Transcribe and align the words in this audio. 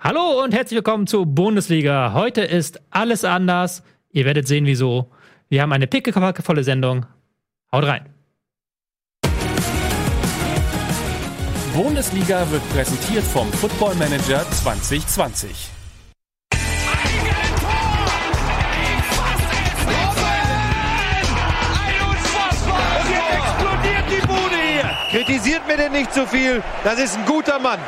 Hallo 0.00 0.44
und 0.44 0.54
herzlich 0.54 0.76
willkommen 0.76 1.08
zur 1.08 1.26
Bundesliga. 1.26 2.12
Heute 2.12 2.42
ist 2.42 2.80
alles 2.90 3.24
anders. 3.24 3.82
Ihr 4.12 4.26
werdet 4.26 4.46
sehen, 4.46 4.64
wieso. 4.64 5.10
Wir 5.48 5.60
haben 5.60 5.72
eine 5.72 5.88
pickepackevolle 5.88 6.62
Sendung. 6.62 7.04
Haut 7.72 7.84
rein. 7.84 8.06
Bundesliga 11.74 12.48
wird 12.52 12.62
präsentiert 12.70 13.24
vom 13.24 13.52
Football 13.52 13.96
Manager 13.96 14.48
2020. 14.48 15.68
Kritisiert 25.10 25.66
mir 25.66 25.76
denn 25.76 25.90
nicht 25.90 26.14
zu 26.14 26.24
viel. 26.24 26.62
Das 26.84 27.00
ist 27.00 27.18
ein 27.18 27.24
guter 27.26 27.58
Mann. 27.58 27.80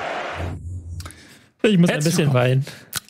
Ich 1.63 1.79
muss 1.79 1.91
ein 1.91 2.03
bisschen 2.03 2.33
weinen. 2.33 2.65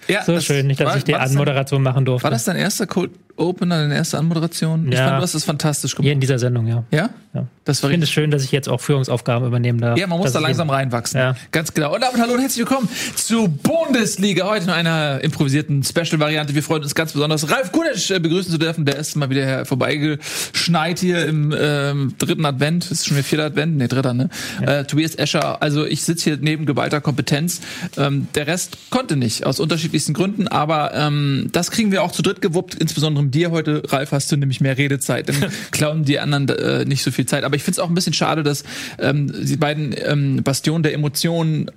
Ja, 0.09 0.25
so 0.25 0.41
schön, 0.41 0.67
nicht, 0.67 0.81
dass 0.81 0.89
war, 0.89 0.97
ich 0.97 1.05
die 1.05 1.15
Anmoderation 1.15 1.83
machen 1.83 2.05
durfte. 2.05 2.25
War 2.25 2.31
das 2.31 2.45
dein 2.45 2.57
erster 2.57 2.87
Cold 2.87 3.13
Opener, 3.41 3.79
deine 3.83 3.95
erste 3.95 4.19
Anmoderation? 4.19 4.89
Ich 4.89 4.95
Ja. 4.99 5.07
fand, 5.07 5.19
du 5.19 5.23
hast 5.23 5.35
das 5.35 5.45
fantastisch 5.45 5.95
gemacht. 5.95 6.05
Hier 6.05 6.13
in 6.13 6.21
dieser 6.21 6.39
Sendung, 6.39 6.67
ja. 6.67 6.85
Ja? 6.91 7.11
ja. 7.35 7.47
Das 7.65 7.83
war 7.83 7.91
Ich 7.91 7.95
finde 7.95 8.05
es 8.05 8.11
schön, 8.11 8.31
dass 8.31 8.45
ich 8.45 8.53
jetzt 8.53 8.69
auch 8.69 8.81
Führungsaufgaben 8.81 9.47
übernehmen 9.47 9.81
darf. 9.81 9.99
Ja, 9.99 10.07
man 10.07 10.19
muss 10.19 10.33
da 10.33 10.41
ich 10.41 10.45
langsam 10.47 10.69
eben- 10.69 10.75
reinwachsen. 10.75 11.19
Ja. 11.21 11.37
Ganz 11.53 11.73
genau. 11.73 11.95
Und 11.95 12.03
damit 12.03 12.21
hallo 12.21 12.35
und 12.35 12.41
herzlich 12.41 12.59
willkommen 12.69 12.89
zu 13.15 13.49
Bundesliga. 13.49 14.47
Heute 14.49 14.65
in 14.65 14.71
einer 14.71 15.21
improvisierten 15.23 15.83
Special-Variante. 15.85 16.55
Wir 16.55 16.63
freuen 16.63 16.83
uns 16.83 16.95
ganz 16.95 17.13
besonders, 17.13 17.51
Ralf 17.51 17.73
Kunesch 17.73 18.11
äh, 18.11 18.19
begrüßen 18.19 18.51
zu 18.53 18.59
dürfen. 18.59 18.85
Der 18.85 18.97
ist 18.97 19.17
mal 19.17 19.31
wieder 19.31 19.65
vorbeigeschneit 19.65 20.99
hier 20.99 21.25
im 21.27 21.55
ähm, 21.59 22.15
dritten 22.19 22.45
Advent. 22.45 22.91
Ist 22.91 23.07
schon 23.07 23.17
wieder 23.17 23.25
vierter 23.25 23.45
Advent? 23.47 23.77
Nee, 23.77 23.89
dritter, 23.89 24.15
ne? 24.15 24.29
Äh, 24.63 24.85
Tobias 24.85 25.15
Escher. 25.15 25.63
Also 25.63 25.85
ich 25.87 26.03
sitze 26.03 26.25
hier 26.31 26.39
neben 26.41 26.67
geballter 26.67 27.01
Kompetenz. 27.01 27.61
Ähm, 27.97 28.29
der 28.35 28.47
Rest 28.47 28.77
konnte 28.91 29.17
nicht, 29.17 29.47
aus 29.47 29.61
unterschiedlichsten 29.61 30.13
Gründen. 30.15 30.49
Aber 30.49 30.93
ähm, 30.95 31.49
das 31.53 31.71
kriegen 31.71 31.93
wir 31.93 32.03
auch 32.03 32.13
zu 32.13 32.23
dritt 32.23 32.41
gewuppt. 32.43 32.75
Insbesondere 32.75 33.30
dir 33.31 33.51
heute, 33.51 33.83
Ralf, 33.89 34.13
hast 34.13 34.31
du 34.33 34.37
nämlich 34.37 34.61
mehr 34.61 34.77
Redezeit. 34.79 35.29
Dann 35.29 35.37
klauen 35.71 36.05
die 36.05 36.19
anderen 36.19 36.49
äh, 36.49 36.85
nicht 36.85 37.03
so 37.03 37.11
viel 37.11 37.27
Zeit. 37.27 37.45
Aber 37.45 37.57
ich 37.57 37.63
finde 37.63 37.73
es 37.75 37.79
auch 37.79 37.89
ein 37.89 37.95
bisschen 37.95 38.13
schade, 38.13 38.43
dass 38.43 38.65
ähm, 38.99 39.33
die 39.45 39.57
beiden 39.57 39.95
ähm, 40.05 40.43
Bastionen 40.43 40.83
der 40.83 40.95
Emotionen 40.95 41.71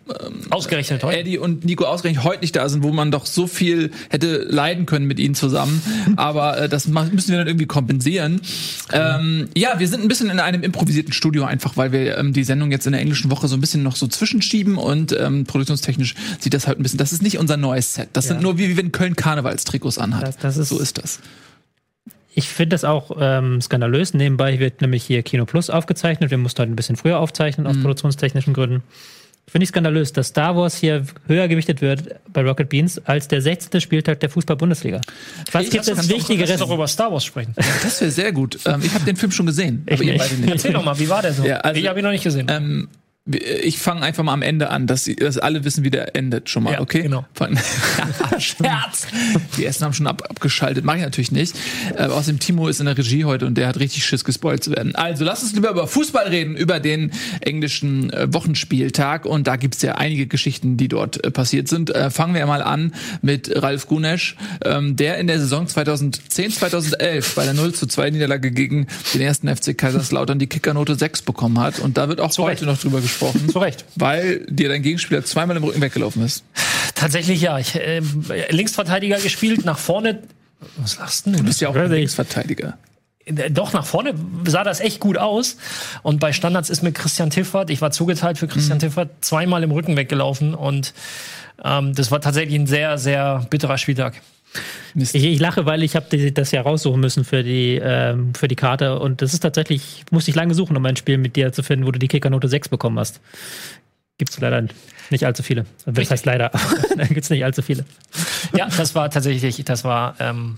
Ausgerechnet 0.50 1.04
heute. 1.04 1.18
Eddie 1.18 1.38
und 1.38 1.66
Nico 1.66 1.86
ausgerechnet 1.86 2.24
heute 2.24 2.42
nicht 2.42 2.56
da 2.56 2.68
sind, 2.70 2.84
wo 2.84 2.92
man 2.92 3.12
doch 3.12 3.26
so 3.26 3.48
viel 3.48 3.92
hätte 4.10 4.38
leiden 4.50 4.86
können 4.86 5.06
mit 5.06 5.20
ihnen 5.20 5.36
zusammen. 5.36 5.82
Aber 6.18 6.58
äh, 6.58 6.70
das 6.70 6.88
müssen 6.88 7.28
wir 7.30 7.38
dann 7.38 7.48
irgendwie 7.48 7.66
kompensieren. 7.68 8.42
Ähm, 8.92 9.48
ja, 9.56 9.80
wir 9.80 9.88
sind 9.88 10.02
ein 10.02 10.08
bisschen 10.08 10.30
in 10.30 10.40
einem 10.40 10.64
improvisierten 10.64 11.14
Studio 11.14 11.46
einfach, 11.46 11.78
weil 11.78 11.92
wir 11.92 12.18
ähm, 12.18 12.34
die 12.34 12.44
Sendung 12.44 12.72
jetzt 12.72 12.86
in 12.86 12.92
der 12.92 13.02
englischen 13.02 13.32
Woche 13.32 13.48
so 13.48 13.56
ein 13.56 13.62
bisschen 13.62 13.84
noch 13.84 13.96
so 13.96 14.08
zwischenschieben 14.08 14.78
und 14.78 15.16
ähm, 15.20 15.46
produktionstechnisch 15.46 16.16
sieht 16.40 16.54
das 16.54 16.68
halt 16.68 16.80
ein 16.80 16.84
bisschen. 16.84 16.98
Das 17.00 17.14
ist 17.14 17.22
nicht 17.22 17.38
unser 17.38 17.58
neues 17.58 17.94
Set. 17.94 18.10
Das 18.14 18.28
sind 18.28 18.42
nur 18.42 18.58
wie, 18.58 18.70
wie 18.70 18.78
wenn 18.78 18.92
Köln 18.92 19.16
Karnevalstrikots 19.16 19.98
anhat. 19.98 20.24
Das- 20.24 20.38
das 20.38 20.58
ist- 20.58 20.70
so 20.70 20.80
ist 20.80 20.98
das. 20.98 21.20
Ich 22.36 22.50
finde 22.50 22.74
das 22.74 22.84
auch 22.84 23.12
ähm, 23.20 23.62
skandalös. 23.62 24.14
Nebenbei 24.14 24.60
wird 24.60 24.82
nämlich 24.82 25.04
hier 25.04 25.22
Kino 25.24 25.46
Plus 25.46 25.70
aufgezeichnet. 25.70 26.32
Wir 26.32 26.38
mussten 26.38 26.62
heute 26.62 26.72
ein 26.72 26.76
bisschen 26.76 26.96
früher 26.96 27.20
aufzeichnen 27.20 27.66
Mhm. 27.66 27.72
aus 27.72 27.80
produktionstechnischen 27.82 28.54
Gründen. 28.54 28.82
Finde 29.46 29.64
ich 29.64 29.70
skandalös, 29.70 30.14
dass 30.14 30.30
Star 30.30 30.56
Wars 30.56 30.78
hier 30.78 31.06
höher 31.28 31.48
gewichtet 31.50 31.82
wird 31.82 32.16
bei 32.32 32.42
Rocket 32.42 32.70
Beans 32.70 32.98
als 33.06 33.28
der 33.28 33.42
16. 33.42 33.82
Spieltag 33.82 34.22
der 34.22 34.30
Fußball-Bundesliga. 34.30 35.02
Was 35.52 35.66
Ich 35.66 35.70
gibt 35.72 35.86
es 35.88 36.10
Wichtigeres? 36.10 36.50
Lass 36.50 36.60
doch 36.62 36.74
über 36.74 36.88
Star 36.88 37.12
Wars 37.12 37.26
sprechen. 37.26 37.54
Das 37.84 38.00
wäre 38.00 38.10
sehr 38.10 38.32
gut. 38.32 38.58
Ähm, 38.66 38.82
ich 38.84 38.94
habe 38.94 39.04
den 39.06 39.18
Film 39.18 39.32
schon 39.34 39.46
gesehen, 39.46 39.86
aber 39.92 40.02
ihr 40.02 40.14
nicht. 40.14 40.18
beide 40.24 40.36
nicht. 40.36 40.50
Erzähl 40.50 40.72
doch 40.74 40.86
mal, 40.86 40.98
wie 40.98 41.10
war 41.10 41.22
der 41.22 41.34
so? 41.34 41.44
Ja, 41.46 41.58
also- 41.58 41.80
ich 41.80 41.88
habe 41.88 42.00
ihn 42.00 42.04
noch 42.06 42.12
nicht 42.12 42.24
gesehen. 42.24 42.48
Ähm, 42.50 42.88
ich 43.26 43.78
fange 43.80 44.02
einfach 44.02 44.22
mal 44.24 44.34
am 44.34 44.42
Ende 44.42 44.70
an, 44.70 44.86
dass, 44.86 45.06
sie- 45.06 45.16
dass 45.16 45.38
alle 45.38 45.64
wissen, 45.64 45.86
wie 45.86 45.90
der 45.90 46.14
endet 46.16 46.50
schon 46.50 46.64
mal, 46.64 46.74
Ja, 46.74 46.82
okay? 46.82 47.04
genau. 47.04 47.26
Von, 47.34 47.58
Scherz! 48.38 49.08
Die 49.58 49.64
ersten 49.64 49.86
haben 49.86 49.94
schon 49.94 50.08
ab, 50.08 50.24
abgeschaltet, 50.30 50.84
mache 50.84 50.98
ich 50.98 51.04
natürlich 51.04 51.32
nicht. 51.32 51.56
Äh, 51.96 52.04
außerdem 52.08 52.40
Timo 52.40 52.68
ist 52.68 52.82
in 52.82 52.86
der 52.86 52.98
Regie 52.98 53.24
heute 53.24 53.46
und 53.46 53.56
der 53.58 53.68
hat 53.68 53.80
richtig 53.80 54.06
Schiss, 54.06 54.26
gespoilt 54.26 54.62
zu 54.64 54.72
werden. 54.72 54.94
Also 54.96 55.24
lass 55.24 55.42
uns 55.42 55.54
lieber 55.54 55.70
über 55.70 55.88
Fußball 55.88 56.28
reden, 56.28 56.58
über 56.58 56.82
den 56.82 57.12
englischen 57.40 58.12
äh, 58.12 58.28
Wochenspieltag 58.34 59.26
und 59.26 59.48
da 59.48 59.56
gibt's 59.56 59.82
ja 59.82 59.96
einige 59.96 60.28
Geschichten, 60.28 60.76
die 60.76 60.90
dort 60.90 61.24
äh, 61.24 61.32
passiert 61.32 61.70
sind. 61.70 61.92
Äh, 61.96 62.10
fangen 62.10 62.36
wir 62.36 62.46
mal 62.46 62.62
an 62.62 62.94
mit 63.22 63.50
Ralf 63.64 63.88
Gunesch, 63.88 64.36
ähm, 64.66 64.98
der 64.98 65.18
in 65.20 65.28
der 65.28 65.40
Saison 65.40 65.66
2010, 65.66 66.52
2011 66.52 67.36
bei 67.36 67.46
der 67.46 67.54
0 67.54 67.74
zu 67.74 67.88
2 67.88 68.10
Niederlage 68.10 68.52
gegen 68.52 68.88
den 69.14 69.22
ersten 69.22 69.48
FC 69.54 69.78
Kaiserslautern 69.78 70.40
die 70.40 70.48
Kickernote 70.48 70.96
6 70.96 71.22
bekommen 71.22 71.60
hat 71.62 71.80
und 71.80 71.98
da 71.98 72.10
wird 72.10 72.20
auch 72.20 72.38
heute 72.38 72.52
Recht. 72.52 72.64
noch 72.64 72.78
drüber 72.80 72.98
gesprochen. 73.00 73.13
Zu 73.20 73.60
Recht. 73.60 73.86
Weil 73.96 74.46
dir 74.50 74.70
dein 74.70 74.82
Gegenspieler 74.82 75.24
zweimal 75.26 75.58
im 75.58 75.64
Rücken 75.64 75.82
weggelaufen 75.82 76.24
ist. 76.24 76.44
Tatsächlich 76.96 77.42
ja. 77.42 77.60
Ich, 77.60 77.76
äh, 77.76 78.02
Linksverteidiger 78.50 79.20
gespielt, 79.20 79.66
nach 79.66 79.78
vorne. 79.78 80.20
Was 80.78 80.98
lachst 80.98 81.26
denn 81.26 81.34
du? 81.34 81.40
Du 81.40 81.46
bist 81.46 81.62
ja 81.62 81.70
auch? 81.70 81.76
Linksverteidiger. 81.76 82.78
Äh, 83.26 83.50
Doch, 83.52 83.74
nach 83.74 83.86
vorne 83.86 84.14
sah 84.46 84.64
das 84.64 84.80
echt 84.80 85.00
gut 85.00 85.18
aus. 85.18 85.58
Und 86.04 86.20
bei 86.20 86.34
Standards 86.34 86.70
ist 86.70 86.84
mir 86.84 86.92
Christian 86.92 87.30
Tiffert, 87.30 87.70
ich 87.70 87.82
war 87.82 87.92
zugeteilt 87.92 88.38
für 88.38 88.46
Mhm. 88.46 88.52
Christian 88.52 88.80
Tiffert, 88.80 89.10
zweimal 89.22 89.64
im 89.64 89.72
Rücken 89.72 89.96
weggelaufen. 89.98 90.54
Und 90.56 90.94
ähm, 91.64 91.94
das 91.96 92.12
war 92.12 92.22
tatsächlich 92.22 92.56
ein 92.56 92.68
sehr, 92.68 92.98
sehr 92.98 93.46
bitterer 93.50 93.78
Spieltag. 93.78 94.22
Ich, 94.96 95.16
ich 95.16 95.40
lache, 95.40 95.66
weil 95.66 95.84
ich 95.84 95.96
habe 95.96 96.32
das 96.32 96.52
ja 96.52 96.62
raussuchen 96.62 97.00
müssen 97.00 97.24
für 97.26 97.44
die, 97.44 97.80
ähm, 97.82 98.34
für 98.36 98.48
die 98.48 98.56
Karte. 98.56 99.00
Und 99.00 99.22
das 99.22 99.34
ist 99.34 99.40
tatsächlich, 99.40 100.04
musste 100.12 100.32
ich 100.32 100.36
lange 100.36 100.54
suchen, 100.54 100.78
um 100.78 100.86
ein 100.86 100.96
Spiel 100.96 101.18
mit 101.18 101.36
dir 101.36 101.52
zu 101.52 101.64
finden, 101.64 101.86
wo 101.86 101.92
du 101.92 102.00
die 102.00 102.08
Kickernote 102.08 102.48
6 102.48 102.70
bekommen 102.70 103.00
hast. 103.00 103.20
Gibt's 104.18 104.40
leider 104.40 104.68
nicht 105.10 105.26
allzu 105.26 105.42
viele. 105.42 105.66
Das 105.86 106.12
heißt 106.12 106.26
leider, 106.26 106.52
da 106.98 107.06
gibt's 107.06 107.30
nicht 107.30 107.44
allzu 107.44 107.62
viele. 107.62 107.86
Ja, 108.56 108.68
das 108.68 108.94
war 108.94 109.10
tatsächlich, 109.10 109.64
das 109.66 109.84
war 109.84 110.16
ähm, 110.20 110.58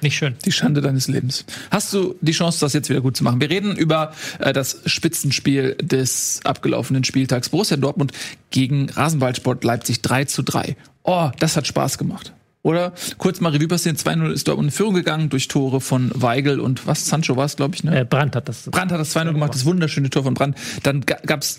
nicht 0.00 0.16
schön. 0.16 0.36
Die 0.44 0.52
Schande 0.52 0.80
deines 0.80 1.08
Lebens. 1.08 1.44
Hast 1.70 1.92
du 1.92 2.16
die 2.20 2.32
Chance, 2.32 2.60
das 2.60 2.72
jetzt 2.72 2.88
wieder 2.90 3.00
gut 3.00 3.16
zu 3.16 3.24
machen? 3.24 3.40
Wir 3.40 3.50
reden 3.50 3.76
über 3.76 4.12
äh, 4.38 4.52
das 4.52 4.80
Spitzenspiel 4.86 5.76
des 5.80 6.40
abgelaufenen 6.44 7.04
Spieltags. 7.04 7.50
Borussia 7.50 7.76
Dortmund 7.76 8.12
gegen 8.50 8.90
Rasenballsport 8.90 9.62
Leipzig 9.64 10.02
3 10.02 10.24
zu 10.24 10.42
3. 10.42 10.76
Oh, 11.02 11.30
das 11.38 11.56
hat 11.56 11.66
Spaß 11.66 11.98
gemacht. 11.98 12.32
Oder? 12.64 12.94
Kurz 13.18 13.40
mal 13.40 13.52
Revue 13.52 13.68
passieren. 13.68 13.96
2-0 13.96 14.32
ist 14.32 14.48
Dortmund 14.48 14.68
in 14.68 14.72
Führung 14.72 14.94
gegangen 14.94 15.28
durch 15.28 15.48
Tore 15.48 15.82
von 15.82 16.10
Weigel 16.14 16.60
und 16.60 16.86
was? 16.86 17.06
Sancho 17.06 17.36
war 17.36 17.44
es, 17.44 17.56
glaube 17.56 17.74
ich, 17.74 17.84
ne? 17.84 18.00
Äh, 18.00 18.04
Brandt 18.06 18.34
hat 18.34 18.48
das. 18.48 18.62
Brandt 18.70 18.90
hat 18.90 18.98
das 18.98 19.14
2-0 19.14 19.32
gemacht, 19.32 19.54
das 19.54 19.66
wunderschöne 19.66 20.08
Tor 20.08 20.24
von 20.24 20.32
Brandt. 20.32 20.56
Dann 20.82 21.02
ga 21.02 21.16
gab's 21.26 21.58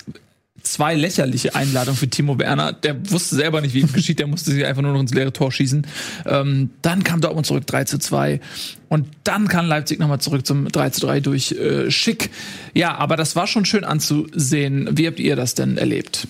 zwei 0.63 0.95
lächerliche 0.95 1.53
Einladungen 1.53 1.95
für 1.95 2.09
Timo 2.09 2.39
Werner. 2.39 2.73
Der 2.73 3.11
wusste 3.11 3.35
selber 3.35 3.61
nicht, 3.61 3.75
wie 3.75 3.81
ihm 3.81 3.93
geschieht. 3.93 4.17
Der 4.17 4.25
musste 4.25 4.49
sich 4.49 4.65
einfach 4.65 4.81
nur 4.81 4.93
noch 4.93 4.99
ins 4.99 5.13
leere 5.13 5.31
Tor 5.31 5.51
schießen. 5.51 5.85
Ähm, 6.25 6.71
dann 6.81 7.03
kam 7.03 7.21
Dortmund 7.21 7.45
zurück 7.45 7.67
3 7.67 7.83
zu 7.83 7.99
2. 7.99 8.41
Und 8.89 9.07
dann 9.23 9.47
kam 9.47 9.67
Leipzig 9.67 9.99
nochmal 9.99 10.19
zurück 10.21 10.43
zum 10.47 10.67
3 10.67 10.89
zu 10.89 11.01
3 11.01 11.19
durch 11.19 11.51
äh, 11.51 11.91
Schick. 11.91 12.31
Ja, 12.73 12.95
aber 12.95 13.15
das 13.15 13.35
war 13.35 13.45
schon 13.45 13.65
schön 13.65 13.83
anzusehen. 13.83 14.89
Wie 14.97 15.05
habt 15.05 15.19
ihr 15.19 15.35
das 15.35 15.53
denn 15.53 15.77
erlebt? 15.77 16.27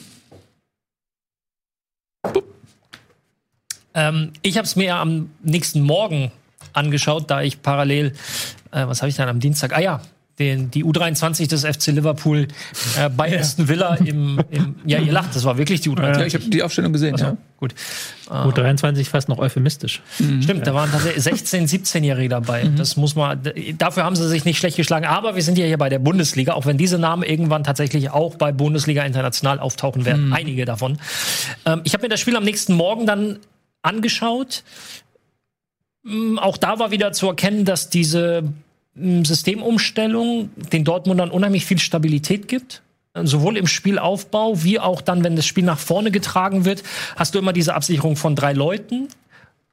Ähm, 3.95 4.31
ich 4.41 4.57
habe 4.57 4.65
es 4.65 4.75
mir 4.75 4.95
am 4.95 5.31
nächsten 5.41 5.81
Morgen 5.81 6.31
angeschaut, 6.73 7.31
da 7.31 7.41
ich 7.41 7.61
parallel, 7.61 8.13
äh, 8.71 8.85
was 8.85 9.01
habe 9.01 9.09
ich 9.09 9.15
dann 9.15 9.29
am 9.29 9.39
Dienstag? 9.39 9.75
Ah 9.75 9.79
ja, 9.79 10.01
den, 10.39 10.69
die 10.69 10.83
U23 10.83 11.47
des 11.47 11.63
FC 11.63 11.87
Liverpool 11.87 12.47
äh, 12.99 13.09
bei 13.09 13.39
Aston 13.39 13.69
Villa 13.69 13.95
im, 13.95 14.41
im, 14.51 14.75
ja, 14.85 14.99
ihr 14.99 15.13
lacht, 15.13 15.33
das 15.33 15.45
war 15.45 15.57
wirklich 15.57 15.79
die 15.79 15.89
U23. 15.89 16.19
Ja, 16.19 16.25
ich 16.25 16.33
habe 16.33 16.45
die 16.45 16.61
Aufstellung 16.61 16.91
gesehen. 16.91 17.15
Ja. 17.15 17.37
Gut. 17.57 17.73
Gut, 18.43 18.57
23 18.57 19.07
fast 19.07 19.29
noch 19.29 19.37
euphemistisch. 19.37 20.01
Stimmt, 20.41 20.67
da 20.67 20.73
waren 20.73 20.91
tatsächlich 20.91 21.23
16-, 21.23 21.69
17-Jährige 21.69 22.27
dabei. 22.29 22.69
Das 22.75 22.97
muss 22.97 23.15
man, 23.15 23.39
dafür 23.77 24.03
haben 24.03 24.15
sie 24.15 24.27
sich 24.27 24.45
nicht 24.45 24.57
schlecht 24.57 24.77
geschlagen. 24.77 25.05
Aber 25.05 25.35
wir 25.35 25.43
sind 25.43 25.57
ja 25.57 25.65
hier 25.65 25.77
bei 25.77 25.89
der 25.89 25.99
Bundesliga, 25.99 26.53
auch 26.53 26.65
wenn 26.65 26.77
diese 26.77 26.97
Namen 26.97 27.23
irgendwann 27.23 27.63
tatsächlich 27.63 28.09
auch 28.09 28.35
bei 28.35 28.51
Bundesliga 28.51 29.03
International 29.03 29.59
auftauchen 29.59 30.05
werden. 30.05 30.33
Einige 30.33 30.65
davon. 30.65 30.97
Ähm, 31.65 31.81
ich 31.83 31.93
habe 31.93 32.03
mir 32.03 32.09
das 32.09 32.19
Spiel 32.19 32.35
am 32.35 32.43
nächsten 32.43 32.73
Morgen 32.73 33.05
dann 33.05 33.39
angeschaut. 33.85 34.63
Mm, 36.03 36.37
Auch 36.37 36.57
da 36.57 36.79
war 36.79 36.91
wieder 36.91 37.11
zu 37.11 37.27
erkennen, 37.27 37.65
dass 37.65 37.89
diese 37.89 38.43
mm, 38.95 39.23
Systemumstellung 39.23 40.49
den 40.71 40.83
Dortmundern 40.83 41.31
unheimlich 41.31 41.65
viel 41.65 41.79
Stabilität 41.79 42.47
gibt. 42.47 42.81
Sowohl 43.17 43.55
im 43.55 43.65
Spielaufbau 43.65 44.61
wie 44.63 44.77
auch 44.77 45.01
dann, 45.01 45.23
wenn 45.23 45.37
das 45.37 45.45
Spiel 45.45 45.63
nach 45.63 45.79
vorne 45.79 46.11
getragen 46.11 46.65
wird, 46.65 46.83
hast 47.15 47.33
du 47.33 47.39
immer 47.39 47.53
diese 47.53 47.73
Absicherung 47.73 48.17
von 48.17 48.35
drei 48.35 48.51
Leuten. 48.51 49.07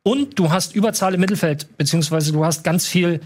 Und 0.04 0.38
du 0.38 0.52
hast 0.52 0.76
Überzahl 0.76 1.14
im 1.14 1.20
Mittelfeld, 1.20 1.76
beziehungsweise 1.76 2.32
du 2.32 2.44
hast 2.44 2.62
ganz 2.62 2.86
viel 2.86 3.20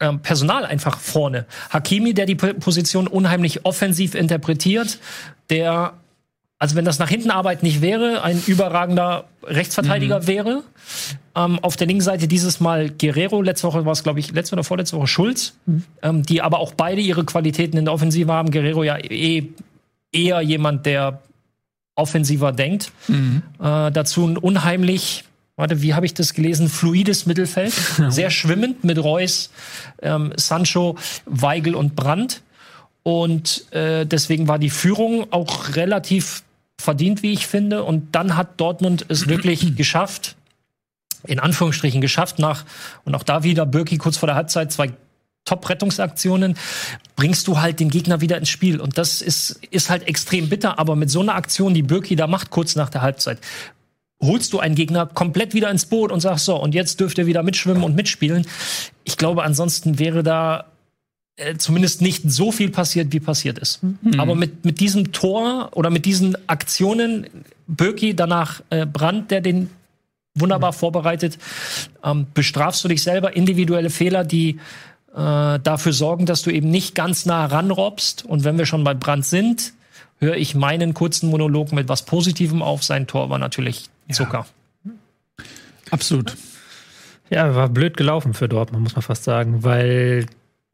ähm, 0.00 0.20
Personal 0.20 0.64
einfach 0.64 0.98
vorne. 0.98 1.46
Hakimi, 1.70 2.12
der 2.12 2.26
die 2.26 2.34
Position 2.34 3.06
unheimlich 3.06 3.64
offensiv 3.64 4.14
interpretiert, 4.14 4.98
der, 5.48 5.94
also 6.58 6.74
wenn 6.74 6.86
das 6.86 6.98
nach 6.98 7.10
hinten 7.10 7.30
Arbeit 7.30 7.62
nicht 7.62 7.82
wäre, 7.82 8.22
ein 8.22 8.42
überragender 8.46 9.24
Rechtsverteidiger 9.42 10.26
wäre. 10.26 10.62
Ähm, 11.34 11.58
auf 11.60 11.76
der 11.76 11.86
linken 11.86 12.02
Seite 12.02 12.28
dieses 12.28 12.60
Mal 12.60 12.88
Guerrero, 12.88 13.42
letzte 13.42 13.66
Woche 13.66 13.84
war 13.84 13.92
es, 13.92 14.02
glaube 14.02 14.20
ich, 14.20 14.32
letzte 14.32 14.54
oder 14.54 14.64
vorletzte 14.64 14.96
Woche 14.96 15.06
Schulz, 15.06 15.54
ähm, 16.02 16.22
die 16.22 16.40
aber 16.40 16.58
auch 16.58 16.72
beide 16.72 17.02
ihre 17.02 17.24
Qualitäten 17.24 17.76
in 17.76 17.84
der 17.84 17.92
Offensive 17.92 18.32
haben. 18.32 18.50
Guerrero 18.50 18.84
ja 18.84 18.96
eh 18.96 19.48
eher 20.12 20.40
jemand, 20.40 20.86
der 20.86 21.20
offensiver 21.94 22.52
denkt. 22.52 22.90
Mhm. 23.08 23.42
Äh, 23.60 23.90
dazu 23.90 24.26
ein 24.26 24.38
unheimlich, 24.38 25.24
warte, 25.56 25.82
wie 25.82 25.92
habe 25.92 26.06
ich 26.06 26.14
das 26.14 26.32
gelesen? 26.32 26.70
Fluides 26.70 27.26
Mittelfeld. 27.26 27.72
Sehr 28.08 28.30
schwimmend 28.30 28.82
mit 28.82 29.02
Reus, 29.02 29.50
ähm, 30.00 30.32
Sancho, 30.36 30.96
Weigel 31.26 31.74
und 31.74 31.96
Brandt. 31.96 32.42
Und 33.02 33.70
äh, 33.72 34.04
deswegen 34.06 34.48
war 34.48 34.58
die 34.58 34.70
Führung 34.70 35.26
auch 35.30 35.76
relativ 35.76 36.42
verdient, 36.78 37.22
wie 37.22 37.32
ich 37.32 37.46
finde. 37.46 37.84
Und 37.84 38.14
dann 38.14 38.36
hat 38.36 38.60
Dortmund 38.60 39.06
es 39.08 39.28
wirklich 39.28 39.76
geschafft, 39.76 40.36
in 41.26 41.40
Anführungsstrichen 41.40 42.00
geschafft, 42.00 42.38
nach, 42.38 42.64
und 43.04 43.14
auch 43.14 43.22
da 43.22 43.42
wieder 43.42 43.66
Birki 43.66 43.98
kurz 43.98 44.16
vor 44.16 44.26
der 44.26 44.36
Halbzeit, 44.36 44.72
zwei 44.72 44.92
Top-Rettungsaktionen, 45.44 46.56
bringst 47.14 47.46
du 47.46 47.60
halt 47.60 47.80
den 47.80 47.88
Gegner 47.88 48.20
wieder 48.20 48.36
ins 48.36 48.48
Spiel. 48.48 48.80
Und 48.80 48.98
das 48.98 49.22
ist, 49.22 49.60
ist 49.70 49.90
halt 49.90 50.06
extrem 50.08 50.48
bitter. 50.48 50.78
Aber 50.78 50.96
mit 50.96 51.10
so 51.10 51.20
einer 51.20 51.34
Aktion, 51.34 51.72
die 51.72 51.82
Birki 51.82 52.16
da 52.16 52.26
macht, 52.26 52.50
kurz 52.50 52.76
nach 52.76 52.90
der 52.90 53.02
Halbzeit, 53.02 53.38
holst 54.20 54.52
du 54.52 54.58
einen 54.58 54.74
Gegner 54.74 55.06
komplett 55.06 55.54
wieder 55.54 55.70
ins 55.70 55.86
Boot 55.86 56.10
und 56.10 56.20
sagst 56.20 56.46
so, 56.46 56.60
und 56.60 56.74
jetzt 56.74 57.00
dürft 57.00 57.18
ihr 57.18 57.26
wieder 57.26 57.42
mitschwimmen 57.42 57.82
und 57.82 57.94
mitspielen. 57.94 58.46
Ich 59.04 59.16
glaube, 59.16 59.44
ansonsten 59.44 59.98
wäre 59.98 60.22
da 60.22 60.66
äh, 61.36 61.56
zumindest 61.56 62.00
nicht 62.00 62.30
so 62.30 62.50
viel 62.50 62.70
passiert, 62.70 63.12
wie 63.12 63.20
passiert 63.20 63.58
ist. 63.58 63.80
Aber 64.18 64.34
mit, 64.34 64.64
mit 64.64 64.80
diesem 64.80 65.12
Tor 65.12 65.70
oder 65.72 65.90
mit 65.90 66.06
diesen 66.06 66.36
Aktionen, 66.48 67.26
Birki, 67.66 68.14
danach 68.14 68.62
äh, 68.70 68.86
Brandt, 68.86 69.30
der 69.30 69.40
den 69.40 69.70
wunderbar 70.34 70.72
vorbereitet, 70.72 71.38
ähm, 72.04 72.26
bestrafst 72.34 72.84
du 72.84 72.88
dich 72.88 73.02
selber 73.02 73.36
individuelle 73.36 73.90
Fehler, 73.90 74.24
die 74.24 74.58
äh, 75.14 75.58
dafür 75.58 75.92
sorgen, 75.92 76.26
dass 76.26 76.42
du 76.42 76.50
eben 76.50 76.70
nicht 76.70 76.94
ganz 76.94 77.26
nah 77.26 77.46
ranrobst. 77.46 78.24
Und 78.24 78.44
wenn 78.44 78.58
wir 78.58 78.66
schon 78.66 78.84
bei 78.84 78.94
Brandt 78.94 79.26
sind, 79.26 79.72
höre 80.18 80.36
ich 80.36 80.54
meinen 80.54 80.94
kurzen 80.94 81.30
Monolog 81.30 81.72
mit 81.72 81.88
was 81.88 82.04
Positivem 82.04 82.62
auf. 82.62 82.82
Sein 82.84 83.06
Tor 83.06 83.30
war 83.30 83.38
natürlich 83.38 83.90
Zucker. 84.10 84.46
Absolut. 85.90 86.36
Ja, 87.30 87.54
war 87.54 87.68
blöd 87.68 87.96
gelaufen 87.96 88.34
für 88.34 88.48
Dortmund, 88.48 88.84
muss 88.84 88.94
man 88.94 89.02
fast 89.02 89.24
sagen, 89.24 89.64
weil 89.64 90.26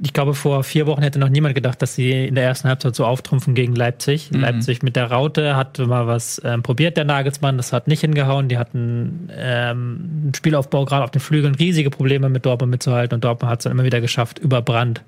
ich 0.05 0.13
glaube, 0.13 0.35
vor 0.35 0.65
vier 0.65 0.87
Wochen 0.89 1.03
hätte 1.03 1.21
noch 1.21 1.29
niemand 1.29 1.55
gedacht, 1.55 1.81
dass 1.81 1.95
sie 1.95 2.27
in 2.27 2.35
der 2.35 2.45
ersten 2.45 2.69
Halbzeit 2.69 2.97
so 2.97 3.07
auftrumpfen 3.07 3.55
gegen 3.55 3.77
Leipzig. 3.77 4.33
Mhm. 4.33 4.41
Leipzig 4.41 4.83
mit 4.83 4.97
der 4.97 5.11
Raute 5.11 5.55
hat 5.55 5.79
mal 5.79 6.09
was 6.09 6.41
ähm, 6.45 6.65
probiert, 6.65 6.97
der 6.97 7.05
Nagelsmann, 7.05 7.57
das 7.57 7.73
hat 7.73 7.87
nicht 7.87 8.01
hingehauen. 8.01 8.49
Die 8.49 8.59
hatten 8.59 9.31
ähm, 9.37 10.33
Spielaufbau 10.35 10.85
gerade 10.87 11.05
auf 11.05 11.13
den 11.13 11.21
Flügeln 11.21 11.55
riesige 11.55 11.91
Probleme 11.91 12.29
mit 12.29 12.45
Dortmund 12.45 12.73
mitzuhalten 12.73 13.15
und 13.15 13.23
Dortmund 13.23 13.51
hat 13.51 13.61
es 13.61 13.65
dann 13.65 13.73
immer 13.73 13.85
wieder 13.85 14.01
geschafft, 14.01 14.41
über 14.41 14.61
Brand 14.61 15.03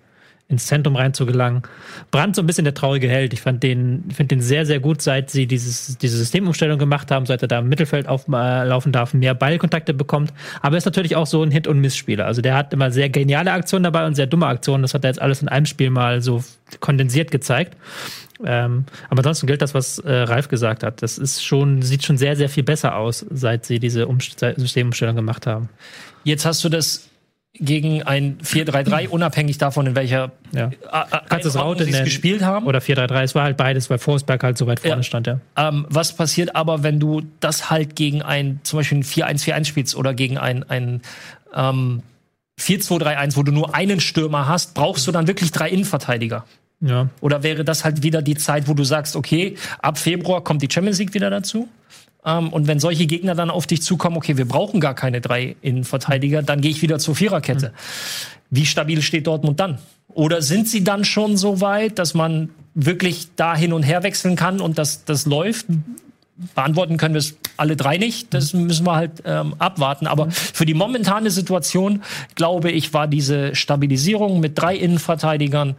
ins 0.46 0.66
Zentrum 0.66 0.96
reinzugelangen. 0.96 1.62
Brandt 2.10 2.36
so 2.36 2.42
ein 2.42 2.46
bisschen 2.46 2.64
der 2.64 2.74
traurige 2.74 3.08
Held. 3.08 3.32
Ich 3.32 3.40
fand 3.40 3.62
den, 3.62 4.04
finde 4.12 4.36
den 4.36 4.42
sehr, 4.42 4.66
sehr 4.66 4.78
gut, 4.78 5.00
seit 5.00 5.30
sie 5.30 5.46
dieses, 5.46 5.96
diese 5.98 6.18
Systemumstellung 6.18 6.78
gemacht 6.78 7.10
haben, 7.10 7.24
seit 7.24 7.40
er 7.40 7.48
da 7.48 7.60
im 7.60 7.68
Mittelfeld 7.68 8.06
auflaufen 8.06 8.92
darf, 8.92 9.14
mehr 9.14 9.34
Ballkontakte 9.34 9.94
bekommt. 9.94 10.32
Aber 10.60 10.76
er 10.76 10.78
ist 10.78 10.84
natürlich 10.84 11.16
auch 11.16 11.26
so 11.26 11.42
ein 11.42 11.50
Hit- 11.50 11.66
und 11.66 11.80
Missspieler. 11.80 12.26
Also 12.26 12.42
der 12.42 12.56
hat 12.56 12.74
immer 12.74 12.90
sehr 12.90 13.08
geniale 13.08 13.52
Aktionen 13.52 13.84
dabei 13.84 14.06
und 14.06 14.14
sehr 14.16 14.26
dumme 14.26 14.46
Aktionen. 14.46 14.82
Das 14.82 14.92
hat 14.92 15.04
er 15.04 15.10
jetzt 15.10 15.22
alles 15.22 15.40
in 15.40 15.48
einem 15.48 15.66
Spiel 15.66 15.88
mal 15.88 16.20
so 16.20 16.44
kondensiert 16.80 17.30
gezeigt. 17.30 17.76
Ähm, 18.44 18.84
aber 19.08 19.20
ansonsten 19.20 19.46
gilt 19.46 19.62
das, 19.62 19.72
was 19.72 19.98
äh, 20.00 20.12
Ralf 20.12 20.48
gesagt 20.48 20.82
hat. 20.82 21.00
Das 21.02 21.16
ist 21.16 21.42
schon, 21.42 21.80
sieht 21.80 22.04
schon 22.04 22.18
sehr, 22.18 22.36
sehr 22.36 22.50
viel 22.50 22.64
besser 22.64 22.96
aus, 22.96 23.24
seit 23.30 23.64
sie 23.64 23.78
diese 23.78 24.06
Umst 24.06 24.40
Systemumstellung 24.40 25.16
gemacht 25.16 25.46
haben. 25.46 25.70
Jetzt 26.24 26.44
hast 26.44 26.62
du 26.64 26.68
das 26.68 27.08
gegen 27.54 28.02
ein 28.02 28.38
4-3-3, 28.44 29.08
unabhängig 29.10 29.58
davon, 29.58 29.86
in 29.86 29.94
welcher 29.94 30.32
Ja. 30.52 30.66
äh, 30.66 30.70
Kannst 31.28 31.44
du 31.44 31.48
es 31.50 31.56
Raute 31.56 31.84
sie 31.84 31.90
es 31.90 31.94
nennen? 31.94 32.04
gespielt 32.06 32.42
haben. 32.42 32.66
Oder 32.66 32.80
4-3-3. 32.80 33.22
Es 33.22 33.34
war 33.34 33.44
halt 33.44 33.56
beides, 33.56 33.88
weil 33.90 33.98
Forsberg 33.98 34.42
halt 34.42 34.58
so 34.58 34.66
weit 34.66 34.80
vorne 34.80 34.96
Ja. 34.96 35.02
stand, 35.04 35.26
ja. 35.28 35.38
Ähm, 35.56 35.86
was 35.88 36.14
passiert 36.16 36.56
aber, 36.56 36.82
wenn 36.82 36.98
du 37.00 37.22
das 37.40 37.70
halt 37.70 37.94
gegen 37.96 38.22
ein, 38.22 38.60
zum 38.64 38.80
Beispiel 38.80 38.98
ein 38.98 39.04
4-1-4-1 39.04 39.64
spielst 39.66 39.94
oder 39.96 40.14
gegen 40.14 40.36
ein, 40.38 40.68
ein 40.68 41.00
ähm, 41.54 42.02
4-2-3-1, 42.60 43.36
wo 43.36 43.42
du 43.42 43.52
nur 43.52 43.74
einen 43.74 44.00
Stürmer 44.00 44.48
hast, 44.48 44.74
brauchst 44.74 45.06
du 45.06 45.12
dann 45.12 45.26
wirklich 45.26 45.50
drei 45.52 45.68
Innenverteidiger? 45.70 46.44
Ja. 46.80 47.08
Oder 47.20 47.42
wäre 47.42 47.64
das 47.64 47.84
halt 47.84 48.02
wieder 48.02 48.20
die 48.20 48.34
Zeit, 48.34 48.68
wo 48.68 48.74
du 48.74 48.84
sagst, 48.84 49.16
okay, 49.16 49.54
ab 49.80 49.96
Februar 49.98 50.42
kommt 50.42 50.60
die 50.62 50.68
Champions 50.70 50.98
League 50.98 51.14
wieder 51.14 51.30
dazu? 51.30 51.68
Ähm, 52.24 52.52
und 52.52 52.66
wenn 52.66 52.80
solche 52.80 53.06
Gegner 53.06 53.34
dann 53.34 53.50
auf 53.50 53.66
dich 53.66 53.82
zukommen, 53.82 54.16
okay, 54.16 54.36
wir 54.36 54.46
brauchen 54.46 54.80
gar 54.80 54.94
keine 54.94 55.20
drei 55.20 55.56
Innenverteidiger, 55.62 56.42
dann 56.42 56.60
gehe 56.60 56.70
ich 56.70 56.82
wieder 56.82 56.98
zur 56.98 57.14
Viererkette. 57.14 57.72
Wie 58.50 58.66
stabil 58.66 59.02
steht 59.02 59.26
Dortmund 59.26 59.60
dann? 59.60 59.78
Oder 60.08 60.42
sind 60.42 60.68
sie 60.68 60.84
dann 60.84 61.04
schon 61.04 61.36
so 61.36 61.60
weit, 61.60 61.98
dass 61.98 62.14
man 62.14 62.50
wirklich 62.74 63.28
da 63.36 63.56
hin 63.56 63.72
und 63.72 63.82
her 63.82 64.02
wechseln 64.02 64.36
kann 64.36 64.60
und 64.60 64.78
das, 64.78 65.04
das 65.04 65.26
läuft? 65.26 65.66
Beantworten 66.54 66.96
können 66.96 67.14
wir 67.14 67.20
es 67.20 67.36
alle 67.56 67.76
drei 67.76 67.96
nicht. 67.96 68.34
Das 68.34 68.52
müssen 68.52 68.86
wir 68.86 68.96
halt 68.96 69.22
ähm, 69.24 69.54
abwarten. 69.58 70.06
Aber 70.06 70.30
für 70.30 70.66
die 70.66 70.74
momentane 70.74 71.30
Situation, 71.30 72.02
glaube 72.34 72.70
ich, 72.70 72.92
war 72.92 73.06
diese 73.06 73.54
Stabilisierung 73.54 74.40
mit 74.40 74.58
drei 74.58 74.76
Innenverteidigern 74.76 75.76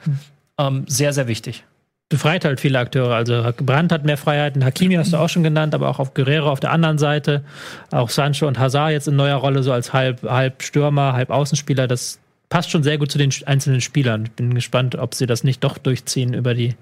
ähm, 0.57 0.85
sehr, 0.87 1.11
sehr 1.11 1.27
wichtig. 1.27 1.63
Befreit 2.09 2.45
halt 2.45 2.59
viele 2.59 2.79
Akteure. 2.79 3.15
Also 3.15 3.43
Brandt 3.57 3.91
hat 3.91 4.05
mehr 4.05 4.17
Freiheiten, 4.17 4.63
Hakimi 4.63 4.95
hast 4.95 5.13
du 5.13 5.17
auch 5.17 5.29
schon 5.29 5.43
genannt, 5.43 5.73
aber 5.73 5.89
auch 5.89 5.99
auf 5.99 6.13
Guerrero 6.13 6.51
auf 6.51 6.59
der 6.59 6.71
anderen 6.71 6.97
Seite. 6.97 7.43
Auch 7.91 8.09
Sancho 8.09 8.47
und 8.47 8.59
Hazard 8.59 8.91
jetzt 8.91 9.07
in 9.07 9.15
neuer 9.15 9.37
Rolle, 9.37 9.63
so 9.63 9.71
als 9.71 9.93
halb, 9.93 10.23
halb 10.23 10.61
Stürmer, 10.61 11.13
halb 11.13 11.29
Außenspieler. 11.31 11.87
Das 11.87 12.19
passt 12.49 12.69
schon 12.69 12.83
sehr 12.83 12.97
gut 12.97 13.11
zu 13.11 13.17
den 13.17 13.31
einzelnen 13.45 13.81
Spielern. 13.81 14.25
Ich 14.25 14.31
bin 14.31 14.53
gespannt, 14.53 14.95
ob 14.95 15.15
sie 15.15 15.25
das 15.25 15.43
nicht 15.43 15.63
doch 15.63 15.77
durchziehen 15.77 16.33
über 16.33 16.53
die 16.53 16.75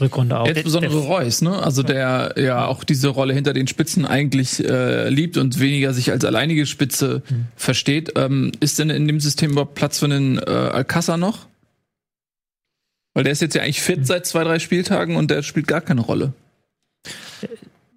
Rückrunde 0.00 0.38
auch. 0.38 0.46
Insbesondere 0.46 0.96
Reus, 0.96 1.42
ne? 1.42 1.60
Also 1.60 1.82
der 1.82 2.34
ja 2.36 2.66
auch 2.66 2.84
diese 2.84 3.08
Rolle 3.08 3.34
hinter 3.34 3.52
den 3.52 3.66
Spitzen 3.66 4.06
eigentlich 4.06 4.64
äh, 4.64 5.08
liebt 5.08 5.36
und 5.36 5.58
weniger 5.58 5.92
sich 5.92 6.12
als 6.12 6.24
alleinige 6.24 6.66
Spitze 6.66 7.22
versteht. 7.56 8.12
Ähm, 8.14 8.52
ist 8.60 8.78
denn 8.78 8.90
in 8.90 9.08
dem 9.08 9.18
System 9.18 9.50
überhaupt 9.50 9.74
Platz 9.74 9.98
für 9.98 10.04
einen 10.04 10.38
äh, 10.38 10.42
Alcázar 10.42 11.16
noch? 11.16 11.47
Weil 13.18 13.24
der 13.24 13.32
ist 13.32 13.42
jetzt 13.42 13.56
ja 13.56 13.62
eigentlich 13.62 13.82
fit 13.82 14.06
seit 14.06 14.26
zwei, 14.26 14.44
drei 14.44 14.60
Spieltagen 14.60 15.16
und 15.16 15.28
der 15.28 15.42
spielt 15.42 15.66
gar 15.66 15.80
keine 15.80 16.02
Rolle. 16.02 16.34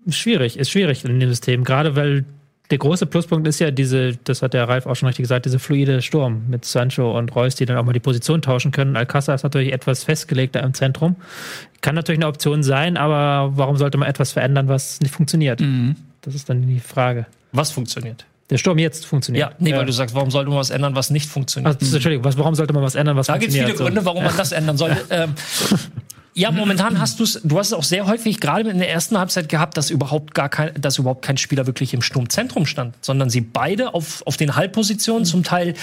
Schwierig, 0.10 0.58
ist 0.58 0.72
schwierig 0.72 1.06
in 1.06 1.20
dem 1.20 1.30
System, 1.30 1.64
gerade 1.64 1.96
weil 1.96 2.26
der 2.72 2.80
große 2.80 3.06
Pluspunkt 3.06 3.48
ist 3.48 3.60
ja 3.60 3.70
diese, 3.70 4.18
das 4.24 4.42
hat 4.42 4.56
der 4.56 4.68
Ralf 4.68 4.88
auch 4.88 4.96
schon 4.96 5.06
richtig 5.06 5.22
gesagt, 5.22 5.46
diese 5.46 5.60
fluide 5.60 6.02
Sturm 6.02 6.50
mit 6.50 6.66
Sancho 6.66 7.16
und 7.16 7.36
Reus, 7.36 7.54
die 7.54 7.68
dann 7.68 7.78
auch 7.78 7.86
mal 7.86 7.94
die 7.94 8.00
Position 8.00 8.42
tauschen 8.42 8.72
können. 8.72 8.98
Alcázar 8.98 9.36
ist 9.36 9.44
natürlich 9.44 9.74
etwas 9.74 10.04
festgelegter 10.04 10.64
im 10.64 10.74
Zentrum. 10.74 11.16
Kann 11.82 11.94
natürlich 11.94 12.18
eine 12.18 12.28
Option 12.28 12.64
sein, 12.64 12.98
aber 12.98 13.56
warum 13.56 13.78
sollte 13.78 14.00
man 14.00 14.10
etwas 14.10 14.32
verändern, 14.32 14.70
was 14.70 15.02
nicht 15.02 15.14
funktioniert? 15.14 15.62
Das 16.22 16.34
ist 16.34 16.50
dann 16.50 16.66
die 16.66 16.80
Frage. 16.80 17.28
Was 17.52 17.70
funktioniert? 17.70 18.26
Der 18.52 18.58
Sturm 18.58 18.78
jetzt 18.78 19.06
funktioniert. 19.06 19.50
Ja, 19.50 19.56
nee, 19.60 19.74
weil 19.74 19.86
du 19.86 19.94
sagst, 19.94 20.14
warum 20.14 20.30
sollte 20.30 20.50
man 20.50 20.60
was 20.60 20.70
ändern, 20.70 20.94
was 20.94 21.10
nicht 21.10 21.30
funktioniert? 21.30 21.78
Ach, 21.78 21.82
Entschuldigung, 21.82 22.26
was, 22.26 22.38
warum 22.38 22.54
sollte 22.54 22.74
man 22.74 22.84
was 22.84 22.96
ändern, 22.96 23.16
was 23.16 23.28
Da 23.28 23.38
gibt 23.38 23.54
es 23.54 23.58
funktioniert? 23.58 23.78
viele 23.78 23.90
Gründe, 23.90 24.06
warum 24.06 24.24
man 24.24 24.38
das 24.38 24.52
ändern 24.52 24.78
sollte. 24.78 25.02
Ähm, 25.10 25.34
ja, 26.34 26.52
momentan 26.52 27.00
hast 27.00 27.20
du 27.20 27.24
es, 27.24 27.42
du 27.44 27.60
hast 27.60 27.68
es 27.68 27.74
auch 27.74 27.84
sehr 27.84 28.08
häufig 28.08 28.40
gerade 28.40 28.70
in 28.70 28.80
der 28.80 28.90
ersten 28.90 29.18
Halbzeit 29.18 29.50
gehabt, 29.50 29.76
dass 29.76 29.90
überhaupt 29.90 30.34
gar 30.34 30.48
kein, 30.48 30.74
dass 30.80 30.98
überhaupt 30.98 31.24
kein 31.24 31.38
Spieler 31.38 31.66
wirklich 31.68 31.94
im 31.94 32.02
Sturmzentrum 32.02 32.66
stand, 32.66 32.96
sondern 33.02 33.30
sie 33.30 33.42
beide 33.42 33.94
auf, 33.94 34.26
auf 34.26 34.38
den 34.38 34.56
Halbpositionen 34.56 35.26
zum 35.26 35.44
Teil 35.44 35.74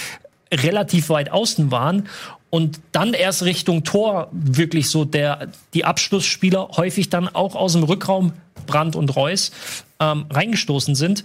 relativ 0.51 1.09
weit 1.09 1.31
außen 1.31 1.71
waren 1.71 2.07
und 2.49 2.79
dann 2.91 3.13
erst 3.13 3.43
Richtung 3.43 3.83
Tor 3.83 4.29
wirklich 4.31 4.89
so 4.89 5.05
der, 5.05 5.49
die 5.73 5.85
Abschlussspieler 5.85 6.69
häufig 6.77 7.09
dann 7.09 7.27
auch 7.27 7.55
aus 7.55 7.73
dem 7.73 7.83
Rückraum, 7.83 8.33
Brandt 8.65 8.95
und 8.95 9.15
Reus, 9.15 9.51
ähm, 9.99 10.25
reingestoßen 10.29 10.95
sind, 10.95 11.23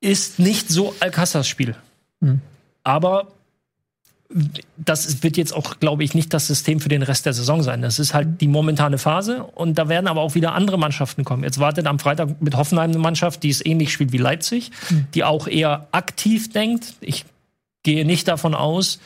ist 0.00 0.38
nicht 0.38 0.68
so 0.68 0.94
Alcázars 1.00 1.44
Spiel. 1.44 1.74
Aber 2.82 3.28
das 4.76 5.22
wird 5.22 5.36
jetzt 5.36 5.52
auch, 5.52 5.80
glaube 5.80 6.04
ich, 6.04 6.14
nicht 6.14 6.32
das 6.32 6.46
System 6.46 6.80
für 6.80 6.88
den 6.88 7.02
Rest 7.02 7.26
der 7.26 7.32
Saison 7.32 7.62
sein. 7.62 7.82
Das 7.82 7.98
ist 7.98 8.14
halt 8.14 8.40
die 8.40 8.46
momentane 8.46 8.96
Phase 8.96 9.42
und 9.42 9.76
da 9.76 9.88
werden 9.88 10.06
aber 10.06 10.20
auch 10.20 10.34
wieder 10.34 10.54
andere 10.54 10.78
Mannschaften 10.78 11.24
kommen. 11.24 11.42
Jetzt 11.42 11.58
wartet 11.58 11.86
am 11.86 11.98
Freitag 11.98 12.40
mit 12.40 12.56
Hoffenheim 12.56 12.90
eine 12.90 13.00
Mannschaft, 13.00 13.42
die 13.42 13.50
es 13.50 13.64
ähnlich 13.64 13.92
spielt 13.92 14.12
wie 14.12 14.18
Leipzig, 14.18 14.70
die 15.14 15.24
auch 15.24 15.48
eher 15.48 15.88
aktiv 15.90 16.52
denkt. 16.52 16.94
Ich 17.00 17.24
gehe 17.82 18.04
nicht 18.04 18.28
davon 18.28 18.54
aus, 18.54 19.00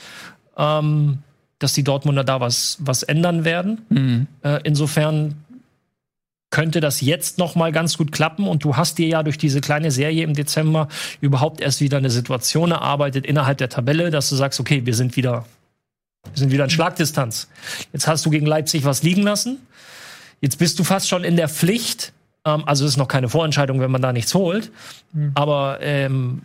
ähm, 0.58 1.18
dass 1.58 1.72
die 1.72 1.84
Dortmunder 1.84 2.24
da 2.24 2.40
was, 2.40 2.76
was 2.80 3.02
ändern 3.02 3.44
werden. 3.44 4.26
Äh, 4.42 4.60
insofern 4.64 5.36
könnte 6.54 6.78
das 6.78 7.00
jetzt 7.00 7.36
noch 7.38 7.56
mal 7.56 7.72
ganz 7.72 7.98
gut 7.98 8.12
klappen 8.12 8.46
und 8.46 8.62
du 8.62 8.76
hast 8.76 8.98
dir 8.98 9.08
ja 9.08 9.24
durch 9.24 9.38
diese 9.38 9.60
kleine 9.60 9.90
Serie 9.90 10.22
im 10.22 10.34
Dezember 10.34 10.86
überhaupt 11.20 11.60
erst 11.60 11.80
wieder 11.80 11.98
eine 11.98 12.10
Situation 12.10 12.70
erarbeitet 12.70 13.26
innerhalb 13.26 13.58
der 13.58 13.68
Tabelle, 13.68 14.12
dass 14.12 14.30
du 14.30 14.36
sagst, 14.36 14.60
okay, 14.60 14.86
wir 14.86 14.94
sind 14.94 15.16
wieder 15.16 15.44
wir 16.32 16.38
sind 16.38 16.52
wieder 16.52 16.62
in 16.64 16.70
Schlagdistanz. 16.70 17.48
Jetzt 17.92 18.06
hast 18.06 18.24
du 18.24 18.30
gegen 18.30 18.46
Leipzig 18.46 18.84
was 18.84 19.02
liegen 19.02 19.22
lassen. 19.22 19.58
Jetzt 20.40 20.58
bist 20.58 20.78
du 20.78 20.84
fast 20.84 21.08
schon 21.08 21.24
in 21.24 21.34
der 21.34 21.48
Pflicht. 21.48 22.12
Ähm, 22.44 22.62
also 22.66 22.84
es 22.84 22.92
ist 22.92 22.96
noch 22.98 23.08
keine 23.08 23.28
Vorentscheidung, 23.28 23.80
wenn 23.80 23.90
man 23.90 24.00
da 24.00 24.12
nichts 24.12 24.32
holt. 24.32 24.70
Aber 25.34 25.78
ähm, 25.80 26.40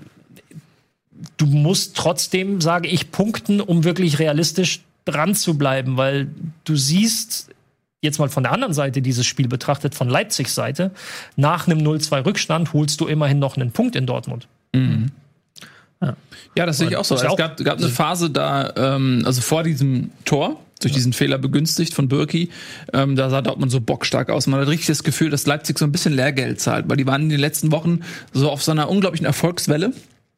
du 1.37 1.45
musst 1.45 1.95
trotzdem, 1.95 2.61
sage 2.61 2.87
ich, 2.87 3.11
punkten, 3.11 3.61
um 3.61 3.83
wirklich 3.83 4.17
realistisch 4.17 4.81
dran 5.05 5.35
zu 5.35 5.55
bleiben, 5.55 5.97
weil 5.97 6.29
du 6.63 6.75
siehst 6.75 7.51
jetzt 8.01 8.19
mal 8.19 8.29
von 8.29 8.43
der 8.43 8.51
anderen 8.51 8.73
Seite 8.73 9.01
dieses 9.01 9.25
Spiel 9.25 9.47
betrachtet, 9.47 9.95
von 9.95 10.09
Leipzigs 10.09 10.55
Seite, 10.55 10.91
nach 11.35 11.67
einem 11.67 11.79
0-2 11.79 12.25
Rückstand 12.25 12.73
holst 12.73 13.01
du 13.01 13.07
immerhin 13.07 13.39
noch 13.39 13.57
einen 13.57 13.71
Punkt 13.71 13.95
in 13.95 14.05
Dortmund. 14.05 14.47
Ja, 16.55 16.65
das 16.65 16.77
sehe 16.77 16.87
ich 16.87 16.95
auch 16.95 17.05
so. 17.05 17.15
Ist 17.15 17.23
Es 17.23 17.35
gab, 17.35 17.57
gab 17.57 17.77
eine 17.77 17.89
Phase 17.89 18.29
da, 18.29 18.73
ähm, 18.75 19.23
also 19.25 19.41
vor 19.41 19.63
diesem 19.63 20.11
Tor, 20.23 20.59
durch 20.81 20.93
diesen 20.93 21.11
Fehler 21.11 21.37
begünstigt 21.37 21.93
von 21.93 22.07
Birki, 22.07 22.49
ähm, 22.93 23.17
da 23.17 23.29
sah 23.29 23.41
Dortmund 23.41 23.71
so 23.71 23.81
bockstark 23.81 24.29
aus. 24.29 24.47
Man 24.47 24.61
hat 24.61 24.69
richtig 24.69 24.87
das 24.87 25.03
Gefühl, 25.03 25.29
dass 25.29 25.45
Leipzig 25.45 25.77
so 25.77 25.85
ein 25.85 25.91
bisschen 25.91 26.13
Lehrgeld 26.13 26.61
zahlt, 26.61 26.87
weil 26.87 26.95
die 26.95 27.05
waren 27.05 27.23
in 27.23 27.29
den 27.29 27.39
letzten 27.39 27.71
Wochen 27.73 27.99
so 28.31 28.49
auf 28.49 28.63
so 28.63 28.71
einer 28.71 28.89
unglaublichen 28.89 29.25
Erfolgswelle. 29.25 29.91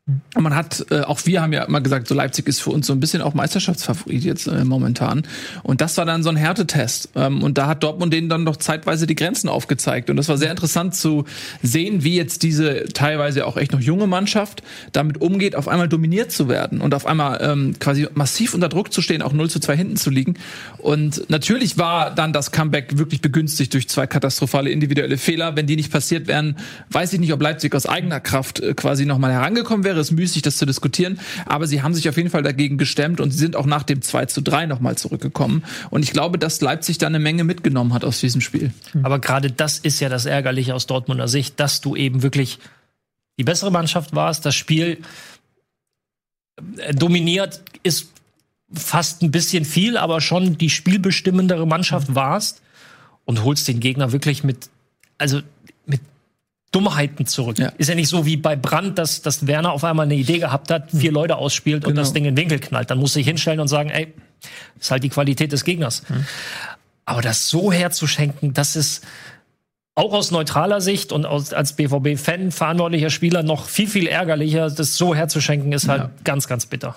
Und 0.08 0.42
man 0.44 0.56
hat, 0.56 0.86
äh, 0.90 1.02
auch 1.02 1.26
wir 1.26 1.44
haben 1.44 1.54
ja 1.54 1.64
immer 1.64 1.80
gesagt, 1.80 2.08
so 2.08 2.16
Leipzig 2.16 2.48
ist 2.48 2.60
für 2.60 2.72
uns 2.72 2.88
so 2.88 2.94
ein 2.94 3.00
bisschen 3.00 3.22
auch 3.22 3.36
Meisterschaftsfavorit 3.36 4.24
jetzt 4.24 4.48
äh, 4.48 4.66
momentan. 4.66 5.22
Und 5.62 5.80
das 5.80 5.96
war 5.98 6.06
dann 6.06 6.24
so 6.24 6.30
ein 6.30 6.36
Härtetest. 6.38 7.10
Ähm, 7.16 7.44
und 7.44 7.60
da 7.60 7.68
hat 7.68 7.84
Dortmund 7.84 8.12
denen 8.12 8.28
dann 8.28 8.44
doch 8.44 8.58
zeitweise 8.58 9.06
die 9.06 9.14
Grenzen 9.14 9.48
aufgezeigt. 9.48 10.10
Und 10.10 10.16
das 10.18 10.28
war 10.28 10.38
sehr 10.38 10.50
interessant 10.50 10.96
zu 10.96 11.26
sehen, 11.62 12.04
wie 12.04 12.16
jetzt 12.16 12.42
diese 12.42 12.86
teilweise 12.86 13.46
auch 13.46 13.58
echt 13.58 13.74
noch 13.74 13.80
junge 13.80 14.08
Mannschaft 14.08 14.64
damit 14.92 15.22
umgeht, 15.22 15.56
auf 15.56 15.68
einmal 15.68 15.88
dominiert 15.88 16.32
zu 16.32 16.50
werden 16.50 16.82
und 16.82 16.96
auf 16.96 17.06
einmal 17.06 17.40
ähm, 17.42 17.76
quasi 17.78 18.08
massiv 18.16 18.56
unter 18.56 18.70
Druck 18.70 18.92
zu 18.92 19.04
stehen, 19.04 19.22
auch 19.22 19.34
0 19.34 19.52
zu 19.52 19.60
2 19.60 19.78
hinten 19.78 19.98
zu 19.98 20.10
liegen. 20.10 20.34
Und 20.80 21.30
natürlich 21.30 21.78
war 21.78 22.10
dann 22.10 22.34
das 22.34 22.52
Comeback 22.52 22.98
wirklich 22.98 23.22
begünstigt 23.22 23.74
durch 23.76 23.88
zwei 23.88 24.08
katastrophale 24.08 24.72
individuelle 24.72 25.18
Fehler. 25.18 25.56
Wenn 25.56 25.68
die 25.68 25.76
nicht 25.76 25.92
passiert 25.92 26.28
wären, 26.28 26.58
weiß 26.90 27.14
ich 27.14 27.20
nicht, 27.20 27.34
ob 27.34 27.42
Leipzig 27.42 27.76
aus 27.76 27.86
eigener 27.86 28.20
Kraft 28.20 28.62
äh, 28.62 28.74
quasi 28.74 29.06
nochmal 29.06 29.32
herangekommen 29.32 29.84
wäre. 29.84 29.91
Es 29.98 30.12
ist 30.12 30.18
müßig, 30.18 30.42
das 30.42 30.58
zu 30.58 30.66
diskutieren. 30.66 31.20
Aber 31.46 31.68
sie 31.68 31.82
haben 31.82 31.94
sich 31.94 32.08
auf 32.10 32.18
jeden 32.18 32.30
Fall 32.30 32.44
dagegen 32.44 32.78
gestemmt 32.78 33.20
und 33.20 33.32
sie 33.32 33.38
sind 33.38 33.56
auch 33.56 33.66
nach 33.66 33.84
dem 33.84 34.02
2 34.02 34.26
zu 34.26 34.42
3 34.42 34.66
nochmal 34.66 34.98
zurückgekommen. 34.98 35.64
Und 35.90 36.04
ich 36.04 36.12
glaube, 36.12 36.38
dass 36.38 36.62
Leipzig 36.62 36.98
da 36.98 37.08
eine 37.08 37.20
Menge 37.20 37.44
mitgenommen 37.44 37.94
hat 37.94 38.04
aus 38.04 38.20
diesem 38.20 38.42
Spiel. 38.42 38.72
Aber 39.04 39.20
gerade 39.20 39.52
das 39.52 39.80
ist 39.80 40.00
ja 40.00 40.10
das 40.10 40.26
Ärgerliche 40.26 40.76
aus 40.76 40.88
Dortmunder 40.88 41.28
Sicht, 41.28 41.60
dass 41.60 41.82
du 41.82 41.96
eben 41.96 42.24
wirklich 42.24 42.60
die 43.38 43.44
bessere 43.44 43.72
Mannschaft 43.72 44.14
warst, 44.14 44.46
das 44.46 44.56
Spiel 44.56 45.00
äh, 46.78 46.94
dominiert 46.94 47.62
ist 47.84 48.10
fast 48.74 49.22
ein 49.22 49.32
bisschen 49.32 49.66
viel, 49.66 49.98
aber 49.98 50.22
schon 50.22 50.58
die 50.58 50.70
spielbestimmendere 50.70 51.68
Mannschaft 51.68 52.16
warst 52.16 52.62
und 53.26 53.44
holst 53.44 53.68
den 53.68 53.80
Gegner 53.80 54.12
wirklich 54.12 54.44
mit, 54.44 54.70
also 55.18 55.42
Dummheiten 56.72 57.26
zurück. 57.26 57.60
Ja. 57.60 57.72
Ist 57.78 57.90
ja 57.90 57.96
nicht 57.96 58.08
so 58.08 58.26
wie 58.26 58.38
bei 58.38 58.56
Brandt, 58.56 58.98
dass, 58.98 59.22
dass 59.22 59.46
Werner 59.48 59.72
auf 59.74 59.84
einmal 59.84 60.06
eine 60.06 60.16
Idee 60.16 60.40
gehabt 60.40 60.72
hat, 60.72 60.92
vier 60.92 61.12
Leute 61.12 61.36
ausspielt 61.36 61.84
und 61.86 61.92
Genau. 61.92 62.02
das 62.02 62.14
Ding 62.14 62.26
in 62.26 62.36
den 62.36 62.42
Winkel 62.42 62.60
knallt. 62.60 62.90
Dann 62.90 62.98
musst 63.00 63.16
du 63.16 63.20
dich 63.20 63.28
hinstellen 63.28 63.60
und 63.60 63.68
sagen, 63.68 63.90
ey, 63.90 64.14
das 64.76 64.86
ist 64.86 64.92
halt 64.92 65.04
die 65.04 65.10
Qualität 65.10 65.52
des 65.52 65.64
Gegners. 65.66 66.04
Aber 67.06 67.22
das 67.22 67.50
so 67.50 67.72
herzuschenken, 67.74 68.54
das 68.54 68.76
ist 68.76 69.04
auch 69.96 70.14
aus 70.14 70.32
neutraler 70.32 70.80
Sicht 70.80 71.12
und 71.12 71.26
aus, 71.26 71.52
als 71.52 71.74
BVB-Fan, 71.74 72.52
verantwortlicher 72.52 73.10
Spieler 73.10 73.44
noch 73.44 73.66
viel, 73.66 73.88
viel 73.88 74.08
ärgerlicher. 74.08 74.70
Das 74.70 74.96
so 74.96 75.14
herzuschenken 75.14 75.74
ist 75.74 75.90
halt 75.90 76.10
ganz, 76.24 76.48
ganz 76.48 76.66
bitter. 76.66 76.96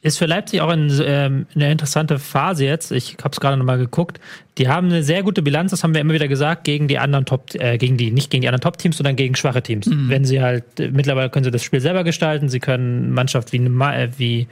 Ist 0.00 0.18
für 0.18 0.26
Leipzig 0.26 0.62
auch 0.62 0.70
ein, 0.70 0.90
ähm, 1.04 1.46
eine 1.54 1.70
interessante 1.70 2.18
Phase 2.18 2.64
jetzt. 2.64 2.90
Ich 2.90 3.18
habe 3.22 3.30
es 3.32 3.38
gerade 3.38 3.56
noch 3.56 3.64
mal 3.64 3.78
geguckt. 3.78 4.18
Die 4.58 4.68
haben 4.68 4.88
eine 4.88 5.02
sehr 5.02 5.22
gute 5.22 5.40
Bilanz, 5.40 5.70
das 5.70 5.82
haben 5.82 5.94
wir 5.94 6.02
immer 6.02 6.12
wieder 6.12 6.28
gesagt, 6.28 6.64
gegen 6.64 6.86
die 6.86 6.98
anderen 6.98 7.24
Top, 7.24 7.54
äh, 7.54 7.78
gegen 7.78 7.96
die, 7.96 8.10
nicht 8.10 8.30
gegen 8.30 8.42
die 8.42 8.48
anderen 8.48 8.60
Top-Teams, 8.60 8.98
sondern 8.98 9.16
gegen 9.16 9.34
schwache 9.34 9.62
Teams. 9.62 9.88
Wenn 9.90 10.26
sie 10.26 10.42
halt, 10.42 10.78
äh, 10.78 10.88
mittlerweile 10.88 11.30
können 11.30 11.44
sie 11.44 11.50
das 11.50 11.62
Spiel 11.62 11.80
selber 11.80 12.04
gestalten, 12.04 12.50
sie 12.50 12.60
können 12.60 13.12
Mannschaft 13.12 13.52
wie, 13.52 13.58
äh, 13.58 14.08
wie 14.18 14.48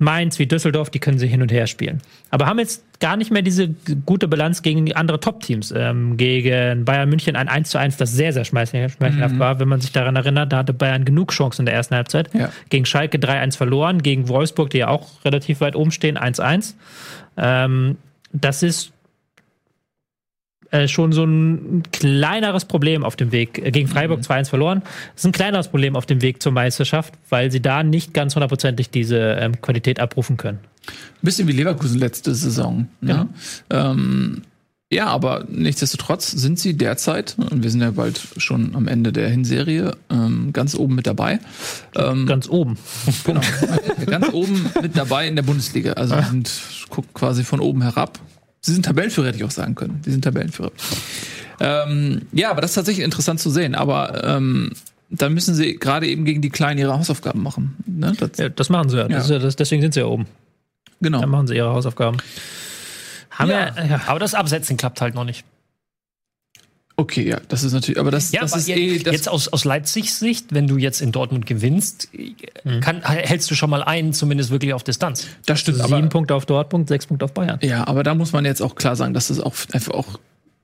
Mainz, 0.00 0.40
wie 0.40 0.46
Düsseldorf, 0.46 0.90
die 0.90 0.98
können 0.98 1.18
sie 1.18 1.28
hin 1.28 1.40
und 1.40 1.52
her 1.52 1.68
spielen. 1.68 2.00
Aber 2.30 2.46
haben 2.46 2.58
jetzt 2.58 2.82
gar 2.98 3.16
nicht 3.16 3.30
mehr 3.30 3.42
diese 3.42 3.68
gute 4.06 4.26
Bilanz 4.26 4.62
gegen 4.62 4.92
andere 4.94 5.20
Top-Teams. 5.20 5.72
Ähm, 5.76 6.16
gegen 6.16 6.84
Bayern 6.84 7.08
München 7.08 7.36
ein 7.36 7.48
1 7.48 7.70
zu 7.70 7.78
1, 7.78 7.96
das 7.96 8.12
sehr, 8.12 8.32
sehr 8.32 8.44
schmeichelhaft 8.44 8.96
schmeichelhaft 8.96 9.38
war, 9.38 9.60
wenn 9.60 9.68
man 9.68 9.80
sich 9.80 9.92
daran 9.92 10.16
erinnert. 10.16 10.52
Da 10.52 10.58
hatte 10.58 10.74
Bayern 10.74 11.04
genug 11.04 11.30
Chancen 11.30 11.62
in 11.62 11.66
der 11.66 11.74
ersten 11.76 11.94
Halbzeit. 11.94 12.28
Ja. 12.34 12.50
Gegen 12.70 12.86
Schalke 12.86 13.18
3-1 13.18 13.56
verloren, 13.56 14.02
gegen 14.02 14.28
Wolfsburg, 14.28 14.70
die 14.70 14.78
ja 14.78 14.88
auch 14.88 15.24
relativ 15.24 15.60
weit 15.60 15.76
oben 15.76 15.92
stehen, 15.92 16.18
1-1. 16.18 16.74
Ähm, 17.36 17.98
das 18.32 18.62
ist 18.62 18.92
äh, 20.70 20.88
schon 20.88 21.12
so 21.12 21.24
ein 21.24 21.82
kleineres 21.92 22.64
Problem 22.64 23.04
auf 23.04 23.16
dem 23.16 23.32
Weg. 23.32 23.58
Äh, 23.58 23.70
Gegen 23.70 23.88
Freiburg 23.88 24.20
2-1 24.20 24.48
verloren. 24.48 24.82
Das 25.14 25.22
ist 25.22 25.26
ein 25.26 25.32
kleineres 25.32 25.68
Problem 25.68 25.96
auf 25.96 26.06
dem 26.06 26.22
Weg 26.22 26.42
zur 26.42 26.52
Meisterschaft, 26.52 27.14
weil 27.28 27.50
sie 27.50 27.60
da 27.60 27.82
nicht 27.82 28.14
ganz 28.14 28.34
hundertprozentig 28.34 28.90
diese 28.90 29.18
ähm, 29.18 29.60
Qualität 29.60 30.00
abrufen 30.00 30.36
können. 30.36 30.58
Ein 30.86 31.22
bisschen 31.22 31.48
wie 31.48 31.52
Leverkusen 31.52 31.98
letzte 31.98 32.34
Saison. 32.34 32.88
Ne? 33.00 33.28
Ähm, 33.70 34.42
ja, 34.90 35.06
aber 35.08 35.44
nichtsdestotrotz 35.50 36.30
sind 36.30 36.58
sie 36.58 36.74
derzeit, 36.74 37.36
und 37.50 37.62
wir 37.62 37.70
sind 37.70 37.82
ja 37.82 37.90
bald 37.90 38.20
schon 38.38 38.74
am 38.74 38.88
Ende 38.88 39.12
der 39.12 39.28
Hinserie, 39.28 39.94
ähm, 40.08 40.54
ganz 40.54 40.74
oben 40.74 40.94
mit 40.94 41.06
dabei. 41.06 41.40
Ähm, 41.94 42.24
Ganz 42.26 42.48
oben. 42.48 42.78
genau. 43.24 43.42
ganz 44.06 44.32
oben 44.32 44.70
mit 44.80 44.96
dabei 44.96 45.28
in 45.28 45.36
der 45.36 45.42
Bundesliga. 45.42 45.92
Also 45.92 46.16
wir 46.16 46.22
sind 46.24 46.50
guckt 46.88 47.12
quasi 47.12 47.44
von 47.44 47.60
oben 47.60 47.82
herab. 47.82 48.18
Sie 48.60 48.72
sind 48.72 48.84
Tabellenführer, 48.84 49.28
hätte 49.28 49.38
ich 49.38 49.44
auch 49.44 49.50
sagen 49.50 49.74
können. 49.74 50.00
Sie 50.04 50.10
sind 50.10 50.22
Tabellenführer. 50.22 50.72
Ähm, 51.60 52.22
ja, 52.32 52.50
aber 52.50 52.60
das 52.60 52.72
ist 52.72 52.74
tatsächlich 52.74 53.04
interessant 53.04 53.40
zu 53.40 53.50
sehen. 53.50 53.74
Aber 53.74 54.24
ähm, 54.24 54.72
da 55.10 55.28
müssen 55.28 55.54
sie 55.54 55.76
gerade 55.78 56.06
eben 56.06 56.24
gegen 56.24 56.42
die 56.42 56.50
Kleinen 56.50 56.78
ihre 56.78 56.92
Hausaufgaben 56.96 57.42
machen. 57.42 57.76
Ne? 57.86 58.12
Das, 58.18 58.30
Ja, 58.36 58.48
das 58.48 58.68
machen 58.68 58.88
sie 58.90 58.98
ja. 58.98 59.08
Das 59.08 59.28
ja 59.28 59.38
das, 59.38 59.56
deswegen 59.56 59.82
sind 59.82 59.94
sie 59.94 60.00
ja 60.00 60.06
oben. 60.06 60.26
genau. 61.00 61.20
Da 61.20 61.26
machen 61.26 61.46
sie 61.46 61.56
ihre 61.56 61.70
Hausaufgaben. 61.70 62.18
Ja. 63.38 63.72
ja. 63.84 64.00
Aber 64.06 64.18
das 64.18 64.34
Absetzen 64.34 64.76
klappt 64.76 65.00
halt 65.00 65.14
noch 65.14 65.24
nicht. 65.24 65.44
Okay, 67.00 67.28
ja, 67.28 67.38
das 67.46 67.62
ist 67.62 67.72
natürlich, 67.74 68.00
aber 68.00 68.10
das, 68.10 68.32
Ja, 68.32 68.40
das 68.40 68.52
aber 68.54 68.60
ist 68.60 68.68
eh, 68.70 68.98
das, 68.98 69.12
jetzt 69.12 69.28
aus, 69.28 69.46
aus 69.46 69.64
Leipzigs 69.64 70.18
Sicht, 70.18 70.46
wenn 70.52 70.66
du 70.66 70.78
jetzt 70.78 71.00
in 71.00 71.12
Dortmund 71.12 71.46
gewinnst, 71.46 72.08
kann, 72.80 73.02
hältst 73.04 73.48
du 73.52 73.54
schon 73.54 73.70
mal 73.70 73.84
einen 73.84 74.12
zumindest 74.12 74.50
wirklich 74.50 74.74
auf 74.74 74.82
Distanz. 74.82 75.28
das 75.46 75.60
stimmt. 75.60 75.78
Sieben 75.78 75.92
Aber, 75.94 76.06
Punkte 76.08 76.34
auf 76.34 76.44
Dortmund, 76.44 76.88
sechs 76.88 77.06
Punkte 77.06 77.26
auf 77.26 77.32
Bayern. 77.34 77.60
ja, 77.62 77.86
aber 77.86 78.02
da 78.02 78.16
muss 78.16 78.32
man 78.32 78.44
jetzt 78.44 78.60
auch 78.60 78.74
klar 78.74 78.96
sagen, 78.96 79.14
dass 79.14 79.28
das 79.28 79.38
auch 79.38 79.54
einfach 79.72 79.94
auch 79.94 80.18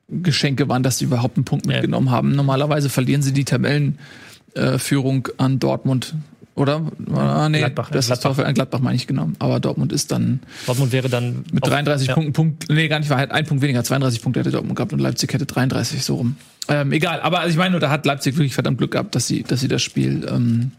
Geschenke 0.08 0.68
waren, 0.68 0.82
dass 0.82 0.98
sie 0.98 1.04
überhaupt 1.04 1.36
einen 1.36 1.44
Punkt 1.44 1.66
Ja. 1.66 1.74
mitgenommen 1.74 2.10
haben. 2.10 2.32
Normalerweise 2.32 2.88
verlieren 2.90 3.22
sie 3.22 3.32
die 3.32 3.44
Tabellenführung 3.44 5.28
äh, 5.28 5.32
an 5.38 5.60
Dortmund. 5.60 6.14
Oder? 6.56 6.82
Ah, 7.12 7.48
nee, 7.48 7.58
Gladbach. 7.58 7.90
das 7.90 8.06
Gladbach. 8.06 8.38
ist 8.38 8.44
an 8.44 8.54
Gladbach 8.54 8.78
meine 8.78 8.94
ich 8.96 9.06
genommen. 9.08 9.34
Aber 9.40 9.58
Dortmund 9.58 9.92
ist 9.92 10.12
dann 10.12 10.40
Dortmund 10.66 10.92
wäre 10.92 11.08
dann 11.08 11.44
mit 11.52 11.64
auf- 11.64 11.68
33 11.70 12.08
ja. 12.08 12.14
Punkten, 12.14 12.32
Punkt, 12.32 12.70
nee, 12.70 12.86
gar 12.86 13.00
nicht, 13.00 13.10
war 13.10 13.18
halt 13.18 13.32
ein 13.32 13.44
Punkt 13.44 13.62
weniger, 13.62 13.82
32 13.82 14.22
Punkte 14.22 14.40
hätte 14.40 14.52
Dortmund 14.52 14.76
gehabt 14.76 14.92
und 14.92 15.00
Leipzig 15.00 15.32
hätte 15.32 15.46
33, 15.46 16.04
so 16.04 16.14
rum. 16.16 16.36
Ähm, 16.68 16.92
egal, 16.92 17.20
aber 17.20 17.40
also 17.40 17.50
ich 17.50 17.56
meine, 17.56 17.72
nur, 17.72 17.80
da 17.80 17.90
hat 17.90 18.06
Leipzig 18.06 18.36
wirklich 18.36 18.54
verdammt 18.54 18.78
Glück 18.78 18.92
gehabt, 18.92 19.14
dass 19.16 19.26
sie, 19.26 19.42
dass 19.42 19.60
sie 19.60 19.68
das 19.68 19.82
Spiel 19.82 20.26
ähm, 20.30 20.70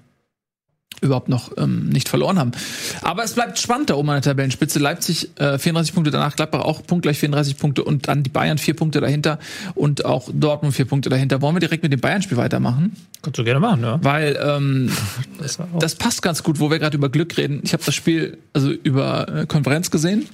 überhaupt 1.06 1.30
noch 1.30 1.52
ähm, 1.58 1.90
nicht 1.90 2.10
verloren 2.10 2.40
haben. 2.40 2.52
Aber 3.02 3.24
es 3.24 3.34
bleibt 3.34 3.60
spannend 3.60 3.90
da 3.90 3.96
oben 3.96 4.10
an 4.10 4.16
der 4.16 4.24
Tabellenspitze. 4.24 4.80
Leipzig 4.80 5.30
äh, 5.40 5.58
34 5.58 5.94
Punkte, 5.94 6.12
danach 6.12 6.36
Gladbach 6.36 6.62
auch 6.62 6.86
punktgleich 6.86 7.20
34 7.20 7.58
Punkte 7.58 7.84
und 7.84 8.08
dann 8.08 8.24
die 8.24 8.30
Bayern 8.30 8.58
vier 8.58 8.76
Punkte 8.76 9.02
dahinter 9.02 9.40
und 9.74 10.06
auch 10.06 10.30
Dortmund 10.32 10.76
vier 10.76 10.86
Punkte 10.86 11.10
dahinter. 11.10 11.42
Wollen 11.42 11.56
wir 11.56 11.60
direkt 11.60 11.84
mit 11.84 11.92
dem 11.94 12.02
Bayern-Spiel 12.02 12.38
weitermachen? 12.38 12.96
Kannst 13.22 13.40
du 13.40 13.44
gerne 13.44 13.60
machen, 13.60 13.82
ja. 13.84 14.00
Weil 14.04 14.38
ähm, 14.42 14.92
Das 15.40 15.60
das 15.80 15.96
passt 15.96 16.22
ganz 16.22 16.44
gut, 16.44 16.60
wo 16.60 16.70
wir 16.70 16.80
gerade 16.80 16.98
über 16.98 17.10
Glück 17.10 17.38
reden. 17.38 17.62
Ich 17.64 17.74
habe 17.74 17.84
das 17.86 17.96
Spiel 17.96 18.38
also 18.54 18.72
über 18.72 19.28
äh, 19.28 19.46
Konferenz 19.46 19.92
gesehen. 19.92 20.28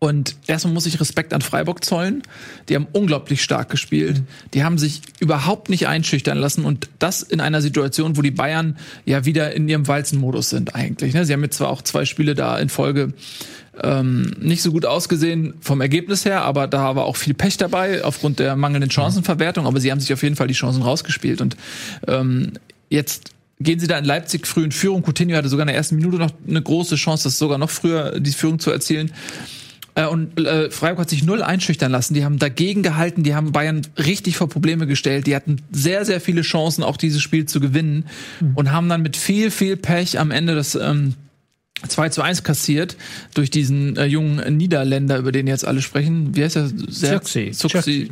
Und 0.00 0.36
erstmal 0.46 0.74
muss 0.74 0.86
ich 0.86 1.00
Respekt 1.00 1.32
an 1.32 1.40
Freiburg 1.40 1.84
zollen. 1.84 2.22
Die 2.68 2.76
haben 2.76 2.86
unglaublich 2.92 3.42
stark 3.42 3.68
gespielt. 3.68 4.22
Die 4.54 4.62
haben 4.62 4.78
sich 4.78 5.02
überhaupt 5.18 5.70
nicht 5.70 5.88
einschüchtern 5.88 6.38
lassen 6.38 6.64
und 6.64 6.88
das 7.00 7.22
in 7.22 7.40
einer 7.40 7.60
Situation, 7.60 8.16
wo 8.16 8.22
die 8.22 8.30
Bayern 8.30 8.76
ja 9.06 9.24
wieder 9.24 9.52
in 9.54 9.68
ihrem 9.68 9.88
Walzenmodus 9.88 10.50
sind 10.50 10.76
eigentlich. 10.76 11.14
ne? 11.14 11.24
Sie 11.24 11.32
haben 11.32 11.42
jetzt 11.42 11.56
zwar 11.56 11.70
auch 11.70 11.82
zwei 11.82 12.04
Spiele 12.04 12.36
da 12.36 12.58
in 12.58 12.68
Folge 12.68 13.12
ähm, 13.82 14.34
nicht 14.40 14.62
so 14.62 14.70
gut 14.70 14.86
ausgesehen 14.86 15.54
vom 15.60 15.80
Ergebnis 15.80 16.24
her, 16.24 16.42
aber 16.42 16.68
da 16.68 16.94
war 16.94 17.04
auch 17.04 17.16
viel 17.16 17.34
Pech 17.34 17.56
dabei 17.56 18.04
aufgrund 18.04 18.38
der 18.38 18.54
mangelnden 18.54 18.92
Chancenverwertung. 18.92 19.66
Aber 19.66 19.80
sie 19.80 19.90
haben 19.90 20.00
sich 20.00 20.12
auf 20.12 20.22
jeden 20.22 20.36
Fall 20.36 20.46
die 20.46 20.54
Chancen 20.54 20.82
rausgespielt 20.82 21.40
und 21.40 21.56
ähm, 22.06 22.52
jetzt 22.88 23.32
gehen 23.60 23.80
sie 23.80 23.88
da 23.88 23.98
in 23.98 24.04
Leipzig 24.04 24.46
früh 24.46 24.62
in 24.62 24.70
Führung. 24.70 25.02
Coutinho 25.02 25.36
hatte 25.36 25.48
sogar 25.48 25.64
in 25.64 25.68
der 25.68 25.76
ersten 25.76 25.96
Minute 25.96 26.18
noch 26.18 26.30
eine 26.46 26.62
große 26.62 26.94
Chance, 26.94 27.24
das 27.24 27.38
sogar 27.38 27.58
noch 27.58 27.70
früher 27.70 28.20
die 28.20 28.30
Führung 28.30 28.60
zu 28.60 28.70
erzielen. 28.70 29.10
Äh, 29.98 30.06
Und 30.06 30.38
äh, 30.38 30.70
Freiburg 30.70 31.00
hat 31.00 31.10
sich 31.10 31.24
null 31.24 31.42
einschüchtern 31.42 31.90
lassen. 31.90 32.14
Die 32.14 32.24
haben 32.24 32.38
dagegen 32.38 32.82
gehalten, 32.82 33.24
die 33.24 33.34
haben 33.34 33.50
Bayern 33.50 33.82
richtig 33.96 34.36
vor 34.36 34.48
Probleme 34.48 34.86
gestellt. 34.86 35.26
Die 35.26 35.34
hatten 35.34 35.56
sehr, 35.72 36.04
sehr 36.04 36.20
viele 36.20 36.42
Chancen, 36.42 36.84
auch 36.84 36.96
dieses 36.96 37.20
Spiel 37.20 37.46
zu 37.46 37.58
gewinnen 37.58 38.04
und 38.54 38.70
haben 38.70 38.88
dann 38.88 39.02
mit 39.02 39.16
viel, 39.16 39.50
viel 39.50 39.76
Pech 39.76 40.20
am 40.20 40.30
Ende 40.30 40.54
das 40.54 40.76
ähm, 40.76 41.14
2 41.86 42.08
zu 42.08 42.22
1 42.22 42.42
kassiert 42.42 42.96
durch 43.34 43.50
diesen 43.50 43.96
äh, 43.96 44.06
jungen 44.06 44.56
Niederländer, 44.56 45.18
über 45.18 45.30
den 45.32 45.46
jetzt 45.46 45.66
alle 45.66 45.80
sprechen. 45.82 46.34
Wie 46.34 46.42
heißt 46.42 46.56
er? 46.56 46.70
Zirkzee, 46.90 47.52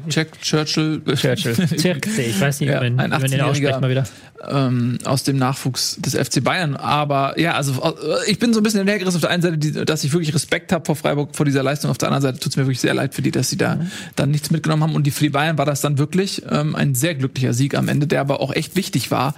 Jack 0.08 0.40
Churchill. 0.40 1.02
Churchill. 1.16 1.56
Zirkzee, 1.76 2.26
ich 2.26 2.40
weiß 2.40 2.60
nicht, 2.60 2.70
Ja, 2.70 2.82
wie 2.82 2.90
man, 2.90 3.00
ein 3.00 3.10
man 3.10 3.22
den 3.30 3.40
18-Jähriger. 3.40 3.44
ausspricht 3.44 3.80
mal 3.80 3.90
wieder. 3.90 4.04
ähm, 4.48 4.98
aus 5.04 5.24
dem 5.24 5.36
Nachwuchs 5.38 5.96
des 5.98 6.14
FC 6.14 6.44
Bayern. 6.44 6.76
Aber 6.76 7.38
ja, 7.40 7.54
also 7.54 7.72
äh, 7.82 8.30
ich 8.30 8.38
bin 8.38 8.52
so 8.54 8.60
ein 8.60 8.62
bisschen 8.62 8.78
hinterhergerissen 8.80 9.16
auf 9.16 9.22
der 9.22 9.30
einen 9.30 9.42
Seite, 9.42 9.58
die, 9.58 9.72
dass 9.84 10.04
ich 10.04 10.12
wirklich 10.12 10.34
Respekt 10.34 10.72
habe 10.72 10.84
vor 10.84 10.94
Freiburg, 10.96 11.34
vor 11.34 11.44
dieser 11.46 11.62
Leistung. 11.62 11.90
Auf 11.90 11.98
der 11.98 12.08
anderen 12.08 12.22
Seite 12.22 12.38
tut 12.38 12.52
es 12.52 12.56
mir 12.56 12.64
wirklich 12.64 12.80
sehr 12.80 12.94
leid 12.94 13.14
für 13.14 13.22
die, 13.22 13.30
dass 13.30 13.50
sie 13.50 13.56
da 13.56 13.80
dann 14.14 14.30
nichts 14.30 14.50
mitgenommen 14.50 14.82
haben. 14.84 14.94
Und 14.94 15.06
die 15.06 15.10
für 15.10 15.24
die 15.24 15.30
Bayern 15.30 15.58
war 15.58 15.66
das 15.66 15.80
dann 15.80 15.98
wirklich 15.98 16.42
ähm, 16.50 16.76
ein 16.76 16.94
sehr 16.94 17.14
glücklicher 17.14 17.52
Sieg 17.52 17.74
am 17.74 17.88
Ende, 17.88 18.06
der 18.06 18.20
aber 18.20 18.40
auch 18.40 18.52
echt 18.54 18.76
wichtig 18.76 19.10
war 19.10 19.34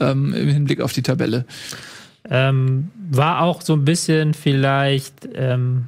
ähm, 0.00 0.34
im 0.34 0.48
Hinblick 0.48 0.80
auf 0.80 0.92
die 0.92 1.02
Tabelle. 1.02 1.44
Ähm, 2.28 2.90
war 3.10 3.42
auch 3.42 3.62
so 3.62 3.72
ein 3.74 3.84
bisschen 3.84 4.34
vielleicht 4.34 5.28
ähm, 5.34 5.86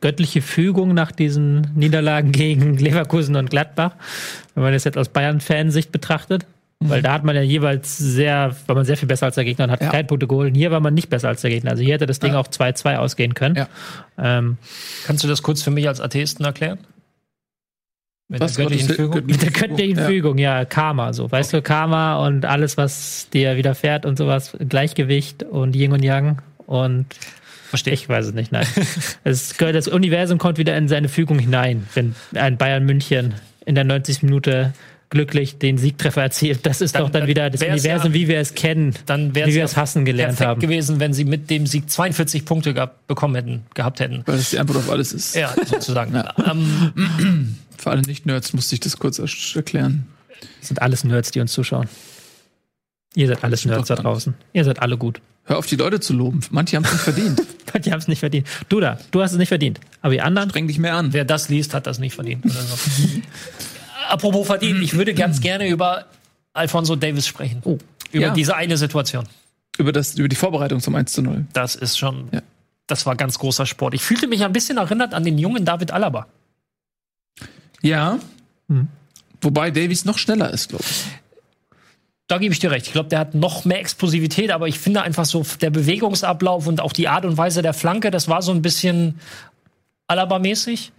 göttliche 0.00 0.42
Fügung 0.42 0.92
nach 0.94 1.12
diesen 1.12 1.68
Niederlagen 1.74 2.32
gegen 2.32 2.76
Leverkusen 2.78 3.36
und 3.36 3.50
Gladbach, 3.50 3.92
wenn 4.54 4.64
man 4.64 4.72
das 4.72 4.84
jetzt 4.84 4.98
aus 4.98 5.08
Bayern-Fansicht 5.08 5.92
betrachtet. 5.92 6.46
Weil 6.80 7.00
da 7.00 7.14
hat 7.14 7.24
man 7.24 7.34
ja 7.34 7.40
jeweils 7.40 7.96
sehr, 7.96 8.54
war 8.66 8.74
man 8.76 8.84
sehr 8.84 8.98
viel 8.98 9.08
besser 9.08 9.24
als 9.26 9.36
der 9.36 9.46
Gegner 9.46 9.64
und 9.64 9.70
hat 9.70 9.80
Ja. 9.80 9.88
keine 9.88 10.04
Punkte 10.04 10.26
geholt. 10.26 10.54
Hier 10.54 10.70
war 10.70 10.80
man 10.80 10.92
nicht 10.92 11.08
besser 11.08 11.28
als 11.28 11.40
der 11.40 11.48
Gegner. 11.50 11.70
Also 11.70 11.82
hier 11.82 11.94
hätte 11.94 12.04
das 12.04 12.18
Ding 12.18 12.34
Ja. 12.34 12.38
auch 12.38 12.48
2-2 12.48 12.96
ausgehen 12.98 13.32
können. 13.32 13.54
Ja. 13.56 13.68
Ähm, 14.18 14.58
Kannst 15.06 15.24
du 15.24 15.28
das 15.28 15.42
kurz 15.42 15.62
für 15.62 15.70
mich 15.70 15.88
als 15.88 16.02
Atheisten 16.02 16.44
erklären? 16.44 16.78
Mit 18.28 18.40
Was? 18.40 18.54
der 18.54 18.64
göttlichen 18.64 18.88
Gottes- 18.88 18.96
Fügung? 18.96 19.26
mit 19.26 19.42
der 19.42 19.50
göttlichen 19.52 19.98
Ja. 19.98 20.06
Fügung, 20.06 20.38
ja, 20.38 20.64
Karma, 20.64 21.12
so. 21.12 21.30
Weißt 21.30 21.52
du, 21.52 21.62
Karma 21.62 22.26
und 22.26 22.44
alles, 22.44 22.76
was 22.76 23.28
dir 23.32 23.56
widerfährt 23.56 24.04
und 24.04 24.18
sowas, 24.18 24.56
Gleichgewicht 24.68 25.44
und 25.44 25.76
Yin 25.76 25.92
und 25.92 26.02
Yang 26.02 26.38
und 26.66 27.06
Verstehe 27.68 27.94
ich. 27.94 28.08
Weiß 28.08 28.26
es 28.26 28.32
nicht, 28.34 28.52
nein. 28.52 28.66
es, 29.24 29.56
das 29.56 29.88
Universum 29.88 30.38
kommt 30.38 30.56
wieder 30.58 30.76
in 30.76 30.86
seine 30.88 31.08
Fügung 31.08 31.38
hinein, 31.38 31.86
wenn 31.94 32.14
ein 32.34 32.56
Bayern 32.56 32.84
München 32.84 33.34
in 33.64 33.74
der 33.74 33.82
90. 33.84 34.22
Minute 34.22 34.72
glücklich 35.10 35.58
den 35.58 35.78
Siegtreffer 35.78 36.22
erzielt. 36.22 36.66
Das 36.66 36.80
ist 36.80 36.94
Dann- 36.94 37.02
doch 37.02 37.10
dann 37.10 37.22
dann 37.22 37.28
wieder 37.28 37.48
das 37.50 37.62
Universum, 37.62 38.12
ja- 38.12 38.14
wie 38.14 38.28
wir 38.28 38.38
es 38.40 38.54
kennen, 38.54 38.94
Dann 39.06 39.34
wie 39.34 39.40
es 39.40 39.54
wir 39.54 39.64
es 39.64 39.76
hassen 39.76 40.04
gelernt 40.04 40.36
perfekt 40.36 40.48
haben. 40.50 40.60
gewesen, 40.60 40.98
wenn 41.00 41.12
sie 41.12 41.24
mit 41.24 41.48
dem 41.50 41.66
Sieg 41.66 41.88
42 41.90 42.44
Punkte 42.44 42.74
gehabt, 42.74 43.06
bekommen 43.06 43.34
hätten, 43.36 43.62
gehabt 43.74 44.00
hätten. 44.00 44.22
Weil 44.26 44.36
das 44.38 44.50
die 44.50 44.58
Antwort 44.58 44.78
auf 44.78 44.90
alles 44.90 45.12
ist. 45.12 45.34
Ja, 45.36 45.54
sozusagen. 45.64 46.12
Ja. 46.14 46.34
Ähm, 46.50 47.56
Für 47.78 47.90
alle 47.90 48.02
Nicht-Nerds 48.02 48.52
musste 48.52 48.74
ich 48.74 48.80
das 48.80 48.98
kurz 48.98 49.18
er- 49.18 49.28
erklären. 49.56 50.06
Das 50.60 50.68
sind 50.68 50.82
alles 50.82 51.04
Nerds, 51.04 51.30
die 51.30 51.40
uns 51.40 51.52
zuschauen. 51.52 51.88
Ihr 53.14 53.28
seid 53.28 53.44
alles 53.44 53.64
Nerds 53.64 53.88
da 53.88 53.94
draußen. 53.94 54.34
Ihr 54.52 54.64
seid 54.64 54.80
alle 54.82 54.96
gut. 54.98 55.20
Hör 55.44 55.58
auf, 55.58 55.66
die 55.66 55.76
Leute 55.76 56.00
zu 56.00 56.12
loben. 56.12 56.40
Manche 56.50 56.76
haben 56.76 56.84
es 56.84 56.92
nicht 56.92 57.02
verdient. 57.02 57.42
Die 57.84 57.92
haben 57.92 57.98
es 58.00 58.08
nicht 58.08 58.20
verdient. 58.20 58.46
Du 58.68 58.80
da, 58.80 58.98
du 59.12 59.22
hast 59.22 59.32
es 59.32 59.38
nicht 59.38 59.48
verdient. 59.48 59.78
Aber 60.02 60.12
die 60.14 60.20
anderen, 60.20 60.48
Streng 60.50 60.66
dich 60.66 60.78
mehr 60.78 60.94
an. 60.94 61.12
wer 61.12 61.24
das 61.24 61.48
liest, 61.48 61.72
hat 61.74 61.86
das 61.86 61.98
nicht 61.98 62.14
verdient. 62.14 62.44
Oder 62.44 62.54
so. 62.54 62.76
Apropos 64.08 64.46
verdient, 64.46 64.82
ich 64.82 64.94
würde 64.94 65.14
ganz 65.14 65.40
gerne 65.40 65.68
über 65.68 66.06
Alfonso 66.52 66.96
Davis 66.96 67.26
sprechen. 67.26 67.60
Oh. 67.64 67.78
Über 68.12 68.26
Ja. 68.26 68.34
diese 68.34 68.56
eine 68.56 68.76
Situation. 68.76 69.26
Über, 69.78 69.92
das, 69.92 70.14
über 70.16 70.28
die 70.28 70.36
Vorbereitung 70.36 70.80
zum 70.80 70.94
1 70.94 71.12
zu 71.12 71.22
0. 71.22 71.46
Das 71.52 71.74
ist 71.74 71.98
schon, 71.98 72.28
Ja. 72.32 72.40
das 72.86 73.04
war 73.06 73.14
ganz 73.16 73.38
großer 73.38 73.66
Sport. 73.66 73.94
Ich 73.94 74.02
fühlte 74.02 74.26
mich 74.26 74.42
ein 74.44 74.52
bisschen 74.52 74.78
erinnert 74.78 75.12
an 75.12 75.24
den 75.24 75.38
jungen 75.38 75.64
David 75.64 75.90
Alaba. 75.90 76.26
Ja. 77.82 78.18
Hm. 78.68 78.88
Wobei 79.42 79.70
Davies 79.70 80.04
noch 80.04 80.18
schneller 80.18 80.50
ist, 80.50 80.70
glaube 80.70 80.84
ich. 80.88 81.04
Da 82.28 82.38
gebe 82.38 82.52
ich 82.52 82.58
dir 82.58 82.72
recht. 82.72 82.86
Ich 82.86 82.92
glaube, 82.92 83.08
der 83.08 83.20
hat 83.20 83.34
noch 83.34 83.64
mehr 83.64 83.78
Explosivität, 83.78 84.50
aber 84.50 84.66
ich 84.66 84.80
finde 84.80 85.02
einfach 85.02 85.24
so 85.26 85.44
der 85.60 85.70
Bewegungsablauf 85.70 86.66
und 86.66 86.80
auch 86.80 86.92
die 86.92 87.06
Art 87.06 87.24
und 87.24 87.36
Weise 87.36 87.62
der 87.62 87.72
Flanke, 87.74 88.10
das 88.10 88.26
war 88.28 88.42
so 88.42 88.50
ein 88.50 88.62
bisschen 88.62 89.20
Alaba-mäßig. 90.08 90.92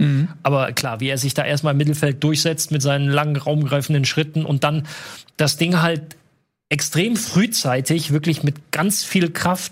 Aber 0.44 0.72
klar, 0.74 1.00
wie 1.00 1.08
er 1.10 1.18
sich 1.18 1.34
da 1.34 1.46
erstmal 1.46 1.72
im 1.72 1.78
Mittelfeld 1.78 2.24
durchsetzt 2.24 2.72
mit 2.72 2.82
seinen 2.82 3.10
langen, 3.10 3.36
raumgreifenden 3.38 4.06
Schritten 4.06 4.46
und 4.46 4.64
dann 4.64 4.86
das 5.38 5.58
Ding 5.58 5.82
halt 5.82 6.18
extrem 6.70 7.16
frühzeitig, 7.16 8.12
wirklich 8.12 8.44
mit 8.44 8.72
ganz 8.72 9.04
viel 9.04 9.32
Kraft. 9.32 9.72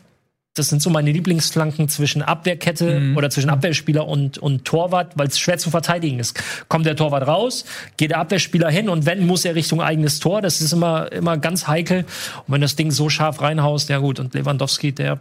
Das 0.58 0.70
sind 0.70 0.82
so 0.82 0.90
meine 0.90 1.12
Lieblingsflanken 1.12 1.90
zwischen 1.90 2.22
Abwehrkette 2.22 3.12
oder 3.18 3.30
zwischen 3.30 3.50
Abwehrspieler 3.50 4.08
und, 4.08 4.38
und 4.38 4.64
Torwart, 4.64 5.18
weil 5.18 5.28
es 5.28 5.38
schwer 5.38 5.58
zu 5.58 5.70
verteidigen 5.70 6.18
ist. 6.18 6.42
Kommt 6.70 6.86
der 6.86 6.96
Torwart 6.96 7.28
raus, 7.28 7.66
geht 7.98 8.12
der 8.12 8.20
Abwehrspieler 8.20 8.70
hin 8.70 8.88
und 8.88 9.06
wenn, 9.06 9.28
muss 9.28 9.44
er 9.44 9.56
Richtung 9.56 9.82
eigenes 9.82 10.22
Tor. 10.22 10.42
Das 10.42 10.62
ist 10.62 10.72
immer, 10.72 11.12
immer 11.12 11.38
ganz 11.38 11.68
heikel. 11.68 12.06
Und 12.48 12.54
wenn 12.54 12.62
das 12.62 12.78
Ding 12.78 12.92
so 12.92 13.10
scharf 13.10 13.42
reinhaust, 13.42 13.90
ja 13.90 13.98
gut. 13.98 14.18
Und 14.22 14.34
Lewandowski, 14.34 14.94
der 14.94 15.20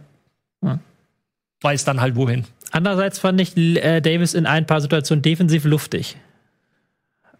Ja. 0.63 0.79
weiß 1.61 1.83
dann 1.83 1.99
halt 1.99 2.15
wohin. 2.15 2.45
Andererseits 2.71 3.19
fand 3.19 3.39
ich 3.41 3.55
äh, 3.57 4.01
Davis 4.01 4.33
in 4.33 4.45
ein 4.45 4.65
paar 4.65 4.81
Situationen 4.81 5.21
defensiv 5.21 5.65
luftig. 5.65 6.17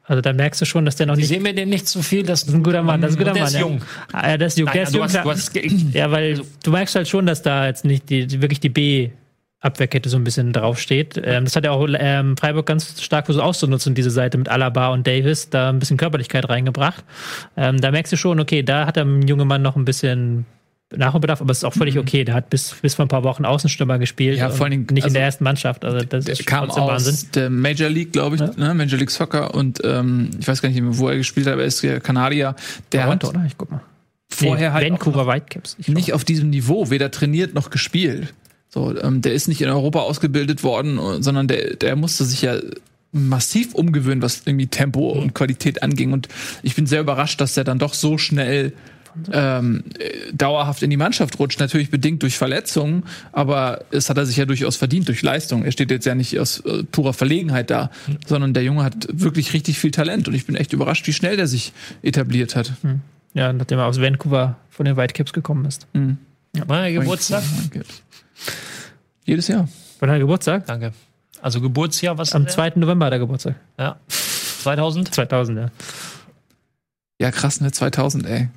Also 0.07 0.21
da 0.21 0.33
merkst 0.33 0.61
du 0.61 0.65
schon, 0.65 0.85
dass 0.85 0.95
der 0.97 1.07
noch 1.07 1.13
Ich 1.15 1.21
nicht 1.21 1.27
sehe 1.29 1.39
mir 1.39 1.53
den 1.55 1.69
nicht 1.69 1.87
zu 1.87 2.03
viel. 2.03 2.21
Das 2.23 2.41
Das 2.41 2.49
ist 2.49 2.55
ein 2.55 2.61
guter 2.63 2.83
Mann, 2.83 3.01
das 3.01 3.11
ist 3.11 3.15
ein 3.17 3.19
guter 3.19 3.33
der 3.33 3.41
Mann. 3.43 3.47
ist 3.47 3.55
ja. 3.55 3.59
jung. 3.61 3.81
Ah, 4.13 4.29
ja, 4.29 4.37
der 4.37 4.47
ist 4.47 4.57
jung. 4.59 4.65
Nein, 4.67 4.73
der 4.75 4.83
ist 4.83 4.93
jung. 4.93 5.03
hast- 5.03 5.25
hast 5.25 5.55
ja, 5.95 6.11
weil 6.11 6.41
du 6.63 6.71
merkst 6.71 6.95
halt 6.95 7.07
schon, 7.07 7.25
dass 7.25 7.41
da 7.41 7.65
jetzt 7.65 7.85
nicht 7.85 8.07
die, 8.11 8.39
wirklich 8.39 8.59
die 8.59 8.69
B-Abwehrkette 8.69 10.07
so 10.09 10.17
ein 10.17 10.23
bisschen 10.23 10.53
draufsteht. 10.53 11.19
Ähm, 11.23 11.45
das 11.45 11.55
hat 11.55 11.65
ja 11.65 11.71
auch 11.71 11.87
ähm, 11.97 12.37
Freiburg 12.37 12.67
ganz 12.67 13.01
stark 13.01 13.25
versucht 13.25 13.43
auszunutzen, 13.43 13.95
diese 13.95 14.11
Seite 14.11 14.37
mit 14.37 14.47
Alaba 14.47 14.89
und 14.89 15.07
Davis, 15.07 15.49
da 15.49 15.69
ein 15.69 15.79
bisschen 15.79 15.97
Körperlichkeit 15.97 16.47
reingebracht. 16.49 17.03
Ähm, 17.57 17.81
da 17.81 17.89
merkst 17.89 18.13
du 18.13 18.17
schon, 18.17 18.39
okay, 18.39 18.61
da 18.61 18.85
hat 18.85 18.97
der 18.97 19.07
junge 19.25 19.45
Mann 19.45 19.63
noch 19.63 19.75
ein 19.75 19.85
bisschen 19.85 20.45
Nachholbedarf, 20.95 21.41
aber 21.41 21.51
es 21.51 21.59
ist 21.59 21.63
auch 21.63 21.73
völlig 21.73 21.97
okay. 21.97 22.23
Der 22.23 22.35
hat 22.35 22.49
bis, 22.49 22.75
bis 22.81 22.95
vor 22.95 23.05
ein 23.05 23.09
paar 23.09 23.23
Wochen 23.23 23.43
Außenstürmer 23.45 23.97
gespielt. 23.97 24.35
Mhm. 24.35 24.39
Ja, 24.39 24.49
vor 24.49 24.69
Dingen, 24.69 24.85
nicht 24.91 25.03
also, 25.03 25.07
in 25.07 25.13
der 25.15 25.23
ersten 25.23 25.43
Mannschaft. 25.43 25.83
Also 25.83 26.05
das 26.05 26.25
Der 26.25 26.33
ist 26.33 26.45
kam 26.45 26.69
aus 26.69 26.77
Wahnsinn. 26.77 27.29
der 27.33 27.49
Major 27.49 27.89
League, 27.89 28.13
glaube 28.13 28.35
ich, 28.35 28.41
ne? 28.41 28.73
Major 28.73 28.99
League 28.99 29.11
Soccer 29.11 29.53
und 29.53 29.81
ähm, 29.83 30.29
ich 30.39 30.47
weiß 30.47 30.61
gar 30.61 30.69
nicht, 30.69 30.81
wo 30.83 31.09
er 31.09 31.17
gespielt 31.17 31.47
hat, 31.47 31.53
aber 31.53 31.63
er 31.63 31.67
ist 31.67 31.81
ja 31.81 31.99
Kanadier. 31.99 32.55
Der 32.91 33.03
Toronto, 33.03 33.29
hat 33.29 33.35
oder? 33.35 33.45
Ich 33.45 33.57
guck 33.57 33.71
mal. 33.71 33.81
vorher 34.29 34.69
nee, 34.69 34.73
halt 34.73 34.91
Vancouver 34.91 35.27
Whitecaps. 35.27 35.75
Ich 35.79 35.87
nicht 35.87 36.13
auf 36.13 36.23
diesem 36.23 36.51
Niveau 36.51 36.89
weder 36.89 37.09
trainiert 37.09 37.55
noch 37.55 37.71
gespielt. 37.71 38.33
So, 38.69 38.95
ähm, 39.01 39.21
der 39.21 39.33
ist 39.33 39.47
nicht 39.47 39.61
in 39.61 39.69
Europa 39.69 39.99
ausgebildet 40.01 40.63
worden, 40.63 41.23
sondern 41.23 41.47
der, 41.47 41.77
der 41.77 41.95
musste 41.95 42.25
sich 42.25 42.41
ja 42.41 42.57
massiv 43.11 43.73
umgewöhnen, 43.73 44.21
was 44.21 44.41
irgendwie 44.45 44.67
Tempo 44.67 45.11
und 45.11 45.33
Qualität 45.33 45.81
anging. 45.81 46.11
Und 46.11 46.27
ich 46.61 46.75
bin 46.75 46.85
sehr 46.85 46.99
überrascht, 46.99 47.39
dass 47.39 47.53
der 47.53 47.63
dann 47.63 47.79
doch 47.79 47.93
so 47.93 48.17
schnell 48.17 48.73
ähm, 49.31 49.83
äh, 49.99 50.33
dauerhaft 50.33 50.83
in 50.83 50.89
die 50.89 50.97
Mannschaft 50.97 51.39
rutscht. 51.39 51.59
Natürlich 51.59 51.89
bedingt 51.89 52.23
durch 52.23 52.37
Verletzungen, 52.37 53.03
aber 53.31 53.85
es 53.91 54.09
hat 54.09 54.17
er 54.17 54.25
sich 54.25 54.37
ja 54.37 54.45
durchaus 54.45 54.75
verdient 54.75 55.07
durch 55.07 55.21
Leistung. 55.21 55.63
Er 55.63 55.71
steht 55.71 55.91
jetzt 55.91 56.05
ja 56.05 56.15
nicht 56.15 56.39
aus 56.39 56.59
äh, 56.61 56.83
purer 56.83 57.13
Verlegenheit 57.13 57.69
da, 57.69 57.91
sondern 58.25 58.53
der 58.53 58.63
Junge 58.63 58.83
hat 58.83 59.07
wirklich 59.11 59.53
richtig 59.53 59.79
viel 59.79 59.91
Talent. 59.91 60.27
Und 60.27 60.33
ich 60.33 60.45
bin 60.45 60.55
echt 60.55 60.73
überrascht, 60.73 61.07
wie 61.07 61.13
schnell 61.13 61.37
der 61.37 61.47
sich 61.47 61.73
etabliert 62.01 62.55
hat. 62.55 62.73
Ja, 63.33 63.51
nachdem 63.53 63.79
er 63.79 63.85
aus 63.85 63.99
Vancouver 63.99 64.55
von 64.69 64.85
den 64.85 64.97
Whitecaps 64.97 65.33
gekommen 65.33 65.65
ist. 65.65 65.87
Mein 66.67 66.93
Geburtstag? 66.93 67.43
Jedes 69.25 69.47
Jahr. 69.47 69.67
Wann 69.99 70.09
hat 70.09 70.15
er 70.15 70.19
Geburtstag? 70.19 70.65
Danke. 70.65 70.93
Also 71.41 71.61
Geburtsjahr, 71.61 72.17
was? 72.17 72.33
Am 72.33 72.45
ist 72.45 72.53
2. 72.53 72.73
November 72.75 73.07
hat 73.07 73.13
er 73.13 73.19
Geburtstag. 73.19 73.55
Ja. 73.77 73.97
2000? 74.07 75.13
2000, 75.13 75.59
ja. 75.59 75.71
Ja, 77.19 77.31
krass, 77.31 77.61
ne? 77.61 77.71
2000, 77.71 78.25
ey. 78.25 78.49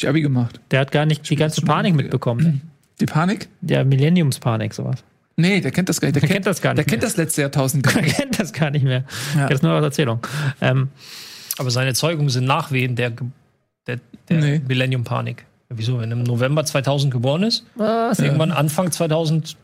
Ich 0.00 0.08
Abi 0.08 0.22
gemacht. 0.22 0.60
Der 0.70 0.80
hat 0.80 0.92
gar 0.92 1.04
nicht 1.04 1.28
die 1.28 1.36
ganze 1.36 1.60
Panik 1.60 1.94
mitbekommen. 1.94 2.62
Die 3.00 3.06
Panik? 3.06 3.48
Der 3.60 3.84
Millenniumspanik, 3.84 4.72
sowas. 4.72 5.04
Nee, 5.36 5.60
der 5.60 5.70
kennt 5.70 5.88
das 5.90 6.00
gar 6.00 6.08
nicht. 6.08 6.20
Der, 6.22 6.28
kennt 6.28 6.46
das 6.46 6.62
gar 6.62 6.70
nicht 6.72 6.78
Der 6.78 6.84
kennt 6.84 7.02
mehr. 7.02 7.08
das 7.08 7.16
letzte 7.18 7.42
Jahrtausend 7.42 7.82
gar 7.82 7.92
Der 7.94 8.02
nicht. 8.02 8.16
kennt 8.16 8.38
das 8.40 8.52
gar 8.54 8.70
nicht 8.70 8.82
mehr. 8.84 9.04
Ja. 9.36 9.42
Das 9.46 9.56
ist 9.56 9.62
nur 9.62 9.72
aus 9.72 9.82
Erzählung. 9.84 10.20
Ähm, 10.62 10.88
Aber 11.58 11.70
seine 11.70 11.92
Zeugungen 11.92 12.30
sind 12.30 12.46
Nachwehen 12.46 12.96
der, 12.96 13.10
der, 13.86 14.00
der 14.30 14.36
Nee. 14.40 14.62
Millennium-Panik. 14.66 15.44
Ja, 15.68 15.76
Wieso? 15.78 15.98
Wenn 16.00 16.10
er 16.12 16.16
im 16.16 16.22
November 16.24 16.64
2000 16.64 17.12
geboren 17.12 17.42
ist? 17.42 17.64
was? 17.74 18.18
Irgendwann 18.20 18.52
Anfang 18.52 18.90
2000. 18.90 19.56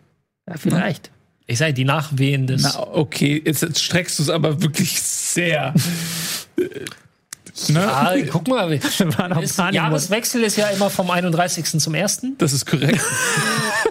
Ja, 0.49 0.57
vielleicht. 0.59 1.11
Ich 1.46 1.57
sage, 1.59 1.72
die 1.72 1.85
Nachwehen 1.85 2.46
des. 2.46 2.62
Na, 2.62 2.79
okay, 2.92 3.40
jetzt, 3.44 3.62
jetzt 3.62 3.83
streckst 3.83 4.18
du 4.18 4.22
es 4.25 4.29
aber 4.31 4.61
wirklich 4.62 5.01
sehr. 5.01 5.72
ne? 7.69 7.87
Ah, 7.87 8.15
guck 8.31 8.49
mal. 8.49 8.73
Ist. 8.73 8.99
Jahreswechsel 9.73 10.43
ist 10.43 10.57
ja 10.57 10.69
immer 10.69 10.91
vom 10.91 11.11
31. 11.11 11.81
zum 11.81 11.95
1. 11.95 12.23
Das 12.39 12.53
ist 12.53 12.67
korrekt. 12.67 13.01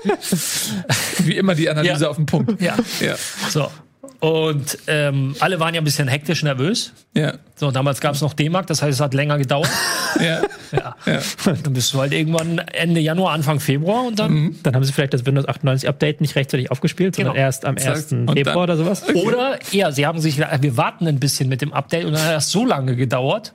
Wie 1.19 1.35
immer 1.37 1.55
die 1.55 1.69
Analyse 1.69 2.03
Ja. 2.03 2.09
auf 2.09 2.15
den 2.17 2.25
Punkt. 2.25 2.61
Ja. 2.61 2.75
Ja. 2.99 3.15
So. 3.49 3.69
Und 4.19 4.77
ähm, 4.87 5.35
alle 5.39 5.59
waren 5.59 5.73
ja 5.73 5.81
ein 5.81 5.83
bisschen 5.83 6.07
hektisch 6.07 6.43
nervös. 6.43 6.93
Ja. 7.13 7.33
So, 7.55 7.71
damals 7.71 8.01
gab 8.01 8.15
es 8.15 8.21
noch 8.21 8.33
D-Mark, 8.33 8.67
das 8.67 8.81
heißt, 8.81 8.93
es 8.95 8.99
hat 9.01 9.13
länger 9.13 9.37
gedauert. 9.37 9.69
Ja. 10.17 10.41
ja. 10.71 10.95
ja. 11.05 11.19
Dann 11.63 11.73
bist 11.73 11.93
du 11.93 11.99
halt 11.99 12.13
irgendwann 12.13 12.59
Ende 12.59 13.01
Januar, 13.01 13.33
Anfang 13.33 13.59
Februar 13.59 14.05
und 14.05 14.17
dann. 14.17 14.55
Dann 14.63 14.73
haben 14.73 14.83
sie 14.85 14.93
vielleicht 14.93 15.13
das 15.13 15.25
Windows 15.25 15.45
98 15.45 15.89
Update 15.89 16.21
nicht 16.21 16.37
rechtzeitig 16.37 16.71
aufgespielt, 16.71 17.15
sondern 17.17 17.33
Genau. 17.33 17.45
erst 17.45 17.65
am 17.65 17.75
Zack. 17.77 17.95
1. 17.97 18.13
Und 18.13 18.31
Februar 18.31 18.65
dann- 18.65 18.77
oder 18.77 18.77
sowas. 18.77 19.03
Oder 19.13 19.59
eher, 19.73 19.91
sie 19.91 20.05
haben 20.07 20.19
sich 20.21 20.37
gedacht, 20.37 20.61
wir 20.63 20.77
warten 20.77 21.05
ein 21.07 21.19
bisschen 21.19 21.49
mit 21.49 21.61
dem 21.61 21.73
Update 21.73 22.05
und 22.05 22.13
dann 22.13 22.23
hat 22.23 22.31
das 22.31 22.49
so 22.49 22.65
lange 22.65 22.95
gedauert, 22.95 23.53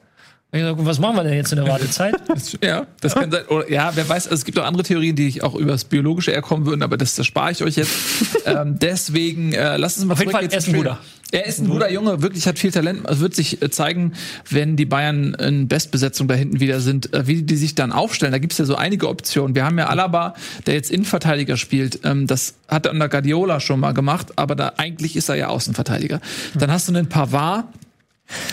Sag, 0.53 0.85
was 0.85 0.99
machen 0.99 1.15
wir 1.15 1.23
denn 1.23 1.35
jetzt 1.35 1.53
in 1.53 1.57
der 1.57 1.69
Wartezeit? 1.69 2.15
Ja, 2.63 2.87
das 3.01 3.15
kann 3.15 3.31
sein. 3.31 3.47
Oder, 3.47 3.71
ja, 3.71 3.93
wer 3.95 4.09
weiß, 4.09 4.27
also 4.27 4.35
es 4.35 4.45
gibt 4.45 4.59
auch 4.59 4.65
andere 4.65 4.83
Theorien, 4.83 5.15
die 5.15 5.29
ich 5.29 5.43
auch 5.43 5.55
über 5.55 5.73
das 5.73 5.85
Biologische 5.85 6.33
herkommen 6.33 6.67
würden, 6.67 6.83
aber 6.83 6.97
das, 6.97 7.15
das 7.15 7.27
spare 7.27 7.53
ich 7.53 7.63
euch 7.63 7.77
jetzt. 7.77 7.93
ähm, 8.47 8.79
deswegen, 8.79 9.53
äh, 9.53 9.77
lasst 9.77 9.99
uns 9.99 10.07
mal 10.07 10.15
Auf 10.15 10.21
jeden 10.21 10.33
Fall, 10.33 10.43
jetzt 10.43 10.55
er 10.55 10.59
ist 10.59 10.69
ein 10.69 10.75
guter. 10.75 10.99
Er 11.33 11.47
ist 11.47 11.61
ein 11.61 11.69
guter 11.69 11.91
Junge, 11.93 12.23
wirklich 12.23 12.47
hat 12.49 12.59
viel 12.59 12.73
Talent. 12.73 13.09
Es 13.09 13.21
wird 13.21 13.37
sich 13.37 13.63
äh, 13.63 13.71
zeigen, 13.71 14.15
wenn 14.49 14.77
die 14.77 14.85
Bayern 14.85 15.35
in 15.35 15.69
Bestbesetzung 15.69 16.27
da 16.27 16.35
hinten 16.35 16.59
wieder 16.59 16.81
sind, 16.81 17.15
äh, 17.15 17.27
wie 17.29 17.43
die 17.43 17.57
sich 17.57 17.77
dann 17.77 17.93
aufstellen. 17.93 18.33
Da 18.33 18.39
gibt's 18.39 18.59
ja 18.59 18.65
so 18.65 18.75
einige 18.75 19.09
Optionen. 19.09 19.55
Wir 19.55 19.65
haben 19.65 19.79
ja 19.79 19.87
Alaba, 19.87 20.35
der 20.67 20.75
jetzt 20.75 20.91
Innenverteidiger 20.91 21.57
spielt. 21.57 22.01
Ähm, 22.05 22.27
das 22.27 22.55
hat 22.67 22.87
er 22.87 22.93
unter 22.93 23.09
Guardiola 23.09 23.61
schon 23.61 23.79
mal 23.79 23.93
gemacht, 23.93 24.33
aber 24.37 24.57
da 24.57 24.73
eigentlich 24.77 25.15
ist 25.15 25.29
er 25.29 25.37
ja 25.37 25.49
Außenverteidiger. 25.49 26.21
Dann 26.55 26.73
hast 26.73 26.89
du 26.89 26.93
einen 26.93 27.09
Pavard, 27.09 27.67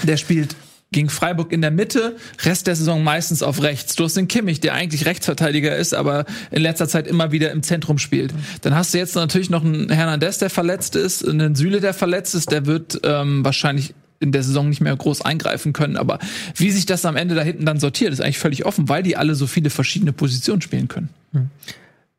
der 0.04 0.18
spielt 0.18 0.56
gegen 0.91 1.10
Freiburg 1.10 1.52
in 1.52 1.62
der 1.62 1.71
Mitte, 1.71 2.15
Rest 2.43 2.67
der 2.67 2.76
Saison 2.76 3.04
meistens 3.04 3.43
auf 3.43 3.62
rechts. 3.62 3.95
Du 3.95 4.06
hast 4.06 4.15
den 4.15 4.28
Kimmich, 4.28 4.62
der 4.62 4.73
eigentlich 4.73 5.06
Rechtsverteidiger 5.06 5.76
ist, 5.76 5.93
aber 5.93 6.26
in 6.50 6.62
letzter 6.62 6.88
Zeit 6.88 7.08
immer 7.08 7.32
wieder 7.32 7.52
im 7.52 7.62
Zentrum 7.62 7.97
spielt. 7.97 8.34
Dann 8.62 8.73
hast 8.73 8.93
du 8.93 8.97
jetzt 8.97 9.15
natürlich 9.15 9.50
noch 9.50 9.65
einen 9.65 9.89
Hernandez, 9.89 10.38
der 10.38 10.50
verletzt 10.50 10.95
ist, 10.95 11.28
einen 11.28 11.56
Süle, 11.56 11.82
der 11.82 11.93
verletzt 11.93 12.36
ist, 12.36 12.52
der 12.52 12.65
wird 12.65 13.02
ähm, 13.04 13.43
wahrscheinlich 13.43 13.93
in 14.19 14.32
der 14.32 14.43
Saison 14.43 14.69
nicht 14.69 14.82
mehr 14.82 14.95
groß 14.95 15.21
eingreifen 15.21 15.73
können. 15.73 15.97
Aber 15.97 16.19
wie 16.56 16.71
sich 16.71 16.86
das 16.86 17.06
am 17.06 17.15
Ende 17.15 17.36
da 17.36 17.41
hinten 17.41 17.65
dann 17.65 17.80
sortiert, 17.80 18.13
ist 18.13 18.21
eigentlich 18.21 18.39
völlig 18.39 18.65
offen, 18.65 18.89
weil 18.89 19.04
die 19.04 19.17
alle 19.17 19.36
so 19.36 19.45
viele 19.45 19.69
verschiedene 19.69 20.13
Positionen 20.13 20.62
spielen 20.62 20.88
können. 20.88 21.10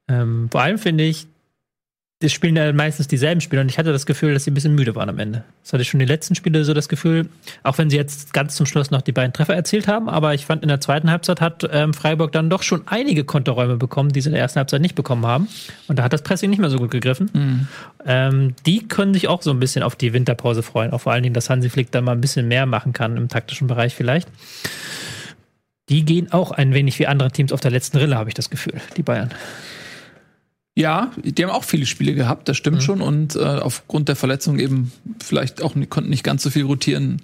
Ähm, 0.09 0.48
vor 0.50 0.62
allem 0.62 0.78
finde 0.78 1.04
ich, 1.04 1.26
das 2.20 2.33
spielen 2.33 2.57
ja 2.57 2.72
meistens 2.72 3.07
dieselben 3.07 3.40
Spieler 3.40 3.62
und 3.62 3.70
ich 3.70 3.78
hatte 3.78 3.92
das 3.92 4.04
Gefühl, 4.04 4.35
dass 4.35 4.42
sie 4.42 4.50
ein 4.50 4.54
bisschen 4.54 4.74
müde 4.74 4.96
waren 4.96 5.09
am 5.09 5.20
Ende. 5.20 5.44
Das 5.62 5.72
hatte 5.72 5.83
ich 5.83 5.88
schon 5.88 6.00
die 6.00 6.07
letzten 6.07 6.35
Spiele 6.35 6.64
so 6.64 6.74
das 6.74 6.88
Gefühl, 6.88 7.28
auch 7.62 7.78
wenn 7.78 7.90
sie 7.90 7.96
jetzt 7.96 8.33
ganz 8.33 8.57
zum 8.57 8.66
Schluss 8.66 8.90
noch 8.90 9.02
die 9.02 9.12
beiden 9.12 9.33
Treffer 9.33 9.54
erzielt 9.54 9.87
haben, 9.87 10.09
aber 10.09 10.35
ich 10.35 10.44
fand 10.44 10.62
in 10.62 10.68
der 10.68 10.81
zweiten 10.81 11.12
Halbzeit 11.12 11.40
hat 11.40 11.68
ähm, 11.70 11.94
Freiburg 11.94 12.33
dann 12.33 12.50
doch 12.50 12.64
schon 12.64 12.83
einige 12.87 13.22
Konterräume 13.22 13.76
bekommen, 13.76 14.11
die 14.11 14.20
sie 14.20 14.31
in 14.31 14.33
der 14.33 14.42
ersten 14.42 14.59
Halbzeit 14.59 14.81
nicht 14.81 14.96
bekommen 14.96 15.26
haben. 15.26 15.46
Und 15.87 16.00
da 16.00 16.02
hat 16.02 16.12
das 16.12 16.22
Pressing 16.22 16.50
nicht 16.50 16.59
mehr 16.59 16.70
so 16.70 16.78
gut 16.78 16.90
gegriffen. 16.90 17.31
Ähm, 18.04 18.54
die 18.66 18.88
können 18.88 19.14
sich 19.14 19.28
auch 19.28 19.42
so 19.42 19.52
ein 19.52 19.61
bisschen 19.61 19.85
auf 19.85 19.94
die 19.94 20.12
Winterpause 20.12 20.64
freuen, 20.64 20.92
auch 20.92 21.02
vor 21.02 21.12
allen 21.12 21.22
Dingen, 21.22 21.35
dass 21.35 21.48
Hansi 21.48 21.70
Flick 21.70 21.92
da 21.92 22.00
mal 22.00 22.12
ein 22.12 22.20
bisschen 22.20 22.48
mehr 22.48 22.66
machen 22.66 22.92
kann 22.92 23.16
im 23.16 23.28
taktischen 23.28 23.68
Bereich 23.68 23.94
vielleicht. 23.94 24.28
Die 25.88 26.04
gehen 26.04 26.33
auch 26.33 26.50
ein 26.50 26.74
wenig 26.74 26.98
wie 26.98 27.07
andere 27.07 27.31
Teams 27.31 27.52
auf 27.52 27.61
der 27.61 27.70
letzten 27.70 27.96
Rille, 27.96 28.16
habe 28.16 28.28
ich 28.28 28.35
das 28.35 28.50
Gefühl, 28.50 28.74
die 28.96 29.02
Bayern. 29.02 29.31
Ja, 30.79 31.11
die 31.25 31.43
haben 31.43 31.51
auch 31.51 31.64
viele 31.64 31.87
Spiele 31.87 32.14
gehabt, 32.14 32.49
das 32.49 32.57
stimmt 32.57 32.85
schon. 32.85 33.03
Und 33.03 33.35
äh, 33.35 33.41
aufgrund 33.41 34.09
der 34.09 34.14
Verletzung 34.14 34.61
eben 34.61 34.93
vielleicht 35.21 35.61
auch 35.61 35.75
nicht, 35.75 35.91
konnten 35.91 36.09
nicht 36.09 36.23
ganz 36.23 36.45
so 36.45 36.51
viel 36.51 36.62
rotieren, 36.62 37.21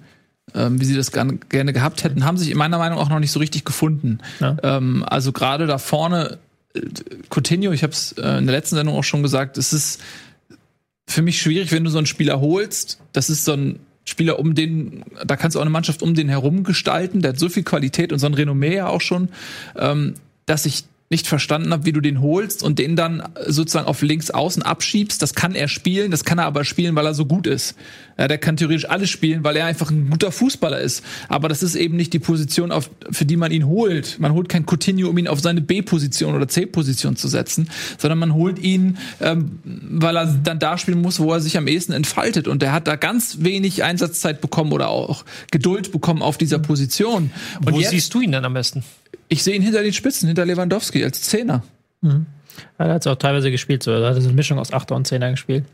ähm, 0.53 0.81
wie 0.81 0.83
sie 0.83 0.93
das 0.93 1.13
gern, 1.13 1.39
gerne 1.47 1.71
gehabt 1.71 2.03
hätten, 2.03 2.25
haben 2.25 2.37
sich 2.37 2.51
in 2.51 2.57
meiner 2.57 2.77
Meinung 2.77 2.99
auch 2.99 3.07
noch 3.07 3.19
nicht 3.19 3.31
so 3.31 3.39
richtig 3.39 3.63
gefunden. 3.63 4.17
Ja. 4.41 4.57
Ähm, 4.61 5.05
also 5.07 5.31
gerade 5.31 5.67
da 5.67 5.77
vorne, 5.77 6.37
äh, 6.73 6.81
Coutinho, 7.29 7.71
ich 7.71 7.83
habe 7.83 7.93
es 7.93 8.11
äh, 8.17 8.39
in 8.39 8.45
der 8.45 8.57
letzten 8.57 8.75
Sendung 8.75 8.97
auch 8.97 9.05
schon 9.05 9.23
gesagt, 9.23 9.57
es 9.57 9.71
ist 9.71 10.01
für 11.07 11.21
mich 11.21 11.41
schwierig, 11.41 11.71
wenn 11.71 11.85
du 11.85 11.89
so 11.89 11.97
einen 11.97 12.07
Spieler 12.07 12.41
holst. 12.41 12.99
Das 13.13 13.29
ist 13.29 13.45
so 13.45 13.53
ein 13.53 13.79
Spieler, 14.03 14.37
um 14.37 14.53
den, 14.53 15.05
da 15.25 15.37
kannst 15.37 15.55
du 15.55 15.59
auch 15.59 15.63
eine 15.63 15.69
Mannschaft 15.69 16.01
um 16.01 16.13
den 16.13 16.27
herum 16.27 16.65
gestalten. 16.65 17.21
Der 17.21 17.29
hat 17.29 17.39
so 17.39 17.47
viel 17.47 17.63
Qualität 17.63 18.11
und 18.11 18.19
so 18.19 18.25
ein 18.25 18.33
Renommee 18.33 18.75
ja 18.75 18.87
auch 18.87 18.99
schon, 18.99 19.29
ähm, 19.77 20.15
dass 20.45 20.65
ich 20.65 20.83
nicht 21.09 21.27
verstanden 21.27 21.71
habe, 21.71 21.85
wie 21.85 21.91
du 21.91 22.01
den 22.01 22.19
holst 22.19 22.63
und 22.63 22.79
den 22.79 22.95
dann 22.95 23.21
sozusagen 23.45 23.85
auf 23.87 24.01
links 24.01 24.31
außen 24.31 24.63
abschiebst. 24.63 25.21
Das 25.21 25.35
kann 25.35 25.53
er 25.53 25.67
spielen, 25.67 26.09
das 26.09 26.25
kann 26.25 26.39
er 26.39 26.45
aber 26.45 26.65
spielen, 26.65 26.95
weil 26.95 27.05
er 27.05 27.13
so 27.13 27.25
gut 27.25 27.45
ist. 27.45 27.75
Ja, 28.17 28.27
der 28.27 28.37
kann 28.39 28.57
theoretisch 28.57 28.89
alles 28.89 29.09
spielen, 29.11 29.43
weil 29.43 29.55
er 29.55 29.65
einfach 29.65 29.91
ein 29.91 30.09
guter 30.09 30.31
Fußballer 30.31 30.79
ist. 30.79 31.03
Aber 31.27 31.47
das 31.47 31.61
ist 31.61 31.75
eben 31.75 31.95
nicht 31.95 32.11
die 32.13 32.19
Position, 32.19 32.71
auf, 32.71 32.89
für 33.11 33.25
die 33.25 33.37
man 33.37 33.51
ihn 33.51 33.67
holt. 33.67 34.17
Man 34.19 34.33
holt 34.33 34.49
kein 34.49 34.65
Coutinho, 34.65 35.09
um 35.09 35.17
ihn 35.17 35.27
auf 35.27 35.41
seine 35.41 35.61
B-Position 35.61 36.33
oder 36.33 36.47
C-Position 36.47 37.15
zu 37.17 37.27
setzen, 37.27 37.69
sondern 37.99 38.17
man 38.17 38.33
holt 38.33 38.57
ihn, 38.57 38.97
ähm, 39.21 39.59
weil 39.63 40.17
er 40.17 40.25
dann 40.25 40.57
da 40.59 40.77
spielen 40.77 41.01
muss, 41.01 41.19
wo 41.19 41.31
er 41.33 41.39
sich 41.39 41.55
am 41.57 41.67
ehesten 41.67 41.91
entfaltet. 41.93 42.47
Und 42.47 42.63
er 42.63 42.71
hat 42.71 42.87
da 42.87 42.95
ganz 42.95 43.37
wenig 43.41 43.83
Einsatzzeit 43.83 44.41
bekommen 44.41 44.71
oder 44.71 44.87
auch 44.89 45.23
Geduld 45.51 45.91
bekommen 45.91 46.23
auf 46.23 46.37
dieser 46.39 46.57
Position. 46.57 47.29
Und 47.63 47.73
Wo 47.73 47.79
jetzt- 47.79 47.91
siehst 47.91 48.13
du 48.13 48.21
ihn 48.21 48.31
denn 48.31 48.43
am 48.45 48.53
besten? 48.55 48.83
Ich 49.27 49.43
sehe 49.43 49.55
ihn 49.55 49.61
hinter 49.61 49.83
den 49.83 49.93
Spitzen, 49.93 50.27
hinter 50.27 50.45
Lewandowski 50.45 51.03
als 51.03 51.21
Zehner. 51.21 51.63
Er 52.77 52.89
hat 52.93 53.01
es 53.01 53.07
auch 53.07 53.15
teilweise 53.15 53.51
gespielt, 53.51 53.83
so. 53.83 53.91
Er 53.91 54.09
hat 54.11 54.17
eine 54.17 54.27
Mischung 54.33 54.59
aus 54.59 54.71
Achter 54.71 54.95
und 54.95 55.05
Zehner 55.07 55.31
gespielt. 55.31 55.65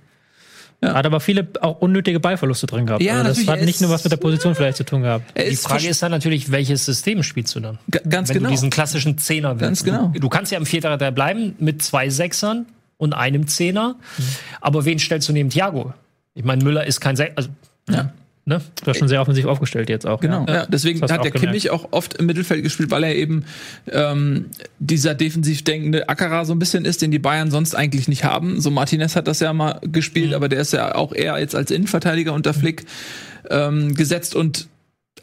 Ja. 0.84 0.96
Hat 0.96 1.06
aber 1.06 1.20
viele 1.20 1.48
auch 1.62 1.80
unnötige 1.80 2.20
Ballverluste 2.20 2.66
drin 2.66 2.88
gehabt. 2.88 3.04
Ja, 3.04 3.22
also 3.22 3.40
das 3.40 3.48
hat 3.48 3.62
nicht 3.62 3.82
nur 3.82 3.92
was 3.92 4.04
mit 4.04 4.12
der 4.12 4.18
Position 4.18 4.56
vielleicht 4.56 4.78
zu 4.78 4.84
tun 4.84 5.04
gehabt. 5.04 5.38
Die 5.38 5.42
ist 5.44 5.68
Frage 5.68 5.88
ist 5.88 6.02
dann 6.02 6.10
natürlich, 6.10 6.52
welches 6.52 6.86
System 6.86 7.22
spielst 7.22 7.54
du 7.56 7.60
dann? 7.60 7.78
G- 7.88 8.00
ganz 8.10 8.30
Wenn 8.30 8.38
genau. 8.38 8.50
du 8.50 8.56
diesen 8.56 8.72
klassischen 8.72 9.20
Zehner 9.20 9.52
willst. 9.60 9.62
Ganz 9.62 9.84
genau. 9.84 10.08
Du, 10.08 10.20
du 10.22 10.30
kannst 10.30 10.52
ja 10.52 10.58
im 10.58 10.66
Vierter 10.66 10.98
bleiben 11.12 11.54
mit 11.60 11.84
zwei 11.84 12.10
Sechsern 12.10 12.66
und 12.98 13.14
einem 13.14 13.48
Zehner. 13.48 13.96
Mhm. 14.18 14.24
Aber 14.60 14.86
wen 14.86 14.98
stellst 14.98 15.30
du 15.30 15.34
neben 15.34 15.52
Thiago? 15.52 15.94
Ich 16.34 16.44
meine, 16.46 16.64
Müller 16.64 16.88
ist 16.88 17.00
kein 17.00 17.16
Sechser. 17.16 17.34
Also, 17.38 17.50
Ja. 17.88 18.12
Ne? 18.46 18.62
Du 18.84 18.90
hast 18.90 18.98
schon 18.98 19.08
sehr 19.08 19.22
offensiv 19.22 19.46
aufgestellt 19.46 19.90
jetzt 19.90 20.06
auch. 20.06 20.20
Genau, 20.20 20.46
ja. 20.48 20.66
deswegen 20.66 21.00
Das 21.00 21.12
hast 21.12 21.20
hat 21.20 21.26
der. 21.26 21.32
Kimmich 21.32 21.70
auch 21.70 21.88
oft 21.92 22.16
im 22.16 22.26
Mittelfeld 22.26 22.64
gespielt, 22.64 22.92
weil 22.92 23.04
er 23.04 23.16
eben 23.16 23.46
ähm, 23.92 24.48
dieser 24.80 25.16
defensiv 25.16 25.64
denkende 25.64 26.10
Ackerer 26.10 26.46
so 26.46 26.54
ein 26.54 26.60
bisschen 26.60 26.86
ist, 26.86 27.02
den 27.02 27.12
die 27.12 27.20
Bayern 27.20 27.52
sonst 27.52 27.76
eigentlich 27.76 28.08
nicht 28.08 28.24
haben. 28.24 28.62
So 28.62 28.72
Martinez 28.72 29.16
hat 29.16 29.28
das 29.28 29.40
ja 29.40 29.54
mal 29.54 29.80
gespielt, 29.84 30.30
Mhm. 30.30 30.36
aber 30.36 30.50
der 30.50 30.62
ist 30.62 30.74
ja 30.74 30.96
auch 30.96 31.14
eher 31.14 31.38
jetzt 31.40 31.56
als 31.56 31.72
Innenverteidiger 31.72 32.34
unter 32.34 32.54
Flick 32.54 32.86
ähm, 33.50 33.96
gesetzt 33.96 34.36
und 34.36 34.68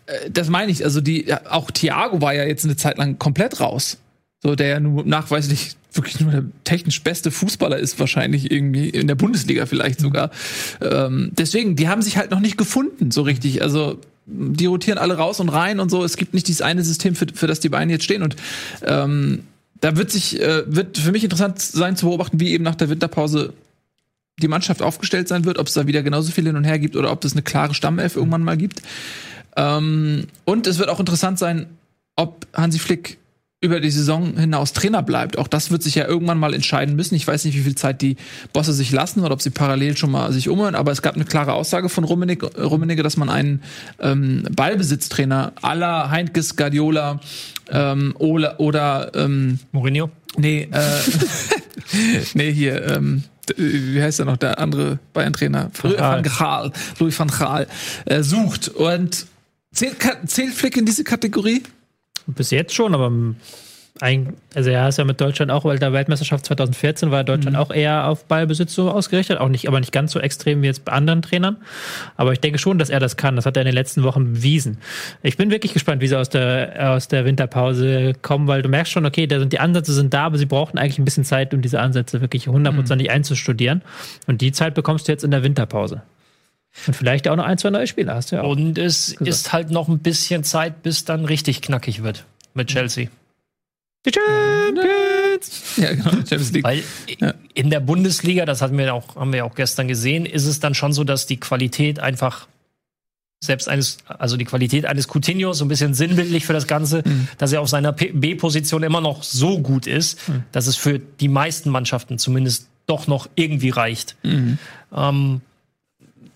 äh, 0.06 0.30
das 0.30 0.48
meine 0.48 0.70
ich, 0.72 0.84
also 0.84 1.00
die 1.00 1.26
ja, 1.26 1.40
auch 1.48 1.70
Thiago 1.70 2.20
war 2.20 2.34
ja 2.34 2.44
jetzt 2.44 2.64
eine 2.64 2.76
Zeit 2.76 2.98
lang 2.98 3.18
komplett 3.18 3.60
raus. 3.60 3.98
So 4.42 4.54
der 4.54 4.68
ja 4.68 4.80
nur 4.80 5.04
nachweislich 5.04 5.76
wirklich 5.92 6.20
nur 6.20 6.30
der 6.30 6.44
technisch 6.64 7.02
beste 7.02 7.30
Fußballer 7.30 7.78
ist 7.78 7.98
wahrscheinlich 7.98 8.50
irgendwie 8.50 8.88
in 8.88 9.06
der 9.06 9.14
Bundesliga 9.14 9.66
vielleicht 9.66 10.00
sogar. 10.00 10.30
Ähm, 10.80 11.30
deswegen, 11.32 11.76
die 11.76 11.88
haben 11.88 12.02
sich 12.02 12.16
halt 12.16 12.30
noch 12.30 12.40
nicht 12.40 12.58
gefunden 12.58 13.10
so 13.10 13.22
richtig. 13.22 13.62
Also 13.62 13.98
die 14.26 14.66
rotieren 14.66 14.98
alle 14.98 15.16
raus 15.16 15.40
und 15.40 15.48
rein 15.48 15.80
und 15.80 15.90
so. 15.90 16.04
Es 16.04 16.16
gibt 16.16 16.34
nicht 16.34 16.46
dieses 16.48 16.62
eine 16.62 16.82
System, 16.84 17.14
für, 17.14 17.26
für 17.32 17.46
das 17.46 17.60
die 17.60 17.70
beiden 17.70 17.88
jetzt 17.90 18.04
stehen. 18.04 18.22
Und 18.22 18.36
ähm, 18.84 19.44
da 19.80 19.96
wird 19.96 20.10
sich, 20.10 20.40
äh, 20.40 20.64
wird 20.66 20.98
für 20.98 21.12
mich 21.12 21.24
interessant 21.24 21.60
sein 21.60 21.96
zu 21.96 22.06
beobachten, 22.06 22.38
wie 22.38 22.52
eben 22.52 22.64
nach 22.64 22.74
der 22.74 22.90
Winterpause 22.90 23.54
die 24.40 24.48
Mannschaft 24.48 24.82
aufgestellt 24.82 25.28
sein 25.28 25.44
wird, 25.44 25.58
ob 25.58 25.66
es 25.66 25.74
da 25.74 25.86
wieder 25.86 26.02
genauso 26.02 26.30
viel 26.30 26.44
hin 26.44 26.56
und 26.56 26.64
her 26.64 26.78
gibt 26.78 26.94
oder 26.94 27.10
ob 27.10 27.24
es 27.24 27.32
eine 27.32 27.42
klare 27.42 27.74
Stammelf 27.74 28.16
irgendwann 28.16 28.44
mal 28.44 28.56
gibt. 28.56 28.82
Ähm, 29.56 30.26
und 30.44 30.66
es 30.66 30.78
wird 30.78 30.90
auch 30.90 31.00
interessant 31.00 31.38
sein, 31.38 31.66
ob 32.14 32.46
Hansi 32.52 32.78
Flick 32.78 33.18
über 33.60 33.80
die 33.80 33.90
Saison 33.90 34.36
hinaus 34.36 34.72
Trainer 34.72 35.02
bleibt. 35.02 35.36
Auch 35.36 35.48
das 35.48 35.72
wird 35.72 35.82
sich 35.82 35.96
ja 35.96 36.06
irgendwann 36.06 36.38
mal 36.38 36.54
entscheiden 36.54 36.94
müssen. 36.94 37.16
Ich 37.16 37.26
weiß 37.26 37.44
nicht, 37.44 37.56
wie 37.56 37.62
viel 37.62 37.74
Zeit 37.74 38.02
die 38.02 38.16
Bosse 38.52 38.72
sich 38.72 38.92
lassen 38.92 39.24
oder 39.24 39.32
ob 39.32 39.42
sie 39.42 39.50
parallel 39.50 39.96
schon 39.96 40.12
mal 40.12 40.32
sich 40.32 40.48
umhören, 40.48 40.76
aber 40.76 40.92
es 40.92 41.02
gab 41.02 41.16
eine 41.16 41.24
klare 41.24 41.54
Aussage 41.54 41.88
von 41.88 42.04
Rummenigge, 42.04 42.46
Rummenigge 42.56 43.02
dass 43.02 43.16
man 43.16 43.28
einen 43.30 43.62
ähm, 43.98 44.44
Ballbesitztrainer 44.54 45.54
aller 45.60 46.10
Heintges, 46.10 46.54
Guardiola 46.54 47.20
ähm, 47.70 48.14
oder, 48.18 48.60
oder 48.60 49.10
ähm, 49.14 49.58
Mourinho? 49.72 50.10
Nee, 50.36 50.68
äh, 50.70 50.80
nee, 52.34 52.52
hier, 52.52 52.86
ähm, 52.86 53.24
wie 53.56 54.00
heißt 54.00 54.20
er 54.20 54.26
noch, 54.26 54.36
der 54.36 54.60
andere 54.60 55.00
Bayern-Trainer? 55.14 55.70
Van 55.82 56.22
Gaal. 56.22 56.72
Louis 57.00 57.18
van 57.18 57.28
Gaal, 57.28 57.66
äh, 58.04 58.22
sucht. 58.22 58.68
Und 58.68 59.26
zählt, 59.72 59.96
zählt 60.26 60.54
Flick 60.54 60.76
in 60.76 60.86
diese 60.86 61.02
Kategorie? 61.02 61.62
Bis 62.28 62.50
jetzt 62.50 62.74
schon, 62.74 62.94
aber 62.94 63.10
ein, 64.00 64.34
also 64.54 64.70
er 64.70 64.88
ist 64.88 64.98
ja 64.98 65.04
mit 65.04 65.20
Deutschland 65.20 65.50
auch, 65.50 65.64
weil 65.64 65.78
der 65.80 65.92
Weltmeisterschaft 65.92 66.46
2014 66.46 67.10
war 67.10 67.24
Deutschland 67.24 67.56
Mhm. 67.56 67.62
auch 67.62 67.72
eher 67.72 68.06
auf 68.06 68.26
Ballbesitz 68.26 68.72
so 68.72 68.90
ausgerichtet, 68.92 69.40
auch 69.40 69.48
nicht, 69.48 69.66
aber 69.66 69.80
nicht 69.80 69.90
ganz 69.90 70.12
so 70.12 70.20
extrem 70.20 70.62
wie 70.62 70.66
jetzt 70.66 70.84
bei 70.84 70.92
anderen 70.92 71.20
Trainern. 71.20 71.56
Aber 72.16 72.32
ich 72.32 72.38
denke 72.38 72.60
schon, 72.60 72.78
dass 72.78 72.90
er 72.90 73.00
das 73.00 73.16
kann. 73.16 73.34
Das 73.34 73.44
hat 73.44 73.56
er 73.56 73.62
in 73.62 73.66
den 73.66 73.74
letzten 73.74 74.04
Wochen 74.04 74.34
bewiesen. 74.34 74.78
Ich 75.24 75.36
bin 75.36 75.50
wirklich 75.50 75.72
gespannt, 75.72 76.00
wie 76.00 76.06
sie 76.06 76.16
aus 76.16 76.28
der 76.28 76.92
aus 76.92 77.08
der 77.08 77.24
Winterpause 77.24 78.12
kommen, 78.22 78.46
weil 78.46 78.62
du 78.62 78.68
merkst 78.68 78.92
schon, 78.92 79.04
okay, 79.04 79.26
da 79.26 79.40
sind 79.40 79.52
die 79.52 79.58
Ansätze 79.58 79.92
sind 79.92 80.14
da, 80.14 80.26
aber 80.26 80.38
sie 80.38 80.46
brauchen 80.46 80.78
eigentlich 80.78 80.98
ein 80.98 81.04
bisschen 81.04 81.24
Zeit, 81.24 81.52
um 81.52 81.60
diese 81.60 81.80
Ansätze 81.80 82.20
wirklich 82.20 82.46
hundertprozentig 82.46 83.10
einzustudieren. 83.10 83.82
Und 84.28 84.42
die 84.42 84.52
Zeit 84.52 84.74
bekommst 84.74 85.08
du 85.08 85.12
jetzt 85.12 85.24
in 85.24 85.32
der 85.32 85.42
Winterpause. 85.42 86.02
Und 86.86 86.94
vielleicht 86.94 87.28
auch 87.28 87.36
noch 87.36 87.44
ein, 87.44 87.58
zwei 87.58 87.70
neue 87.70 87.86
Spieler 87.86 88.14
hast 88.14 88.32
du 88.32 88.36
ja 88.36 88.42
auch. 88.42 88.50
Und 88.50 88.78
es 88.78 89.12
ist 89.12 89.52
halt 89.52 89.70
noch 89.70 89.88
ein 89.88 89.98
bisschen 89.98 90.44
Zeit, 90.44 90.82
bis 90.82 91.04
dann 91.04 91.24
richtig 91.24 91.60
knackig 91.62 92.02
wird 92.02 92.24
mit 92.54 92.68
Chelsea. 92.68 93.08
Die 94.06 94.12
Champions! 94.12 95.76
Ja, 95.76 95.90
genau, 95.94 96.10
Champions 96.10 96.52
League. 96.52 96.64
Weil 96.64 96.82
Ja. 97.18 97.34
in 97.54 97.70
der 97.70 97.80
Bundesliga, 97.80 98.44
das 98.46 98.62
hatten 98.62 98.78
wir 98.78 98.94
auch, 98.94 99.16
haben 99.16 99.32
wir 99.32 99.44
auch 99.44 99.54
gestern 99.54 99.88
gesehen, 99.88 100.24
ist 100.26 100.46
es 100.46 100.60
dann 100.60 100.74
schon 100.74 100.92
so, 100.92 101.04
dass 101.04 101.26
die 101.26 101.38
Qualität 101.38 102.00
einfach 102.00 102.46
selbst 103.40 103.68
eines, 103.68 103.98
also 104.06 104.36
die 104.36 104.44
Qualität 104.44 104.84
eines 104.84 105.06
Coutinho, 105.08 105.52
so 105.52 105.64
ein 105.64 105.68
bisschen 105.68 105.94
sinnbildlich 105.94 106.44
für 106.44 106.52
das 106.52 106.66
Ganze, 106.66 107.04
dass 107.38 107.52
er 107.52 107.60
auf 107.60 107.68
seiner 107.68 107.92
B-Position 107.92 108.82
immer 108.82 109.00
noch 109.00 109.22
so 109.22 109.60
gut 109.60 109.86
ist, 109.86 110.18
dass 110.50 110.66
es 110.66 110.76
für 110.76 110.98
die 110.98 111.28
meisten 111.28 111.70
Mannschaften 111.70 112.18
zumindest 112.18 112.66
doch 112.86 113.06
noch 113.06 113.28
irgendwie 113.36 113.70
reicht. 113.70 114.16
Ähm, 114.24 115.40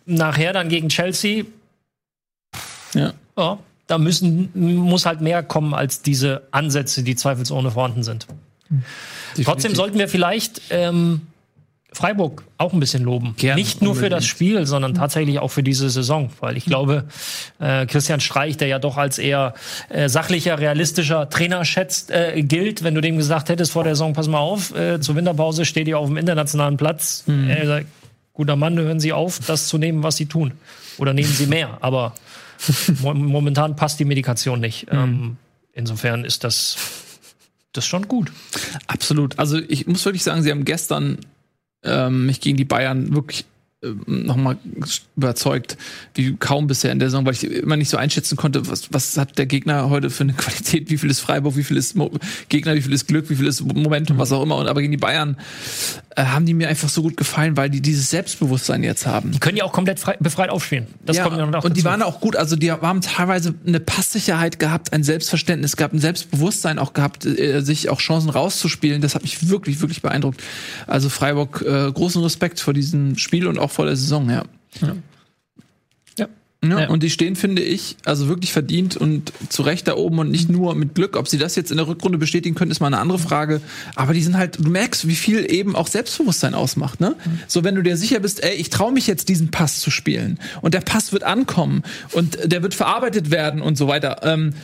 nachher 0.06 0.52
dann 0.52 0.68
gegen 0.68 0.88
Chelsea, 0.88 1.44
Ja. 2.94 3.12
ja, 3.36 3.58
da 3.86 3.98
müssen, 3.98 4.50
muss 4.54 5.06
halt 5.06 5.20
mehr 5.20 5.42
kommen 5.42 5.74
als 5.74 6.02
diese 6.02 6.42
Ansätze, 6.50 7.02
die 7.02 7.16
zweifelsohne 7.16 7.70
vorhanden 7.70 8.02
sind. 8.02 8.26
Trotzdem 9.44 9.74
sollten 9.74 9.98
wir 9.98 10.08
vielleicht 10.08 10.62
ähm, 10.70 11.22
Freiburg 11.92 12.44
auch 12.56 12.72
ein 12.72 12.80
bisschen 12.80 13.02
loben. 13.02 13.34
Gerne, 13.36 13.60
Nicht 13.60 13.82
nur 13.82 13.94
für 13.94 14.08
das 14.08 14.24
unbedingt. 14.24 14.24
Spiel, 14.24 14.66
sondern 14.66 14.94
tatsächlich 14.94 15.38
auch 15.40 15.48
für 15.48 15.62
diese 15.62 15.90
Saison. 15.90 16.30
Weil 16.40 16.56
ich 16.56 16.64
glaube, 16.64 17.04
äh, 17.58 17.84
Christian 17.84 18.20
Streich, 18.20 18.56
der 18.56 18.68
ja 18.68 18.78
doch 18.78 18.96
als 18.96 19.18
eher 19.18 19.52
äh, 19.90 20.08
sachlicher, 20.08 20.58
realistischer 20.58 21.28
Trainer 21.28 21.66
schätzt, 21.66 22.10
äh, 22.10 22.42
gilt, 22.42 22.82
wenn 22.82 22.94
du 22.94 23.02
dem 23.02 23.18
gesagt 23.18 23.50
hättest 23.50 23.72
vor 23.72 23.84
der 23.84 23.94
Saison, 23.94 24.14
pass 24.14 24.26
mal 24.28 24.38
auf, 24.38 24.74
äh, 24.74 25.00
zur 25.00 25.16
Winterpause 25.16 25.66
steht 25.66 25.86
ihr 25.86 25.98
auf 25.98 26.06
dem 26.08 26.16
internationalen 26.16 26.78
Platz. 26.78 27.24
Mhm. 27.26 27.84
Er 28.32 28.34
guter 28.34 28.56
Mann, 28.56 28.78
hören 28.78 29.00
Sie 29.00 29.12
auf, 29.12 29.40
das 29.46 29.68
zu 29.68 29.78
nehmen, 29.78 30.02
was 30.02 30.16
Sie 30.16 30.26
tun. 30.26 30.52
Oder 30.98 31.12
nehmen 31.12 31.32
Sie 31.32 31.46
mehr. 31.46 31.78
Aber 31.80 32.14
mo 33.02 33.14
momentan 33.14 33.76
passt 33.76 34.00
die 34.00 34.04
Medikation 34.04 34.60
nicht. 34.60 34.90
Mhm. 34.92 34.98
Ähm, 34.98 35.36
insofern 35.72 36.24
ist 36.24 36.44
das, 36.44 36.76
das 37.72 37.86
schon 37.86 38.08
gut. 38.08 38.32
Absolut. 38.86 39.38
Also 39.38 39.58
ich 39.58 39.86
muss 39.86 40.04
wirklich 40.04 40.22
sagen, 40.22 40.42
sie 40.42 40.50
haben 40.50 40.64
gestern 40.64 41.18
ähm, 41.82 42.26
mich 42.26 42.40
gegen 42.40 42.56
die 42.56 42.64
Bayern 42.64 43.14
wirklich 43.14 43.44
ähm, 43.82 44.04
nochmal 44.06 44.58
überzeugt, 45.16 45.76
wie 46.14 46.36
kaum 46.36 46.68
bisher 46.68 46.92
in 46.92 47.00
der 47.00 47.10
Saison, 47.10 47.26
weil 47.26 47.32
ich 47.32 47.42
immer 47.42 47.76
nicht 47.76 47.88
so 47.88 47.96
einschätzen 47.96 48.36
konnte, 48.36 48.68
was, 48.68 48.92
was 48.92 49.16
hat 49.16 49.38
der 49.38 49.46
Gegner 49.46 49.90
heute 49.90 50.08
für 50.08 50.22
eine 50.22 50.32
Qualität, 50.36 50.88
wie 50.90 50.98
viel 50.98 51.10
ist 51.10 51.20
Freiburg, 51.20 51.56
wie 51.56 51.64
viel 51.64 51.76
ist 51.76 51.96
Mo 51.96 52.12
Gegner, 52.48 52.76
wie 52.76 52.82
viel 52.82 52.92
ist 52.92 53.08
Glück, 53.08 53.28
wie 53.28 53.34
viel 53.34 53.46
ist 53.46 53.60
Momentum, 53.60 54.18
was 54.18 54.30
auch 54.30 54.42
immer. 54.42 54.56
Und 54.56 54.68
aber 54.68 54.80
gegen 54.80 54.92
die 54.92 54.98
Bayern 54.98 55.36
äh, 56.16 56.24
haben 56.24 56.46
die 56.46 56.54
mir 56.54 56.68
einfach 56.68 56.88
so 56.88 57.02
gut 57.02 57.16
gefallen, 57.16 57.56
weil 57.56 57.70
die 57.70 57.80
dieses 57.80 58.10
Selbstbewusstsein 58.10 58.82
jetzt 58.82 59.06
haben. 59.06 59.32
Die 59.32 59.38
können 59.38 59.56
ja 59.56 59.64
auch 59.64 59.72
komplett 59.72 59.98
frei, 59.98 60.16
befreit 60.20 60.50
aufspielen. 60.50 60.86
Das 61.04 61.16
ja, 61.16 61.24
kommt 61.24 61.38
ja 61.38 61.46
noch 61.46 61.64
und 61.64 61.76
die 61.76 61.82
dazu. 61.82 61.90
waren 61.90 62.02
auch 62.02 62.20
gut, 62.20 62.36
also 62.36 62.56
die 62.56 62.70
haben 62.70 63.00
teilweise 63.00 63.54
eine 63.66 63.80
Passsicherheit 63.80 64.58
gehabt, 64.58 64.92
ein 64.92 65.04
Selbstverständnis 65.04 65.76
gehabt, 65.76 65.94
ein 65.94 66.00
Selbstbewusstsein 66.00 66.78
auch 66.78 66.92
gehabt, 66.92 67.24
äh, 67.24 67.60
sich 67.60 67.88
auch 67.88 67.98
Chancen 67.98 68.30
rauszuspielen. 68.30 69.00
Das 69.00 69.14
hat 69.14 69.22
mich 69.22 69.48
wirklich, 69.48 69.80
wirklich 69.80 70.02
beeindruckt. 70.02 70.42
Also 70.86 71.08
Freiburg, 71.08 71.62
äh, 71.66 71.90
großen 71.90 72.22
Respekt 72.22 72.60
vor 72.60 72.74
diesem 72.74 73.16
Spiel 73.16 73.46
und 73.46 73.58
auch 73.58 73.70
vor 73.70 73.86
der 73.86 73.96
Saison, 73.96 74.28
ja. 74.28 74.44
Ja. 74.80 74.94
Ja, 76.64 76.80
Ja. 76.80 76.88
Und 76.88 77.02
die 77.02 77.10
stehen, 77.10 77.34
finde 77.34 77.62
ich, 77.62 77.96
also 78.04 78.28
wirklich 78.28 78.52
verdient 78.52 78.96
und 78.96 79.32
zu 79.48 79.62
Recht 79.62 79.88
da 79.88 79.96
oben 79.96 80.18
und 80.20 80.30
nicht 80.30 80.48
nur 80.48 80.74
mit 80.74 80.94
Glück. 80.94 81.16
Ob 81.16 81.26
sie 81.26 81.38
das 81.38 81.56
jetzt 81.56 81.70
in 81.70 81.76
der 81.76 81.88
Rückrunde 81.88 82.18
bestätigen 82.18 82.54
können, 82.54 82.70
ist 82.70 82.80
mal 82.80 82.86
eine 82.86 82.98
andere 82.98 83.18
Frage. 83.18 83.60
Aber 83.96 84.14
die 84.14 84.22
sind 84.22 84.36
halt, 84.36 84.64
du 84.64 84.70
merkst, 84.70 85.08
wie 85.08 85.16
viel 85.16 85.50
eben 85.52 85.74
auch 85.74 85.88
Selbstbewusstsein 85.88 86.54
ausmacht. 86.54 87.00
Ne? 87.00 87.16
So, 87.48 87.64
wenn 87.64 87.74
du 87.74 87.82
dir 87.82 87.96
sicher 87.96 88.20
bist, 88.20 88.42
ey, 88.44 88.54
ich 88.54 88.70
traue 88.70 88.92
mich 88.92 89.06
jetzt, 89.06 89.28
diesen 89.28 89.50
Pass 89.50 89.80
zu 89.80 89.90
spielen 89.90 90.38
und 90.60 90.74
der 90.74 90.80
Pass 90.80 91.12
wird 91.12 91.24
ankommen 91.24 91.82
und 92.12 92.38
der 92.44 92.62
wird 92.62 92.74
verarbeitet 92.74 93.30
werden 93.30 93.60
und 93.60 93.76
so 93.76 93.88
weiter. 93.88 94.20
Ähm, 94.22 94.54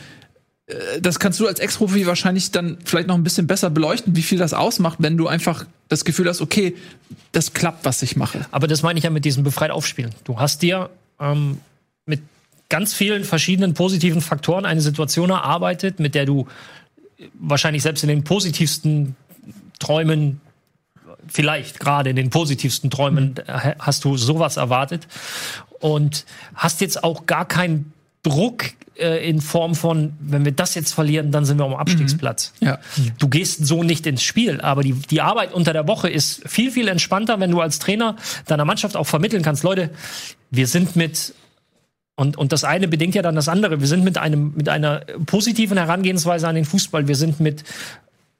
äh, 0.67 1.01
das 1.01 1.19
kannst 1.19 1.39
du 1.39 1.47
als 1.47 1.59
Ex-Profi 1.59 2.05
wahrscheinlich 2.07 2.51
dann 2.51 2.77
vielleicht 2.85 3.07
noch 3.07 3.15
ein 3.15 3.23
bisschen 3.23 3.47
besser 3.47 3.69
beleuchten, 3.69 4.15
wie 4.15 4.21
viel 4.21 4.37
das 4.37 4.53
ausmacht, 4.53 4.99
wenn 5.01 5.17
du 5.17 5.27
einfach 5.27 5.65
das 5.89 6.05
Gefühl 6.05 6.29
hast, 6.29 6.41
okay, 6.41 6.75
das 7.31 7.53
klappt, 7.53 7.83
was 7.83 8.01
ich 8.03 8.15
mache. 8.15 8.45
Aber 8.51 8.67
das 8.67 8.83
meine 8.83 8.99
ich 8.99 9.03
ja 9.03 9.09
mit 9.09 9.25
diesem 9.25 9.43
befreit 9.43 9.71
aufspielen. 9.71 10.11
Du 10.23 10.39
hast 10.39 10.61
dir 10.61 10.89
ähm, 11.19 11.57
mit 12.09 12.21
ganz 12.69 12.93
vielen 12.93 13.23
verschiedenen 13.23 13.73
positiven 13.73 14.21
Faktoren 14.21 14.65
eine 14.65 14.81
Situation 14.81 15.29
erarbeitet, 15.29 15.99
mit 15.99 16.15
der 16.15 16.25
du 16.25 16.47
wahrscheinlich 17.33 17.83
selbst 17.83 18.03
in 18.03 18.09
den 18.09 18.23
positivsten 18.23 19.15
Träumen, 19.79 20.41
vielleicht 21.27 21.79
gerade 21.79 22.09
in 22.09 22.15
den 22.15 22.29
positivsten 22.29 22.89
Träumen, 22.89 23.35
äh, 23.37 23.75
hast 23.79 24.05
du 24.05 24.17
sowas 24.17 24.57
erwartet 24.57 25.07
und 25.79 26.25
hast 26.55 26.81
jetzt 26.81 27.03
auch 27.03 27.25
gar 27.25 27.45
keinen 27.45 27.93
Druck 28.23 28.65
äh, 28.99 29.27
in 29.27 29.41
Form 29.41 29.75
von, 29.75 30.13
wenn 30.19 30.45
wir 30.45 30.51
das 30.51 30.75
jetzt 30.75 30.93
verlieren, 30.93 31.31
dann 31.31 31.45
sind 31.45 31.57
wir 31.57 31.65
am 31.65 31.73
Abstiegsplatz. 31.73 32.53
Ja. 32.59 32.79
Du 33.17 33.29
gehst 33.29 33.65
so 33.65 33.83
nicht 33.83 34.05
ins 34.05 34.23
Spiel, 34.23 34.61
aber 34.61 34.83
die, 34.83 34.93
die 34.93 35.21
Arbeit 35.21 35.53
unter 35.53 35.73
der 35.73 35.87
Woche 35.87 36.09
ist 36.09 36.47
viel, 36.47 36.71
viel 36.71 36.87
entspannter, 36.87 37.39
wenn 37.39 37.51
du 37.51 37.61
als 37.61 37.79
Trainer 37.79 38.17
deiner 38.45 38.65
Mannschaft 38.65 38.97
auch 38.97 39.07
vermitteln 39.07 39.41
kannst, 39.41 39.63
Leute, 39.63 39.89
wir 40.51 40.67
sind 40.67 40.95
mit 40.95 41.33
und, 42.19 42.35
und 42.35 42.51
das 42.51 42.65
eine 42.65 42.89
bedingt 42.89 43.15
ja 43.15 43.21
dann 43.21 43.35
das 43.35 43.47
andere. 43.47 43.79
Wir 43.79 43.87
sind 43.87 44.03
mit 44.03 44.17
einem, 44.17 44.51
mit 44.53 44.67
einer 44.67 45.05
positiven 45.25 45.77
Herangehensweise 45.77 46.49
an 46.49 46.55
den 46.55 46.65
Fußball. 46.65 47.07
Wir 47.07 47.15
sind 47.15 47.39
mit 47.39 47.63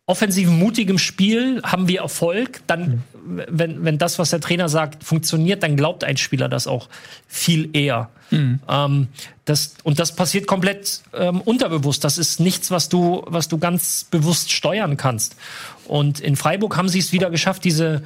offensiven, 0.06 0.60
mutigem 0.60 0.98
Spiel 0.98 1.62
haben 1.64 1.88
wir 1.88 2.02
Erfolg. 2.02 2.60
Dann, 2.68 3.04
wenn, 3.24 3.86
wenn 3.86 3.98
das, 3.98 4.20
was 4.20 4.32
der 4.32 4.42
Trainer 4.42 4.68
sagt, 4.68 5.06
funktioniert, 5.06 5.64
dann 5.64 5.78
glaubt 5.78 6.04
ein 6.04 6.18
Spieler 6.18 6.50
das 6.50 6.68
auch 6.68 6.90
viel 7.26 7.70
eher. 7.72 8.10
Ähm, 8.68 9.08
das, 9.46 9.76
und 9.84 9.98
das 9.98 10.14
passiert 10.14 10.46
komplett 10.46 11.02
ähm, 11.14 11.40
unterbewusst. 11.40 12.04
Das 12.04 12.18
ist 12.18 12.42
nichts, 12.42 12.72
was 12.72 12.90
du, 12.90 13.24
was 13.28 13.48
du 13.48 13.60
ganz 13.60 14.04
bewusst 14.12 14.52
steuern 14.52 14.98
kannst. 14.98 15.38
Und 15.86 16.20
in 16.20 16.36
Freiburg 16.36 16.76
haben 16.76 16.90
sie 16.90 17.00
es 17.00 17.14
wieder 17.14 17.30
geschafft, 17.30 17.64
diese, 17.64 18.04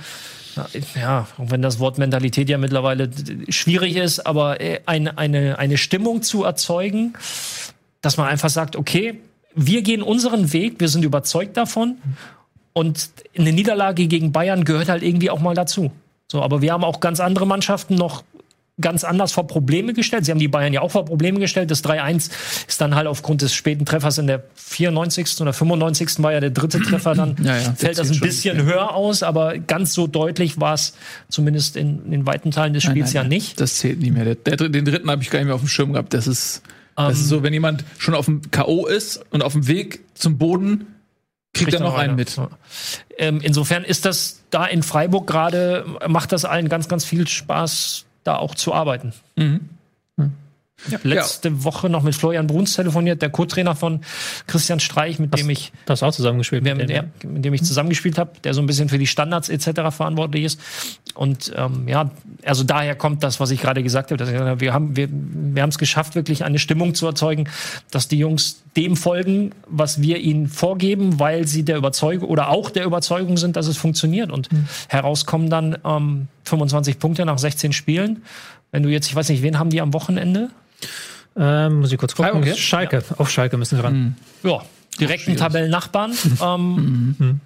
ja, 0.95 1.27
auch 1.37 1.49
wenn 1.49 1.61
das 1.61 1.79
Wort 1.79 1.97
Mentalität 1.97 2.49
ja 2.49 2.57
mittlerweile 2.57 3.09
schwierig 3.49 3.95
ist, 3.95 4.25
aber 4.25 4.61
äh, 4.61 4.81
eine, 4.85 5.17
eine, 5.17 5.57
eine 5.59 5.77
Stimmung 5.77 6.21
zu 6.21 6.43
erzeugen, 6.43 7.13
dass 8.01 8.17
man 8.17 8.27
einfach 8.27 8.49
sagt, 8.49 8.75
okay, 8.75 9.19
wir 9.55 9.81
gehen 9.81 10.01
unseren 10.01 10.53
Weg, 10.53 10.79
wir 10.79 10.89
sind 10.89 11.03
überzeugt 11.03 11.57
davon 11.57 11.97
und 12.73 13.09
eine 13.37 13.53
Niederlage 13.53 14.07
gegen 14.07 14.31
Bayern 14.31 14.65
gehört 14.65 14.89
halt 14.89 15.03
irgendwie 15.03 15.29
auch 15.29 15.39
mal 15.39 15.55
dazu. 15.55 15.91
So, 16.27 16.41
aber 16.41 16.61
wir 16.61 16.73
haben 16.73 16.83
auch 16.83 16.99
ganz 16.99 17.19
andere 17.19 17.45
Mannschaften 17.45 17.95
noch 17.95 18.23
ganz 18.81 19.03
anders 19.03 19.31
vor 19.31 19.45
Probleme 19.45 19.93
gestellt. 19.93 20.25
Sie 20.25 20.31
haben 20.31 20.39
die 20.39 20.47
Bayern 20.47 20.73
ja 20.73 20.81
auch 20.81 20.91
vor 20.91 21.05
Probleme 21.05 21.39
gestellt. 21.39 21.69
Das 21.69 21.83
3-1 21.83 22.31
ist 22.67 22.81
dann 22.81 22.95
halt 22.95 23.05
aufgrund 23.05 23.43
des 23.43 23.53
späten 23.53 23.85
Treffers 23.85 24.17
in 24.17 24.25
der 24.25 24.43
94. 24.55 25.41
oder 25.41 25.53
95. 25.53 26.23
war 26.23 26.33
ja 26.33 26.39
der 26.39 26.49
dritte 26.49 26.81
Treffer 26.81 27.13
dann. 27.13 27.35
Ja, 27.43 27.57
ja, 27.57 27.73
fällt 27.73 27.97
das 27.97 28.07
ein 28.07 28.13
schon, 28.13 28.27
bisschen 28.27 28.57
ja. 28.57 28.63
höher 28.63 28.93
aus, 28.95 29.21
aber 29.21 29.57
ganz 29.57 29.93
so 29.93 30.07
deutlich 30.07 30.61
war 30.61 30.75
es 30.75 30.93
zumindest 31.29 31.75
in, 31.75 32.05
in 32.05 32.11
den 32.11 32.25
weiten 32.25 32.51
Teilen 32.51 32.73
des 32.73 32.83
Spiels 32.83 33.11
ja 33.11 33.23
nicht. 33.23 33.59
Das 33.59 33.77
zählt 33.77 33.99
nicht 33.99 34.13
mehr. 34.13 34.23
Der, 34.23 34.35
der, 34.35 34.69
den 34.69 34.85
dritten 34.85 35.09
habe 35.09 35.21
ich 35.21 35.29
gar 35.29 35.39
nicht 35.39 35.47
mehr 35.47 35.55
auf 35.55 35.61
dem 35.61 35.67
Schirm 35.67 35.91
gehabt. 35.91 36.13
Das 36.13 36.25
ist, 36.25 36.61
das 36.95 37.19
ist 37.19 37.27
so, 37.27 37.43
wenn 37.43 37.51
jemand 37.51 37.83
schon 37.97 38.15
auf 38.15 38.25
dem 38.25 38.49
K.O. 38.49 38.85
ist 38.85 39.25
und 39.31 39.43
auf 39.43 39.53
dem 39.53 39.67
Weg 39.67 40.01
zum 40.13 40.37
Boden, 40.37 40.87
kriegt, 41.53 41.73
er 41.73 41.81
noch 41.81 41.97
einen 41.97 42.15
mit. 42.15 42.39
Ähm, 43.17 43.39
insofern 43.41 43.83
ist 43.83 44.05
das 44.05 44.43
da 44.49 44.65
in 44.65 44.83
Freiburg 44.83 45.27
gerade, 45.27 45.85
macht 46.07 46.31
das 46.31 46.45
allen 46.45 46.69
ganz, 46.69 46.87
ganz 46.87 47.03
viel 47.03 47.27
Spaß, 47.27 48.05
da 48.23 48.37
auch 48.37 48.55
zu 48.55 48.73
arbeiten. 48.73 49.13
Mhm. 49.35 49.69
Ja, 50.89 50.99
letzte 51.03 51.63
Woche 51.63 51.89
noch 51.89 52.03
mit 52.03 52.15
Florian 52.15 52.47
Bruns 52.47 52.73
telefoniert, 52.73 53.21
der 53.21 53.29
Co-Trainer 53.29 53.75
von 53.75 54.01
Christian 54.47 54.79
Streich, 54.79 55.19
mit 55.19 55.37
dem 55.37 55.49
ich 55.49 55.71
Das 55.85 56.03
auch 56.03 56.11
zusammengespielt. 56.11 56.63
mit 56.63 56.77
der, 56.77 56.85
denen, 56.87 57.33
mit 57.33 57.45
dem 57.45 57.53
ich 57.53 57.63
zusammengespielt 57.63 58.17
habe, 58.17 58.31
der 58.43 58.53
so 58.53 58.61
ein 58.61 58.65
bisschen 58.65 58.89
für 58.89 58.97
die 58.97 59.07
Standards 59.07 59.49
etc. 59.49 59.95
verantwortlich 59.95 60.43
ist. 60.43 60.59
Und 61.13 61.53
ähm, 61.55 61.87
ja, 61.87 62.11
also 62.43 62.63
daher 62.63 62.95
kommt 62.95 63.23
das, 63.23 63.39
was 63.39 63.51
ich 63.51 63.61
gerade 63.61 63.83
gesagt 63.83 64.11
habe. 64.11 64.59
Wir 64.59 64.73
haben 64.73 64.95
wir, 64.95 65.07
wir 65.11 65.61
haben 65.61 65.69
es 65.69 65.77
geschafft, 65.77 66.15
wirklich 66.15 66.43
eine 66.43 66.59
Stimmung 66.59 66.95
zu 66.95 67.05
erzeugen, 67.05 67.49
dass 67.91 68.07
die 68.07 68.17
Jungs 68.17 68.63
dem 68.75 68.97
folgen, 68.97 69.51
was 69.67 70.01
wir 70.01 70.17
ihnen 70.17 70.47
vorgeben, 70.47 71.19
weil 71.19 71.47
sie 71.47 71.63
der 71.63 71.77
Überzeugung 71.77 72.29
oder 72.29 72.49
auch 72.49 72.69
der 72.69 72.85
Überzeugung 72.85 73.37
sind, 73.37 73.55
dass 73.55 73.67
es 73.67 73.77
funktioniert. 73.77 74.31
Und 74.31 74.49
herauskommen 74.87 75.49
dann 75.49 75.77
ähm, 75.85 76.27
25 76.45 76.99
Punkte 76.99 77.25
nach 77.25 77.37
16 77.37 77.73
Spielen. 77.73 78.23
Wenn 78.71 78.83
du 78.83 78.89
jetzt, 78.89 79.07
ich 79.07 79.15
weiß 79.15 79.29
nicht, 79.29 79.43
wen 79.43 79.59
haben 79.59 79.69
die 79.69 79.81
am 79.81 79.93
Wochenende? 79.93 80.49
Ähm, 81.35 81.79
muss 81.79 81.91
ich 81.91 81.97
kurz 81.97 82.15
gucken. 82.15 82.43
Ja? 82.43 82.55
Schalke. 82.55 83.03
Auf 83.17 83.29
Schalke 83.29 83.57
müssen 83.57 83.77
wir 83.77 83.83
ran. 83.83 84.15
Ja, 84.43 84.61
direkten 84.99 85.35
Tabellennachbarn. 85.35 86.13
ähm, 86.41 87.39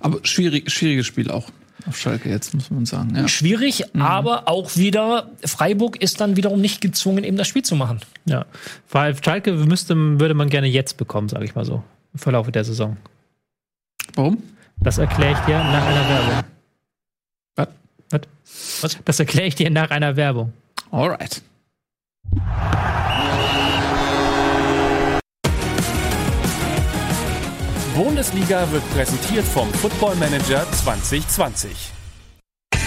Aber 0.00 0.20
schwierig, 0.24 0.70
schwieriges 0.70 1.06
Spiel 1.06 1.30
auch 1.30 1.48
auf 1.86 1.98
Schalke 1.98 2.28
jetzt, 2.28 2.54
muss 2.54 2.70
man 2.70 2.86
sagen. 2.86 3.16
Ja. 3.16 3.26
schwierig, 3.26 3.96
aber 3.96 4.48
auch 4.48 4.76
wieder, 4.76 5.30
Freiburg 5.44 6.00
ist 6.00 6.20
dann 6.20 6.36
wiederum 6.36 6.60
nicht 6.60 6.80
gezwungen, 6.80 7.24
eben 7.24 7.36
das 7.36 7.48
Spiel 7.48 7.62
zu 7.62 7.74
machen. 7.74 8.00
Ja. 8.24 8.46
Weil 8.90 9.20
Schalke 9.22 9.52
müsste, 9.52 9.96
würde 9.96 10.34
man 10.34 10.48
gerne 10.48 10.68
jetzt 10.68 10.96
bekommen, 10.96 11.28
sage 11.28 11.44
ich 11.44 11.54
mal 11.54 11.64
so. 11.64 11.82
Im 12.12 12.18
Verlauf 12.20 12.50
der 12.50 12.64
Saison. 12.64 12.96
Warum? 14.14 14.42
Das 14.78 14.98
erkläre 14.98 15.32
ich 15.32 15.38
dir 15.40 15.58
nach 15.58 15.86
einer 15.86 16.08
Werbung. 16.08 16.44
Was? 17.56 17.68
Was? 18.10 18.20
Was? 18.82 18.98
Das 19.04 19.20
erkläre 19.20 19.48
ich 19.48 19.54
dir 19.54 19.70
nach 19.70 19.90
einer 19.90 20.16
Werbung. 20.16 20.52
Alright. 20.90 21.42
Bundesliga 27.94 28.70
wird 28.72 28.82
präsentiert 28.94 29.44
vom 29.44 29.68
Football 29.74 30.14
Manager 30.16 30.66
2020. 30.72 31.92
Und 32.70 32.78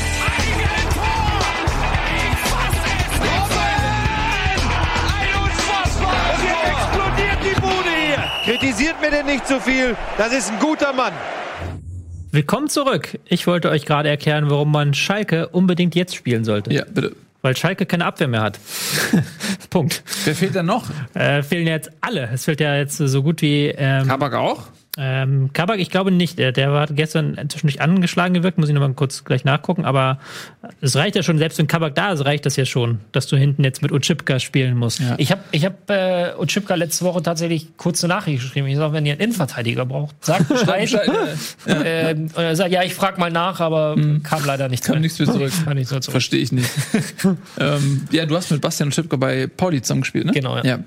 jetzt 6.43 6.65
explodiert 6.65 7.37
die 7.43 7.61
Bude 7.61 7.91
hier. 8.07 8.23
Kritisiert 8.45 8.99
mir 8.99 9.11
denn 9.11 9.27
nicht 9.27 9.47
zu 9.47 9.59
viel. 9.59 9.95
Das 10.17 10.33
ist 10.33 10.51
ein 10.51 10.59
guter 10.59 10.91
Mann. 10.91 11.13
Willkommen 12.31 12.67
zurück. 12.67 13.19
Ich 13.25 13.45
wollte 13.45 13.69
euch 13.69 13.85
gerade 13.85 14.09
erklären, 14.09 14.49
warum 14.49 14.71
man 14.71 14.95
Schalke 14.95 15.49
unbedingt 15.49 15.93
jetzt 15.93 16.15
spielen 16.15 16.43
sollte. 16.43 16.73
Ja, 16.73 16.83
bitte. 16.83 17.15
Weil 17.45 17.55
Schalke 17.55 17.85
keine 17.85 18.05
Abwehr 18.05 18.27
mehr 18.27 18.41
hat. 18.41 18.59
Punkt. 19.69 20.01
Wer 20.23 20.33
fehlt 20.33 20.55
denn 20.55 20.65
noch? 20.65 20.85
Äh, 21.13 21.43
fehlen 21.43 21.67
jetzt 21.67 21.91
alle. 22.01 22.27
Es 22.33 22.45
fehlt 22.45 22.59
ja 22.59 22.75
jetzt 22.75 22.97
so 22.97 23.21
gut 23.21 23.43
wie 23.43 23.67
ähm, 23.67 24.07
Kabak 24.07 24.33
auch? 24.33 24.63
Ähm, 24.97 25.51
Kabak, 25.51 25.79
ich 25.79 25.89
glaube 25.89 26.11
nicht. 26.11 26.39
Der, 26.39 26.51
der 26.51 26.71
war 26.71 26.87
gestern 26.87 27.37
zwischendurch 27.49 27.81
angeschlagen 27.81 28.33
gewirkt, 28.33 28.57
muss 28.57 28.69
ich 28.69 28.73
nochmal 28.73 28.93
kurz 28.93 29.25
gleich 29.25 29.43
nachgucken. 29.43 29.83
Aber 29.83 30.19
es 30.81 30.95
reicht 30.95 31.15
ja 31.15 31.23
schon, 31.23 31.37
selbst 31.37 31.57
wenn 31.59 31.67
Kabak 31.67 31.95
da 31.95 32.13
ist, 32.13 32.23
reicht 32.23 32.45
das 32.45 32.55
ja 32.55 32.65
schon, 32.65 32.99
dass 33.11 33.27
du 33.27 33.35
hinten 33.35 33.63
jetzt 33.63 33.81
mit 33.81 33.91
Uchipka 33.91 34.39
spielen 34.39 34.77
musst. 34.77 34.99
Ja. 34.99 35.15
Ich 35.17 35.31
habe 35.31 35.41
ich 35.51 35.65
hab, 35.65 35.89
äh, 35.89 36.33
Otschipka 36.37 36.75
letzte 36.75 37.03
Woche 37.03 37.21
tatsächlich 37.21 37.75
kurze 37.77 38.07
Nachricht 38.07 38.41
geschrieben. 38.41 38.67
Ich 38.67 38.77
sage, 38.77 38.93
wenn 38.93 39.05
ihr 39.05 39.13
einen 39.13 39.21
Innenverteidiger 39.21 39.85
braucht, 39.85 40.23
sagt 40.23 40.47
Bescheid. 40.49 40.89
ähm, 41.67 42.29
und 42.33 42.43
er 42.43 42.55
sagt, 42.55 42.71
ja, 42.71 42.83
ich 42.83 42.93
frage 42.93 43.19
mal 43.19 43.31
nach, 43.31 43.59
aber 43.59 43.97
kam 44.23 44.45
leider 44.45 44.69
nicht 44.69 44.83
Kam 44.83 45.01
nichts 45.01 45.19
mehr 45.19 45.27
zurück. 45.27 45.51
Kam 45.65 45.75
nicht 45.75 45.89
so 45.89 45.99
zurück. 45.99 46.13
Verstehe 46.13 46.39
ich 46.39 46.51
nicht. 46.51 46.69
ähm, 47.59 48.07
ja, 48.11 48.25
du 48.25 48.35
hast 48.35 48.51
mit 48.51 48.61
Bastian 48.61 48.91
Schipka 48.91 49.17
bei 49.17 49.47
Pauli 49.47 49.81
zusammengespielt, 49.81 50.25
ne? 50.25 50.31
Genau, 50.31 50.57
ja. 50.57 50.63
ja. 50.63 50.79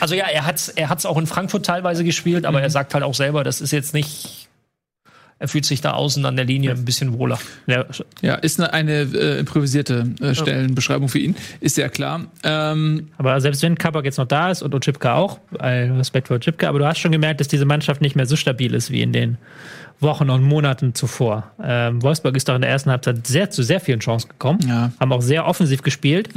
Also 0.00 0.14
ja, 0.14 0.26
er 0.26 0.46
hat's, 0.46 0.68
er 0.68 0.90
hat's 0.90 1.06
auch 1.06 1.16
in 1.16 1.26
Frankfurt 1.26 1.66
teilweise 1.66 2.04
gespielt, 2.04 2.46
aber 2.46 2.62
er 2.62 2.70
sagt 2.70 2.94
halt 2.94 3.02
auch 3.02 3.14
selber, 3.14 3.44
das 3.48 3.60
ist 3.62 3.72
jetzt 3.72 3.94
nicht. 3.94 4.46
Er 5.40 5.46
fühlt 5.46 5.64
sich 5.64 5.80
da 5.80 5.92
außen 5.92 6.24
an 6.26 6.34
der 6.34 6.44
Linie 6.44 6.72
ein 6.72 6.84
bisschen 6.84 7.16
wohler. 7.16 7.38
Ja, 7.68 7.86
Ja, 8.22 8.34
ist 8.34 8.58
eine, 8.58 8.72
eine 8.72 9.02
äh, 9.02 9.38
improvisierte 9.38 10.12
äh, 10.20 10.34
Stellenbeschreibung 10.34 11.08
für 11.08 11.20
ihn, 11.20 11.36
ist 11.60 11.76
ja 11.76 11.88
klar. 11.88 12.26
Ähm, 12.42 13.08
aber 13.18 13.40
selbst 13.40 13.62
wenn 13.62 13.78
Kabak 13.78 14.04
jetzt 14.04 14.18
noch 14.18 14.26
da 14.26 14.50
ist 14.50 14.62
und 14.62 14.74
Uchipka 14.74 15.14
auch, 15.14 15.38
Respekt 15.60 16.26
für 16.26 16.34
Uchipka, 16.34 16.68
aber 16.68 16.80
du 16.80 16.86
hast 16.86 16.98
schon 16.98 17.12
gemerkt, 17.12 17.40
dass 17.40 17.46
diese 17.46 17.66
Mannschaft 17.66 18.00
nicht 18.00 18.16
mehr 18.16 18.26
so 18.26 18.34
stabil 18.34 18.74
ist 18.74 18.90
wie 18.90 19.00
in 19.00 19.12
den 19.12 19.38
Wochen 20.00 20.30
und 20.30 20.42
Monaten 20.44 20.94
zuvor. 20.94 21.50
Ähm, 21.62 22.00
Wolfsburg 22.02 22.36
ist 22.36 22.48
doch 22.48 22.54
in 22.54 22.60
der 22.60 22.70
ersten 22.70 22.90
Halbzeit 22.90 23.26
sehr 23.26 23.50
zu 23.50 23.62
sehr 23.64 23.80
vielen 23.80 23.98
Chancen 23.98 24.28
gekommen, 24.28 24.60
Ja. 24.68 24.92
haben 25.00 25.12
auch 25.12 25.22
sehr 25.22 25.46
offensiv 25.46 25.82
gespielt, 25.82 26.28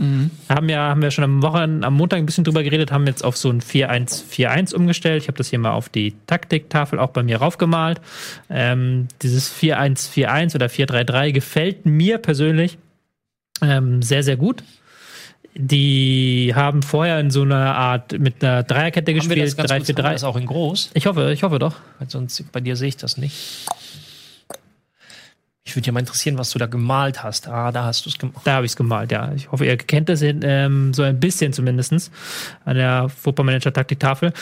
haben 0.50 0.67
ja 0.69 0.80
haben 0.89 1.02
wir 1.02 1.12
schon 1.12 1.24
am 1.24 1.41
Wochen, 1.43 1.84
am 1.84 1.93
Montag 1.93 2.17
ein 2.17 2.26
bisschen 2.26 2.43
drüber 2.43 2.63
geredet, 2.63 2.91
haben 2.91 3.06
jetzt 3.06 3.24
auf 3.24 3.38
so 3.38 3.50
ein 3.50 3.62
4-1-4-1 3.62 4.74
umgestellt. 4.74 5.21
Ich 5.21 5.28
habe 5.28 5.38
das 5.38 5.50
hier 5.50 5.60
mal 5.60 5.71
auf 5.74 5.89
die 5.89 6.15
Taktiktafel 6.26 6.97
auch 6.97 7.12
bei 7.12 7.21
mir 7.21 7.38
raufgemalt. 7.38 8.02
Ähm, 8.50 9.08
dieses 9.21 9.52
4-1-4-1 9.54 10.56
oder 10.56 10.65
4-3-3 10.65 11.32
gefällt 11.32 11.86
mir 11.86 12.17
persönlich 12.17 12.78
ähm, 13.62 14.02
sehr, 14.02 14.24
sehr 14.24 14.38
gut. 14.38 14.63
Die 15.54 16.54
haben 16.56 16.82
vorher 16.82 17.20
in 17.20 17.30
so 17.30 17.42
einer 17.42 17.76
Art 17.76 18.18
mit 18.18 18.44
einer 18.44 18.64
Dreierkette 18.64 19.12
Haben 19.12 19.30
wir 19.30 19.36
das 19.36 19.56
gespielt, 19.56 19.58
ganz 19.58 19.70
kurz, 19.70 19.72
haben 19.72 19.88
wir 20.06 20.14
das 20.14 20.24
3-4-3. 20.24 20.28
auch 20.28 20.36
in 20.38 20.46
groß? 20.46 20.92
Ich 20.94 21.06
hoffe, 21.08 21.32
ich 21.34 21.44
hoffe 21.44 21.60
doch. 21.60 21.76
Weil 22.00 22.10
sonst 22.10 22.52
bei 22.52 22.62
dir 22.62 22.76
sehe 22.76 22.88
ich 22.90 22.98
das 22.98 23.18
nicht. 23.18 23.66
Ich 25.63 25.76
würde 25.76 25.86
ja 25.86 25.93
mal 25.93 26.00
interessieren, 26.00 26.39
was 26.39 26.50
du 26.50 26.58
da 26.58 26.65
gemalt 26.65 27.21
hast. 27.21 27.47
Ah, 27.47 27.71
da 27.71 27.84
hast 27.84 28.04
du 28.06 28.10
es 28.10 28.17
gemacht. 28.17 28.41
Da 28.45 28.54
habe 28.54 28.65
ich 28.65 28.71
es 28.71 28.76
gemalt, 28.76 29.12
ja. 29.12 29.32
Ich 29.36 29.52
hoffe, 29.52 29.63
ihr 29.63 29.78
kennt 29.78 30.10
das 30.10 30.24
ähm, 30.24 30.91
so 30.91 31.04
ein 31.04 31.19
bisschen 31.19 31.54
zumindest 31.54 32.12
an 32.65 32.78
der 32.78 33.10
Football 33.10 33.45
Manager 33.45 33.71
Taktiktafel. 33.71 34.34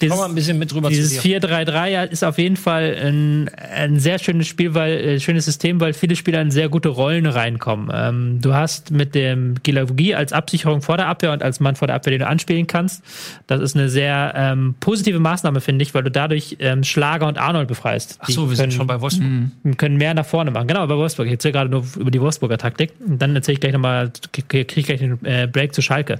Komm 0.00 0.08
mal 0.08 0.28
ein 0.28 0.34
bisschen 0.34 0.58
mit 0.58 0.74
rüber 0.74 0.88
Dieses 0.88 1.14
zu 1.14 1.22
dir. 1.22 1.40
4-3-3 1.40 2.08
ist 2.10 2.24
auf 2.24 2.38
jeden 2.38 2.56
Fall 2.56 2.96
ein, 3.00 3.48
ein 3.54 4.00
sehr 4.00 4.18
schönes 4.18 4.48
Spiel, 4.48 4.74
weil 4.74 4.92
äh, 4.94 5.20
schönes 5.20 5.44
System, 5.44 5.80
weil 5.80 5.92
viele 5.92 6.16
Spieler 6.16 6.42
in 6.42 6.50
sehr 6.50 6.68
gute 6.68 6.88
Rollen 6.88 7.26
reinkommen. 7.26 7.90
Ähm, 7.94 8.40
du 8.40 8.52
hast 8.54 8.90
mit 8.90 9.14
dem 9.14 9.54
Gilavogi 9.62 10.14
als 10.14 10.32
Absicherung 10.32 10.82
vor 10.82 10.96
der 10.96 11.06
Abwehr 11.06 11.32
und 11.32 11.44
als 11.44 11.60
Mann 11.60 11.76
vor 11.76 11.86
der 11.86 11.94
Abwehr, 11.94 12.10
den 12.10 12.20
du 12.20 12.26
anspielen 12.26 12.66
kannst. 12.66 13.04
Das 13.46 13.60
ist 13.60 13.76
eine 13.76 13.88
sehr 13.88 14.32
ähm, 14.34 14.74
positive 14.80 15.20
Maßnahme, 15.20 15.60
finde 15.60 15.84
ich, 15.84 15.94
weil 15.94 16.02
du 16.02 16.10
dadurch 16.10 16.56
ähm, 16.58 16.82
Schlager 16.82 17.28
und 17.28 17.38
Arnold 17.38 17.68
befreist. 17.68 18.18
Ach 18.20 18.28
so, 18.28 18.50
wir 18.50 18.56
sind 18.56 18.74
schon 18.74 18.88
bei 18.88 19.00
Wolfsburg. 19.00 19.28
Wir 19.62 19.74
können 19.76 19.96
mehr 19.96 20.14
nach 20.14 20.26
vorne 20.26 20.50
machen. 20.50 20.66
Genau, 20.74 20.88
bei 20.88 20.96
Wolfsburg. 20.96 21.26
Ich 21.26 21.34
erzähle 21.34 21.52
gerade 21.52 21.70
nur 21.70 21.84
über 21.96 22.10
die 22.10 22.20
Wolfsburger 22.20 22.58
Taktik. 22.58 22.94
Und 23.06 23.22
dann 23.22 23.36
erzähle 23.36 23.52
ich 23.54 23.60
gleich 23.60 23.72
nochmal, 23.72 24.10
kriege 24.32 24.66
ich 24.74 24.86
gleich 24.86 24.98
den 24.98 25.24
äh, 25.24 25.46
Break 25.46 25.72
zu 25.72 25.82
Schalke. 25.82 26.18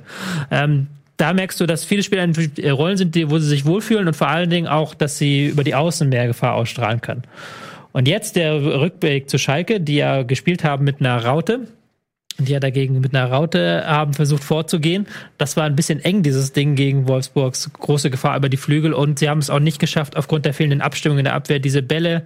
Ähm, 0.53 0.87
da 1.17 1.33
merkst 1.33 1.61
du, 1.61 1.67
dass 1.67 1.85
viele 1.85 2.05
Spieler 2.05 2.23
in 2.23 2.35
äh, 2.59 2.71
Rollen 2.71 2.97
sind, 2.97 3.17
wo 3.33 3.39
sie 3.41 3.49
sich 3.49 3.67
wohlfühlen 3.67 4.07
und 4.07 4.15
vor 4.15 4.29
allen 4.29 4.51
Dingen 4.51 4.69
auch, 4.69 4.95
dass 4.95 5.19
sie 5.19 5.47
über 5.47 5.65
die 5.65 5.75
Außen 5.75 6.09
mehr 6.09 6.29
Gefahr 6.29 6.55
ausstrahlen 6.55 7.01
können. 7.01 7.25
Und 7.91 8.07
jetzt 8.07 8.37
der 8.37 8.63
Rückblick 8.63 9.29
zu 9.29 9.39
Schalke, 9.39 9.81
die 9.81 9.97
ja 9.97 10.23
gespielt 10.23 10.63
haben 10.63 10.85
mit 10.85 11.01
einer 11.01 11.25
Raute. 11.25 11.67
Die 12.39 12.53
ja 12.53 12.61
dagegen 12.61 13.01
mit 13.01 13.13
einer 13.13 13.29
Raute 13.29 13.83
haben 13.85 14.15
versucht 14.15 14.45
vorzugehen. 14.45 15.09
Das 15.37 15.57
war 15.57 15.65
ein 15.65 15.75
bisschen 15.75 15.99
eng, 15.99 16.23
dieses 16.23 16.53
Ding 16.53 16.77
gegen 16.77 17.09
Wolfsburgs 17.09 17.73
große 17.73 18.09
Gefahr 18.09 18.37
über 18.37 18.49
die 18.49 18.57
Flügel. 18.57 18.93
Und 18.93 19.19
sie 19.19 19.29
haben 19.29 19.39
es 19.39 19.51
auch 19.51 19.59
nicht 19.59 19.81
geschafft, 19.81 20.17
aufgrund 20.17 20.45
der 20.45 20.55
fehlenden 20.55 20.81
Abstimmung 20.81 21.19
in 21.19 21.25
der 21.25 21.35
Abwehr, 21.35 21.59
diese 21.59 21.83
Bälle 21.83 22.23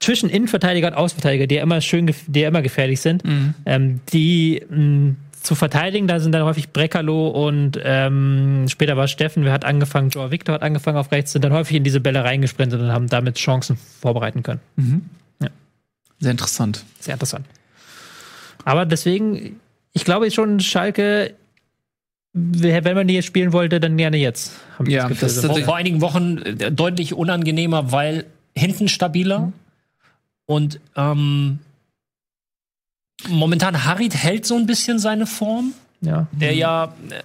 zwischen 0.00 0.30
Innenverteidiger 0.30 0.88
und 0.88 0.94
Außenverteidiger, 0.94 1.46
die 1.46 1.56
ja 1.56 1.62
immer 1.62 1.80
schön, 1.80 2.12
die 2.26 2.40
ja 2.40 2.48
immer 2.48 2.62
gefährlich 2.62 3.00
sind, 3.00 3.22
ähm, 3.66 4.00
die 4.12 4.62
mh, 4.68 5.14
zu 5.42 5.54
verteidigen. 5.54 6.06
Da 6.06 6.20
sind 6.20 6.32
dann 6.32 6.44
häufig 6.44 6.70
Breckerlo 6.70 7.28
und 7.28 7.78
ähm, 7.82 8.66
später 8.68 8.96
war 8.96 9.04
es 9.04 9.10
Steffen, 9.10 9.44
wer 9.44 9.52
hat 9.52 9.64
angefangen, 9.64 10.10
Joao 10.10 10.30
Victor 10.30 10.54
hat 10.54 10.62
angefangen 10.62 10.96
auf 10.96 11.12
rechts, 11.12 11.32
sind 11.32 11.44
dann 11.44 11.52
häufig 11.52 11.76
in 11.76 11.84
diese 11.84 12.00
Bälle 12.00 12.24
reingesprintet 12.24 12.80
und 12.80 12.90
haben 12.92 13.08
damit 13.08 13.36
Chancen 13.36 13.76
vorbereiten 14.00 14.42
können. 14.42 14.60
sehr 16.18 16.32
interessant. 16.32 16.84
Sehr 16.98 17.14
interessant. 17.14 17.46
Aber 18.64 18.84
deswegen, 18.84 19.58
ich 19.92 20.04
glaube 20.04 20.30
schon, 20.30 20.60
Schalke, 20.60 21.34
wenn 22.32 22.94
man 22.94 23.08
die 23.08 23.14
jetzt 23.14 23.24
spielen 23.24 23.52
wollte, 23.52 23.80
dann 23.80 23.96
gerne 23.96 24.18
jetzt. 24.18 24.52
Ja, 24.86 25.08
das 25.08 25.36
ist 25.36 25.46
Vor, 25.46 25.58
vor 25.60 25.76
einigen 25.76 26.00
Wochen 26.00 26.38
äh, 26.38 26.70
deutlich 26.70 27.14
unangenehmer, 27.14 27.90
weil 27.90 28.26
hinten 28.54 28.88
stabiler 28.88 29.52
und 30.50 30.80
ähm, 30.96 31.60
momentan 33.28 33.84
Harit 33.84 34.16
hält 34.16 34.44
so 34.44 34.56
ein 34.56 34.66
bisschen 34.66 34.98
seine 34.98 35.28
Form, 35.28 35.74
ja. 36.00 36.26
der 36.32 36.54
ja 36.56 36.86
äh, 37.10 37.22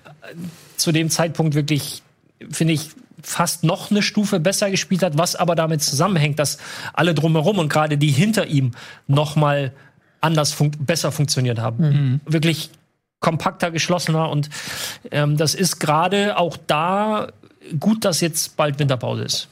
zu 0.78 0.92
dem 0.92 1.10
Zeitpunkt 1.10 1.56
wirklich, 1.56 2.04
finde 2.52 2.74
ich, 2.74 2.92
fast 3.24 3.64
noch 3.64 3.90
eine 3.90 4.04
Stufe 4.04 4.40
besser 4.40 4.70
gespielt 4.70 5.02
hat, 5.02 5.18
was 5.18 5.36
aber 5.36 5.56
damit 5.56 5.82
zusammenhängt, 5.82 6.38
dass 6.38 6.60
alle 6.94 7.16
drumherum 7.16 7.58
und 7.58 7.68
gerade 7.68 7.98
die 7.98 8.12
hinter 8.12 8.46
ihm 8.46 8.74
noch 9.08 9.36
mal 9.36 9.74
anders 10.22 10.54
fun 10.54 10.70
besser 10.78 11.12
funktioniert 11.12 11.58
haben. 11.58 12.22
Wirklich 12.28 12.70
kompakter, 13.22 13.72
geschlossener 13.72 14.30
und 14.30 14.52
ähm, 15.10 15.36
das 15.36 15.56
ist 15.56 15.80
gerade 15.80 16.38
auch 16.38 16.58
da 16.68 17.30
gut, 17.80 18.06
dass 18.06 18.22
jetzt 18.22 18.58
bald 18.58 18.80
Winterpause 18.80 19.24
ist. 19.24 19.48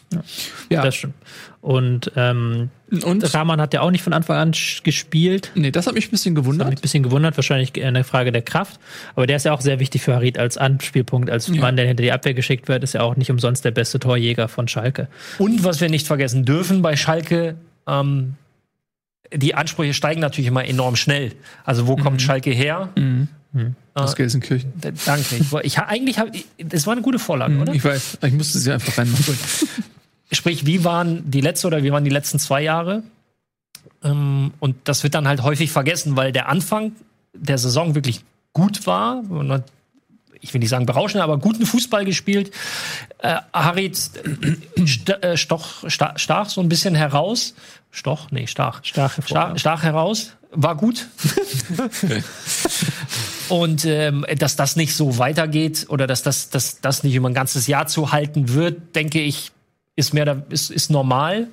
Ja. 0.70 0.82
Das 0.84 0.96
stimmt. 0.96 1.16
Und 1.62 2.12
ähm, 2.18 2.70
Und? 3.06 3.34
Rahman 3.34 3.62
hat 3.62 3.74
ja 3.74 3.82
auch 3.82 3.92
nicht 3.92 4.04
von 4.04 4.12
Anfang 4.12 4.36
an 4.38 4.52
gespielt. 4.84 5.52
Nee, 5.56 5.72
das 5.72 5.88
hat 5.88 5.94
mich 5.94 6.08
ein 6.08 6.12
bisschen 6.12 6.36
Hat 6.36 6.38
mich 6.38 6.44
gewundert. 6.44 6.68
ein 6.68 6.76
bisschen 6.76 7.04
gewundert, 7.04 7.38
wahrscheinlich 7.38 7.82
eine 7.82 8.04
Frage 8.04 8.34
der 8.34 8.42
Kraft. 8.42 8.80
Aber 9.16 9.28
der 9.28 9.38
ist 9.38 9.46
ja 9.46 9.54
auch 9.54 9.62
sehr 9.62 9.80
wichtig 9.80 10.02
für 10.02 10.14
Harit 10.14 10.38
als 10.38 10.58
Anspielpunkt, 10.58 11.30
als 11.30 11.48
Mann, 11.48 11.78
der 11.78 11.88
hinter 11.88 12.04
die 12.04 12.12
Abwehr 12.12 12.34
geschickt 12.34 12.68
wird, 12.68 12.84
ist 12.84 12.94
ja 12.94 13.02
auch 13.02 13.16
nicht 13.16 13.32
umsonst 13.32 13.64
der 13.64 13.72
beste 13.72 14.00
Torjäger 14.00 14.50
von 14.50 14.68
Schalke. 14.68 15.08
Und 15.38 15.64
was 15.64 15.80
wir 15.80 15.90
nicht 15.90 16.06
vergessen 16.06 16.44
dürfen 16.44 16.82
bei 16.82 16.98
Schalke, 16.98 17.56
ähm, 17.88 18.36
die 19.34 19.56
Ansprüche 19.56 19.94
steigen 19.94 20.20
natürlich 20.20 20.50
immer 20.50 20.66
enorm 20.66 20.96
schnell. 20.96 21.32
Also 21.64 21.88
wo 21.88 21.96
kommt 21.96 22.22
Schalke 22.22 22.52
her? 22.52 22.90
Aus 23.94 24.16
Gelsenkirchen. 24.16 24.74
D- 24.80 24.92
Danke. 25.06 25.36
Ich, 25.36 25.54
ich 25.64 25.80
eigentlich 25.80 26.18
habe, 26.18 26.32
das 26.58 26.88
war 26.88 26.94
eine 26.94 27.02
gute 27.04 27.20
Vorlage, 27.20 27.58
oder? 27.60 27.74
Ich 27.74 27.84
weiß, 27.84 28.18
ich 28.26 28.34
musste 28.34 28.58
sie 28.60 28.72
einfach 28.72 28.98
reinmachen. 28.98 29.38
Sprich, 30.32 30.66
wie 30.66 30.84
waren 30.84 31.30
die 31.30 31.42
letzte 31.42 31.68
oder 31.68 31.84
wie 31.84 31.92
waren 31.92 32.04
die 32.04 32.10
letzten 32.10 32.40
zwei 32.40 32.64
Jahre? 32.64 33.04
Ähm, 34.04 34.54
und 34.60 34.76
das 34.86 35.04
wird 35.04 35.14
dann 35.14 35.28
halt 35.28 35.44
häufig 35.44 35.72
vergessen, 35.72 36.16
weil 36.16 36.32
der 36.32 36.50
Anfang 36.50 36.94
der 37.34 37.58
Saison 37.60 37.94
wirklich 37.94 38.22
gut 38.54 38.88
war. 38.88 39.22
Man 39.24 39.52
hat, 39.52 39.66
ich 40.42 40.52
will 40.54 40.60
nicht 40.60 40.70
sagen 40.70 40.88
berauschend, 40.88 41.22
aber 41.24 41.38
guten 41.38 41.68
Fußball 41.68 42.06
gespielt. 42.06 42.52
Äh, 43.20 43.36
Harit 43.54 44.00
äh, 44.78 44.86
st 44.88 45.10
äh, 45.10 45.38
stoch, 45.38 45.88
sta 45.90 46.14
stach 46.18 46.50
so 46.50 46.62
ein 46.62 46.70
bisschen 46.70 46.96
heraus. 46.96 47.54
Stoch? 47.92 48.32
Nee, 48.32 48.48
stach. 48.48 48.80
Stach 48.84 49.20
stach, 49.24 49.58
stach 49.60 49.84
heraus. 49.84 50.32
War 50.52 50.76
gut. 50.76 51.08
Und 53.50 53.86
ähm, 53.86 54.26
dass 54.38 54.56
das 54.56 54.76
nicht 54.76 54.96
so 54.96 55.18
weitergeht 55.18 55.88
oder 55.90 56.08
dass 56.08 56.24
das, 56.24 56.50
dass 56.50 56.82
das 56.82 57.04
nicht 57.04 57.16
über 57.16 57.30
ein 57.30 57.34
ganzes 57.34 57.68
Jahr 57.68 57.88
zu 57.88 58.12
halten 58.12 58.54
wird, 58.54 58.96
denke 58.96 59.22
ich, 59.22 59.52
ist 59.96 60.14
mehr 60.14 60.26
da, 60.26 60.44
ist, 60.50 60.72
ist 60.72 60.90
normal. 60.90 61.48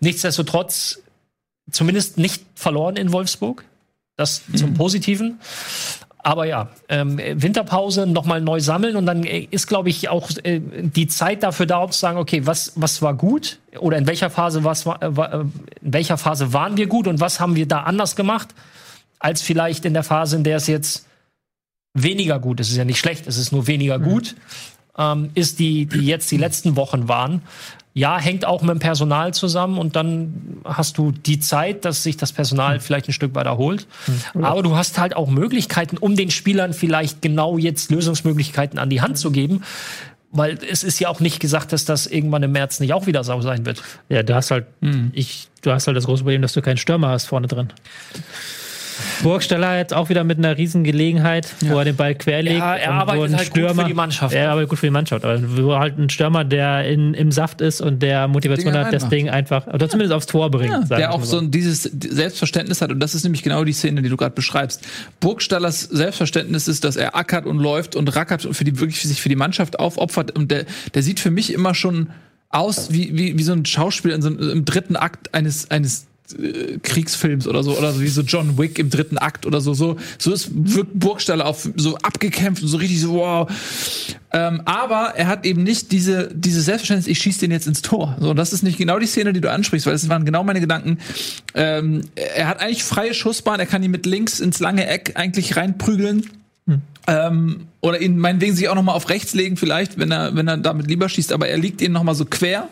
Nichtsdestotrotz 0.00 1.00
zumindest 1.70 2.18
nicht 2.18 2.44
verloren 2.54 2.96
in 2.96 3.12
Wolfsburg. 3.12 3.64
Das 4.16 4.42
zum 4.54 4.74
Positiven. 4.74 5.38
Aber 6.26 6.44
ja, 6.44 6.70
ähm, 6.88 7.18
Winterpause 7.18 8.04
nochmal 8.06 8.40
neu 8.40 8.58
sammeln 8.58 8.96
und 8.96 9.06
dann 9.06 9.22
äh, 9.22 9.46
ist, 9.50 9.68
glaube 9.68 9.90
ich, 9.90 10.08
auch 10.08 10.30
äh, 10.42 10.60
die 10.60 11.06
Zeit 11.06 11.44
dafür 11.44 11.66
da, 11.66 11.78
um 11.78 11.92
zu 11.92 12.00
sagen, 12.00 12.18
okay, 12.18 12.46
was, 12.46 12.72
was 12.74 13.00
war 13.00 13.14
gut 13.14 13.60
oder 13.78 13.96
in 13.96 14.08
welcher 14.08 14.28
Phase 14.28 14.64
was 14.64 14.86
äh, 14.86 14.86
war, 14.86 15.32
äh, 15.32 15.40
in 15.40 15.52
welcher 15.92 16.18
Phase 16.18 16.52
waren 16.52 16.76
wir 16.76 16.88
gut 16.88 17.06
und 17.06 17.20
was 17.20 17.38
haben 17.38 17.54
wir 17.54 17.68
da 17.68 17.82
anders 17.82 18.16
gemacht, 18.16 18.48
als 19.20 19.40
vielleicht 19.40 19.84
in 19.84 19.94
der 19.94 20.02
Phase, 20.02 20.34
in 20.34 20.42
der 20.42 20.56
es 20.56 20.66
jetzt 20.66 21.05
weniger 21.96 22.38
gut. 22.38 22.60
Es 22.60 22.70
ist 22.70 22.76
ja 22.76 22.84
nicht 22.84 22.98
schlecht, 22.98 23.26
es 23.26 23.36
ist 23.36 23.52
nur 23.52 23.66
weniger 23.66 23.98
gut. 23.98 24.34
ähm, 24.98 25.30
ist, 25.34 25.58
die, 25.58 25.86
die 25.86 26.06
jetzt 26.06 26.30
die 26.30 26.36
letzten 26.36 26.76
Wochen 26.76 27.08
waren. 27.08 27.42
Ja, 27.94 28.18
hängt 28.18 28.44
auch 28.44 28.60
mit 28.60 28.70
dem 28.70 28.78
Personal 28.78 29.32
zusammen 29.32 29.78
und 29.78 29.96
dann 29.96 30.58
hast 30.64 30.98
du 30.98 31.12
die 31.12 31.40
Zeit, 31.40 31.86
dass 31.86 32.02
sich 32.02 32.18
das 32.18 32.30
Personal 32.32 32.78
vielleicht 32.78 33.08
ein 33.08 33.12
Stück 33.12 33.34
weit 33.34 33.46
erholt. 33.46 33.86
Aber 34.34 34.62
du 34.62 34.76
hast 34.76 34.98
halt 34.98 35.16
auch 35.16 35.28
Möglichkeiten, 35.28 35.96
um 35.96 36.14
den 36.14 36.30
Spielern 36.30 36.74
vielleicht 36.74 37.22
genau 37.22 37.56
jetzt 37.56 37.90
Lösungsmöglichkeiten 37.90 38.78
an 38.78 38.90
die 38.90 39.00
Hand 39.00 39.16
zu 39.16 39.30
geben. 39.30 39.62
Weil 40.30 40.58
es 40.70 40.84
ist 40.84 40.98
ja 40.98 41.08
auch 41.08 41.20
nicht 41.20 41.40
gesagt, 41.40 41.72
dass 41.72 41.86
das 41.86 42.06
irgendwann 42.06 42.42
im 42.42 42.52
März 42.52 42.80
nicht 42.80 42.92
auch 42.92 43.06
wieder 43.06 43.24
so 43.24 43.40
sein 43.40 43.64
wird. 43.64 43.82
Ja, 44.10 44.22
du 44.22 44.34
hast 44.34 44.50
halt, 44.50 44.66
ich, 45.12 45.48
du 45.62 45.70
hast 45.72 45.86
halt 45.86 45.96
das 45.96 46.04
große 46.04 46.22
Problem, 46.22 46.42
dass 46.42 46.52
du 46.52 46.60
keinen 46.60 46.76
Stürmer 46.76 47.08
hast 47.08 47.24
vorne 47.24 47.46
drin. 47.46 47.72
Burgstaller 49.22 49.76
jetzt 49.78 49.94
auch 49.94 50.08
wieder 50.08 50.24
mit 50.24 50.38
einer 50.38 50.56
riesen 50.56 50.84
Gelegenheit, 50.84 51.48
wo 51.60 51.78
er 51.78 51.84
den 51.84 51.96
Ball 51.96 52.14
querlegt. 52.14 52.58
Ja, 52.58 52.76
er 52.76 52.90
und 52.90 52.96
wo 52.96 53.00
arbeitet 53.00 53.30
ein 53.30 53.36
halt 53.38 53.54
gut 53.54 53.70
für 53.70 53.84
die 53.84 53.94
Mannschaft. 53.94 54.34
Er 54.34 54.50
arbeitet 54.50 54.70
gut 54.70 54.78
für 54.78 54.86
die 54.86 54.92
Mannschaft. 54.92 55.24
Aber 55.24 55.56
wo 55.56 55.76
halt 55.76 55.98
ein 55.98 56.10
Stürmer, 56.10 56.44
der 56.44 56.86
in, 56.86 57.14
im 57.14 57.32
Saft 57.32 57.60
ist 57.60 57.80
und 57.80 58.02
der 58.02 58.28
Motivation 58.28 58.72
Dinge 58.72 58.84
hat, 58.84 58.92
das. 58.92 59.08
Ding 59.08 59.28
einfach, 59.28 59.66
oder 59.68 59.88
zumindest 59.88 60.12
aufs 60.12 60.26
Tor 60.26 60.50
bringt. 60.50 60.90
der 60.90 61.12
auch 61.12 61.24
so 61.24 61.38
ein, 61.38 61.50
dieses 61.50 61.82
Selbstverständnis 61.82 62.82
hat. 62.82 62.90
Und 62.90 63.00
das 63.00 63.14
ist 63.14 63.22
nämlich 63.22 63.42
genau 63.42 63.64
die 63.64 63.72
Szene, 63.72 64.02
die 64.02 64.08
du 64.08 64.16
gerade 64.16 64.34
beschreibst. 64.34 64.82
Burgstallers 65.20 65.80
Selbstverständnis 65.80 66.68
ist, 66.68 66.84
dass 66.84 66.96
er 66.96 67.14
ackert 67.14 67.46
und 67.46 67.58
läuft 67.58 67.94
und 67.96 68.14
rackert 68.16 68.44
und 68.44 68.54
für 68.54 68.64
die, 68.64 68.80
wirklich 68.80 69.02
sich 69.02 69.22
für 69.22 69.28
die 69.28 69.36
Mannschaft 69.36 69.78
aufopfert. 69.78 70.32
Und 70.32 70.50
der, 70.50 70.64
der 70.94 71.02
sieht 71.02 71.20
für 71.20 71.30
mich 71.30 71.52
immer 71.52 71.74
schon 71.74 72.10
aus 72.48 72.92
wie, 72.92 73.16
wie, 73.16 73.38
wie 73.38 73.42
so 73.42 73.52
ein 73.52 73.64
Schauspieler 73.64 74.14
in 74.14 74.22
so 74.22 74.28
einem, 74.28 74.50
im 74.50 74.64
dritten 74.64 74.96
Akt 74.96 75.34
eines, 75.34 75.70
eines 75.70 76.06
Kriegsfilms 76.82 77.46
oder 77.46 77.62
so 77.62 77.76
oder 77.76 77.92
so 77.92 78.00
wie 78.00 78.08
so 78.08 78.22
John 78.22 78.58
Wick 78.58 78.78
im 78.78 78.90
dritten 78.90 79.18
Akt 79.18 79.46
oder 79.46 79.60
so 79.60 79.74
so 79.74 79.96
so 80.18 80.32
ist 80.32 80.50
wirkt 80.52 80.98
Burgstaller 80.98 81.46
auf 81.46 81.68
so 81.76 81.96
abgekämpft 81.98 82.62
und 82.62 82.68
so 82.68 82.76
richtig 82.78 83.00
so 83.00 83.14
wow. 83.14 83.50
Ähm, 84.32 84.62
aber 84.64 85.12
er 85.16 85.28
hat 85.28 85.46
eben 85.46 85.62
nicht 85.62 85.92
diese 85.92 86.28
diese 86.34 86.60
Selbstverständnis 86.60 87.06
ich 87.06 87.18
schieße 87.18 87.40
den 87.40 87.50
jetzt 87.50 87.66
ins 87.66 87.82
Tor. 87.82 88.16
So 88.20 88.30
und 88.30 88.36
das 88.36 88.52
ist 88.52 88.62
nicht 88.62 88.78
genau 88.78 88.98
die 88.98 89.06
Szene 89.06 89.32
die 89.32 89.40
du 89.40 89.50
ansprichst 89.50 89.86
weil 89.86 89.94
das 89.94 90.08
waren 90.08 90.24
genau 90.24 90.42
meine 90.42 90.60
Gedanken. 90.60 90.98
Ähm, 91.54 92.02
er 92.14 92.48
hat 92.48 92.60
eigentlich 92.60 92.82
freie 92.82 93.14
Schussbahn 93.14 93.60
er 93.60 93.66
kann 93.66 93.82
ihn 93.82 93.90
mit 93.90 94.06
links 94.06 94.40
ins 94.40 94.58
lange 94.58 94.86
Eck 94.86 95.12
eigentlich 95.14 95.56
reinprügeln. 95.56 96.28
Ähm, 97.08 97.68
oder 97.80 98.00
ihn 98.00 98.18
meinetwegen 98.18 98.56
sich 98.56 98.68
auch 98.68 98.74
noch 98.74 98.82
mal 98.82 98.94
auf 98.94 99.08
rechts 99.10 99.32
legen 99.32 99.56
vielleicht 99.56 99.96
wenn 99.96 100.10
er 100.10 100.34
wenn 100.34 100.48
er 100.48 100.56
damit 100.56 100.88
lieber 100.88 101.08
schießt. 101.08 101.32
Aber 101.32 101.46
er 101.46 101.58
liegt 101.58 101.80
ihn 101.80 101.92
noch 101.92 102.02
mal 102.02 102.14
so 102.14 102.24
quer 102.24 102.68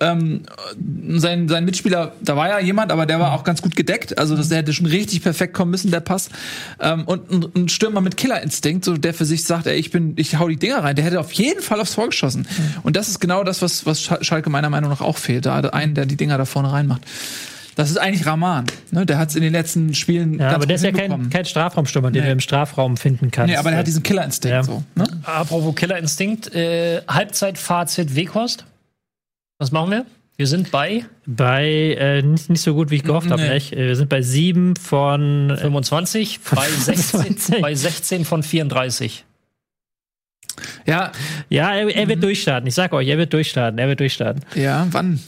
ähm, 0.00 0.42
sein, 1.16 1.48
sein 1.48 1.64
Mitspieler, 1.64 2.12
da 2.22 2.36
war 2.36 2.48
ja 2.48 2.58
jemand, 2.60 2.92
aber 2.92 3.06
der 3.06 3.20
war 3.20 3.32
auch 3.32 3.44
ganz 3.44 3.62
gut 3.62 3.76
gedeckt. 3.76 4.18
Also 4.18 4.36
das, 4.36 4.48
der 4.48 4.58
hätte 4.58 4.72
schon 4.72 4.86
richtig 4.86 5.22
perfekt 5.22 5.54
kommen 5.54 5.70
müssen, 5.70 5.90
der 5.90 6.00
Pass. 6.00 6.30
Ähm, 6.80 7.04
und 7.04 7.30
ein, 7.30 7.46
ein 7.56 7.68
Stürmer 7.68 8.00
mit 8.00 8.16
Killerinstinkt, 8.16 8.84
so 8.84 8.96
der 8.96 9.14
für 9.14 9.24
sich 9.24 9.44
sagt, 9.44 9.66
ey, 9.66 9.76
ich 9.76 9.90
bin, 9.90 10.14
ich 10.16 10.38
hau 10.38 10.48
die 10.48 10.56
Dinger 10.56 10.82
rein, 10.84 10.96
der 10.96 11.04
hätte 11.04 11.20
auf 11.20 11.32
jeden 11.32 11.62
Fall 11.62 11.80
aufs 11.80 11.94
Tor 11.94 12.06
geschossen. 12.08 12.46
Und 12.82 12.96
das 12.96 13.08
ist 13.08 13.20
genau 13.20 13.44
das, 13.44 13.62
was, 13.62 13.86
was 13.86 14.00
Sch- 14.00 14.22
Schalke 14.24 14.50
meiner 14.50 14.70
Meinung 14.70 14.90
nach 14.90 15.00
auch 15.00 15.18
fehlt. 15.18 15.46
Da 15.46 15.54
hat 15.56 15.72
einen, 15.74 15.94
der 15.94 16.06
die 16.06 16.16
Dinger 16.16 16.38
da 16.38 16.44
vorne 16.44 16.72
reinmacht. 16.72 17.02
Das 17.76 17.90
ist 17.90 17.96
eigentlich 17.96 18.24
Rahman. 18.24 18.66
Ne? 18.92 19.04
Der 19.04 19.18
hat 19.18 19.30
es 19.30 19.34
in 19.34 19.42
den 19.42 19.52
letzten 19.52 19.94
Spielen 19.94 20.34
Ja, 20.34 20.44
ganz 20.44 20.54
aber 20.54 20.66
der 20.66 20.76
ist 20.76 20.84
ja 20.84 20.92
kein, 20.92 21.28
kein 21.28 21.44
Strafraumstürmer, 21.44 22.12
den 22.12 22.22
Nee. 22.22 22.28
du 22.28 22.32
im 22.34 22.38
Strafraum 22.40 22.96
finden 22.96 23.32
kannst. 23.32 23.50
Nee, 23.50 23.56
aber 23.56 23.70
der 23.70 23.80
hat 23.80 23.86
diesen 23.88 24.04
Killerinstinkt 24.04 24.54
Ja. 24.54 24.62
so. 24.62 24.84
Ne? 24.94 25.04
Apropos 25.24 25.74
Killerinstinkt, 25.74 26.54
äh, 26.54 27.00
Halbzeitfazit 27.08 28.14
Weghorst. 28.14 28.64
Was 29.58 29.70
machen 29.72 29.90
wir? 29.90 30.06
Wir 30.36 30.46
sind 30.48 30.70
bei 30.72 31.04
bei 31.26 31.96
äh, 31.98 32.22
nicht, 32.22 32.50
nicht 32.50 32.60
so 32.60 32.74
gut, 32.74 32.90
wie 32.90 32.96
ich 32.96 33.04
gehofft 33.04 33.30
habe. 33.30 33.40
Nee. 33.42 33.48
Echt. 33.50 33.72
Äh, 33.72 33.86
Wir 33.86 33.96
sind 33.96 34.08
bei 34.08 34.20
sieben 34.20 34.74
von 34.74 35.50
äh, 35.50 35.56
25, 35.56 36.40
bei 36.54 36.68
16, 36.68 37.60
bei 37.60 37.74
16 37.74 38.24
von 38.24 38.42
34. 38.42 39.24
Ja, 40.86 41.12
Ja, 41.48 41.74
er, 41.74 41.88
er 41.94 42.04
Mhm. 42.04 42.08
wird 42.08 42.22
durchstarten. 42.22 42.66
Ich 42.66 42.74
sag 42.74 42.92
euch, 42.92 43.08
er 43.08 43.18
wird 43.18 43.32
durchstarten. 43.32 43.78
Er 43.78 43.88
wird 43.88 44.00
durchstarten. 44.00 44.42
ja, 44.56 44.86
wann? 44.90 45.20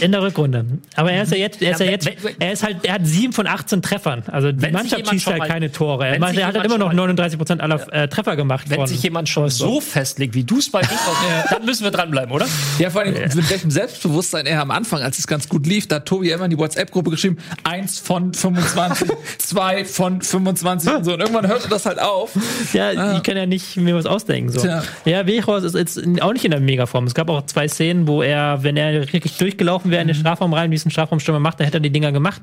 In 0.00 0.12
der 0.12 0.22
Rückrunde. 0.22 0.64
Aber 0.96 1.12
er 1.12 1.22
ist 1.22 1.32
ja 1.32 1.38
jetzt, 1.38 1.62
er 1.62 1.72
ist 1.72 1.80
ja 1.80 1.86
Ja, 1.86 1.92
jetzt, 1.92 2.08
er 2.38 2.52
ist 2.52 2.62
halt, 2.62 2.78
er 2.84 2.94
hat 2.94 3.06
sieben 3.06 3.32
von 3.32 3.46
18 3.46 3.82
Treffern. 3.82 4.22
Also 4.26 4.52
die 4.52 4.60
Wenn 4.62 4.72
Mannschaft 4.72 5.08
schießt 5.08 5.26
halt 5.26 5.38
mal- 5.38 5.48
keine 5.48 5.70
Tore. 5.72 6.06
Er, 6.06 6.18
macht, 6.18 6.36
er 6.36 6.46
hat 6.46 6.54
halt 6.56 6.64
immer 6.66 6.78
noch 6.78 6.88
schon 6.88 6.96
mal- 6.96 7.02
39 7.02 7.38
Prozent 7.38 7.60
aller 7.60 7.92
äh, 7.92 8.08
Treffer 8.08 8.36
gemacht. 8.36 8.66
Wenn 8.68 8.76
von 8.78 8.86
sich 8.86 9.02
jemand 9.02 9.28
schon 9.28 9.48
so 9.50 9.80
festlegt, 9.80 10.34
wie 10.34 10.44
du 10.44 10.58
es 10.58 10.70
bei 10.70 10.80
Weghorst, 10.82 11.52
dann 11.52 11.64
müssen 11.64 11.84
wir 11.84 11.90
dranbleiben, 11.90 12.32
oder? 12.32 12.46
Ja, 12.78 12.90
vor 12.90 13.02
allem 13.02 13.14
mit 13.14 13.50
welchem 13.50 13.70
Selbstbewusstsein 13.70 14.46
er 14.46 14.60
am 14.60 14.70
Anfang, 14.70 15.02
als 15.02 15.18
es 15.18 15.26
ganz 15.26 15.48
gut 15.48 15.66
lief, 15.66 15.86
da 15.88 15.96
hat 15.96 16.06
Tobi 16.06 16.28
ja 16.28 16.36
immer 16.36 16.44
in 16.46 16.50
die 16.50 16.58
WhatsApp-Gruppe 16.58 17.10
geschrieben, 17.10 17.38
eins 17.64 17.98
von 17.98 18.34
25, 18.34 19.08
zwei 19.38 19.84
von 19.84 20.20
25 20.22 20.90
und 20.92 21.04
so. 21.04 21.12
Und 21.14 21.20
irgendwann 21.20 21.46
hörte 21.46 21.68
das 21.68 21.86
halt 21.86 22.00
auf. 22.00 22.32
Ja, 22.72 23.14
ich 23.16 23.22
kann 23.22 23.36
ja 23.36 23.46
nicht 23.46 23.76
mir 23.76 23.94
was 23.94 24.06
ausdenken. 24.06 24.50
So. 24.52 24.60
Tja. 24.60 24.82
Ja, 25.04 25.26
Wechhorst 25.26 25.64
ist 25.64 25.74
jetzt 25.74 26.00
auch 26.20 26.32
nicht 26.32 26.44
in 26.44 26.50
der 26.50 26.60
Megaform. 26.60 27.04
Es 27.06 27.14
gab 27.14 27.28
auch 27.30 27.44
zwei 27.46 27.68
Szenen, 27.68 28.06
wo 28.06 28.22
er, 28.22 28.62
wenn 28.62 28.76
er 28.76 29.12
wirklich 29.12 29.36
durchgelaufen 29.36 29.83
wäre 29.90 30.02
in 30.02 30.08
den 30.08 30.16
Strafraum 30.16 30.52
rein, 30.54 30.70
wie 30.70 30.74
es 30.74 30.84
ein 30.86 30.90
Strafraumstürmer 30.90 31.40
macht, 31.40 31.60
dann 31.60 31.66
hätte 31.66 31.78
er 31.78 31.80
die 31.80 31.90
Dinger 31.90 32.12
gemacht. 32.12 32.42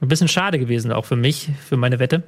Ein 0.00 0.08
bisschen 0.08 0.28
schade 0.28 0.58
gewesen 0.58 0.92
auch 0.92 1.04
für 1.04 1.16
mich, 1.16 1.48
für 1.68 1.76
meine 1.76 1.98
Wette. 1.98 2.22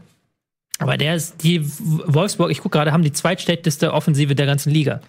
Aber 0.78 0.96
der 0.96 1.14
ist, 1.14 1.42
die 1.42 1.60
Wolfsburg, 1.78 2.50
ich 2.50 2.58
gucke 2.58 2.78
gerade, 2.78 2.92
haben 2.92 3.02
die 3.02 3.12
zweitschlechteste 3.12 3.92
Offensive 3.92 4.34
der 4.34 4.46
ganzen 4.46 4.70
Liga. 4.72 5.00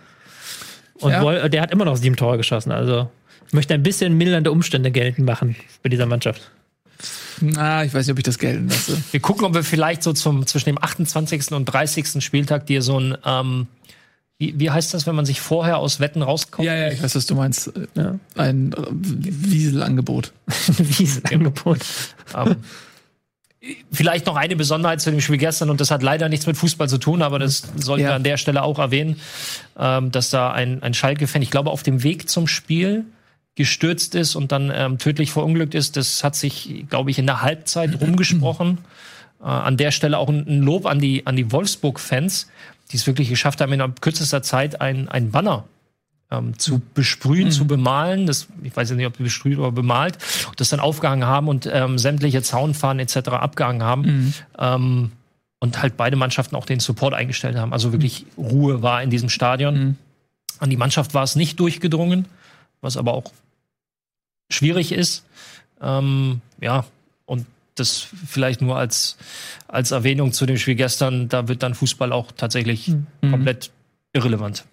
Und 0.95 1.11
Ja. 1.11 1.21
Wol- 1.23 1.49
der 1.49 1.61
hat 1.61 1.71
immer 1.71 1.85
noch 1.85 1.95
sieben 1.95 2.15
Tore 2.17 2.37
geschossen. 2.37 2.71
Also 2.71 3.09
ich 3.47 3.53
möchte 3.53 3.73
ein 3.73 3.81
bisschen 3.83 4.17
mildernde 4.17 4.51
Umstände 4.51 4.91
geltend 4.91 5.25
machen 5.25 5.55
bei 5.81 5.89
dieser 5.89 6.05
Mannschaft. 6.05 6.51
Na, 7.39 7.83
ich 7.83 7.93
weiß 7.93 8.05
nicht, 8.05 8.11
ob 8.13 8.19
ich 8.19 8.23
das 8.25 8.37
gelten 8.37 8.67
lasse. 8.69 9.01
Wir 9.11 9.19
gucken, 9.19 9.45
ob 9.45 9.53
wir 9.55 9.63
vielleicht 9.63 10.03
so 10.03 10.13
zum, 10.13 10.45
zwischen 10.45 10.65
dem 10.69 10.77
28. 10.83 11.51
und 11.53 11.65
30. 11.65 12.23
Spieltag 12.23 12.67
dir 12.67 12.81
so 12.83 12.99
ein, 12.99 13.17
ähm, 13.25 13.67
wie, 14.41 14.55
wie 14.57 14.71
heißt 14.71 14.91
das, 14.95 15.05
wenn 15.05 15.13
man 15.13 15.25
sich 15.25 15.39
vorher 15.39 15.77
aus 15.77 15.99
Wetten 15.99 16.23
rauskauft? 16.23 16.65
Ja, 16.65 16.73
ja, 16.73 16.91
ich 16.91 17.03
weiß, 17.03 17.13
was 17.15 17.27
du 17.27 17.35
meinst. 17.35 17.71
Ja. 17.93 18.17
Ein 18.35 18.73
äh, 18.73 18.77
Wieselangebot. 18.89 20.33
wie 20.77 21.03
ist 21.03 21.23
das 21.23 21.31
Angebot? 21.31 21.77
Ähm, 22.35 22.55
vielleicht 23.91 24.25
noch 24.25 24.35
eine 24.35 24.55
Besonderheit 24.55 24.99
zu 24.99 25.11
dem 25.11 25.21
Spiel 25.21 25.37
gestern, 25.37 25.69
und 25.69 25.79
das 25.79 25.91
hat 25.91 26.01
leider 26.01 26.27
nichts 26.27 26.47
mit 26.47 26.57
Fußball 26.57 26.89
zu 26.89 26.97
tun, 26.97 27.21
aber 27.21 27.37
das 27.37 27.61
sollten 27.75 28.03
Ja. 28.03 28.09
wir 28.09 28.15
an 28.15 28.23
der 28.23 28.37
Stelle 28.37 28.63
auch 28.63 28.79
erwähnen, 28.79 29.17
ähm, 29.77 30.11
dass 30.11 30.31
da 30.31 30.51
ein, 30.51 30.81
ein 30.81 30.95
Schalke-Fan, 30.95 31.43
ich 31.43 31.51
glaube, 31.51 31.69
auf 31.69 31.83
dem 31.83 32.01
Weg 32.01 32.27
zum 32.27 32.47
Spiel 32.47 33.05
gestürzt 33.53 34.15
ist 34.15 34.33
und 34.35 34.51
dann 34.51 34.71
ähm, 34.73 34.97
tödlich 34.97 35.31
verunglückt 35.31 35.75
ist. 35.75 35.97
Das 35.97 36.23
hat 36.23 36.35
sich, 36.35 36.85
glaube 36.89 37.11
ich, 37.11 37.19
in 37.19 37.27
der 37.27 37.43
Halbzeit 37.43 38.01
rumgesprochen. 38.01 38.79
Äh, 39.39 39.43
an 39.43 39.77
der 39.77 39.91
Stelle 39.91 40.17
auch 40.17 40.29
ein, 40.29 40.47
ein 40.47 40.61
Lob 40.63 40.87
an 40.87 40.97
die, 40.99 41.27
an 41.27 41.35
die 41.35 41.51
Wolfsburg-Fans, 41.51 42.47
die 42.91 42.97
es 42.97 43.07
wirklich 43.07 43.29
geschafft 43.29 43.61
haben, 43.61 43.73
in 43.73 43.95
kürzester 44.01 44.43
Zeit 44.43 44.81
ein, 44.81 45.07
ein 45.09 45.31
Banner 45.31 45.65
ähm, 46.31 46.57
zu 46.57 46.81
besprühen, 46.93 47.51
zu 47.51 47.67
bemalen. 47.67 48.25
Das, 48.25 48.47
ich 48.63 48.75
weiß 48.75 48.89
ja 48.89 48.95
nicht, 48.95 49.05
ob 49.05 49.17
besprüht 49.17 49.57
oder 49.57 49.71
bemalt. 49.71 50.17
Und 50.47 50.59
das 50.59 50.69
dann 50.69 50.79
aufgehangen 50.79 51.25
haben 51.25 51.47
und 51.47 51.69
ähm, 51.71 51.97
sämtliche 51.97 52.41
Zaunfahnen 52.41 52.99
etc. 52.99 53.29
abgehangen 53.29 53.83
haben. 53.83 54.33
Ähm, 54.57 55.11
und 55.59 55.81
halt 55.81 55.95
beide 55.95 56.15
Mannschaften 56.15 56.55
auch 56.55 56.65
den 56.65 56.79
Support 56.79 57.13
eingestellt 57.13 57.55
haben. 57.55 57.71
Also 57.71 57.91
wirklich 57.91 58.25
Ruhe 58.35 58.81
war 58.81 59.03
in 59.03 59.11
diesem 59.11 59.29
Stadion. 59.29 59.97
An 60.57 60.69
die 60.71 60.77
Mannschaft 60.77 61.13
war 61.13 61.23
es 61.23 61.35
nicht 61.35 61.59
durchgedrungen, 61.59 62.25
was 62.81 62.97
aber 62.97 63.13
auch 63.13 63.31
schwierig 64.49 64.91
ist. 64.91 65.23
Ähm, 65.81 66.41
ja, 66.59 66.85
das 67.81 68.07
vielleicht 68.27 68.61
nur 68.61 68.77
als, 68.77 69.17
als 69.67 69.91
Erwähnung 69.91 70.31
zu 70.31 70.45
dem 70.45 70.57
Spiel 70.57 70.75
gestern, 70.75 71.27
da 71.27 71.47
wird 71.47 71.63
dann 71.63 71.75
Fußball 71.75 72.11
auch 72.11 72.31
tatsächlich 72.31 72.93
komplett 73.21 73.71
irrelevant. 74.13 74.65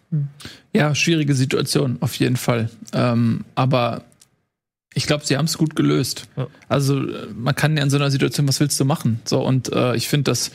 Ja, 0.73 0.95
schwierige 0.95 1.35
Situation, 1.35 1.99
auf 2.01 2.15
jeden 2.17 2.37
Fall. 2.37 2.71
Ähm, 2.93 3.45
aber 3.55 4.05
ich 4.95 5.07
glaube, 5.07 5.25
sie 5.25 5.37
haben 5.37 5.45
es 5.45 5.59
gut 5.59 5.77
gelöst. 5.77 6.29
Ja. 6.37 6.47
Also 6.69 7.01
äh, 7.01 7.27
man 7.35 7.55
kann 7.55 7.77
ja 7.77 7.83
in 7.83 7.91
so 7.91 7.97
einer 7.97 8.11
Situation, 8.11 8.49
was 8.49 8.59
willst 8.61 8.79
du 8.81 8.85
machen? 8.85 9.21
So, 9.25 9.41
und 9.45 9.73
äh, 9.73 9.95
ich 9.97 10.09
finde, 10.09 10.25
dass 10.25 10.51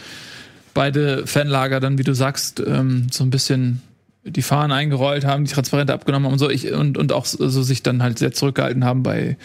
beide 0.73 1.27
Fanlager 1.27 1.79
dann, 1.79 1.97
wie 1.97 2.03
du 2.03 2.13
sagst, 2.13 2.61
ähm, 2.65 3.07
so 3.11 3.23
ein 3.23 3.29
bisschen 3.29 3.81
die 4.23 4.41
Fahnen 4.41 4.71
eingerollt 4.71 5.25
haben, 5.25 5.45
die 5.45 5.51
Transparente 5.51 5.93
abgenommen 5.93 6.25
haben 6.25 6.33
und 6.33 6.39
so, 6.39 6.49
ich, 6.49 6.71
und, 6.71 6.97
und 6.97 7.11
auch 7.11 7.25
so 7.25 7.61
sich 7.61 7.83
dann 7.83 8.01
halt 8.01 8.19
sehr 8.19 8.31
zurückgehalten 8.31 8.85
haben 8.85 9.03
bei 9.03 9.37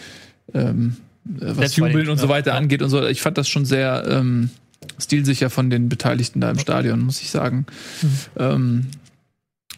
ähm, 0.53 0.97
äh, 0.97 1.08
was 1.25 1.57
bei 1.57 1.67
den- 1.67 1.85
Jubeln 1.87 2.09
und 2.09 2.17
so 2.17 2.29
weiter 2.29 2.51
ja. 2.51 2.57
angeht 2.57 2.81
und 2.81 2.89
so. 2.89 3.05
Ich 3.05 3.21
fand 3.21 3.37
das 3.37 3.47
schon 3.47 3.65
sehr 3.65 4.05
ähm, 4.07 4.49
stilsicher 4.99 5.49
von 5.49 5.69
den 5.69 5.89
Beteiligten 5.89 6.41
da 6.41 6.51
im 6.51 6.59
Stadion, 6.59 7.01
muss 7.01 7.21
ich 7.21 7.29
sagen. 7.29 7.65
Ähm, 8.37 8.87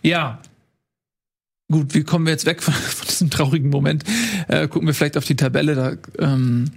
ja. 0.02 0.40
Gut, 1.72 1.94
wie 1.94 2.04
kommen 2.04 2.26
wir 2.26 2.32
jetzt 2.32 2.46
weg 2.46 2.62
von, 2.64 2.74
von 2.74 3.08
diesem 3.08 3.30
traurigen 3.30 3.70
Moment? 3.70 4.04
Äh, 4.48 4.68
gucken 4.68 4.88
wir 4.88 4.94
vielleicht 4.94 5.18
auf 5.18 5.26
die 5.26 5.36
Tabelle. 5.36 5.76
Da 5.76 5.94
ähm, 6.20 6.72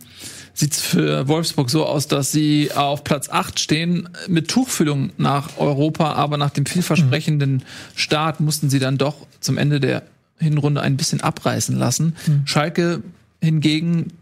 sieht 0.55 0.73
es 0.73 0.81
für 0.81 1.27
Wolfsburg 1.27 1.69
so 1.69 1.85
aus, 1.85 2.07
dass 2.07 2.31
sie 2.31 2.71
auf 2.73 3.03
Platz 3.03 3.29
8 3.29 3.59
stehen 3.59 4.09
mit 4.29 4.49
Tuchfüllung 4.49 5.11
nach 5.19 5.59
Europa, 5.59 6.13
aber 6.13 6.37
nach 6.37 6.51
dem 6.51 6.65
vielversprechenden 6.65 7.65
Start 7.97 8.41
mussten 8.41 8.71
sie 8.71 8.79
dann 8.79 8.97
doch 8.97 9.27
zum 9.41 9.59
Ende 9.59 9.81
der 9.81 10.05
Hinrunde 10.39 10.81
ein 10.81 10.97
bisschen 10.97 11.21
abreißen 11.21 11.77
lassen. 11.77 12.15
Schalke 12.45 13.03
hingegen 13.41 14.13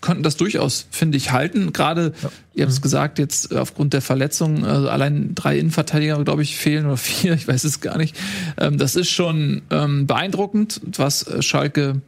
könnten 0.00 0.22
das 0.22 0.36
durchaus, 0.36 0.86
finde 0.90 1.16
ich, 1.16 1.32
halten. 1.32 1.72
Gerade, 1.72 2.12
ihr 2.54 2.64
habt 2.64 2.72
es 2.72 2.82
gesagt, 2.82 3.18
jetzt 3.18 3.52
äh, 3.52 3.56
aufgrund 3.56 3.92
der 3.92 4.02
Verletzung, 4.02 4.64
also 4.64 4.88
allein 4.88 5.34
drei 5.34 5.58
Innenverteidiger, 5.58 6.22
glaube 6.24 6.42
ich, 6.42 6.56
fehlen 6.56 6.86
oder 6.86 6.96
vier, 6.98 7.34
ich 7.34 7.48
weiß 7.48 7.64
es 7.64 7.80
gar 7.80 7.96
nicht. 7.96 8.16
Ähm, 8.58 8.78
das 8.78 8.96
ist 8.96 9.10
schon 9.10 9.62
ähm, 9.70 10.06
beeindruckend, 10.06 10.80
was 10.96 11.26
äh, 11.26 11.42
Schalke 11.42 12.02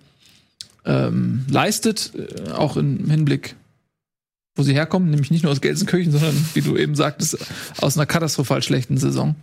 ähm, 0.85 1.47
leistet, 1.51 2.13
äh, 2.15 2.51
auch 2.53 2.77
im 2.77 3.11
Hinblick 3.11 3.57
wo 4.57 4.63
sie 4.63 4.73
herkommen, 4.73 5.11
nämlich 5.11 5.31
nicht 5.31 5.43
nur 5.43 5.53
aus 5.53 5.61
Gelsenkirchen, 5.61 6.13
sondern, 6.13 6.35
wie 6.55 6.63
du 6.63 6.79
eben 6.79 6.97
sagtest, 6.97 7.37
aus 7.77 7.97
einer 7.97 8.07
katastrophal 8.07 8.63
schlechten 8.63 8.97
Saison. 8.97 9.37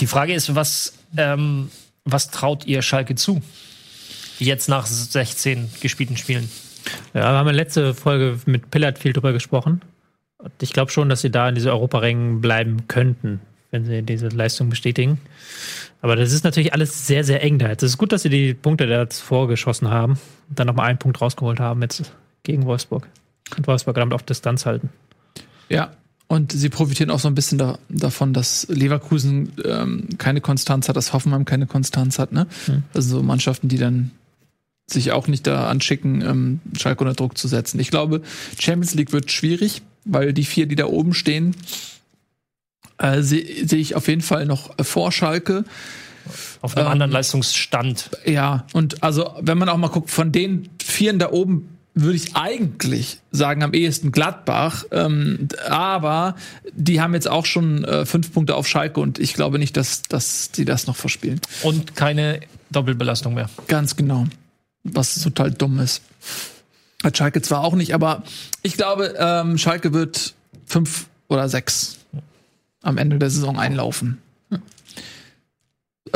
Die 0.00 0.06
Frage 0.06 0.32
ist, 0.32 0.54
was, 0.54 0.94
ähm, 1.18 1.68
was 2.04 2.30
traut 2.30 2.64
ihr 2.66 2.80
Schalke 2.80 3.14
zu? 3.14 3.42
Jetzt 4.38 4.70
nach 4.70 4.86
16 4.86 5.68
gespielten 5.80 6.16
Spielen. 6.16 6.48
Ja, 7.14 7.20
wir 7.20 7.26
haben 7.26 7.48
in 7.48 7.56
der 7.56 7.64
letzten 7.64 7.94
Folge 7.94 8.38
mit 8.46 8.70
Pillard 8.70 8.98
viel 8.98 9.12
drüber 9.12 9.32
gesprochen. 9.32 9.82
Ich 10.60 10.72
glaube 10.72 10.90
schon, 10.90 11.08
dass 11.08 11.22
sie 11.22 11.30
da 11.30 11.48
in 11.48 11.54
diese 11.54 11.70
Europarängen 11.72 12.40
bleiben 12.40 12.88
könnten, 12.88 13.40
wenn 13.70 13.84
sie 13.84 14.02
diese 14.02 14.28
Leistung 14.28 14.68
bestätigen. 14.68 15.20
Aber 16.02 16.14
das 16.14 16.32
ist 16.32 16.44
natürlich 16.44 16.72
alles 16.72 17.06
sehr, 17.06 17.24
sehr 17.24 17.42
eng 17.42 17.58
da. 17.58 17.70
Es 17.70 17.82
ist 17.82 17.98
gut, 17.98 18.12
dass 18.12 18.22
sie 18.22 18.28
die 18.28 18.54
Punkte 18.54 18.86
da 18.86 19.06
vorgeschossen 19.06 19.90
haben 19.90 20.12
und 20.48 20.58
dann 20.58 20.66
nochmal 20.66 20.88
einen 20.88 20.98
Punkt 20.98 21.20
rausgeholt 21.20 21.58
haben 21.58 21.82
jetzt 21.82 22.12
gegen 22.42 22.66
Wolfsburg. 22.66 23.08
Und 23.56 23.66
Wolfsburg 23.66 23.96
damit 23.96 24.14
auf 24.14 24.22
Distanz 24.22 24.66
halten. 24.66 24.90
Ja, 25.68 25.92
und 26.28 26.52
sie 26.52 26.68
profitieren 26.68 27.10
auch 27.10 27.20
so 27.20 27.28
ein 27.28 27.34
bisschen 27.34 27.58
da, 27.58 27.78
davon, 27.88 28.32
dass 28.32 28.66
Leverkusen 28.68 29.52
ähm, 29.64 30.08
keine 30.18 30.40
Konstanz 30.40 30.88
hat, 30.88 30.96
dass 30.96 31.12
Hoffenheim 31.12 31.44
keine 31.44 31.66
Konstanz 31.66 32.18
hat. 32.18 32.32
Ne? 32.32 32.46
Hm. 32.66 32.82
Also 32.94 33.18
so 33.18 33.22
Mannschaften, 33.22 33.68
die 33.68 33.78
dann 33.78 34.10
sich 34.86 35.12
auch 35.12 35.26
nicht 35.26 35.46
da 35.46 35.68
anschicken, 35.68 36.22
ähm, 36.22 36.60
Schalke 36.78 37.04
unter 37.04 37.14
Druck 37.14 37.36
zu 37.36 37.48
setzen. 37.48 37.80
Ich 37.80 37.90
glaube, 37.90 38.22
Champions 38.58 38.94
League 38.94 39.12
wird 39.12 39.30
schwierig, 39.32 39.82
weil 40.04 40.32
die 40.32 40.44
vier, 40.44 40.66
die 40.66 40.76
da 40.76 40.86
oben 40.86 41.12
stehen, 41.12 41.56
äh, 42.98 43.22
sehe 43.22 43.66
seh 43.66 43.76
ich 43.76 43.94
auf 43.94 44.08
jeden 44.08 44.22
Fall 44.22 44.46
noch 44.46 44.70
vor 44.84 45.12
Schalke. 45.12 45.64
Auf 46.60 46.76
einem 46.76 46.86
Ähm, 46.86 46.92
anderen 46.92 47.12
Leistungsstand. 47.12 48.10
Ja, 48.24 48.66
und 48.72 49.02
also, 49.02 49.34
wenn 49.40 49.58
man 49.58 49.68
auch 49.68 49.76
mal 49.76 49.88
guckt, 49.88 50.10
von 50.10 50.32
den 50.32 50.68
Vieren 50.82 51.18
da 51.18 51.30
oben 51.30 51.68
würde 51.94 52.16
ich 52.16 52.36
eigentlich 52.36 53.20
sagen, 53.32 53.62
am 53.62 53.72
ehesten 53.72 54.12
Gladbach. 54.12 54.84
Ähm, 54.90 55.48
aber 55.68 56.36
die 56.74 57.00
haben 57.00 57.14
jetzt 57.14 57.26
auch 57.28 57.46
schon 57.46 57.84
äh, 57.84 58.04
fünf 58.04 58.32
Punkte 58.32 58.54
auf 58.54 58.68
Schalke 58.68 59.00
und 59.00 59.18
ich 59.18 59.34
glaube 59.34 59.58
nicht, 59.58 59.76
dass, 59.76 60.02
dass 60.02 60.50
die 60.50 60.66
das 60.66 60.86
noch 60.86 60.96
verspielen. 60.96 61.40
Und 61.62 61.96
keine 61.96 62.40
Doppelbelastung 62.70 63.34
mehr. 63.34 63.48
Ganz 63.66 63.96
genau. 63.96 64.26
Was 64.92 65.20
total 65.20 65.50
dumm 65.50 65.78
ist. 65.78 66.02
Hat 67.02 67.16
Schalke 67.16 67.42
zwar 67.42 67.62
auch 67.62 67.74
nicht, 67.74 67.94
aber 67.94 68.22
ich 68.62 68.76
glaube, 68.76 69.14
ähm, 69.18 69.58
Schalke 69.58 69.92
wird 69.92 70.34
fünf 70.64 71.06
oder 71.28 71.48
sechs 71.48 71.98
am 72.82 72.98
Ende 72.98 73.18
der 73.18 73.30
Saison 73.30 73.58
einlaufen. 73.58 74.22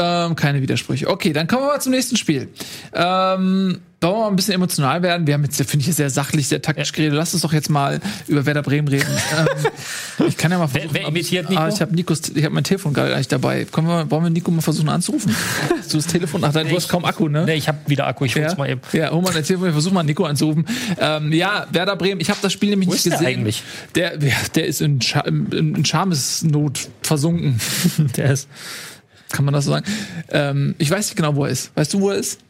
Ähm, 0.01 0.35
keine 0.37 0.63
Widersprüche. 0.63 1.09
Okay, 1.09 1.33
dann 1.33 1.47
kommen 1.47 1.63
wir 1.63 1.69
mal 1.69 1.81
zum 1.81 1.93
nächsten 1.93 2.17
Spiel. 2.17 2.49
Ähm, 2.95 3.81
wollen 4.03 4.15
wir 4.15 4.19
mal 4.21 4.29
ein 4.29 4.37
bisschen 4.37 4.55
emotional 4.55 5.03
werden? 5.03 5.27
Wir 5.27 5.35
haben 5.35 5.45
jetzt, 5.45 5.63
finde 5.63 5.85
ich, 5.87 5.95
sehr 5.95 6.09
sachlich, 6.09 6.49
sehr 6.49 6.63
taktisch 6.63 6.91
geredet. 6.93 7.15
Lass 7.15 7.35
uns 7.35 7.43
doch 7.43 7.53
jetzt 7.53 7.69
mal 7.69 8.01
über 8.29 8.47
Werder 8.47 8.63
Bremen 8.63 8.89
reden. 8.89 9.07
ähm, 9.39 10.27
ich 10.27 10.39
kann 10.39 10.51
ja 10.51 10.57
mal 10.59 10.69
versuchen. 10.69 10.95
wer 10.95 11.07
imitiert 11.09 11.51
Nico? 11.51 11.61
Ah, 11.61 11.69
ich 11.69 11.83
habe 11.83 11.95
Nikos, 11.95 12.31
ich 12.35 12.43
habe 12.43 12.55
mein 12.55 12.65
Telefon 12.65 12.95
gerade 12.95 13.13
eigentlich 13.15 13.29
dabei. 13.29 13.67
Können 13.67 13.89
wir, 13.89 14.11
wollen 14.11 14.23
wir 14.23 14.31
Nico 14.31 14.51
mal 14.51 14.63
versuchen 14.63 14.89
anzurufen? 14.89 15.35
Du 15.91 15.97
das 15.97 16.07
Telefon? 16.07 16.45
Ach, 16.45 16.55
nein, 16.55 16.69
du 16.69 16.77
hast 16.77 16.89
kaum 16.89 17.05
Akku, 17.05 17.29
ne? 17.29 17.45
Nee, 17.45 17.55
ich 17.55 17.67
habe 17.67 17.79
wieder 17.89 18.07
Akku, 18.07 18.25
ich 18.25 18.37
hol's 18.37 18.53
Ja, 18.53 18.57
mal 18.59 18.71
eben. 18.71 18.81
ja, 18.93 19.11
hol 19.11 19.21
mal 19.23 19.33
dein 19.35 19.43
Telefon, 19.43 19.67
wir 19.67 19.73
versuchen 19.73 19.95
mal 19.95 20.05
Nico 20.05 20.25
anzurufen. 20.25 20.65
Ähm, 21.01 21.33
ja, 21.33 21.67
Werder 21.73 21.97
Bremen, 21.97 22.21
ich 22.21 22.31
habe 22.31 22.39
das 22.41 22.53
Spiel 22.53 22.71
nämlich 22.71 22.89
Wo 22.89 22.93
nicht 22.93 23.05
ist 23.05 23.11
der 23.11 23.19
gesehen. 23.19 23.41
eigentlich? 23.41 23.63
Der, 23.97 24.17
der, 24.17 24.67
ist 24.67 24.81
in, 24.81 25.03
Scha 25.03 25.21
in, 25.23 25.51
in 25.51 25.85
Schamesnot 25.85 26.89
versunken. 27.03 27.59
Der 28.17 28.31
ist, 28.33 28.49
Kann 29.31 29.45
man 29.45 29.55
das 29.55 29.65
so 29.65 29.71
sagen? 29.73 29.87
Ähm, 30.29 30.75
ich 30.79 30.91
weiß 30.91 31.07
nicht 31.09 31.17
genau, 31.17 31.35
wo 31.37 31.45
er 31.45 31.51
ist. 31.51 31.75
Weißt 31.77 31.95
du, 31.95 32.01
wo 32.01 32.11
er 32.11 32.17
ist? 32.17 32.41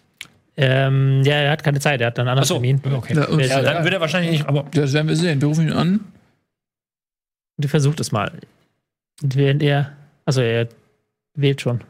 ähm, 0.57 1.23
ja, 1.25 1.35
er 1.35 1.51
hat 1.53 1.63
keine 1.65 1.81
Zeit, 1.81 2.01
er 2.01 2.09
hat 2.09 2.19
einen 2.19 2.29
anderen 2.29 2.43
Achso, 2.43 2.55
Termin. 2.55 2.81
okay. 2.93 3.15
Ja, 3.17 3.29
und- 3.29 3.41
Ja, 3.41 3.63
dann 3.63 3.83
wird 3.85 3.95
er 3.95 4.01
wahrscheinlich 4.01 4.33
nicht, 4.33 4.47
aber 4.47 4.65
Das 4.73 4.93
werden 4.93 5.09
wir 5.09 5.17
sehen. 5.17 5.41
Wir 5.41 5.49
rufen 5.49 5.67
ihn 5.69 5.73
an. 5.73 6.01
Du 7.57 7.69
versucht 7.69 8.01
es 8.01 8.13
mal. 8.13 8.33
Und 9.23 9.37
Während 9.37 9.63
er, 9.63 9.97
also 10.25 10.41
er 10.43 10.69
wählt 11.35 11.61
schon. 11.61 11.83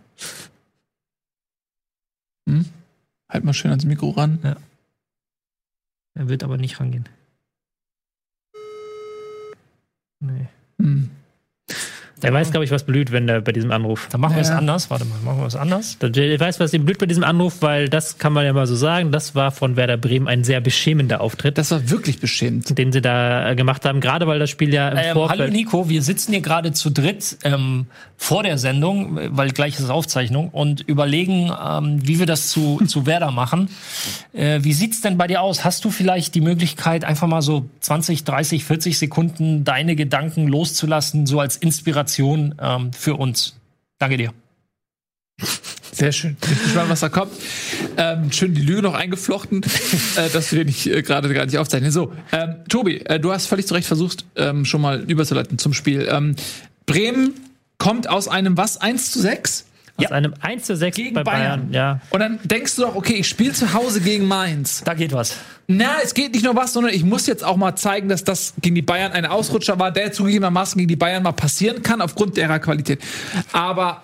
Hm? 2.49 2.64
Halt 3.28 3.45
mal 3.45 3.53
schön 3.55 3.70
ans 3.70 3.84
Mikro 3.84 4.11
ran. 4.11 4.38
er 6.14 6.28
wird 6.28 6.43
aber 6.45 6.57
nicht 6.57 6.78
rangehen. 6.80 7.09
Nee. 10.20 10.49
Hm. 10.78 11.11
Er 12.24 12.32
weiß, 12.32 12.50
glaube 12.50 12.64
ich, 12.64 12.70
was 12.70 12.84
blüht, 12.84 13.12
wenn 13.12 13.28
er 13.28 13.40
bei 13.40 13.52
diesem 13.52 13.70
Anruf. 13.70 14.08
Dann 14.10 14.20
machen 14.20 14.34
wir 14.36 14.42
es 14.42 14.50
anders. 14.50 14.90
Warte 14.90 15.04
mal, 15.04 15.18
machen 15.24 15.40
wir 15.40 15.46
es 15.46 15.56
anders. 15.56 15.96
Er 16.00 16.40
weiß, 16.40 16.60
was 16.60 16.72
ihm 16.72 16.84
blüht 16.84 16.98
bei 16.98 17.06
diesem 17.06 17.24
Anruf, 17.24 17.62
weil 17.62 17.88
das 17.88 18.18
kann 18.18 18.32
man 18.32 18.44
ja 18.44 18.52
mal 18.52 18.66
so 18.66 18.74
sagen. 18.76 19.12
Das 19.12 19.34
war 19.34 19.50
von 19.50 19.76
Werder 19.76 19.96
Bremen 19.96 20.28
ein 20.28 20.44
sehr 20.44 20.60
beschämender 20.60 21.20
Auftritt, 21.20 21.58
Das 21.58 21.70
war 21.70 21.90
wirklich 21.90 22.20
beschämend. 22.20 22.76
den 22.76 22.92
sie 22.92 23.00
da 23.00 23.50
äh, 23.50 23.56
gemacht 23.56 23.84
haben. 23.84 24.00
Gerade 24.00 24.26
weil 24.26 24.38
das 24.38 24.50
Spiel 24.50 24.72
ja 24.72 24.88
im 24.90 24.98
Ähm, 24.98 25.04
hallo 25.04 25.26
Vorfeld. 25.26 25.52
Nico, 25.52 25.88
wir 25.88 26.02
sitzen 26.02 26.32
hier 26.32 26.40
gerade 26.42 26.72
zu 26.72 26.90
dritt 26.90 27.38
ähm, 27.44 27.86
vor 28.16 28.42
der 28.42 28.58
Sendung, 28.58 29.18
weil 29.30 29.50
gleich 29.50 29.78
ist 29.78 29.88
Aufzeichnung, 29.90 30.50
und 30.50 30.82
überlegen, 30.82 31.50
ähm, 31.64 32.06
wie 32.06 32.18
wir 32.18 32.26
das 32.26 32.48
zu, 32.48 32.80
zu 32.86 33.06
Werder 33.06 33.30
machen. 33.30 33.68
Äh, 34.32 34.60
wie 34.62 34.72
sieht's 34.72 35.00
denn 35.00 35.16
bei 35.16 35.26
dir 35.26 35.40
aus? 35.42 35.64
Hast 35.64 35.84
du 35.84 35.90
vielleicht 35.90 36.34
die 36.34 36.40
Möglichkeit, 36.40 37.04
einfach 37.04 37.26
mal 37.26 37.42
so 37.42 37.68
20, 37.80 38.24
30, 38.24 38.64
40 38.64 38.98
Sekunden 38.98 39.64
deine 39.64 39.96
Gedanken 39.96 40.46
loszulassen, 40.48 41.26
so 41.26 41.40
als 41.40 41.56
Inspiration 41.56 42.09
ähm, 42.18 42.92
für 42.92 43.14
uns? 43.14 43.56
Danke 43.98 44.16
dir. 44.16 44.32
Sehr 45.92 46.12
schön. 46.12 46.36
Ich 46.40 46.48
bin 46.48 46.58
gespannt, 46.64 46.88
was 46.88 47.00
da 47.00 47.08
kommt. 47.08 47.32
Ähm, 47.96 48.30
schön 48.32 48.54
die 48.54 48.62
Lüge 48.62 48.82
noch 48.82 48.94
eingeflochten, 48.94 49.62
äh, 50.16 50.30
dass 50.30 50.52
wir 50.52 50.64
nicht 50.64 50.86
äh, 50.86 51.02
gerade 51.02 51.32
gar 51.32 51.44
nicht 51.44 51.58
aufzeichnen. 51.58 51.90
So, 51.90 52.12
ähm, 52.32 52.56
Tobi, 52.68 52.98
äh, 52.98 53.18
du 53.20 53.32
hast 53.32 53.46
völlig 53.46 53.66
zu 53.66 53.74
Recht 53.74 53.86
versucht, 53.86 54.24
ähm, 54.36 54.64
schon 54.64 54.80
mal 54.80 55.00
überzuleiten 55.00 55.58
zum 55.58 55.74
Spiel. 55.74 56.08
Ähm, 56.11 56.36
Bremen 56.86 57.34
kommt 57.78 58.08
aus 58.08 58.28
einem 58.28 58.56
was? 58.56 58.80
1 58.80 59.11
zu 59.11 59.20
6? 59.20 59.66
Aus 59.96 60.12
einem 60.12 60.34
1 60.40 60.64
zu 60.64 60.76
6 60.76 60.96
Gegen 60.96 61.14
bei 61.14 61.24
Bayern. 61.24 61.68
Bayern. 61.68 61.72
Ja. 61.72 62.00
Und 62.11 62.20
dann 62.20 62.38
denkst 62.44 62.76
du 62.76 62.82
doch, 62.82 62.94
okay, 62.94 63.14
ich 63.14 63.28
spiele 63.28 63.52
zu 63.52 63.74
Hause 63.74 64.00
gegen 64.00 64.26
Mainz. 64.26 64.82
Da 64.84 64.94
geht 64.94 65.12
was. 65.12 65.36
Na, 65.72 65.98
es 66.02 66.14
geht 66.14 66.32
nicht 66.32 66.44
nur 66.44 66.56
was, 66.56 66.72
sondern 66.72 66.92
ich 66.92 67.04
muss 67.04 67.28
jetzt 67.28 67.44
auch 67.44 67.56
mal 67.56 67.76
zeigen, 67.76 68.08
dass 68.08 68.24
das 68.24 68.54
gegen 68.60 68.74
die 68.74 68.82
Bayern 68.82 69.12
ein 69.12 69.24
Ausrutscher 69.24 69.78
war, 69.78 69.92
der 69.92 70.10
zugegebenermaßen 70.10 70.76
gegen 70.76 70.88
die 70.88 70.96
Bayern 70.96 71.22
mal 71.22 71.30
passieren 71.30 71.84
kann, 71.84 72.00
aufgrund 72.00 72.36
ihrer 72.36 72.58
Qualität. 72.58 72.98
Aber 73.52 74.02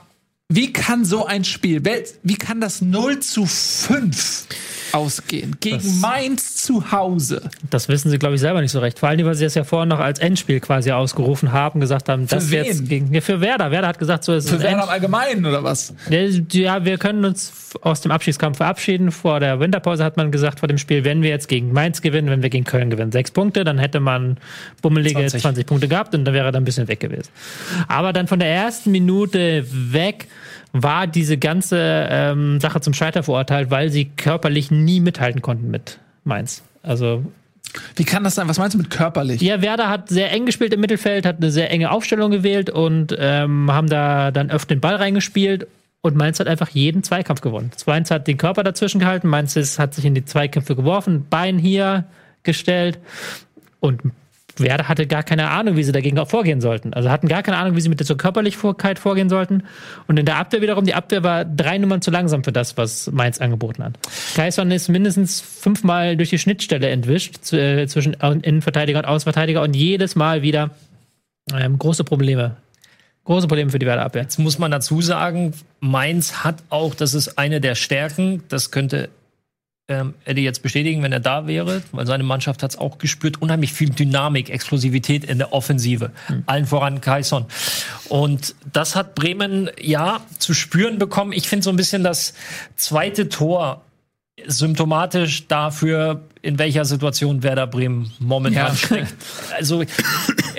wie 0.49 0.73
kann 0.73 1.05
so 1.05 1.27
ein 1.27 1.43
Spiel, 1.43 1.83
wie 2.23 2.37
kann 2.37 2.61
das 2.61 2.83
0 2.83 3.19
zu 3.19 3.47
5 3.47 4.47
ausgehen? 4.93 5.57
Gegen 5.61 5.77
Das- 5.77 6.01
Mainz 6.01 6.57
zu 6.57 6.93
Hause. 6.93 7.43
Das 7.71 7.89
wissen 7.89 8.11
sie, 8.11 8.19
glaube 8.19 8.35
ich, 8.37 8.41
selber 8.41 8.61
nicht 8.61 8.71
so 8.73 8.79
recht. 8.81 8.99
Vor 8.99 9.09
allem, 9.09 9.25
weil 9.27 9.35
sie 9.35 9.45
das 9.45 9.55
ja 9.55 9.65
vorher 9.65 9.87
noch 9.87 10.01
als 10.01 10.19
Endspiel 10.19 10.61
quasi 10.61 10.91
ausgerufen 10.93 11.53
haben, 11.53 11.81
gesagt 11.81 12.09
haben, 12.09 12.27
das 12.27 12.51
jetzt 12.51 12.89
gegen. 12.89 13.13
Ja, 13.13 13.21
für 13.21 13.41
Werder. 13.41 13.71
Werder 13.71 13.89
hat 13.89 13.99
gesagt, 13.99 14.25
so 14.25 14.35
ist 14.35 14.49
Für 14.49 14.57
es 14.57 14.63
Werder 14.63 14.85
im 14.85 14.89
Allgemeinen 14.89 15.45
oder 15.47 15.63
was? 15.63 15.95
Ja, 16.11 16.85
wir 16.85 16.99
können 16.99 17.25
uns 17.25 17.53
aus 17.83 18.01
dem 18.01 18.11
Abschiedskampf 18.13 18.57
verabschieden. 18.59 19.11
Vor 19.13 19.41
der 19.41 19.61
Winterpause 19.61 20.05
hat 20.05 20.17
man 20.17 20.31
gesagt, 20.31 20.61
vor 20.61 20.69
dem 20.69 20.79
Spiel, 20.79 21.05
wenn 21.05 21.23
wir 21.23 21.31
jetzt 21.31 21.49
gegen 21.49 21.73
Mainz 21.73 22.01
gewinnen, 22.03 22.31
wenn 22.31 22.43
wir 22.43 22.51
gegen 22.51 22.65
Köln 22.65 22.91
gewinnen, 22.91 23.13
sechs 23.13 23.31
Punkte, 23.31 23.65
dann 23.65 23.79
hätte 23.79 24.01
man 24.01 24.37
bummelige 24.83 25.21
20, 25.21 25.43
20. 25.43 25.67
Punkte 25.67 25.89
gehabt 25.89 26.15
und 26.15 26.25
dann 26.25 26.35
wäre 26.35 26.47
er 26.47 26.53
dann 26.53 26.63
ein 26.63 26.65
bisschen 26.65 26.89
weg 26.89 27.01
gewesen. 27.01 27.29
Aber 27.89 28.13
dann 28.13 28.27
von 28.27 28.39
der 28.39 28.49
ersten 28.49 28.91
Minute 28.91 29.65
weg 29.71 30.29
war 30.83 31.07
diese 31.07 31.37
ganze 31.39 31.79
ähm, 32.11 32.61
Sache 32.61 32.81
zum 32.81 32.95
Scheiter 32.95 33.23
verurteilt, 33.23 33.71
weil 33.71 33.91
sie 33.91 34.07
körperlich 34.07 34.71
nie 34.71 35.01
mithalten 35.01 35.43
konnten 35.43 35.71
mit 35.71 35.99
Mainz. 36.25 36.63
Also 36.83 37.25
Wie 37.95 38.05
kann 38.05 38.25
das 38.25 38.35
sein? 38.37 38.49
Was 38.49 38.59
meinst 38.59 38.75
du 38.75 38.79
mit 38.79 38.91
körperlich? 38.91 39.41
ja, 39.41 39.63
Werder 39.63 39.89
hat 39.89 40.09
sehr 40.09 40.33
eng 40.33 40.47
gespielt 40.47 40.73
im 40.73 40.81
Mittelfeld, 40.81 41.27
hat 41.27 41.37
eine 41.37 41.51
sehr 41.51 41.71
enge 41.71 41.91
Aufstellung 41.91 42.31
gewählt 42.31 42.71
und 42.71 43.15
ähm, 43.19 43.71
haben 43.71 43.89
da 43.89 44.31
dann 44.31 44.51
öfter 44.51 44.75
den 44.75 44.81
Ball 44.81 44.97
reingespielt. 44.97 45.67
Und 46.03 46.17
Mainz 46.17 46.39
hat 46.39 46.47
einfach 46.47 46.69
jeden 46.69 47.03
Zweikampf 47.03 47.41
gewonnen. 47.41 47.73
Mainz 47.87 48.13
hat 48.13 48.29
den 48.29 48.37
Körper 48.37 48.63
dazwischen 48.63 49.01
gehalten, 49.01 49.27
Mainz 49.27 49.57
ist, 49.57 49.81
hat 49.81 49.93
sich 49.93 50.05
in 50.05 50.15
die 50.15 50.25
Zweikämpfe 50.25 50.77
geworfen, 50.77 51.27
Bein 51.29 51.59
hier 51.59 52.05
gestellt 52.45 53.01
und 53.81 54.03
Werder 54.59 54.89
hatte 54.89 55.07
gar 55.07 55.23
keine 55.23 55.51
Ahnung, 55.51 55.77
wie 55.77 55.83
sie 55.83 55.93
dagegen 55.93 56.19
auch 56.19 56.29
vorgehen 56.29 56.61
sollten. 56.61 56.95
Also 56.95 57.11
hatten 57.11 57.29
gar 57.29 57.43
keine 57.43 57.59
Ahnung, 57.59 57.77
wie 57.77 57.81
sie 57.81 57.89
mit 57.89 58.01
der 58.01 58.17
Körperlichkeit 58.17 58.99
vorgehen 58.99 59.29
sollten. 59.29 59.65
Und 60.07 60.19
in 60.19 60.27
der 60.27 60.37
Abwehr 60.37 60.63
wiederum, 60.63 60.85
die 60.85 60.95
Abwehr 60.95 61.23
war 61.23 61.45
drei 61.45 61.79
Nummern 61.79 62.03
zu 62.03 62.11
langsam 62.11 62.45
für 62.45 62.53
das, 62.53 62.77
was 62.77 63.11
Mainz 63.13 63.41
angeboten 63.41 63.85
hat. 63.85 63.99
Kaisson 64.35 64.71
ist 64.71 64.89
mindestens 64.89 65.41
fünfmal 65.41 66.17
durch 66.17 66.31
die 66.31 66.39
Schnittstelle 66.39 66.89
entwischt 66.89 67.53
äh, 67.53 67.87
zwischen 67.87 68.15
Innenverteidiger 68.15 68.99
und 68.99 69.07
Außenverteidiger 69.07 69.63
und 69.63 69.77
jedes 69.77 70.17
Mal 70.17 70.43
wieder 70.43 70.71
ähm, 71.55 71.79
große 71.79 72.05
Probleme. 72.05 72.57
Große 73.25 73.49
Probleme 73.49 73.71
für 73.71 73.81
die 73.81 73.87
Werder 73.87 74.05
Abwehr. 74.05 74.23
Jetzt 74.23 74.39
muss 74.39 74.59
man 74.59 74.71
dazu 74.71 75.03
sagen, 75.03 75.53
Mainz 75.81 76.45
hat 76.45 76.63
auch, 76.71 76.95
das 76.95 77.13
ist 77.13 77.39
eine 77.39 77.61
der 77.61 77.75
Stärken, 77.75 78.45
das 78.49 78.71
könnte 78.71 79.09
ähm, 79.89 80.15
Eddie 80.25 80.43
jetzt 80.43 80.63
bestätigen, 80.63 81.03
wenn 81.03 81.13
er 81.13 81.21
da 81.21 81.47
wäre, 81.47 81.83
weil 81.93 82.07
seine 82.07 82.25
Mannschaft 82.25 82.63
hat 82.63 82.73
es 82.73 82.79
auch 82.79 82.99
gespürt, 82.99 83.41
unheimlich 83.41 83.73
viel 83.73 83.91
Dynamik, 83.91 84.51
Explosivität 84.51 85.25
in 85.25 85.39
der 85.39 85.53
Offensive. 85.53 86.11
Mhm. 86.29 86.43
Allen 86.47 86.67
voran 86.67 87.01
Kaison. 87.01 87.47
Und 88.09 88.57
das 88.73 88.97
hat 88.97 89.15
Bremen 89.15 89.71
ja 89.81 90.21
zu 90.39 90.55
spüren 90.55 90.99
bekommen. 90.99 91.33
Ich 91.33 91.49
finde 91.49 91.63
so 91.63 91.71
ein 91.71 91.77
bisschen 91.77 92.03
das 92.03 92.35
zweite 92.75 93.29
Tor 93.29 93.83
symptomatisch 94.45 95.47
dafür, 95.47 96.23
in 96.43 96.59
welcher 96.59 96.85
Situation 96.85 97.43
Werder 97.43 97.67
Bremen 97.67 98.13
momentan 98.19 98.73
ja. 98.73 98.75
steckt. 98.75 99.15
Also 99.57 99.85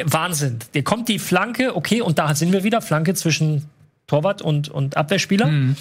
Wahnsinn. 0.06 0.60
Dir 0.74 0.84
kommt 0.84 1.10
die 1.10 1.20
Flanke, 1.20 1.76
okay, 1.76 2.02
und 2.02 2.18
da 2.18 2.34
sind 2.34 2.54
wir 2.54 2.64
wieder, 2.64 2.82
Flanke 2.82 3.14
zwischen 3.14 3.66
Torwart 4.08 4.42
und, 4.42 4.70
und 4.70 4.98
Abwehrspieler. 4.98 5.48
Mhm. 5.48 5.76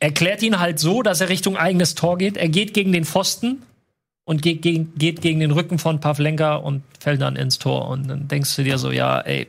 Erklärt 0.00 0.42
ihn 0.42 0.58
halt 0.58 0.78
so, 0.78 1.02
dass 1.02 1.20
er 1.20 1.28
Richtung 1.28 1.56
eigenes 1.56 1.94
Tor 1.94 2.18
geht. 2.18 2.36
Er 2.36 2.48
geht 2.48 2.74
gegen 2.74 2.92
den 2.92 3.04
Pfosten 3.04 3.62
und 4.24 4.42
geht 4.42 4.62
gegen, 4.62 4.94
geht 4.96 5.20
gegen 5.20 5.40
den 5.40 5.50
Rücken 5.50 5.78
von 5.78 6.00
Pavlenka 6.00 6.56
und 6.56 6.82
fällt 6.98 7.20
dann 7.20 7.36
ins 7.36 7.58
Tor. 7.58 7.88
Und 7.88 8.08
dann 8.08 8.26
denkst 8.26 8.56
du 8.56 8.64
dir 8.64 8.78
so, 8.78 8.90
ja, 8.90 9.20
ey, 9.20 9.46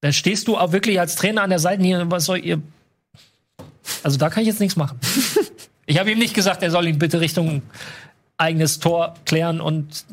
da 0.00 0.10
stehst 0.12 0.48
du 0.48 0.56
auch 0.56 0.72
wirklich 0.72 0.98
als 0.98 1.16
Trainer 1.16 1.42
an 1.42 1.50
der 1.50 1.58
Seite 1.58 1.82
hier, 1.82 2.10
was 2.10 2.24
soll 2.24 2.38
ihr. 2.38 2.62
Also 4.02 4.16
da 4.16 4.30
kann 4.30 4.42
ich 4.42 4.48
jetzt 4.48 4.60
nichts 4.60 4.76
machen. 4.76 4.98
Ich 5.90 5.98
habe 5.98 6.12
ihm 6.12 6.18
nicht 6.18 6.34
gesagt, 6.34 6.62
er 6.62 6.70
soll 6.70 6.86
ihn 6.86 6.98
bitte 6.98 7.18
Richtung 7.18 7.62
eigenes 8.36 8.78
Tor 8.78 9.14
klären 9.24 9.58
und 9.58 10.04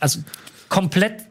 also 0.00 0.18
komplett 0.68 1.24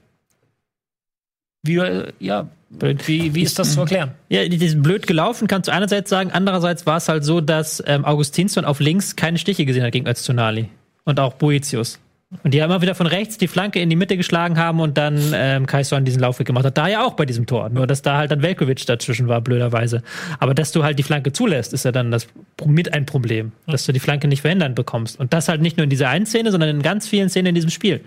wie, 1.64 1.82
ja, 2.20 2.48
wie, 2.70 3.34
wie 3.34 3.42
ist 3.42 3.58
das 3.58 3.74
zu 3.74 3.80
erklären? 3.80 4.12
Ja, 4.30 4.48
die 4.48 4.64
ist 4.64 4.82
blöd 4.82 5.08
gelaufen, 5.08 5.48
kannst 5.48 5.68
du 5.68 5.74
einerseits 5.74 6.10
sagen. 6.10 6.32
Andererseits 6.32 6.86
war 6.86 6.98
es 6.98 7.10
halt 7.10 7.26
so, 7.26 7.42
dass 7.42 7.84
ähm, 7.88 8.06
Augustinsson 8.06 8.66
auf 8.66 8.80
links 8.80 9.16
keine 9.16 9.38
Stiche 9.38 9.66
gesehen 9.66 9.84
hat 9.84 9.92
gegen 9.92 10.08
Öztunali. 10.08 10.70
Und 11.04 11.20
auch 11.20 11.34
Boetius. 11.34 12.00
Und 12.44 12.54
die 12.54 12.62
haben 12.62 12.70
immer 12.70 12.84
wieder 12.84 12.94
von 12.94 13.08
rechts 13.08 13.40
die 13.40 13.48
Flanke 13.48 13.80
in 13.80 13.90
die 13.90 13.96
Mitte 13.96 14.16
geschlagen 14.16 14.60
haben 14.60 14.80
und 14.80 15.00
dann 15.00 15.20
ähm, 15.34 15.66
Kaiser 15.66 16.00
diesen 16.02 16.22
Laufweg 16.22 16.46
gemacht 16.46 16.64
hat. 16.64 16.78
Da 16.78 16.88
ja 16.88 17.04
auch 17.04 17.14
bei 17.14 17.26
diesem 17.26 17.48
Tor. 17.48 17.70
Nur, 17.70 17.88
dass 17.88 18.04
da 18.04 18.18
halt 18.18 18.30
dann 18.30 18.44
Velkovic 18.44 18.86
dazwischen 18.86 19.28
war, 19.28 19.42
blöderweise. 19.42 20.04
Aber 20.38 20.54
dass 20.54 20.72
du 20.72 20.84
halt 20.84 21.00
die 21.00 21.04
Flanke 21.04 21.34
zulässt, 21.34 21.74
ist 21.74 21.86
ja 21.86 21.92
dann 21.92 22.12
das 22.12 22.28
mit 22.64 22.94
ein 22.94 23.08
Problem. 23.08 23.52
Dass 23.66 23.88
du 23.88 23.94
die 23.94 24.00
Flanke 24.00 24.28
nicht 24.28 24.42
verhindern 24.42 24.76
bekommst. 24.76 25.20
Und 25.20 25.34
das 25.34 25.50
halt 25.50 25.62
nicht 25.62 25.78
nur 25.78 25.86
in 25.86 25.90
dieser 25.90 26.10
einen 26.10 26.28
Szene, 26.28 26.52
sondern 26.52 26.70
in 26.70 26.82
ganz 26.84 27.08
vielen 27.08 27.30
Szenen 27.30 27.48
in 27.48 27.56
diesem 27.56 27.72
Spiel. 27.72 28.02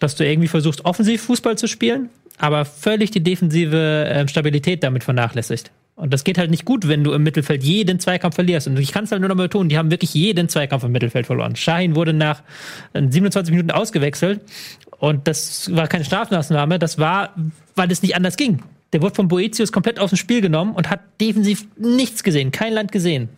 Dass 0.00 0.16
du 0.16 0.26
irgendwie 0.26 0.48
versuchst, 0.48 0.84
offensiv 0.84 1.22
Fußball 1.22 1.56
zu 1.56 1.66
spielen, 1.66 2.10
aber 2.38 2.64
völlig 2.64 3.10
die 3.10 3.22
defensive 3.22 4.06
äh, 4.06 4.28
Stabilität 4.28 4.82
damit 4.82 5.04
vernachlässigt. 5.04 5.70
Und 5.96 6.12
das 6.12 6.24
geht 6.24 6.36
halt 6.36 6.50
nicht 6.50 6.66
gut, 6.66 6.88
wenn 6.88 7.04
du 7.04 7.12
im 7.12 7.22
Mittelfeld 7.22 7.64
jeden 7.64 7.98
Zweikampf 7.98 8.34
verlierst. 8.34 8.66
Und 8.66 8.78
ich 8.78 8.92
kann 8.92 9.04
es 9.04 9.12
halt 9.12 9.20
nur 9.20 9.30
noch 9.30 9.36
mal 9.36 9.44
betonen, 9.44 9.70
die 9.70 9.78
haben 9.78 9.90
wirklich 9.90 10.12
jeden 10.12 10.48
Zweikampf 10.48 10.84
im 10.84 10.92
Mittelfeld 10.92 11.26
verloren. 11.26 11.56
Shahin 11.56 11.96
wurde 11.96 12.12
nach 12.12 12.42
27 12.92 13.50
Minuten 13.50 13.70
ausgewechselt 13.70 14.42
und 14.98 15.26
das 15.26 15.74
war 15.74 15.88
keine 15.88 16.04
Strafmaßnahme, 16.04 16.78
das 16.78 16.98
war, 16.98 17.34
weil 17.74 17.90
es 17.90 18.02
nicht 18.02 18.14
anders 18.14 18.36
ging. 18.36 18.62
Der 18.92 19.00
wurde 19.02 19.14
von 19.14 19.28
Boetius 19.28 19.72
komplett 19.72 19.98
aus 19.98 20.10
dem 20.10 20.16
Spiel 20.16 20.42
genommen 20.42 20.74
und 20.74 20.90
hat 20.90 21.00
defensiv 21.20 21.66
nichts 21.78 22.22
gesehen, 22.22 22.52
kein 22.52 22.74
Land 22.74 22.92
gesehen. 22.92 23.30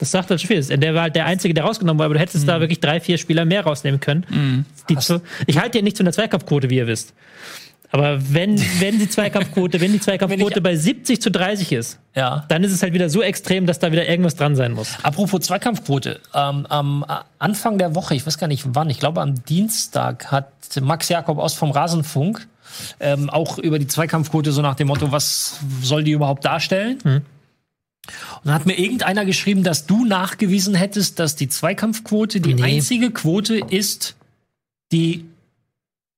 Das 0.00 0.10
sagt 0.10 0.30
halt 0.30 0.40
viel. 0.40 0.62
Der 0.62 0.94
war 0.94 1.02
halt 1.02 1.14
der 1.14 1.26
Einzige, 1.26 1.54
der 1.54 1.64
rausgenommen 1.64 1.98
wurde, 1.98 2.06
aber 2.06 2.14
du 2.14 2.20
hättest 2.20 2.44
mhm. 2.44 2.48
da 2.48 2.60
wirklich 2.60 2.80
drei, 2.80 3.00
vier 3.00 3.18
Spieler 3.18 3.44
mehr 3.44 3.62
rausnehmen 3.62 4.00
können. 4.00 4.26
Mhm. 4.30 4.64
ich 5.46 5.58
halte 5.58 5.78
ja 5.78 5.84
nicht 5.84 5.96
zu 5.96 6.02
einer 6.02 6.12
Zweikampfquote, 6.12 6.70
wie 6.70 6.76
ihr 6.76 6.86
wisst. 6.86 7.14
Aber 7.92 8.18
wenn, 8.32 8.60
wenn 8.78 8.98
die 8.98 9.08
Zweikampfquote, 9.08 9.80
wenn 9.80 9.92
die 9.92 10.00
Zweikampfquote 10.00 10.56
wenn 10.56 10.62
bei 10.62 10.76
70 10.76 11.20
zu 11.20 11.30
30 11.30 11.72
ist, 11.72 11.98
ja. 12.14 12.44
dann 12.48 12.62
ist 12.62 12.72
es 12.72 12.82
halt 12.82 12.92
wieder 12.92 13.10
so 13.10 13.20
extrem, 13.20 13.66
dass 13.66 13.80
da 13.80 13.90
wieder 13.90 14.08
irgendwas 14.08 14.36
dran 14.36 14.54
sein 14.54 14.72
muss. 14.72 14.96
Apropos 15.02 15.40
Zweikampfquote, 15.40 16.20
ähm, 16.34 16.66
am 16.66 17.04
Anfang 17.38 17.78
der 17.78 17.94
Woche, 17.96 18.14
ich 18.14 18.24
weiß 18.24 18.38
gar 18.38 18.46
nicht 18.46 18.64
wann, 18.74 18.90
ich 18.90 19.00
glaube 19.00 19.20
am 19.20 19.42
Dienstag 19.44 20.30
hat 20.30 20.52
Max 20.80 21.08
Jakob 21.08 21.38
aus 21.38 21.54
vom 21.54 21.72
Rasenfunk 21.72 22.46
ähm, 23.00 23.28
auch 23.28 23.58
über 23.58 23.80
die 23.80 23.88
Zweikampfquote 23.88 24.52
so 24.52 24.62
nach 24.62 24.76
dem 24.76 24.86
Motto, 24.86 25.10
was 25.10 25.58
soll 25.82 26.04
die 26.04 26.12
überhaupt 26.12 26.44
darstellen? 26.44 26.98
Mhm. 27.02 27.22
Und 28.36 28.46
dann 28.46 28.54
hat 28.54 28.66
mir 28.66 28.78
irgendeiner 28.78 29.24
geschrieben, 29.24 29.62
dass 29.62 29.86
du 29.86 30.04
nachgewiesen 30.04 30.74
hättest, 30.74 31.18
dass 31.18 31.36
die 31.36 31.48
Zweikampfquote 31.48 32.40
die 32.40 32.54
nee. 32.54 32.62
einzige 32.62 33.10
Quote 33.10 33.58
ist, 33.58 34.16
die 34.92 35.24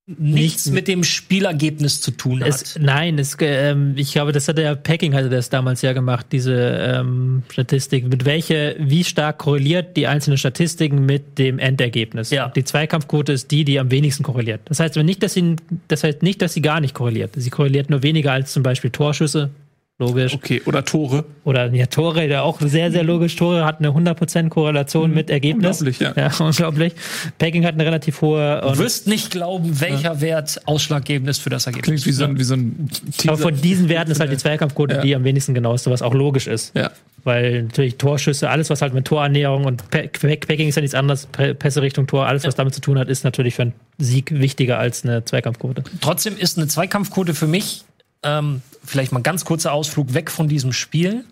nichts 0.05 0.69
mit 0.69 0.89
dem 0.89 1.05
Spielergebnis 1.05 2.01
zu 2.01 2.11
tun 2.11 2.41
hat. 2.41 2.49
Es, 2.49 2.77
nein, 2.77 3.17
es, 3.17 3.37
ähm, 3.39 3.93
ich 3.95 4.11
glaube, 4.11 4.33
das 4.33 4.49
hat 4.49 4.57
der 4.57 4.75
Packing 4.75 5.13
hatte 5.13 5.29
das 5.29 5.49
damals 5.49 5.81
ja 5.81 5.93
gemacht, 5.93 6.25
diese 6.31 6.53
ähm, 6.53 7.43
Statistik, 7.49 8.09
mit 8.09 8.25
welche, 8.25 8.75
wie 8.79 9.05
stark 9.05 9.37
korreliert 9.37 9.95
die 9.95 10.07
einzelnen 10.07 10.37
Statistiken 10.37 11.05
mit 11.05 11.37
dem 11.39 11.57
Endergebnis. 11.57 12.31
Ja. 12.31 12.49
Die 12.49 12.65
Zweikampfquote 12.65 13.31
ist 13.31 13.49
die, 13.51 13.63
die 13.63 13.79
am 13.79 13.91
wenigsten 13.91 14.23
korreliert. 14.23 14.61
Das 14.65 14.81
heißt 14.81 14.97
aber 14.97 15.05
nicht, 15.05 15.23
dass 15.23 15.35
sie, 15.35 15.55
das 15.87 16.03
heißt 16.03 16.21
nicht, 16.21 16.41
dass 16.41 16.53
sie 16.53 16.61
gar 16.61 16.81
nicht 16.81 16.93
korreliert. 16.93 17.31
Sie 17.37 17.49
korreliert 17.49 17.89
nur 17.89 18.03
weniger 18.03 18.33
als 18.33 18.51
zum 18.51 18.61
Beispiel 18.61 18.89
Torschüsse, 18.89 19.51
Logisch. 19.99 20.33
Okay, 20.33 20.59
oder 20.65 20.83
Tore. 20.83 21.23
Oder 21.43 21.71
ja, 21.71 21.85
Tore, 21.85 22.27
der 22.27 22.43
auch 22.43 22.59
sehr, 22.59 22.91
sehr 22.91 23.03
logisch. 23.03 23.35
Tore 23.35 23.63
hat 23.63 23.77
eine 23.77 23.89
100% 23.89 24.49
Korrelation 24.49 25.11
mhm. 25.11 25.15
mit 25.15 25.29
Ergebnis. 25.29 25.81
Unglaublich, 25.81 25.99
ja. 25.99 26.13
ja. 26.15 26.31
unglaublich. 26.45 26.93
Packing 27.37 27.63
hat 27.63 27.75
eine 27.75 27.85
relativ 27.85 28.21
hohe. 28.21 28.59
Du 28.63 28.79
wirst 28.79 29.07
nicht 29.07 29.29
glauben, 29.29 29.79
welcher 29.79 30.13
ja. 30.13 30.21
Wert 30.21 30.61
ausschlaggebend 30.65 31.29
ist 31.29 31.43
für 31.43 31.51
das 31.51 31.67
Ergebnis. 31.67 32.03
Klingt 32.03 32.05
wie 32.07 32.11
so 32.11 32.23
ein, 32.23 32.39
wie 32.39 32.43
so 32.43 32.55
ein 32.55 32.89
Aber 33.27 33.37
von 33.37 33.55
diesen 33.55 33.87
Werten 33.87 34.09
ist 34.09 34.19
halt 34.19 34.31
die 34.31 34.37
Zweikampfquote, 34.37 34.95
ja. 34.95 35.01
die 35.01 35.15
am 35.15 35.23
wenigsten 35.25 35.53
genau 35.53 35.75
ist, 35.75 35.87
was 35.87 36.01
auch 36.01 36.15
logisch 36.15 36.47
ist. 36.47 36.75
Ja. 36.75 36.89
Weil 37.23 37.63
natürlich 37.63 37.97
Torschüsse, 37.97 38.49
alles, 38.49 38.71
was 38.71 38.81
halt 38.81 38.95
mit 38.95 39.05
Torannäherung 39.05 39.65
und 39.65 39.89
Packing 39.91 40.67
ist 40.67 40.75
ja 40.75 40.81
nichts 40.81 40.95
anderes, 40.95 41.27
Pässe 41.27 41.83
Richtung 41.83 42.07
Tor, 42.07 42.25
alles, 42.25 42.45
was 42.45 42.55
damit 42.55 42.73
zu 42.73 42.81
tun 42.81 42.97
hat, 42.97 43.07
ist 43.07 43.23
natürlich 43.23 43.55
für 43.55 43.61
einen 43.61 43.73
Sieg 43.99 44.31
wichtiger 44.37 44.79
als 44.79 45.05
eine 45.05 45.23
Zweikampfquote. 45.23 45.83
Trotzdem 46.01 46.35
ist 46.35 46.57
eine 46.57 46.67
Zweikampfquote 46.67 47.33
für 47.33 47.47
mich 47.47 47.85
ähm, 48.23 48.61
vielleicht 48.83 49.11
mal 49.11 49.21
ganz 49.21 49.45
kurzer 49.45 49.73
Ausflug 49.73 50.13
weg 50.13 50.31
von 50.31 50.47
diesem 50.47 50.73
Spiel, 50.73 51.25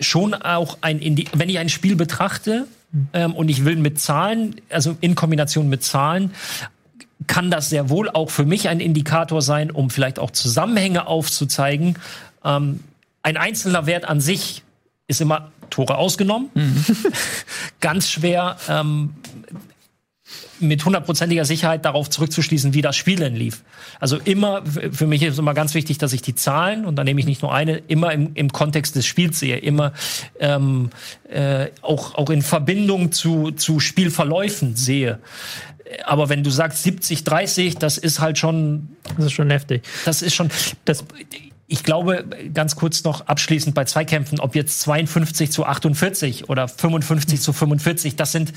schon 0.00 0.34
auch 0.34 0.78
ein, 0.80 0.98
Indi 0.98 1.26
wenn 1.32 1.48
ich 1.48 1.58
ein 1.58 1.68
Spiel 1.68 1.96
betrachte 1.96 2.66
ähm, 3.12 3.34
und 3.34 3.48
ich 3.48 3.64
will 3.64 3.76
mit 3.76 3.98
Zahlen, 3.98 4.56
also 4.70 4.96
in 5.00 5.14
Kombination 5.14 5.68
mit 5.68 5.82
Zahlen, 5.82 6.32
kann 7.26 7.50
das 7.50 7.70
sehr 7.70 7.88
wohl 7.88 8.10
auch 8.10 8.30
für 8.30 8.44
mich 8.44 8.68
ein 8.68 8.80
Indikator 8.80 9.40
sein, 9.40 9.70
um 9.70 9.90
vielleicht 9.90 10.18
auch 10.18 10.30
Zusammenhänge 10.30 11.06
aufzuzeigen. 11.06 11.98
Ähm, 12.44 12.80
ein 13.22 13.36
einzelner 13.36 13.86
Wert 13.86 14.04
an 14.04 14.20
sich 14.20 14.62
ist 15.08 15.20
immer 15.20 15.50
Tore 15.70 15.96
ausgenommen. 15.96 16.50
Mhm. 16.54 16.84
Ganz 17.80 18.08
schwer 18.08 18.56
ähm, 18.68 19.14
mit 20.58 20.84
hundertprozentiger 20.84 21.44
Sicherheit 21.44 21.84
darauf 21.84 22.10
zurückzuschließen, 22.10 22.74
wie 22.74 22.82
das 22.82 22.96
Spiel 22.96 23.16
denn 23.16 23.36
lief. 23.36 23.62
Also 24.00 24.18
immer, 24.18 24.62
für 24.64 25.06
mich 25.06 25.22
ist 25.22 25.38
immer 25.38 25.54
ganz 25.54 25.74
wichtig, 25.74 25.98
dass 25.98 26.12
ich 26.12 26.22
die 26.22 26.34
Zahlen, 26.34 26.84
und 26.84 26.96
da 26.96 27.04
nehme 27.04 27.20
ich 27.20 27.26
nicht 27.26 27.42
nur 27.42 27.54
eine, 27.54 27.76
immer 27.88 28.12
im, 28.12 28.32
im 28.34 28.52
Kontext 28.52 28.96
des 28.96 29.06
Spiels 29.06 29.38
sehe, 29.38 29.58
immer 29.58 29.92
ähm, 30.40 30.90
äh, 31.28 31.66
auch, 31.82 32.14
auch 32.14 32.30
in 32.30 32.42
Verbindung 32.42 33.12
zu, 33.12 33.52
zu 33.52 33.80
Spielverläufen 33.80 34.76
sehe. 34.76 35.18
Aber 36.04 36.28
wenn 36.28 36.42
du 36.42 36.50
sagst 36.50 36.82
70, 36.82 37.24
30, 37.24 37.76
das 37.76 37.98
ist 37.98 38.20
halt 38.20 38.38
schon. 38.38 38.88
Das 39.16 39.26
ist 39.26 39.32
schon 39.32 39.50
heftig. 39.50 39.84
Das 40.04 40.22
ist 40.22 40.34
schon. 40.34 40.50
Das, 40.84 41.04
ich 41.68 41.82
glaube, 41.82 42.24
ganz 42.54 42.76
kurz 42.76 43.02
noch 43.02 43.26
abschließend 43.26 43.74
bei 43.74 43.84
Zweikämpfen, 43.84 44.38
ob 44.38 44.54
jetzt 44.54 44.80
52 44.82 45.50
zu 45.50 45.66
48 45.66 46.48
oder 46.48 46.68
55 46.68 47.40
zu 47.40 47.52
45, 47.52 48.14
das 48.14 48.30
sind 48.30 48.52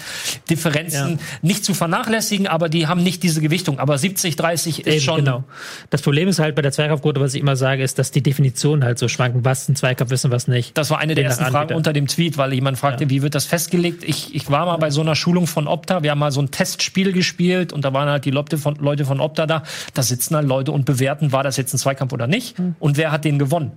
Differenzen 0.47 1.13
ja. 1.13 1.17
nicht 1.41 1.65
zu 1.65 1.73
vernachlässigen, 1.73 2.45
aber 2.45 2.69
die 2.69 2.85
haben 2.85 3.01
nicht 3.01 3.23
diese 3.23 3.41
Gewichtung. 3.41 3.79
Aber 3.79 3.97
70, 3.97 4.35
30 4.35 4.81
ist 4.81 4.87
Eben, 4.87 5.01
schon. 5.01 5.15
Genau. 5.17 5.43
Das 5.89 6.03
Problem 6.03 6.27
ist 6.27 6.37
halt 6.37 6.53
bei 6.53 6.61
der 6.61 6.71
Zweikampfquote, 6.71 7.19
was 7.19 7.33
ich 7.33 7.41
immer 7.41 7.55
sage, 7.55 7.81
ist, 7.81 7.97
dass 7.97 8.11
die 8.11 8.21
Definitionen 8.21 8.83
halt 8.83 8.99
so 8.99 9.07
schwanken, 9.07 9.43
was 9.43 9.67
ein 9.67 9.75
Zweikampf 9.75 10.11
ist 10.11 10.25
und 10.25 10.31
was 10.31 10.47
nicht. 10.47 10.77
Das 10.77 10.91
war 10.91 10.99
eine 10.99 11.15
der 11.15 11.23
ersten 11.23 11.45
Fragen 11.45 11.73
unter 11.73 11.93
dem 11.93 12.05
Tweet, 12.05 12.37
weil 12.37 12.53
jemand 12.53 12.77
fragte, 12.77 13.05
ja. 13.05 13.09
wie 13.09 13.23
wird 13.23 13.33
das 13.33 13.45
festgelegt? 13.45 14.03
Ich, 14.03 14.35
ich 14.35 14.51
war 14.51 14.67
mal 14.67 14.77
bei 14.77 14.91
so 14.91 15.01
einer 15.01 15.15
Schulung 15.15 15.47
von 15.47 15.67
Opta, 15.67 16.03
wir 16.03 16.11
haben 16.11 16.19
mal 16.19 16.31
so 16.31 16.41
ein 16.41 16.51
Testspiel 16.51 17.11
gespielt 17.11 17.73
und 17.73 17.83
da 17.83 17.91
waren 17.91 18.07
halt 18.07 18.25
die 18.25 18.31
Leute 18.31 18.59
von, 18.59 18.75
Leute 18.75 19.03
von 19.05 19.19
Opta 19.19 19.47
da. 19.47 19.63
Da 19.95 20.03
sitzen 20.03 20.35
halt 20.35 20.47
Leute 20.47 20.71
und 20.71 20.85
bewerten, 20.85 21.31
war 21.31 21.41
das 21.41 21.57
jetzt 21.57 21.73
ein 21.73 21.79
Zweikampf 21.79 22.13
oder 22.13 22.27
nicht? 22.27 22.59
Mhm. 22.59 22.75
Und 22.77 22.98
wer 22.99 23.11
hat 23.11 23.25
den 23.25 23.39
gewonnen? 23.39 23.71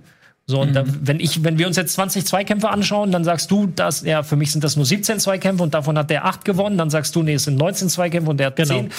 So, 0.45 0.59
und 0.59 0.71
mhm. 0.71 0.73
da, 0.73 0.83
wenn 0.85 1.21
ich, 1.21 1.43
wenn 1.45 1.57
wir 1.57 1.67
uns 1.67 1.77
jetzt 1.77 1.93
20 1.93 2.25
Zweikämpfe 2.25 2.69
anschauen, 2.69 3.11
dann 3.11 3.23
sagst 3.23 3.49
du, 3.49 3.67
dass, 3.67 4.03
ja, 4.03 4.23
für 4.23 4.35
mich 4.35 4.51
sind 4.51 4.63
das 4.63 4.75
nur 4.75 4.85
17 4.85 5.19
Zweikämpfe 5.19 5.63
und 5.63 5.73
davon 5.73 5.97
hat 5.97 6.09
der 6.09 6.25
8 6.25 6.43
gewonnen, 6.43 6.77
dann 6.77 6.89
sagst 6.89 7.15
du, 7.15 7.23
nee, 7.23 7.35
es 7.35 7.45
sind 7.45 7.57
19 7.57 7.87
Zweikämpfe 7.87 8.29
und 8.29 8.37
der 8.37 8.47
hat 8.47 8.57
genau. 8.57 8.81
10. 8.81 8.91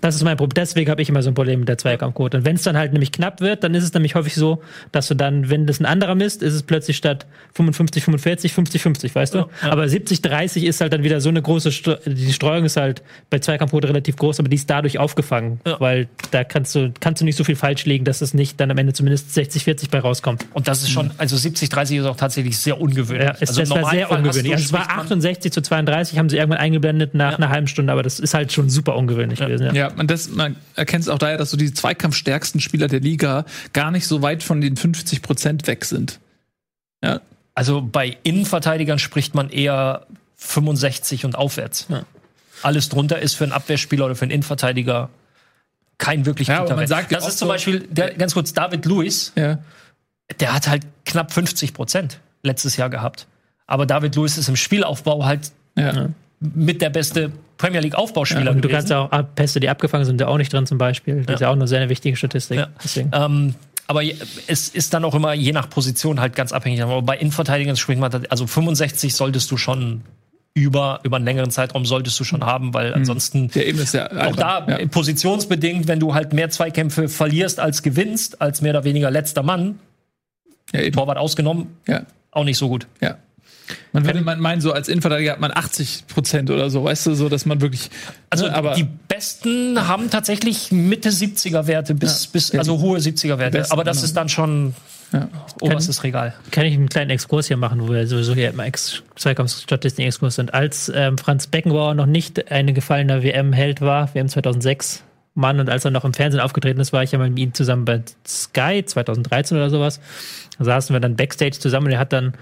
Das 0.00 0.14
ist 0.14 0.22
mein 0.22 0.36
Problem. 0.36 0.54
Deswegen 0.54 0.90
habe 0.90 1.02
ich 1.02 1.08
immer 1.08 1.22
so 1.22 1.30
ein 1.30 1.34
Problem 1.34 1.60
mit 1.60 1.68
der 1.68 1.78
Zweikampfquote. 1.78 2.36
Und 2.38 2.44
wenn 2.44 2.54
es 2.54 2.62
dann 2.62 2.76
halt 2.76 2.92
nämlich 2.92 3.10
knapp 3.10 3.40
wird, 3.40 3.64
dann 3.64 3.74
ist 3.74 3.82
es 3.82 3.92
nämlich 3.92 4.14
häufig 4.14 4.34
so, 4.34 4.62
dass 4.92 5.08
du 5.08 5.14
dann, 5.14 5.50
wenn 5.50 5.66
das 5.66 5.80
ein 5.80 5.86
anderer 5.86 6.14
misst, 6.14 6.42
ist 6.42 6.54
es 6.54 6.62
plötzlich 6.62 6.96
statt 6.96 7.26
55, 7.54 8.04
45, 8.04 8.52
50, 8.52 8.82
50, 8.82 9.14
weißt 9.14 9.34
du? 9.34 9.46
Aber 9.62 9.88
70, 9.88 10.22
30 10.22 10.64
ist 10.64 10.80
halt 10.80 10.92
dann 10.92 11.02
wieder 11.02 11.20
so 11.20 11.30
eine 11.30 11.42
große, 11.42 11.72
Stre 11.72 11.98
die 12.06 12.32
Streuung 12.32 12.64
ist 12.64 12.76
halt 12.76 13.02
bei 13.30 13.38
Zweikampfquote 13.38 13.88
relativ 13.88 14.16
groß, 14.16 14.38
aber 14.38 14.48
die 14.48 14.56
ist 14.56 14.68
dadurch 14.70 14.98
aufgefangen, 14.98 15.60
Ja. 15.66 15.80
weil 15.80 16.08
da 16.30 16.44
kannst 16.44 16.74
du, 16.74 16.92
kannst 17.00 17.20
du 17.20 17.24
nicht 17.24 17.36
so 17.36 17.42
viel 17.42 17.56
falsch 17.56 17.84
legen, 17.86 18.04
dass 18.04 18.20
es 18.20 18.34
nicht 18.34 18.60
dann 18.60 18.70
am 18.70 18.78
Ende 18.78 18.92
zumindest 18.92 19.34
60, 19.34 19.64
40 19.64 19.90
bei 19.90 19.98
rauskommt. 19.98 20.46
Und 20.52 20.68
das 20.68 20.75
ist 20.82 20.90
schon, 20.90 21.10
also 21.18 21.36
70, 21.36 21.68
30 21.68 21.98
ist 21.98 22.04
auch 22.06 22.16
tatsächlich 22.16 22.58
sehr 22.58 22.80
ungewöhnlich. 22.80 23.26
Ja, 23.28 23.34
es, 23.40 23.48
also 23.50 23.60
das 23.60 23.70
war 23.70 23.90
sehr 23.90 24.10
ungewöhnlich. 24.10 24.52
Also 24.52 24.64
es 24.64 24.72
war 24.72 24.90
68 24.98 25.52
zu 25.52 25.60
32, 25.62 26.18
haben 26.18 26.28
sie 26.28 26.36
irgendwann 26.36 26.58
eingeblendet 26.60 27.14
nach 27.14 27.36
einer 27.38 27.48
halben 27.48 27.66
Stunde, 27.68 27.92
aber 27.92 28.02
das 28.02 28.18
ist 28.20 28.34
halt 28.34 28.52
schon 28.52 28.70
super 28.70 28.96
ungewöhnlich 28.96 29.38
gewesen. 29.38 29.66
Ja. 29.66 29.72
Ja, 29.72 29.92
man, 29.94 30.06
das, 30.06 30.28
man 30.28 30.56
erkennt 30.74 31.02
es 31.04 31.08
auch 31.08 31.18
daher, 31.18 31.36
dass 31.38 31.50
so 31.50 31.56
die 31.56 31.72
zweikampfstärksten 31.72 32.60
Spieler 32.60 32.88
der 32.88 33.00
Liga 33.00 33.44
gar 33.72 33.90
nicht 33.90 34.06
so 34.06 34.22
weit 34.22 34.42
von 34.42 34.60
den 34.60 34.76
50 34.76 35.22
Prozent 35.22 35.66
weg 35.66 35.84
sind. 35.84 36.20
Ja, 37.04 37.20
Also 37.54 37.82
bei 37.82 38.16
Innenverteidigern 38.22 38.98
spricht 38.98 39.34
man 39.34 39.50
eher 39.50 40.06
65 40.36 41.24
und 41.24 41.36
aufwärts. 41.36 41.86
Alles 42.62 42.88
drunter 42.88 43.18
ist 43.18 43.34
für 43.34 43.44
einen 43.44 43.52
Abwehrspieler 43.52 44.06
oder 44.06 44.14
für 44.14 44.22
einen 44.22 44.30
Innenverteidiger 44.32 45.10
kein 45.98 46.26
wirklich 46.26 46.48
Ja, 46.48 46.58
aber 46.60 46.70
man 46.70 46.78
Wert. 46.80 46.88
sagt 46.90 47.10
ja 47.12 47.18
Das 47.18 47.28
ist 47.28 47.38
zum 47.38 47.48
so- 47.48 47.52
Beispiel, 47.54 47.80
der, 47.90 48.14
ganz 48.14 48.34
kurz, 48.34 48.52
David 48.52 48.84
Lewis, 48.84 49.32
ja. 49.34 49.58
Der 50.40 50.52
hat 50.54 50.68
halt 50.68 50.82
knapp 51.04 51.32
50 51.32 51.72
Prozent 51.74 52.20
letztes 52.42 52.76
Jahr 52.76 52.90
gehabt. 52.90 53.26
Aber 53.66 53.86
David 53.86 54.14
Lewis 54.16 54.38
ist 54.38 54.48
im 54.48 54.56
Spielaufbau 54.56 55.24
halt 55.24 55.50
ja. 55.76 56.08
mit 56.40 56.80
der 56.82 56.90
beste 56.90 57.32
Premier 57.58 57.80
League 57.80 57.94
Aufbauspieler 57.94 58.50
Und 58.50 58.58
du 58.58 58.68
gewesen. 58.68 58.72
kannst 58.88 58.92
auch 58.92 59.10
Ab- 59.10 59.34
Pässe, 59.34 59.60
die 59.60 59.68
abgefangen 59.68 60.04
sind, 60.04 60.20
da 60.20 60.28
auch 60.28 60.36
nicht 60.38 60.52
drin 60.52 60.66
zum 60.66 60.78
Beispiel. 60.78 61.22
Das 61.24 61.36
ist 61.36 61.40
ja 61.40 61.48
auch 61.48 61.52
eine 61.54 61.66
sehr 61.66 61.88
wichtige 61.88 62.16
Statistik. 62.16 62.58
Ja. 62.58 63.26
Ähm, 63.26 63.54
aber 63.88 64.02
es 64.46 64.68
ist 64.68 64.94
dann 64.94 65.04
auch 65.04 65.14
immer 65.14 65.32
je 65.32 65.52
nach 65.52 65.70
Position 65.70 66.20
halt 66.20 66.34
ganz 66.34 66.52
abhängig. 66.52 66.82
Aber 66.82 67.02
bei 67.02 67.16
Innenverteidigern 67.16 67.76
spricht 67.76 68.00
man, 68.00 68.10
also 68.28 68.46
65 68.46 69.14
solltest 69.14 69.50
du 69.50 69.56
schon 69.56 70.02
über, 70.54 71.00
über 71.02 71.16
einen 71.16 71.24
längeren 71.26 71.50
Zeitraum 71.50 71.84
solltest 71.84 72.18
du 72.18 72.24
schon 72.24 72.44
haben, 72.44 72.72
weil 72.74 72.94
ansonsten 72.94 73.48
Der 73.50 73.66
eben 73.66 73.78
ist 73.78 73.92
ja 73.94 74.10
auch 74.26 74.34
da 74.36 74.66
Ja. 74.66 74.86
positionsbedingt, 74.88 75.86
wenn 75.86 76.00
du 76.00 76.14
halt 76.14 76.32
mehr 76.32 76.50
Zweikämpfe 76.50 77.08
verlierst 77.08 77.60
als 77.60 77.82
gewinnst, 77.82 78.40
als 78.40 78.62
mehr 78.62 78.72
oder 78.72 78.84
weniger 78.84 79.10
letzter 79.10 79.42
Mann, 79.42 79.78
Ja, 80.72 80.80
eben. 80.80 80.96
Torwart 80.96 81.18
ausgenommen, 81.18 81.76
ja. 81.86 82.02
auch 82.30 82.44
nicht 82.44 82.58
so 82.58 82.68
gut. 82.68 82.86
Ja. 83.00 83.16
Man 83.92 84.04
würde 84.04 84.20
man 84.20 84.38
meinen, 84.38 84.60
so 84.60 84.72
als 84.72 84.88
Innenverteidiger 84.88 85.32
hat 85.32 85.40
man 85.40 85.50
80 85.52 86.06
Prozent 86.06 86.50
oder 86.50 86.70
so, 86.70 86.84
weißt 86.84 87.06
du, 87.06 87.14
so, 87.14 87.28
dass 87.28 87.46
man 87.46 87.60
wirklich. 87.60 87.90
Also 88.30 88.46
ne, 88.46 88.54
aber 88.54 88.74
die 88.74 88.86
besten 89.08 89.88
haben 89.88 90.10
tatsächlich 90.10 90.70
Mitte 90.70 91.10
70er 91.10 91.66
Werte 91.66 91.94
bis, 91.94 92.26
bis 92.28 92.52
Ja, 92.52 92.60
also 92.60 92.78
hohe 92.80 92.98
70er 92.98 93.38
Werte. 93.38 93.58
besten, 93.58 93.72
Aber 93.72 93.84
das 93.84 93.98
genau. 93.98 94.04
ist 94.04 94.16
dann 94.16 94.28
schon 94.28 94.74
ja. 95.12 95.28
oberstes 95.60 96.02
Regal. 96.04 96.34
Kann 96.50 96.66
ich 96.66 96.74
einen 96.74 96.88
kleinen 96.88 97.10
Exkurs 97.10 97.48
hier 97.48 97.56
machen, 97.56 97.80
wo 97.80 97.92
wir 97.92 98.06
sowieso 98.06 98.34
hier 98.34 98.50
im 98.50 98.60
Ex 98.60 99.02
Zweikampfstatistiken-Exkurs 99.16 100.34
sind. 100.34 100.54
Als 100.54 100.90
ähm, 100.94 101.18
Franz 101.18 101.46
Beckenbauer 101.46 101.94
noch 101.94 102.06
nicht 102.06 102.50
ein 102.50 102.72
gefallener 102.74 103.22
WM-Held 103.22 103.80
war, 103.80 104.14
WM 104.14 104.28
2006, 104.28 105.02
Mann, 105.34 105.60
und 105.60 105.68
als 105.68 105.84
er 105.84 105.90
noch 105.90 106.04
im 106.04 106.14
Fernsehen 106.14 106.40
aufgetreten 106.40 106.80
ist, 106.80 106.92
war 106.94 107.02
ich 107.02 107.12
ja 107.12 107.18
mal 107.18 107.28
mit 107.28 107.38
ihm 107.38 107.52
zusammen 107.52 107.84
bei 107.84 108.02
Sky 108.26 108.82
2013 108.84 109.56
oder 109.56 109.68
sowas. 109.68 110.00
Saßen 110.58 110.94
wir 110.94 111.00
dann 111.00 111.16
Backstage 111.16 111.58
zusammen 111.58 111.86
und 111.86 111.92
er 111.92 111.98
hat 111.98 112.12
dann 112.12 112.34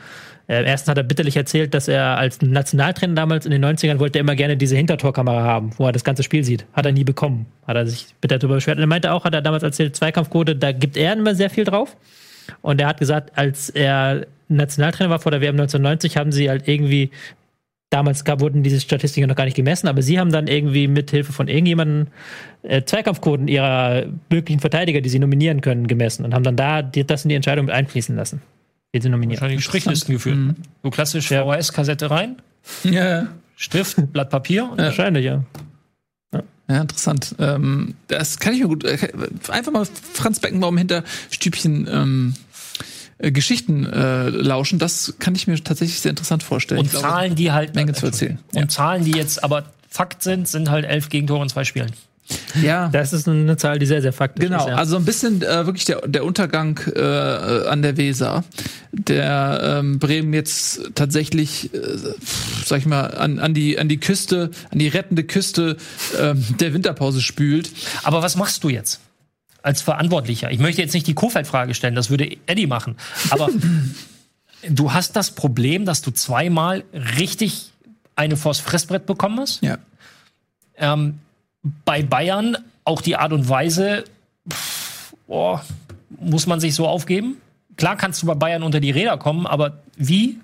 äh, 0.46 0.64
erstens 0.64 0.90
hat 0.90 0.98
er 0.98 1.04
bitterlich 1.04 1.36
erzählt, 1.36 1.72
dass 1.72 1.88
er 1.88 2.18
als 2.18 2.42
Nationaltrainer 2.42 3.14
damals 3.14 3.46
in 3.46 3.52
den 3.52 3.64
90ern 3.64 3.98
wollte 3.98 4.18
er 4.18 4.20
immer 4.20 4.36
gerne 4.36 4.56
diese 4.56 4.76
Hintertorkamera 4.76 5.42
haben, 5.42 5.70
wo 5.78 5.86
er 5.86 5.92
das 5.92 6.04
ganze 6.04 6.22
Spiel 6.22 6.44
sieht. 6.44 6.66
Hat 6.74 6.84
er 6.84 6.92
nie 6.92 7.04
bekommen. 7.04 7.46
Hat 7.66 7.76
er 7.76 7.86
sich 7.86 8.08
bitter 8.20 8.38
darüber 8.38 8.56
beschwert. 8.56 8.76
Und 8.76 8.82
er 8.82 8.88
meinte 8.88 9.12
auch, 9.12 9.24
hat 9.24 9.34
er 9.34 9.40
damals 9.40 9.62
erzählt, 9.62 9.96
Zweikampfquote, 9.96 10.56
da 10.56 10.72
gibt 10.72 10.96
er 10.96 11.14
immer 11.14 11.34
sehr 11.34 11.48
viel 11.48 11.64
drauf. 11.64 11.96
Und 12.60 12.80
er 12.80 12.88
hat 12.88 12.98
gesagt, 12.98 13.38
als 13.38 13.70
er 13.70 14.26
Nationaltrainer 14.48 15.08
war 15.08 15.18
vor 15.18 15.32
der 15.32 15.40
WM 15.40 15.54
1990, 15.54 16.18
haben 16.18 16.30
sie 16.30 16.50
halt 16.50 16.68
irgendwie, 16.68 17.10
damals 17.94 18.24
gab, 18.24 18.40
wurden 18.40 18.62
diese 18.62 18.80
Statistiken 18.80 19.28
noch 19.28 19.36
gar 19.36 19.44
nicht 19.44 19.56
gemessen, 19.56 19.86
aber 19.88 20.02
sie 20.02 20.18
haben 20.18 20.32
dann 20.32 20.48
irgendwie 20.48 20.88
mit 20.88 21.10
Hilfe 21.10 21.32
von 21.32 21.48
irgendjemandem 21.48 22.08
äh, 22.62 22.82
Zweikampfquoten 22.82 23.46
ihrer 23.48 24.06
möglichen 24.30 24.60
Verteidiger, 24.60 25.00
die 25.00 25.08
sie 25.08 25.18
nominieren 25.20 25.60
können, 25.60 25.86
gemessen 25.86 26.24
und 26.24 26.34
haben 26.34 26.42
dann 26.44 26.56
da 26.56 26.82
die, 26.82 27.04
das 27.06 27.24
in 27.24 27.28
die 27.28 27.34
Entscheidung 27.36 27.66
mit 27.66 27.74
einfließen 27.74 28.16
lassen, 28.16 28.42
wie 28.92 29.00
sie 29.00 29.08
nominieren. 29.08 29.40
Wahrscheinlich 29.40 29.64
Strichlisten 29.64 30.12
geführt. 30.14 30.38
So 30.82 30.90
klassisch 30.90 31.28
VHS-Kassette 31.28 32.10
rein, 32.10 32.36
Ja, 32.82 33.28
Stift, 33.56 34.12
Blatt 34.12 34.30
Papier 34.30 34.68
und 34.70 34.78
Wahrscheinlich, 34.78 35.24
ja. 35.24 35.44
ja, 36.68 36.80
interessant. 36.80 37.36
Ähm, 37.38 37.94
das 38.08 38.38
kann 38.40 38.54
ich 38.54 38.60
mir 38.60 38.68
gut. 38.68 38.84
äh, 38.84 38.98
Einfach 39.48 39.70
mal 39.70 39.86
Franz 40.14 40.40
Beckenbaum 40.40 40.76
hinter 40.76 41.04
Stübchen 41.30 41.88
ähm, 41.90 42.34
äh, 43.24 43.32
Geschichten 43.32 43.86
äh, 43.86 44.28
lauschen. 44.28 44.78
Das 44.78 45.14
kann 45.18 45.34
ich 45.34 45.46
mir 45.46 45.62
tatsächlich 45.62 46.00
sehr 46.00 46.10
interessant 46.10 46.42
vorstellen. 46.42 46.80
Und 46.80 46.90
glaube, 46.90 47.06
Zahlen, 47.06 47.34
die 47.34 47.52
halt 47.52 47.74
Menge 47.74 47.92
zu 47.92 48.06
erzählen. 48.06 48.38
Und 48.52 48.70
Zahlen, 48.70 49.04
die 49.04 49.12
jetzt 49.12 49.42
aber 49.42 49.64
Fakt 49.88 50.22
sind, 50.22 50.48
sind 50.48 50.70
halt 50.70 50.84
elf 50.84 51.08
Gegentore 51.08 51.42
in 51.42 51.48
zwei 51.48 51.64
Spielen. 51.64 51.92
Ja. 52.62 52.88
Das 52.88 53.12
ist 53.12 53.28
eine 53.28 53.56
Zahl, 53.56 53.78
die 53.78 53.86
sehr, 53.86 54.00
sehr 54.00 54.12
faktisch 54.12 54.46
Genau, 54.46 54.64
ist. 54.64 54.68
Ja. 54.68 54.76
also 54.76 54.96
ein 54.96 55.04
bisschen 55.04 55.42
äh, 55.42 55.66
wirklich 55.66 55.84
der, 55.84 56.00
der 56.06 56.24
Untergang 56.24 56.80
äh, 56.94 57.00
an 57.68 57.82
der 57.82 57.96
Weser, 57.96 58.44
der 58.92 59.78
ähm, 59.80 59.98
Bremen 59.98 60.32
jetzt 60.32 60.90
tatsächlich, 60.94 61.72
äh, 61.74 61.78
sag 62.64 62.78
ich 62.78 62.86
mal, 62.86 63.08
an, 63.08 63.38
an, 63.38 63.52
die, 63.52 63.78
an 63.78 63.88
die 63.88 64.00
Küste, 64.00 64.50
an 64.70 64.78
die 64.78 64.88
rettende 64.88 65.24
Küste 65.24 65.76
ähm, 66.18 66.42
der 66.58 66.72
Winterpause 66.72 67.20
spült. 67.20 67.70
Aber 68.04 68.22
was 68.22 68.36
machst 68.36 68.64
du 68.64 68.70
jetzt? 68.70 69.00
Als 69.64 69.80
Verantwortlicher. 69.80 70.50
Ich 70.50 70.58
möchte 70.58 70.82
jetzt 70.82 70.92
nicht 70.92 71.06
die 71.06 71.14
Kofeld-Frage 71.14 71.72
stellen, 71.72 71.94
das 71.94 72.10
würde 72.10 72.36
Eddie 72.44 72.66
machen. 72.66 72.96
Aber 73.30 73.48
du 74.68 74.92
hast 74.92 75.16
das 75.16 75.30
Problem, 75.30 75.86
dass 75.86 76.02
du 76.02 76.10
zweimal 76.10 76.84
richtig 76.92 77.70
eine 78.14 78.36
vors 78.36 78.60
Fressbrett 78.60 79.06
bekommen 79.06 79.40
hast. 79.40 79.62
Ja. 79.62 79.78
Ähm, 80.76 81.18
bei 81.86 82.02
Bayern 82.02 82.58
auch 82.84 83.00
die 83.00 83.16
Art 83.16 83.32
und 83.32 83.48
Weise, 83.48 84.04
pff, 84.50 85.14
oh, 85.28 85.58
muss 86.20 86.46
man 86.46 86.60
sich 86.60 86.74
so 86.74 86.86
aufgeben? 86.86 87.38
Klar 87.76 87.96
kannst 87.96 88.20
du 88.20 88.26
bei 88.26 88.34
Bayern 88.34 88.62
unter 88.62 88.80
die 88.80 88.90
Räder 88.90 89.16
kommen, 89.16 89.46
aber 89.46 89.78
wie? 89.96 90.40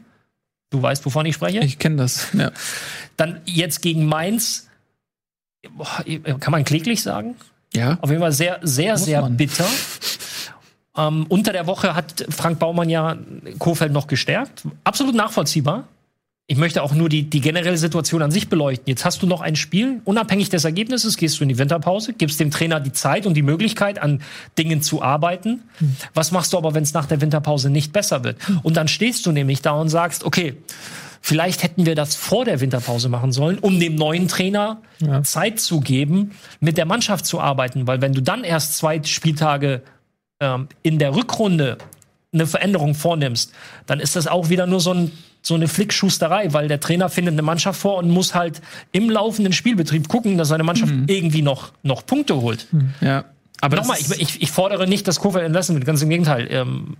Du 0.70 0.80
weißt, 0.80 1.04
wovon 1.04 1.26
ich 1.26 1.34
spreche? 1.34 1.58
Ich 1.60 1.78
kenne 1.78 1.96
das. 1.96 2.28
Ja. 2.32 2.52
Dann 3.18 3.42
jetzt 3.44 3.82
gegen 3.82 4.06
Mainz, 4.06 4.70
boah, 5.72 6.02
kann 6.40 6.52
man 6.52 6.64
kläglich 6.64 7.02
sagen? 7.02 7.36
Ja. 7.74 7.98
Auf 8.00 8.10
jeden 8.10 8.22
Fall 8.22 8.32
sehr, 8.32 8.58
sehr, 8.62 8.92
Muss 8.92 9.04
sehr 9.04 9.22
man. 9.22 9.36
bitter. 9.36 9.66
Ähm, 10.96 11.26
unter 11.28 11.52
der 11.52 11.66
Woche 11.66 11.94
hat 11.94 12.26
Frank 12.30 12.58
Baumann 12.58 12.88
ja 12.88 13.16
Kofeld 13.58 13.92
noch 13.92 14.06
gestärkt. 14.06 14.64
Absolut 14.84 15.14
nachvollziehbar. 15.14 15.84
Ich 16.50 16.56
möchte 16.56 16.82
auch 16.82 16.94
nur 16.94 17.08
die, 17.08 17.30
die 17.30 17.40
generelle 17.40 17.78
Situation 17.78 18.22
an 18.22 18.32
sich 18.32 18.48
beleuchten. 18.48 18.88
Jetzt 18.88 19.04
hast 19.04 19.22
du 19.22 19.26
noch 19.28 19.40
ein 19.40 19.54
Spiel, 19.54 20.00
unabhängig 20.04 20.48
des 20.48 20.64
Ergebnisses, 20.64 21.16
gehst 21.16 21.38
du 21.38 21.44
in 21.44 21.48
die 21.48 21.58
Winterpause, 21.58 22.12
gibst 22.12 22.40
dem 22.40 22.50
Trainer 22.50 22.80
die 22.80 22.90
Zeit 22.90 23.24
und 23.24 23.34
die 23.34 23.42
Möglichkeit, 23.42 24.02
an 24.02 24.20
Dingen 24.58 24.82
zu 24.82 25.00
arbeiten. 25.00 25.62
Was 26.12 26.32
machst 26.32 26.52
du 26.52 26.58
aber, 26.58 26.74
wenn 26.74 26.82
es 26.82 26.92
nach 26.92 27.06
der 27.06 27.20
Winterpause 27.20 27.70
nicht 27.70 27.92
besser 27.92 28.24
wird? 28.24 28.36
Und 28.64 28.76
dann 28.76 28.88
stehst 28.88 29.26
du 29.26 29.30
nämlich 29.30 29.62
da 29.62 29.74
und 29.74 29.90
sagst, 29.90 30.24
okay, 30.24 30.56
Vielleicht 31.22 31.62
hätten 31.62 31.84
wir 31.86 31.94
das 31.94 32.14
vor 32.16 32.44
der 32.44 32.60
Winterpause 32.60 33.08
machen 33.08 33.30
sollen, 33.32 33.58
um 33.58 33.78
dem 33.78 33.94
neuen 33.94 34.26
Trainer 34.28 34.80
Zeit 35.22 35.60
zu 35.60 35.80
geben, 35.80 36.32
mit 36.60 36.76
der 36.78 36.86
Mannschaft 36.86 37.26
zu 37.26 37.40
arbeiten. 37.40 37.86
Weil 37.86 38.00
wenn 38.00 38.12
du 38.14 38.22
dann 38.22 38.42
erst 38.44 38.76
zwei 38.76 39.02
Spieltage 39.04 39.82
ähm, 40.40 40.68
in 40.82 40.98
der 40.98 41.14
Rückrunde 41.14 41.76
eine 42.32 42.46
Veränderung 42.46 42.94
vornimmst, 42.94 43.52
dann 43.86 44.00
ist 44.00 44.16
das 44.16 44.26
auch 44.28 44.48
wieder 44.48 44.66
nur 44.66 44.80
so, 44.80 44.92
ein, 44.94 45.12
so 45.42 45.54
eine 45.54 45.68
Flickschusterei, 45.68 46.52
weil 46.52 46.68
der 46.68 46.80
Trainer 46.80 47.08
findet 47.08 47.32
eine 47.34 47.42
Mannschaft 47.42 47.80
vor 47.80 47.96
und 47.98 48.08
muss 48.08 48.34
halt 48.34 48.62
im 48.92 49.10
laufenden 49.10 49.52
Spielbetrieb 49.52 50.08
gucken, 50.08 50.38
dass 50.38 50.48
seine 50.48 50.62
Mannschaft 50.64 50.92
irgendwie 51.06 51.42
noch, 51.42 51.72
noch 51.82 52.06
Punkte 52.06 52.40
holt. 52.40 52.66
ja. 53.00 53.24
Aber 53.62 53.76
Nochmal, 53.76 53.98
ist- 53.98 54.14
ich, 54.16 54.22
ich, 54.36 54.42
ich 54.42 54.50
fordere 54.50 54.86
nicht, 54.86 55.06
dass 55.06 55.20
Kofeld 55.20 55.44
entlassen 55.44 55.74
wird, 55.76 55.84
ganz 55.84 56.00
im 56.00 56.08
Gegenteil. 56.08 56.46
Ähm, 56.50 56.96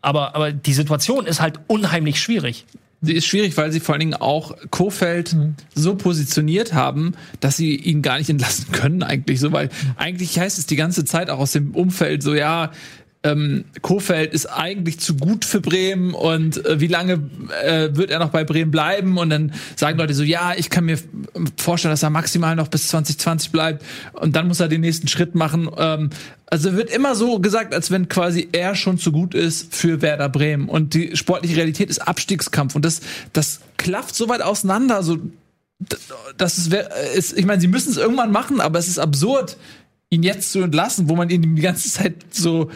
aber, 0.00 0.36
aber 0.36 0.52
die 0.52 0.74
Situation 0.74 1.26
ist 1.26 1.40
halt 1.40 1.58
unheimlich 1.66 2.20
schwierig. 2.20 2.66
Sie 3.04 3.14
ist 3.14 3.26
schwierig, 3.26 3.56
weil 3.56 3.72
sie 3.72 3.80
vor 3.80 3.94
allen 3.94 4.00
Dingen 4.00 4.14
auch 4.14 4.56
Kofeld 4.70 5.36
so 5.74 5.96
positioniert 5.96 6.72
haben, 6.72 7.14
dass 7.40 7.56
sie 7.56 7.74
ihn 7.74 8.00
gar 8.00 8.18
nicht 8.18 8.30
entlassen 8.30 8.70
können 8.70 9.02
eigentlich 9.02 9.40
so, 9.40 9.50
weil 9.50 9.70
eigentlich 9.96 10.38
heißt 10.38 10.56
es 10.58 10.66
die 10.66 10.76
ganze 10.76 11.04
Zeit 11.04 11.28
auch 11.28 11.40
aus 11.40 11.50
dem 11.50 11.74
Umfeld 11.74 12.22
so, 12.22 12.32
ja, 12.32 12.70
ähm, 13.24 13.64
Kofeld 13.82 14.32
ist 14.32 14.46
eigentlich 14.46 14.98
zu 14.98 15.16
gut 15.16 15.44
für 15.44 15.60
Bremen 15.60 16.12
und 16.12 16.64
äh, 16.66 16.80
wie 16.80 16.88
lange 16.88 17.20
äh, 17.64 17.90
wird 17.92 18.10
er 18.10 18.18
noch 18.18 18.30
bei 18.30 18.44
Bremen 18.44 18.70
bleiben? 18.70 19.16
Und 19.16 19.30
dann 19.30 19.52
sagen 19.76 19.98
Leute 19.98 20.14
so, 20.14 20.24
ja, 20.24 20.54
ich 20.56 20.70
kann 20.70 20.84
mir 20.84 20.98
vorstellen, 21.56 21.92
dass 21.92 22.02
er 22.02 22.10
maximal 22.10 22.56
noch 22.56 22.68
bis 22.68 22.88
2020 22.88 23.52
bleibt 23.52 23.84
und 24.12 24.34
dann 24.34 24.48
muss 24.48 24.60
er 24.60 24.68
den 24.68 24.80
nächsten 24.80 25.06
Schritt 25.06 25.34
machen. 25.34 25.70
Ähm, 25.76 26.10
also 26.46 26.74
wird 26.74 26.90
immer 26.90 27.14
so 27.14 27.38
gesagt, 27.38 27.72
als 27.72 27.90
wenn 27.90 28.08
quasi 28.08 28.48
er 28.52 28.74
schon 28.74 28.98
zu 28.98 29.12
gut 29.12 29.34
ist 29.34 29.74
für 29.74 30.02
Werder 30.02 30.28
Bremen. 30.28 30.68
Und 30.68 30.92
die 30.92 31.16
sportliche 31.16 31.56
Realität 31.56 31.88
ist 31.88 32.00
Abstiegskampf. 32.00 32.74
Und 32.74 32.84
das, 32.84 33.00
das 33.32 33.60
klafft 33.78 34.14
so 34.14 34.28
weit 34.28 34.42
auseinander. 34.42 35.02
So, 35.02 35.18
das 36.36 36.58
ist, 36.58 36.74
ist 37.14 37.38
ich 37.38 37.46
meine, 37.46 37.60
sie 37.60 37.68
müssen 37.68 37.90
es 37.90 37.96
irgendwann 37.96 38.32
machen, 38.32 38.60
aber 38.60 38.78
es 38.78 38.88
ist 38.88 38.98
absurd, 38.98 39.56
ihn 40.12 40.22
jetzt 40.22 40.52
zu 40.52 40.60
entlassen, 40.60 41.08
wo 41.08 41.16
man 41.16 41.30
ihn 41.30 41.56
die 41.56 41.62
ganze 41.62 41.90
Zeit 41.90 42.14
so 42.30 42.70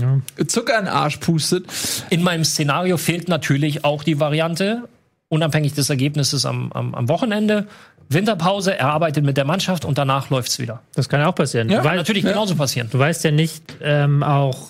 ja. 0.00 0.20
Zucker 0.46 0.76
in 0.78 0.86
den 0.86 0.92
Arsch 0.92 1.18
pustet. 1.18 1.66
In 2.10 2.22
meinem 2.22 2.44
Szenario 2.44 2.96
fehlt 2.96 3.28
natürlich 3.28 3.84
auch 3.84 4.02
die 4.02 4.18
Variante, 4.18 4.88
unabhängig 5.28 5.72
des 5.72 5.88
Ergebnisses 5.88 6.44
am, 6.44 6.72
am, 6.72 6.94
am 6.94 7.08
Wochenende. 7.08 7.68
Winterpause, 8.08 8.76
er 8.76 8.88
arbeitet 8.88 9.24
mit 9.24 9.36
der 9.36 9.44
Mannschaft 9.44 9.84
und 9.84 9.98
danach 9.98 10.30
läuft's 10.30 10.58
wieder. 10.58 10.82
Das 10.96 11.08
kann 11.08 11.20
ja 11.20 11.28
auch 11.28 11.34
passieren. 11.34 11.68
Ja, 11.68 11.80
kann 11.80 11.94
natürlich 11.94 12.24
ja. 12.24 12.30
genauso 12.30 12.56
passieren. 12.56 12.88
Du 12.90 12.98
weißt 12.98 13.22
ja 13.22 13.30
nicht 13.30 13.62
ähm, 13.80 14.24
auch, 14.24 14.68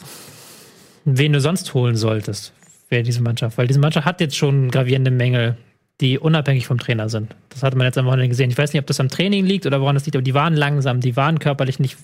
wen 1.07 1.33
du 1.33 1.41
sonst 1.41 1.73
holen 1.73 1.97
solltest 1.97 2.53
für 2.91 3.03
diese 3.03 3.23
Mannschaft, 3.23 3.57
weil 3.57 3.67
diese 3.67 3.81
Mannschaft 3.81 4.07
hat 4.07 4.21
jetzt 4.21 4.37
schon 4.37 4.71
gravierende 4.71 5.11
Mängel 5.11 5.57
die 6.01 6.19
unabhängig 6.19 6.67
vom 6.67 6.79
Trainer 6.79 7.09
sind. 7.09 7.35
Das 7.51 7.63
hatte 7.63 7.77
man 7.77 7.87
jetzt 7.87 7.99
am 7.99 8.07
Wochenende 8.07 8.29
gesehen. 8.29 8.51
Ich 8.51 8.57
weiß 8.57 8.73
nicht, 8.73 8.81
ob 8.81 8.87
das 8.87 9.01
am 9.01 9.09
Training 9.09 9.45
liegt 9.45 9.67
oder 9.67 9.81
woran 9.81 9.95
das 9.95 10.07
liegt, 10.07 10.17
aber 10.17 10.23
die 10.23 10.35
waren 10.35 10.55
langsam, 10.55 11.01
die 11.01 11.17
waren 11.17 11.39
körperlich 11.39 11.79
nicht, 11.79 11.99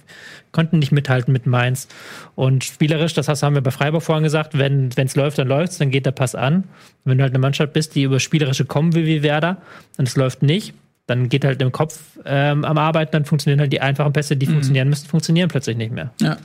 konnten 0.52 0.78
nicht 0.78 0.92
mithalten 0.92 1.32
mit 1.32 1.46
Mainz. 1.46 1.88
Und 2.34 2.64
spielerisch, 2.64 3.14
das 3.14 3.28
haben 3.42 3.54
wir 3.54 3.62
bei 3.62 3.70
Freiburg 3.70 4.02
vorhin 4.02 4.24
gesagt, 4.24 4.58
wenn 4.58 4.90
es 4.94 5.16
läuft, 5.16 5.38
dann 5.38 5.48
läuft's, 5.48 5.78
dann 5.78 5.90
geht 5.90 6.04
der 6.04 6.10
Pass 6.12 6.34
an. 6.34 6.64
Wenn 7.04 7.18
du 7.18 7.22
halt 7.22 7.32
eine 7.32 7.40
Mannschaft 7.40 7.72
bist, 7.72 7.94
die 7.94 8.02
über 8.02 8.20
Spielerische 8.20 8.66
kommen 8.66 8.94
will 8.94 9.06
wie 9.06 9.22
Werder 9.22 9.58
und 9.96 10.06
es 10.06 10.16
läuft 10.16 10.42
nicht, 10.42 10.74
dann 11.06 11.28
geht 11.28 11.44
halt 11.44 11.62
im 11.62 11.72
Kopf 11.72 12.00
ähm, 12.24 12.64
am 12.64 12.78
Arbeiten, 12.78 13.12
dann 13.12 13.24
funktionieren 13.24 13.60
halt 13.60 13.72
die 13.72 13.80
einfachen 13.80 14.12
Pässe, 14.12 14.36
die 14.36 14.46
mhm. 14.46 14.52
funktionieren 14.52 14.88
müssen, 14.88 15.08
funktionieren 15.08 15.48
plötzlich 15.48 15.76
nicht 15.76 15.92
mehr. 15.92 16.12
Ja. 16.20 16.36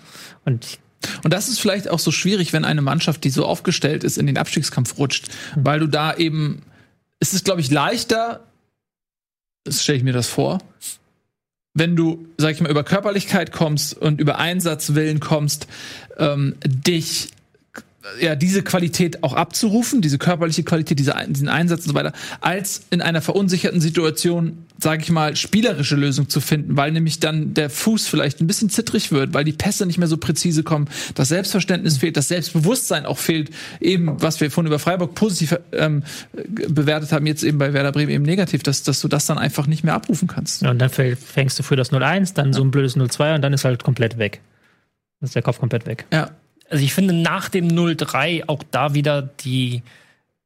Und 0.45 0.79
und 1.23 1.33
das 1.33 1.49
ist 1.49 1.59
vielleicht 1.59 1.89
auch 1.89 1.97
so 1.97 2.11
schwierig, 2.11 2.53
wenn 2.53 2.63
eine 2.63 2.83
Mannschaft, 2.83 3.23
die 3.23 3.31
so 3.31 3.43
aufgestellt 3.43 4.03
ist, 4.03 4.19
in 4.19 4.27
den 4.27 4.37
Abstiegskampf 4.37 4.99
rutscht, 4.99 5.29
mhm. 5.55 5.65
weil 5.65 5.79
du 5.79 5.87
da 5.87 6.13
eben 6.15 6.61
es 7.21 7.33
ist, 7.33 7.45
glaube 7.45 7.61
ich, 7.61 7.71
leichter, 7.71 8.45
das 9.63 9.81
stelle 9.83 9.99
ich 9.99 10.03
mir 10.03 10.11
das 10.11 10.27
vor, 10.27 10.57
wenn 11.73 11.95
du, 11.95 12.27
sag 12.37 12.51
ich 12.51 12.61
mal, 12.61 12.69
über 12.69 12.83
Körperlichkeit 12.83 13.53
kommst 13.53 13.93
und 13.93 14.19
über 14.19 14.39
Einsatzwillen 14.39 15.21
kommst, 15.21 15.67
ähm, 16.17 16.57
dich 16.65 17.29
ja, 18.19 18.35
diese 18.35 18.63
Qualität 18.63 19.23
auch 19.23 19.33
abzurufen, 19.33 20.01
diese 20.01 20.17
körperliche 20.17 20.63
Qualität, 20.63 20.97
diese, 20.97 21.13
diesen 21.27 21.49
Einsatz 21.49 21.81
und 21.81 21.89
so 21.89 21.93
weiter, 21.93 22.13
als 22.39 22.81
in 22.89 23.01
einer 23.01 23.21
verunsicherten 23.21 23.79
Situation, 23.79 24.65
sage 24.79 25.03
ich 25.03 25.11
mal, 25.11 25.35
spielerische 25.35 25.95
Lösung 25.95 26.27
zu 26.27 26.41
finden, 26.41 26.75
weil 26.77 26.91
nämlich 26.91 27.19
dann 27.19 27.53
der 27.53 27.69
Fuß 27.69 28.07
vielleicht 28.07 28.41
ein 28.41 28.47
bisschen 28.47 28.69
zittrig 28.69 29.11
wird, 29.11 29.33
weil 29.33 29.43
die 29.43 29.53
Pässe 29.53 29.85
nicht 29.85 29.99
mehr 29.99 30.07
so 30.07 30.17
präzise 30.17 30.63
kommen, 30.63 30.89
das 31.13 31.29
Selbstverständnis 31.29 31.97
fehlt, 31.97 32.17
das 32.17 32.27
Selbstbewusstsein 32.27 33.05
auch 33.05 33.19
fehlt, 33.19 33.51
eben, 33.79 34.19
was 34.19 34.41
wir 34.41 34.49
vorhin 34.49 34.67
über 34.67 34.79
Freiburg 34.79 35.13
positiv 35.13 35.59
ähm, 35.71 36.03
bewertet 36.33 37.11
haben, 37.11 37.27
jetzt 37.27 37.43
eben 37.43 37.59
bei 37.59 37.73
Werder 37.73 37.91
Bremen 37.91 38.11
eben 38.11 38.25
negativ, 38.25 38.63
dass, 38.63 38.81
dass 38.81 38.99
du 38.99 39.07
das 39.07 39.27
dann 39.27 39.37
einfach 39.37 39.67
nicht 39.67 39.83
mehr 39.83 39.93
abrufen 39.93 40.27
kannst. 40.27 40.63
Ja, 40.63 40.71
und 40.71 40.79
dann 40.79 40.89
fängst 40.89 41.59
du 41.59 41.63
für 41.63 41.75
das 41.75 41.91
0-1, 41.91 42.33
dann 42.33 42.47
ja. 42.47 42.53
so 42.53 42.63
ein 42.63 42.71
blödes 42.71 42.97
0-2 42.97 43.35
und 43.35 43.41
dann 43.43 43.53
ist 43.53 43.63
halt 43.63 43.83
komplett 43.83 44.17
weg. 44.17 44.41
Dann 45.19 45.27
ist 45.27 45.35
der 45.35 45.43
Kopf 45.43 45.59
komplett 45.59 45.85
weg. 45.85 46.05
Ja, 46.11 46.31
also 46.71 46.83
ich 46.83 46.93
finde 46.93 47.13
nach 47.13 47.49
dem 47.49 47.67
0-3 47.67 48.43
auch 48.47 48.63
da 48.71 48.93
wieder 48.93 49.21
die 49.21 49.83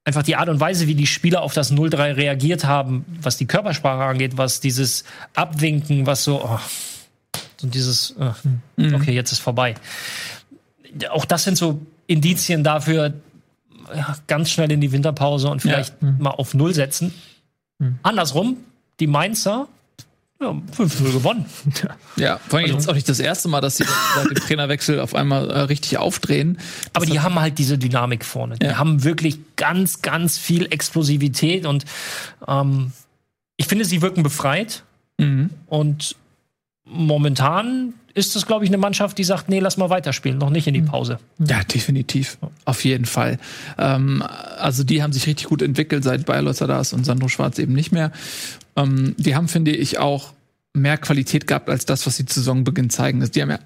einfach 0.04 0.24
die 0.24 0.36
Art 0.36 0.50
und 0.50 0.60
Weise, 0.60 0.88
wie 0.88 0.96
die 0.96 1.08
Spieler 1.08 1.42
auf 1.42 1.54
das 1.54 1.72
0-3 1.72 2.16
reagiert 2.16 2.66
haben, 2.66 3.06
was 3.22 3.38
die 3.38 3.48
Körpersprache 3.48 4.04
angeht, 4.04 4.38
was 4.38 4.60
dieses 4.60 5.04
Abwinken, 5.34 6.06
was 6.06 6.24
so, 6.24 6.44
oh, 6.44 6.60
so 7.58 7.68
dieses, 7.68 8.16
oh, 8.20 8.34
okay, 8.94 9.14
jetzt 9.14 9.32
ist 9.32 9.40
vorbei. 9.40 9.76
Auch 11.10 11.26
das 11.26 11.44
sind 11.44 11.58
so 11.58 11.82
Indizien 12.08 12.64
dafür, 12.64 13.14
ja, 13.96 14.16
ganz 14.28 14.52
schnell 14.52 14.72
in 14.72 14.80
die 14.80 14.92
Winterpause 14.92 15.50
und 15.50 15.62
vielleicht 15.62 15.96
ja. 16.02 16.12
mal 16.20 16.32
auf 16.32 16.54
Null 16.54 16.74
setzen. 16.74 17.14
Mhm. 17.80 18.00
Andersrum, 18.04 18.58
die 19.00 19.08
Mainzer 19.08 19.68
ja, 20.42 20.50
5-0 20.50 21.12
gewonnen. 21.14 21.46
Ja, 22.18 22.40
vor 22.48 22.60
allem 22.60 22.68
also, 22.68 22.78
ist 22.78 22.90
auch 22.90 22.94
nicht 22.94 23.10
das 23.10 23.20
erste 23.20 23.50
Mal, 23.50 23.60
dass 23.60 23.76
sie 23.78 23.86
seit 24.16 24.30
dem 24.30 24.36
Trainerwechsel 24.36 25.02
auf 25.02 25.16
einmal 25.16 25.50
äh, 25.50 25.60
richtig 25.62 25.98
aufdrehen. 25.98 26.58
Aber 26.94 27.06
die 27.06 27.20
haben 27.20 27.38
halt 27.40 27.58
diese 27.58 27.78
Dynamik 27.78 28.24
vorne. 28.24 28.56
Ja. 28.62 28.70
Die 28.70 28.76
haben 28.76 29.04
wirklich 29.04 29.40
ganz, 29.58 30.02
ganz 30.02 30.38
viel 30.38 30.66
Explosivität 30.72 31.66
und 31.66 31.84
ähm, 32.48 32.94
ich 33.58 33.68
finde, 33.68 33.84
sie 33.84 34.02
wirken 34.02 34.24
befreit. 34.24 34.84
Mhm. 35.18 35.50
Und 35.68 36.16
momentan 36.86 37.94
ist 38.14 38.36
es, 38.38 38.46
glaube 38.46 38.64
ich, 38.64 38.70
eine 38.70 38.78
Mannschaft, 38.78 39.18
die 39.18 39.26
sagt, 39.26 39.50
nee, 39.50 39.60
lass 39.60 39.76
mal 39.76 39.90
weiterspielen, 39.90 40.38
noch 40.38 40.50
nicht 40.50 40.68
in 40.68 40.74
die 40.74 40.82
mhm. 40.82 40.88
Pause. 40.88 41.20
Ja, 41.38 41.64
definitiv. 41.64 42.38
Auf 42.64 42.86
jeden 42.86 43.06
Fall. 43.06 43.40
Ähm, 43.78 44.24
also 44.58 44.86
die 44.86 45.04
haben 45.04 45.12
sich 45.12 45.28
richtig 45.28 45.48
gut 45.48 45.62
entwickelt, 45.62 46.04
seit 46.04 46.26
Bayer 46.26 46.44
da 46.44 46.80
ist 46.80 46.94
und 46.94 47.06
Sandro 47.06 47.28
Schwarz 47.28 47.60
eben 47.60 47.74
nicht 47.74 47.92
mehr. 47.92 48.12
Ähm, 48.76 49.16
die 49.18 49.36
haben, 49.36 49.48
finde 49.48 49.72
ich, 49.72 50.00
auch 50.00 50.34
mehr 50.74 50.98
Qualität 50.98 51.48
gehabt 51.48 51.70
als 51.70 51.86
das, 51.86 52.06
was 52.06 52.18
sie 52.18 52.26
zu 52.26 52.40
Saisonbeginn 52.40 52.90
zeigen. 52.90 53.22
Also 53.22 53.32
die 53.32 53.42
haben 53.42 53.50
ja 53.50 53.60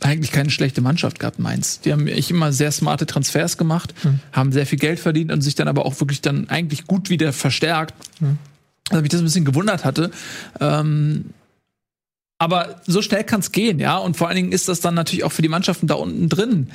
eigentlich 0.00 0.32
keine 0.32 0.50
schlechte 0.50 0.82
Mannschaft 0.82 1.18
gehabt, 1.18 1.38
Mainz. 1.38 1.80
Die 1.80 1.92
haben 1.92 2.06
echt 2.06 2.30
immer 2.30 2.52
sehr 2.52 2.70
smarte 2.70 3.06
Transfers 3.06 3.56
gemacht, 3.56 3.94
mhm. 4.04 4.20
haben 4.32 4.52
sehr 4.52 4.66
viel 4.66 4.78
Geld 4.78 5.00
verdient 5.00 5.32
und 5.32 5.40
sich 5.40 5.54
dann 5.54 5.68
aber 5.68 5.86
auch 5.86 5.98
wirklich 6.00 6.20
dann 6.20 6.48
eigentlich 6.50 6.86
gut 6.86 7.08
wieder 7.08 7.32
verstärkt. 7.32 7.94
Mhm. 8.20 8.38
Also 8.90 9.02
mich 9.02 9.10
das 9.10 9.20
ein 9.20 9.24
bisschen 9.24 9.44
gewundert 9.44 9.84
hatte. 9.84 10.10
Ähm, 10.60 11.30
aber 12.38 12.82
so 12.86 13.00
schnell 13.00 13.24
kann 13.24 13.40
es 13.40 13.50
gehen, 13.50 13.78
ja. 13.78 13.96
Und 13.96 14.16
vor 14.16 14.28
allen 14.28 14.36
Dingen 14.36 14.52
ist 14.52 14.68
das 14.68 14.80
dann 14.80 14.94
natürlich 14.94 15.24
auch 15.24 15.32
für 15.32 15.42
die 15.42 15.48
Mannschaften 15.48 15.86
da 15.86 15.94
unten 15.94 16.28
drin 16.28 16.68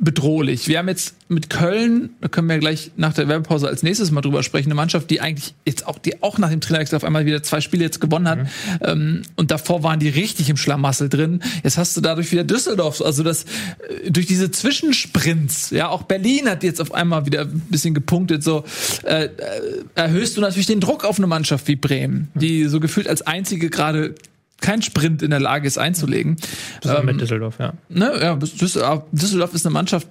bedrohlich. 0.00 0.66
Wir 0.66 0.78
haben 0.78 0.88
jetzt 0.88 1.14
mit 1.28 1.50
Köln, 1.50 2.10
da 2.22 2.28
können 2.28 2.48
wir 2.48 2.58
gleich 2.58 2.90
nach 2.96 3.12
der 3.12 3.28
Werbepause 3.28 3.68
als 3.68 3.82
nächstes 3.82 4.10
mal 4.10 4.22
drüber 4.22 4.42
sprechen, 4.42 4.68
eine 4.68 4.74
Mannschaft, 4.74 5.10
die 5.10 5.20
eigentlich 5.20 5.54
jetzt 5.66 5.86
auch, 5.86 5.98
die 5.98 6.22
auch 6.22 6.38
nach 6.38 6.48
dem 6.48 6.60
Trainerwechsel 6.60 6.96
auf 6.96 7.04
einmal 7.04 7.26
wieder 7.26 7.42
zwei 7.42 7.60
Spiele 7.60 7.84
jetzt 7.84 8.00
gewonnen 8.00 8.28
hat. 8.28 8.38
Mhm. 8.38 8.48
Ähm, 8.80 9.22
und 9.36 9.50
davor 9.50 9.82
waren 9.82 10.00
die 10.00 10.08
richtig 10.08 10.48
im 10.48 10.56
Schlamassel 10.56 11.10
drin. 11.10 11.42
Jetzt 11.62 11.76
hast 11.76 11.96
du 11.96 12.00
dadurch 12.00 12.32
wieder 12.32 12.44
Düsseldorf, 12.44 13.02
also 13.02 13.22
das, 13.22 13.44
äh, 13.44 14.10
durch 14.10 14.26
diese 14.26 14.50
Zwischensprints, 14.50 15.70
ja, 15.70 15.88
auch 15.88 16.04
Berlin 16.04 16.48
hat 16.48 16.64
jetzt 16.64 16.80
auf 16.80 16.94
einmal 16.94 17.26
wieder 17.26 17.42
ein 17.42 17.62
bisschen 17.68 17.92
gepunktet, 17.92 18.42
so, 18.42 18.64
äh, 19.04 19.24
äh 19.24 19.30
erhöhst 19.94 20.36
du 20.36 20.40
natürlich 20.40 20.66
den 20.66 20.80
Druck 20.80 21.04
auf 21.04 21.18
eine 21.18 21.26
Mannschaft 21.26 21.68
wie 21.68 21.76
Bremen, 21.76 22.28
die 22.34 22.64
so 22.64 22.80
gefühlt 22.80 23.06
als 23.06 23.22
einzige 23.22 23.68
gerade 23.68 24.14
kein 24.60 24.82
Sprint 24.82 25.22
in 25.22 25.30
der 25.30 25.40
Lage 25.40 25.66
ist 25.66 25.78
einzulegen. 25.78 26.36
Das 26.82 26.98
ähm, 26.98 27.06
mit 27.06 27.20
Düsseldorf, 27.20 27.58
ja. 27.58 27.72
Ne, 27.88 28.12
ja, 28.20 28.36
Düsseldorf 28.36 29.54
ist 29.54 29.66
eine 29.66 29.72
Mannschaft, 29.72 30.06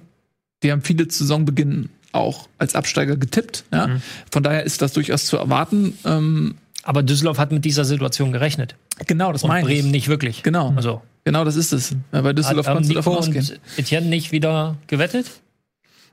die 0.62 0.72
haben 0.72 0.82
viele 0.82 1.10
Saisonbeginn 1.10 1.90
auch 2.12 2.48
als 2.58 2.74
Absteiger 2.74 3.16
getippt. 3.16 3.64
Ja? 3.72 3.86
Mhm. 3.86 4.02
Von 4.30 4.42
daher 4.42 4.64
ist 4.64 4.82
das 4.82 4.92
durchaus 4.92 5.26
zu 5.26 5.36
erwarten. 5.36 5.96
Ähm, 6.04 6.56
aber 6.82 7.02
Düsseldorf 7.02 7.38
hat 7.38 7.52
mit 7.52 7.64
dieser 7.64 7.84
Situation 7.84 8.32
gerechnet. 8.32 8.74
Genau, 9.06 9.32
das 9.32 9.44
meine 9.44 9.60
ich. 9.60 9.66
Bremen 9.66 9.90
nicht 9.90 10.08
wirklich. 10.08 10.42
Genau. 10.42 10.72
Also. 10.76 11.02
Genau, 11.24 11.44
das 11.44 11.56
ist 11.56 11.72
es. 11.72 11.94
Bei 12.10 12.32
Düsseldorf 12.32 12.66
hat, 12.66 12.74
kannst 12.74 12.90
du 12.90 12.94
davon 12.94 13.16
ausgehen. 13.16 13.46
Und 13.46 13.60
Etienne 13.76 14.06
nicht 14.06 14.32
wieder 14.32 14.76
gewettet? 14.86 15.26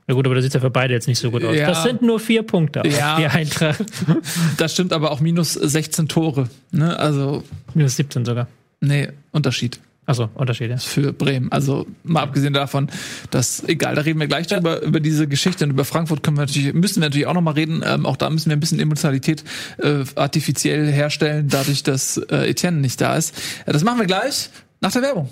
Ja 0.08 0.14
gut, 0.14 0.24
aber 0.26 0.34
da 0.34 0.40
sieht 0.40 0.54
ja 0.54 0.60
für 0.60 0.70
beide 0.70 0.94
jetzt 0.94 1.06
nicht 1.06 1.18
so 1.18 1.30
gut 1.30 1.44
aus. 1.44 1.54
Ja. 1.54 1.66
Das 1.66 1.82
sind 1.82 2.00
nur 2.00 2.18
vier 2.18 2.42
Punkte. 2.42 2.82
Ja. 2.88 3.18
Die 3.18 3.26
Eintracht. 3.26 3.84
Das 4.56 4.72
stimmt 4.72 4.92
aber 4.92 5.10
auch 5.10 5.20
minus 5.20 5.52
16 5.52 6.08
Tore. 6.08 6.48
Ne? 6.72 6.98
Also. 6.98 7.44
Minus 7.74 7.96
17 7.96 8.24
sogar. 8.24 8.48
Nee, 8.80 9.08
Unterschied. 9.32 9.78
Achso, 10.06 10.30
Unterschied, 10.34 10.70
ja. 10.70 10.78
Für 10.78 11.12
Bremen. 11.12 11.52
Also 11.52 11.86
mal 12.02 12.22
abgesehen 12.22 12.54
davon, 12.54 12.88
dass, 13.30 13.62
egal, 13.68 13.94
da 13.94 14.00
reden 14.00 14.18
wir 14.18 14.26
gleich 14.26 14.46
drüber, 14.46 14.80
über 14.80 15.00
diese 15.00 15.28
Geschichte 15.28 15.64
und 15.64 15.70
über 15.72 15.84
Frankfurt 15.84 16.22
können 16.22 16.38
wir 16.38 16.46
natürlich, 16.46 16.72
müssen 16.72 17.02
wir 17.02 17.08
natürlich 17.08 17.26
auch 17.26 17.34
nochmal 17.34 17.54
reden. 17.54 17.82
Ähm, 17.84 18.06
auch 18.06 18.16
da 18.16 18.30
müssen 18.30 18.48
wir 18.48 18.56
ein 18.56 18.60
bisschen 18.60 18.80
Emotionalität 18.80 19.44
äh, 19.76 20.04
artifiziell 20.14 20.90
herstellen, 20.90 21.48
dadurch, 21.50 21.82
dass 21.82 22.16
äh, 22.16 22.48
Etienne 22.48 22.78
nicht 22.78 22.98
da 23.02 23.16
ist. 23.16 23.34
Ja, 23.66 23.74
das 23.74 23.84
machen 23.84 23.98
wir 23.98 24.06
gleich 24.06 24.48
nach 24.80 24.92
der 24.92 25.02
Werbung. 25.02 25.28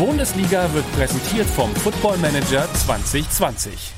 Bundesliga 0.00 0.72
wird 0.72 0.90
präsentiert 0.92 1.46
vom 1.46 1.76
Football 1.76 2.16
Manager 2.16 2.66
2020. 2.72 3.92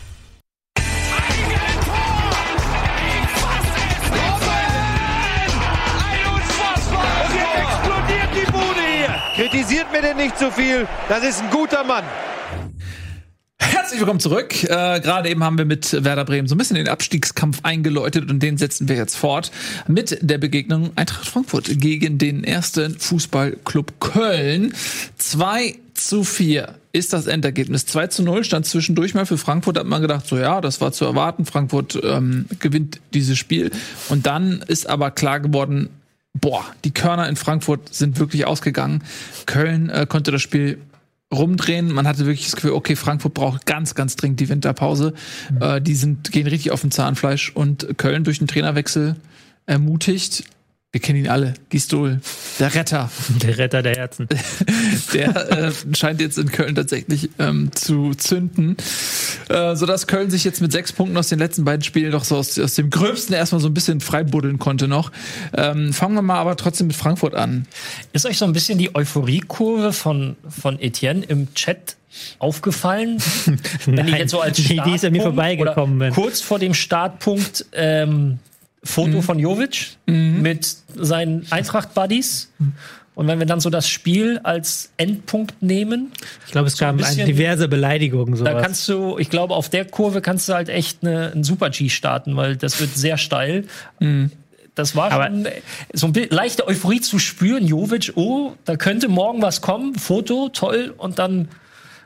Kritisiert 9.36 9.92
mir 9.92 10.02
denn 10.02 10.16
nicht 10.16 10.36
zu 10.36 10.46
so 10.46 10.50
viel, 10.50 10.88
das 11.08 11.22
ist 11.22 11.40
ein 11.40 11.50
guter 11.50 11.84
Mann. 11.84 12.02
Herzlich 13.60 14.00
willkommen 14.00 14.20
zurück. 14.20 14.64
Äh, 14.64 15.00
Gerade 15.00 15.28
eben 15.28 15.44
haben 15.44 15.56
wir 15.56 15.64
mit 15.64 16.04
Werder 16.04 16.24
Bremen 16.24 16.48
so 16.48 16.56
ein 16.56 16.58
bisschen 16.58 16.76
den 16.76 16.88
Abstiegskampf 16.88 17.60
eingeläutet 17.62 18.28
und 18.28 18.42
den 18.42 18.56
setzen 18.56 18.88
wir 18.88 18.96
jetzt 18.96 19.16
fort 19.16 19.52
mit 19.86 20.18
der 20.20 20.38
Begegnung 20.38 20.90
Eintracht 20.96 21.28
Frankfurt 21.28 21.78
gegen 21.78 22.18
den 22.18 22.42
ersten 22.42 22.98
Fußballclub 22.98 24.00
Köln. 24.00 24.74
2 25.18 25.76
zu 26.06 26.24
4 26.24 26.74
ist 26.92 27.12
das 27.12 27.26
Endergebnis. 27.26 27.86
2 27.86 28.08
zu 28.08 28.22
0 28.22 28.44
stand 28.44 28.66
zwischendurch 28.66 29.14
mal 29.14 29.26
für 29.26 29.38
Frankfurt, 29.38 29.78
hat 29.78 29.86
man 29.86 30.02
gedacht, 30.02 30.26
so 30.26 30.36
ja, 30.36 30.60
das 30.60 30.80
war 30.80 30.92
zu 30.92 31.04
erwarten. 31.04 31.46
Frankfurt 31.46 31.98
ähm, 32.02 32.46
gewinnt 32.58 33.00
dieses 33.14 33.38
Spiel. 33.38 33.70
Und 34.08 34.26
dann 34.26 34.62
ist 34.66 34.88
aber 34.88 35.10
klar 35.10 35.40
geworden, 35.40 35.88
boah, 36.34 36.64
die 36.84 36.92
Körner 36.92 37.28
in 37.28 37.36
Frankfurt 37.36 37.94
sind 37.94 38.18
wirklich 38.18 38.46
ausgegangen. 38.46 39.02
Köln 39.46 39.88
äh, 39.88 40.06
konnte 40.08 40.30
das 40.30 40.42
Spiel 40.42 40.78
rumdrehen. 41.32 41.92
Man 41.92 42.06
hatte 42.06 42.26
wirklich 42.26 42.44
das 42.44 42.56
Gefühl, 42.56 42.72
okay, 42.72 42.94
Frankfurt 42.94 43.34
braucht 43.34 43.66
ganz, 43.66 43.94
ganz 43.94 44.16
dringend 44.16 44.40
die 44.40 44.48
Winterpause. 44.48 45.14
Mhm. 45.50 45.62
Äh, 45.62 45.80
die 45.80 45.94
sind, 45.94 46.30
gehen 46.30 46.46
richtig 46.46 46.72
auf 46.72 46.82
den 46.82 46.90
Zahnfleisch 46.90 47.52
und 47.54 47.98
Köln 47.98 48.24
durch 48.24 48.38
den 48.38 48.48
Trainerwechsel 48.48 49.16
ermutigt. 49.66 50.44
Wir 50.92 51.00
kennen 51.00 51.20
ihn 51.20 51.28
alle, 51.28 51.54
Gistol, 51.70 52.20
der 52.58 52.74
Retter. 52.74 53.10
Der 53.42 53.56
Retter 53.56 53.82
der 53.82 53.94
Herzen. 53.94 54.28
der 55.14 55.50
äh, 55.50 55.72
scheint 55.94 56.20
jetzt 56.20 56.36
in 56.36 56.52
Köln 56.52 56.74
tatsächlich 56.74 57.30
ähm, 57.38 57.70
zu 57.72 58.12
zünden. 58.12 58.76
Äh, 59.48 59.74
sodass 59.74 60.06
Köln 60.06 60.30
sich 60.30 60.44
jetzt 60.44 60.60
mit 60.60 60.70
sechs 60.70 60.92
Punkten 60.92 61.16
aus 61.16 61.28
den 61.28 61.38
letzten 61.38 61.64
beiden 61.64 61.82
Spielen 61.82 62.12
doch 62.12 62.24
so 62.24 62.36
aus, 62.36 62.58
aus 62.58 62.74
dem 62.74 62.90
Gröbsten 62.90 63.34
erstmal 63.34 63.62
so 63.62 63.68
ein 63.68 63.74
bisschen 63.74 64.02
freibuddeln 64.02 64.58
konnte 64.58 64.86
noch. 64.86 65.10
Ähm, 65.56 65.94
fangen 65.94 66.14
wir 66.14 66.20
mal 66.20 66.38
aber 66.38 66.58
trotzdem 66.58 66.88
mit 66.88 66.96
Frankfurt 66.96 67.34
an. 67.34 67.66
Ist 68.12 68.26
euch 68.26 68.36
so 68.36 68.44
ein 68.44 68.52
bisschen 68.52 68.76
die 68.76 68.94
Euphoriekurve 68.94 69.94
von, 69.94 70.36
von 70.46 70.78
Etienne 70.78 71.24
im 71.26 71.54
Chat 71.54 71.96
aufgefallen? 72.38 73.16
Wenn 73.86 74.08
ich 74.08 74.14
jetzt 74.14 74.30
so 74.30 74.42
als 74.42 74.58
Startpunkt, 74.60 74.90
die 74.90 74.94
ist 74.96 75.04
an 75.06 75.12
mir 75.12 75.22
vorbeigekommen 75.22 75.98
bin. 75.98 76.12
Kurz 76.12 76.42
vor 76.42 76.58
dem 76.58 76.74
Startpunkt 76.74 77.64
ähm, 77.72 78.40
Foto 78.84 79.18
mhm. 79.18 79.22
von 79.22 79.38
Jovic 79.38 79.96
mhm. 80.06 80.42
mit 80.42 80.66
seinen 80.94 81.46
Eintracht-Buddies. 81.50 82.50
Mhm. 82.58 82.72
Und 83.14 83.28
wenn 83.28 83.38
wir 83.38 83.46
dann 83.46 83.60
so 83.60 83.68
das 83.68 83.88
Spiel 83.88 84.40
als 84.42 84.90
Endpunkt 84.96 85.62
nehmen. 85.62 86.12
Ich 86.46 86.52
glaube, 86.52 86.68
es 86.68 86.76
so 86.76 86.84
gab 86.84 86.96
bisschen, 86.96 87.26
diverse 87.26 87.68
Beleidigungen. 87.68 88.36
Sowas. 88.36 88.52
Da 88.52 88.60
kannst 88.60 88.88
du, 88.88 89.18
ich 89.18 89.28
glaube, 89.28 89.54
auf 89.54 89.68
der 89.68 89.84
Kurve 89.84 90.22
kannst 90.22 90.48
du 90.48 90.54
halt 90.54 90.70
echt 90.70 91.02
eine, 91.02 91.30
einen 91.30 91.44
Super-G 91.44 91.90
starten, 91.90 92.36
weil 92.36 92.56
das 92.56 92.80
wird 92.80 92.96
sehr 92.96 93.18
steil. 93.18 93.66
Mhm. 94.00 94.30
Das 94.74 94.96
war 94.96 95.12
Aber 95.12 95.26
schon 95.26 95.46
so 95.92 96.06
ein 96.06 96.14
leichte 96.30 96.66
Euphorie 96.66 97.02
zu 97.02 97.18
spüren. 97.18 97.66
Jovic, 97.66 98.12
oh, 98.14 98.54
da 98.64 98.76
könnte 98.76 99.08
morgen 99.08 99.42
was 99.42 99.60
kommen. 99.60 99.94
Foto, 99.96 100.48
toll. 100.48 100.94
Und 100.96 101.18
dann 101.18 101.48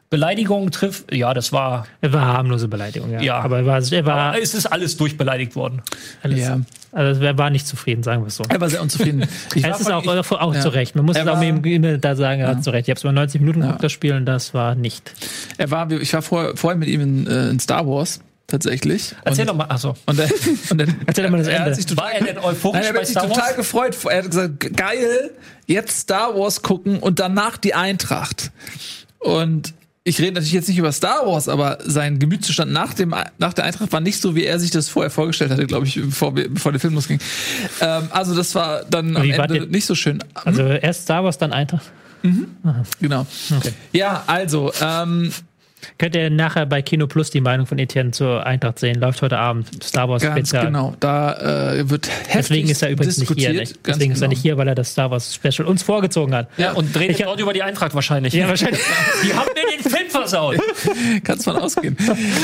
Beleidigung 0.09 0.71
trifft, 0.71 1.13
ja, 1.13 1.35
das 1.35 1.53
war. 1.53 1.87
Er 2.01 2.13
war 2.13 2.27
harmlose 2.27 2.69
Beleidigung, 2.69 3.11
ja. 3.11 3.21
ja. 3.21 3.39
Aber 3.41 3.59
er 3.59 3.67
war, 3.67 3.81
er 3.81 4.07
war 4.07 4.17
Aber 4.17 4.41
es 4.41 4.55
ist 4.55 4.67
alles 4.67 4.97
durchbeleidigt 4.97 5.57
worden. 5.57 5.83
Alles. 6.23 6.41
Ja. 6.41 6.61
Also 6.93 7.23
er 7.23 7.37
war 7.37 7.51
nicht 7.51 7.67
zufrieden, 7.67 8.03
sagen 8.03 8.23
wir 8.23 8.29
es 8.29 8.37
so. 8.37 8.45
Er 8.49 8.61
war 8.61 8.71
sehr 8.71 8.81
unzufrieden. 8.81 9.27
Ich 9.55 9.65
es 9.67 9.81
ist 9.81 9.91
auch, 9.91 10.05
ich, 10.05 10.33
auch 10.33 10.55
ja. 10.55 10.61
zu 10.61 10.69
Recht. 10.69 10.95
Man 10.95 11.05
muss 11.05 11.17
es 11.17 11.27
auch 11.27 11.41
mit 11.41 11.67
ihm 11.67 12.01
da 12.01 12.15
sagen, 12.15 12.41
er 12.41 12.51
ja. 12.51 12.55
hat 12.55 12.65
zu 12.65 12.71
Recht. 12.71 12.89
Ich 12.89 12.91
habe 12.91 12.99
es 12.99 13.05
mal 13.05 13.13
90 13.13 13.41
Minuten 13.41 13.61
geguckt, 13.63 13.83
das 13.83 13.93
Spiel, 13.93 14.15
und 14.15 14.27
das 14.27 14.55
war 14.55 14.75
nicht. 14.75 15.13
Er 15.59 15.71
war, 15.71 15.91
ich 15.91 16.13
war 16.15 16.23
vorher, 16.23 16.57
vorher 16.57 16.79
mit 16.79 16.89
ihm 16.89 17.01
in, 17.01 17.27
äh, 17.27 17.49
in 17.49 17.59
Star 17.59 17.87
Wars 17.87 18.21
tatsächlich. 18.47 19.15
Erzähl 19.25 19.43
und, 19.43 19.49
doch 19.49 19.57
mal, 19.57 19.65
achso. 19.65 19.95
Und 20.07 20.19
dann, 20.19 20.31
und 20.71 20.79
dann 20.79 20.95
Erzähl 21.05 21.25
doch 21.25 21.31
mal 21.31 21.39
das 21.39 21.49
Ende. 21.49 21.59
Er 21.59 21.67
hat 21.67 21.75
sich 21.75 21.87
total, 21.87 22.05
War 22.05 22.13
er 22.13 22.25
denn 22.25 22.39
euphorisch 22.39 22.81
nein, 22.81 22.95
er 22.95 23.01
hat 23.01 23.07
sich 23.07 23.17
total 23.17 23.55
gefreut. 23.55 23.97
Er 24.09 24.19
hat 24.19 24.27
gesagt, 24.31 24.77
geil, 24.77 25.31
jetzt 25.67 25.99
Star 25.99 26.35
Wars 26.39 26.63
gucken 26.63 27.01
und 27.01 27.19
danach 27.19 27.57
die 27.57 27.75
Eintracht. 27.75 28.53
Und 29.19 29.75
ich 30.07 30.21
rede 30.21 30.35
natürlich 30.35 30.53
jetzt 30.53 30.69
nicht 30.69 30.79
über 30.79 30.93
Star 30.93 31.27
Wars, 31.27 31.49
aber 31.49 31.79
sein 31.85 32.21
Gemütszustand 32.21 32.71
nach, 32.71 32.95
dem, 32.95 33.13
nach 33.39 33.53
der 33.53 33.65
Eintracht 33.65 33.93
war 33.93 34.01
nicht 34.01 34.21
so, 34.21 34.37
wie 34.37 34.45
er 34.45 34.61
sich 34.61 34.71
das 34.71 34.89
vorher 34.89 35.11
vorgestellt 35.11 35.51
hatte, 35.51 35.67
glaube 35.67 35.87
ich, 35.87 35.97
bevor, 36.01 36.33
bevor 36.33 36.71
der 36.71 36.81
Film 36.81 36.95
losging. 36.95 37.19
Ähm, 37.81 38.05
also 38.11 38.37
das 38.37 38.55
war 38.55 38.85
dann 38.89 39.17
am 39.17 39.29
Ende 39.29 39.67
nicht 39.67 39.85
so 39.85 39.97
schön. 39.97 40.23
Also 40.33 40.63
erst 40.63 41.03
Star 41.03 41.25
Wars, 41.25 41.39
dann 41.39 41.53
Eintracht? 41.53 41.91
Mhm. 42.23 42.47
Genau. 43.01 43.27
Okay. 43.57 43.73
Ja, 43.93 44.23
also 44.29 44.73
ähm, 44.81 45.33
Könnt 45.99 46.15
ihr 46.15 46.31
nachher 46.31 46.67
bei 46.67 46.83
Kino 46.83 47.07
Plus 47.07 47.31
die 47.31 47.41
Meinung 47.41 47.67
von 47.67 47.79
Etienne 47.79 48.11
zur 48.11 48.45
Eintracht 48.47 48.79
sehen? 48.79 49.01
Läuft 49.01 49.23
heute 49.23 49.39
Abend 49.39 49.83
Star 49.83 50.09
Wars 50.09 50.23
Ganz 50.23 50.35
Spezial. 50.35 50.67
Genau, 50.67 50.95
da 51.01 51.73
äh, 51.73 51.89
wird 51.89 52.09
heftig 52.09 52.33
Deswegen 52.33 52.69
ist 52.71 52.83
er 52.83 52.91
übrigens 52.91 53.19
nicht 53.19 53.33
hier. 53.35 53.53
Nicht? 53.53 53.79
Deswegen 53.87 54.01
genau. 54.05 54.15
ist 54.15 54.23
er 54.23 54.29
nicht 54.29 54.43
hier, 54.43 54.57
weil 54.57 54.69
er 54.69 54.75
das 54.75 54.93
Star 54.93 55.11
Wars 55.11 55.35
Special 55.35 55.67
uns 55.67 55.83
vorgezogen 55.83 56.35
hat. 56.35 56.49
Ja, 56.57 56.73
und 56.73 56.95
dreht 56.95 57.11
ich 57.11 57.19
dort 57.19 57.41
über 57.41 57.53
die 57.53 57.63
Eintracht 57.63 57.95
wahrscheinlich. 57.95 58.35
Ja, 58.35 58.49
wahrscheinlich. 58.49 58.81
die 59.25 59.35
haben 59.35 59.49
mir 59.55 59.83
den 59.83 59.91
Film 59.91 60.11
versaut. 60.11 60.57
Kannst 61.25 61.45
von 61.45 61.57
ausgehen. 61.57 61.97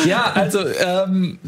ja, 0.07 0.33
also 0.33 0.61
ähm, 0.61 1.39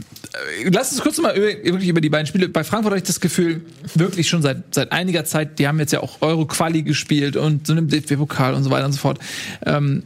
lass 0.71 0.93
uns 0.93 1.01
kurz 1.01 1.19
mal 1.19 1.35
wirklich 1.37 1.89
über 1.89 2.01
die 2.01 2.11
beiden 2.11 2.27
Spiele. 2.27 2.49
Bei 2.49 2.65
Frankfurt 2.65 2.93
habe 2.93 2.99
ich 2.99 3.05
das 3.05 3.21
Gefühl, 3.21 3.63
wirklich 3.95 4.29
schon 4.29 4.43
seit, 4.43 4.75
seit 4.75 4.93
einiger 4.93 5.25
Zeit, 5.25 5.59
die 5.59 5.69
haben 5.69 5.79
jetzt 5.79 5.93
ja 5.93 6.01
auch 6.01 6.23
Euro-Quali 6.23 6.83
gespielt 6.83 7.37
und 7.37 7.67
so 7.67 7.73
einem 7.73 7.89
DFB-Pokal 7.89 8.55
und 8.55 8.65
so 8.65 8.71
weiter 8.71 8.87
und 8.87 8.93
so 8.93 8.99
fort. 8.99 9.19
Ähm, 9.65 10.03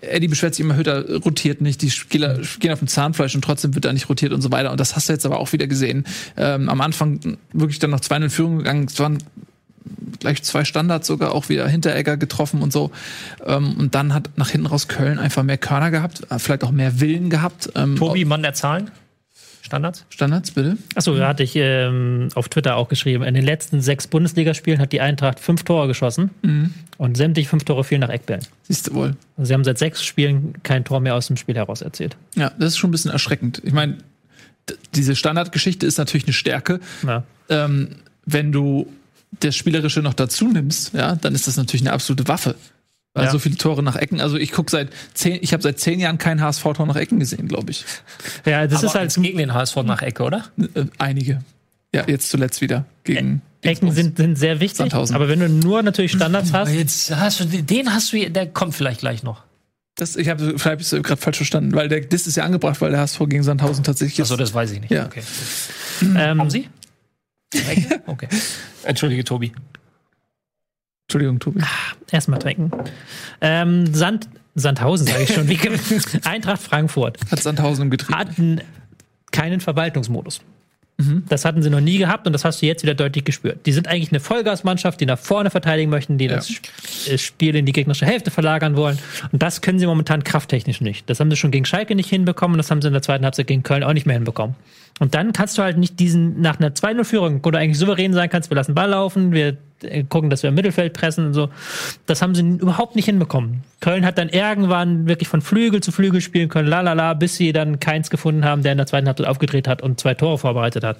Eddie 0.00 0.28
beschwert 0.28 0.54
sich 0.54 0.64
immer, 0.64 0.76
Hütter 0.76 1.04
rotiert 1.18 1.60
nicht, 1.60 1.82
die 1.82 1.90
Spieler 1.90 2.40
gehen 2.60 2.72
auf 2.72 2.78
dem 2.78 2.88
Zahnfleisch 2.88 3.34
und 3.34 3.42
trotzdem 3.42 3.74
wird 3.74 3.84
da 3.84 3.92
nicht 3.92 4.08
rotiert 4.08 4.32
und 4.32 4.42
so 4.42 4.52
weiter. 4.52 4.70
Und 4.70 4.80
das 4.80 4.96
hast 4.96 5.08
du 5.08 5.12
jetzt 5.12 5.26
aber 5.26 5.38
auch 5.38 5.52
wieder 5.52 5.66
gesehen. 5.66 6.04
Ähm, 6.36 6.68
am 6.68 6.80
Anfang 6.80 7.38
wirklich 7.52 7.78
dann 7.78 7.90
noch 7.90 8.00
2-0 8.00 8.30
Führung 8.30 8.58
gegangen. 8.58 8.86
Es 8.88 8.98
waren 8.98 9.18
gleich 10.20 10.42
zwei 10.42 10.64
Standards 10.64 11.06
sogar 11.06 11.34
auch 11.34 11.48
wieder 11.48 11.66
Hinteregger 11.68 12.16
getroffen 12.16 12.62
und 12.62 12.72
so. 12.72 12.90
Ähm, 13.44 13.76
und 13.78 13.94
dann 13.94 14.14
hat 14.14 14.30
nach 14.36 14.50
hinten 14.50 14.66
raus 14.66 14.88
Köln 14.88 15.18
einfach 15.18 15.42
mehr 15.42 15.58
Körner 15.58 15.90
gehabt, 15.90 16.22
vielleicht 16.38 16.64
auch 16.64 16.70
mehr 16.70 17.00
Willen 17.00 17.30
gehabt. 17.30 17.70
Ähm, 17.74 17.96
Tobi, 17.96 18.24
Mann 18.24 18.42
der 18.42 18.54
Zahlen? 18.54 18.90
Standards? 19.68 20.06
Standards, 20.08 20.50
bitte. 20.50 20.78
Achso, 20.94 21.14
da 21.14 21.28
hatte 21.28 21.42
ich 21.42 21.52
ähm, 21.54 22.28
auf 22.34 22.48
Twitter 22.48 22.76
auch 22.76 22.88
geschrieben. 22.88 23.22
In 23.22 23.34
den 23.34 23.44
letzten 23.44 23.80
sechs 23.82 24.06
Bundesligaspielen 24.06 24.80
hat 24.80 24.92
die 24.92 25.00
Eintracht 25.00 25.38
fünf 25.40 25.62
Tore 25.62 25.86
geschossen 25.86 26.30
mhm. 26.42 26.72
und 26.96 27.16
sämtliche 27.18 27.50
fünf 27.50 27.64
Tore 27.64 27.84
fielen 27.84 28.00
nach 28.00 28.08
Eckbällen. 28.08 28.42
Siehst 28.62 28.88
du 28.88 28.94
wohl. 28.94 29.16
Also 29.36 29.48
sie 29.48 29.54
haben 29.54 29.64
seit 29.64 29.78
sechs 29.78 30.02
Spielen 30.02 30.54
kein 30.62 30.84
Tor 30.84 31.00
mehr 31.00 31.14
aus 31.14 31.26
dem 31.26 31.36
Spiel 31.36 31.54
heraus 31.54 31.82
erzielt. 31.82 32.16
Ja, 32.34 32.50
das 32.58 32.68
ist 32.68 32.78
schon 32.78 32.88
ein 32.88 32.92
bisschen 32.92 33.10
erschreckend. 33.10 33.60
Ich 33.62 33.72
meine, 33.72 33.98
diese 34.94 35.14
Standardgeschichte 35.14 35.86
ist 35.86 35.98
natürlich 35.98 36.24
eine 36.24 36.32
Stärke. 36.32 36.80
Ja. 37.06 37.24
Ähm, 37.50 37.96
wenn 38.24 38.52
du 38.52 38.90
das 39.40 39.54
Spielerische 39.54 40.00
noch 40.00 40.14
dazu 40.14 40.48
nimmst, 40.48 40.94
ja, 40.94 41.14
dann 41.14 41.34
ist 41.34 41.46
das 41.46 41.58
natürlich 41.58 41.82
eine 41.82 41.92
absolute 41.92 42.26
Waffe. 42.28 42.54
Weil 43.18 43.24
ja. 43.24 43.32
so 43.32 43.40
viele 43.40 43.56
Tore 43.56 43.82
nach 43.82 43.96
Ecken. 43.96 44.20
Also 44.20 44.36
ich 44.36 44.52
gucke 44.52 44.70
seit 44.70 44.90
zehn, 45.12 45.40
ich 45.42 45.52
habe 45.52 45.60
seit 45.60 45.80
zehn 45.80 45.98
Jahren 45.98 46.18
kein 46.18 46.40
HSV-Tor 46.40 46.86
nach 46.86 46.94
Ecken 46.94 47.18
gesehen, 47.18 47.48
glaube 47.48 47.72
ich. 47.72 47.84
Ja, 48.46 48.64
das 48.68 48.78
Aber 48.78 48.86
ist 48.86 48.94
halt 48.94 49.14
gegen 49.14 49.38
den 49.38 49.52
HSV 49.52 49.74
nach 49.78 50.02
Ecke, 50.02 50.22
oder? 50.22 50.44
Äh, 50.56 50.84
einige. 50.98 51.40
Ja, 51.92 52.04
jetzt 52.06 52.30
zuletzt 52.30 52.60
wieder 52.60 52.84
gegen. 53.02 53.42
Ä 53.64 53.70
Ecken 53.70 53.90
sind, 53.90 54.18
sind 54.18 54.38
sehr 54.38 54.60
wichtig. 54.60 54.76
Sandhausen. 54.78 55.16
Aber 55.16 55.28
wenn 55.28 55.40
du 55.40 55.48
nur 55.48 55.82
natürlich 55.82 56.12
Standards 56.12 56.52
hast. 56.52 56.70
Jetzt 56.70 57.10
hast 57.16 57.40
du 57.40 57.44
den 57.44 57.92
hast 57.92 58.12
du, 58.12 58.30
der 58.30 58.46
kommt 58.46 58.76
vielleicht 58.76 59.00
gleich 59.00 59.24
noch. 59.24 59.42
Das, 59.96 60.14
ich 60.14 60.28
habe 60.28 60.56
vielleicht 60.56 60.90
gerade 61.02 61.20
falsch 61.20 61.38
verstanden, 61.38 61.74
weil 61.74 61.88
der 61.88 62.02
Diss 62.02 62.28
ist 62.28 62.36
ja 62.36 62.44
angebracht, 62.44 62.80
weil 62.80 62.92
der 62.92 63.00
HSV 63.00 63.18
gegen 63.26 63.42
Sandhausen 63.42 63.82
tatsächlich 63.82 64.20
ist. 64.20 64.26
Achso, 64.26 64.36
das 64.36 64.54
weiß 64.54 64.70
ich 64.70 64.80
nicht. 64.80 64.92
Ja. 64.92 65.06
Okay. 65.06 65.22
Ähm, 66.02 66.38
Haben 66.38 66.50
Sie? 66.50 66.68
okay. 68.06 68.28
Entschuldige, 68.84 69.24
Tobi. 69.24 69.52
Entschuldigung, 71.08 71.38
Tobi. 71.38 71.62
Ah, 71.62 71.94
erstmal 72.12 72.38
trinken. 72.38 72.70
Ähm, 73.40 73.94
Sand, 73.94 74.28
Sandhausen, 74.54 75.06
sage 75.06 75.22
ich 75.22 75.32
schon. 75.32 75.48
Wie, 75.48 75.58
Eintracht 76.28 76.60
Frankfurt. 76.60 77.18
Hat 77.30 77.42
Sandhausen 77.42 77.84
im 77.84 77.90
Getriebe. 77.90 78.18
Hatten 78.18 78.60
keinen 79.32 79.60
Verwaltungsmodus. 79.60 80.42
Mhm. 80.98 81.22
Das 81.26 81.46
hatten 81.46 81.62
sie 81.62 81.70
noch 81.70 81.80
nie 81.80 81.96
gehabt 81.96 82.26
und 82.26 82.34
das 82.34 82.44
hast 82.44 82.60
du 82.60 82.66
jetzt 82.66 82.82
wieder 82.82 82.94
deutlich 82.94 83.24
gespürt. 83.24 83.64
Die 83.64 83.72
sind 83.72 83.88
eigentlich 83.88 84.10
eine 84.12 84.20
Vollgasmannschaft, 84.20 85.00
die 85.00 85.06
nach 85.06 85.18
vorne 85.18 85.48
verteidigen 85.48 85.88
möchten, 85.90 86.18
die 86.18 86.26
ja. 86.26 86.36
das 86.36 86.50
äh, 87.08 87.16
Spiel 87.16 87.56
in 87.56 87.64
die 87.64 87.72
gegnerische 87.72 88.04
Hälfte 88.04 88.30
verlagern 88.30 88.76
wollen. 88.76 88.98
Und 89.32 89.42
das 89.42 89.62
können 89.62 89.78
sie 89.78 89.86
momentan 89.86 90.24
krafttechnisch 90.24 90.82
nicht. 90.82 91.08
Das 91.08 91.20
haben 91.20 91.30
sie 91.30 91.38
schon 91.38 91.52
gegen 91.52 91.64
Schalke 91.64 91.94
nicht 91.94 92.10
hinbekommen 92.10 92.56
und 92.56 92.58
das 92.58 92.70
haben 92.70 92.82
sie 92.82 92.88
in 92.88 92.92
der 92.92 93.02
zweiten 93.02 93.24
Halbzeit 93.24 93.46
gegen 93.46 93.62
Köln 93.62 93.82
auch 93.82 93.94
nicht 93.94 94.04
mehr 94.04 94.16
hinbekommen. 94.16 94.56
Und 94.98 95.14
dann 95.14 95.32
kannst 95.32 95.58
du 95.58 95.62
halt 95.62 95.78
nicht 95.78 96.00
diesen, 96.00 96.40
nach 96.40 96.58
einer 96.58 96.70
2-0-Führung, 96.70 97.40
wo 97.44 97.50
du 97.50 97.58
eigentlich 97.58 97.78
souverän 97.78 98.12
sein 98.12 98.28
kannst, 98.28 98.50
wir 98.50 98.56
lassen 98.56 98.74
Ball 98.74 98.90
laufen, 98.90 99.32
wir 99.32 99.56
äh, 99.82 100.04
gucken, 100.04 100.30
dass 100.30 100.42
wir 100.42 100.48
im 100.48 100.54
Mittelfeld 100.54 100.92
pressen 100.92 101.26
und 101.26 101.34
so. 101.34 101.50
Das 102.06 102.22
haben 102.22 102.34
sie 102.34 102.42
überhaupt 102.42 102.96
nicht 102.96 103.04
hinbekommen. 103.04 103.62
Köln 103.80 104.04
hat 104.04 104.18
dann 104.18 104.28
irgendwann 104.28 105.06
wirklich 105.06 105.28
von 105.28 105.40
Flügel 105.40 105.80
zu 105.80 105.92
Flügel 105.92 106.20
spielen 106.20 106.48
können, 106.48 106.68
lalala, 106.68 107.14
bis 107.14 107.36
sie 107.36 107.52
dann 107.52 107.78
keins 107.78 108.10
gefunden 108.10 108.44
haben, 108.44 108.62
der 108.62 108.72
in 108.72 108.78
der 108.78 108.86
zweiten 108.86 109.06
Halbzeit 109.06 109.28
aufgedreht 109.28 109.68
hat 109.68 109.82
und 109.82 110.00
zwei 110.00 110.14
Tore 110.14 110.38
vorbereitet 110.38 110.82
hat. 110.82 110.98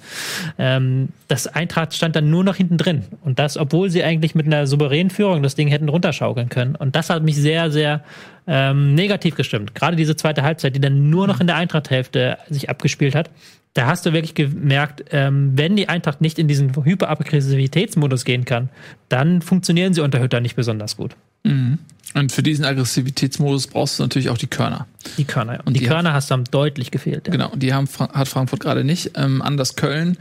Ähm, 0.57 1.09
das 1.27 1.47
Eintracht 1.47 1.93
stand 1.93 2.15
dann 2.15 2.29
nur 2.29 2.43
noch 2.43 2.55
hinten 2.55 2.77
drin. 2.77 3.03
Und 3.21 3.37
das, 3.37 3.57
obwohl 3.57 3.89
sie 3.89 4.03
eigentlich 4.03 4.33
mit 4.33 4.45
einer 4.45 4.65
souveränen 4.65 5.09
Führung 5.09 5.43
das 5.43 5.55
Ding 5.55 5.67
hätten 5.67 5.89
runterschaukeln 5.89 6.47
können. 6.47 6.75
Und 6.75 6.95
das 6.95 7.09
hat 7.09 7.23
mich 7.23 7.35
sehr, 7.35 7.71
sehr 7.71 8.03
ähm, 8.49 8.95
negativ 8.95 9.35
gestimmt. 9.35 9.75
Gerade 9.75 9.95
diese 9.95 10.17
zweite 10.17 10.43
Halbzeit, 10.43 10.75
die 10.75 10.81
dann 10.81 11.09
nur 11.09 11.27
noch 11.27 11.39
in 11.39 11.47
der 11.47 11.55
Eintracht-Hälfte 11.55 12.37
sich 12.49 12.69
abgespielt 12.69 13.15
hat 13.15 13.29
da 13.73 13.85
hast 13.85 14.05
du 14.05 14.13
wirklich 14.13 14.33
gemerkt, 14.33 15.05
ähm, 15.11 15.51
wenn 15.55 15.75
die 15.75 15.89
Eintracht 15.89 16.21
nicht 16.21 16.39
in 16.39 16.47
diesen 16.47 16.75
Hyperaggressivitätsmodus 16.75 18.25
gehen 18.25 18.45
kann, 18.45 18.69
dann 19.09 19.41
funktionieren 19.41 19.93
sie 19.93 20.01
unter 20.01 20.19
Hütter 20.19 20.41
nicht 20.41 20.55
besonders 20.55 20.97
gut. 20.97 21.15
Mhm. 21.43 21.79
Und 22.15 22.31
für 22.31 22.41
diesen 22.41 22.65
Aggressivitätsmodus 22.65 23.67
brauchst 23.67 23.99
du 23.99 24.03
natürlich 24.03 24.29
auch 24.29 24.37
die 24.37 24.47
Körner. 24.47 24.87
Die 25.17 25.25
Körner, 25.25 25.53
ja. 25.53 25.59
Und 25.63 25.75
die, 25.75 25.81
die 25.81 25.85
Körner 25.85 26.09
haben, 26.09 26.15
hast 26.15 26.31
du 26.31 26.37
deutlich 26.49 26.89
gefehlt. 26.89 27.27
Ja. 27.27 27.31
Genau, 27.31 27.51
die 27.55 27.73
haben, 27.73 27.87
hat 28.13 28.27
Frankfurt 28.27 28.59
gerade 28.59 28.83
nicht. 28.83 29.11
Ähm, 29.15 29.43
anders 29.43 29.75
Köln 29.75 30.17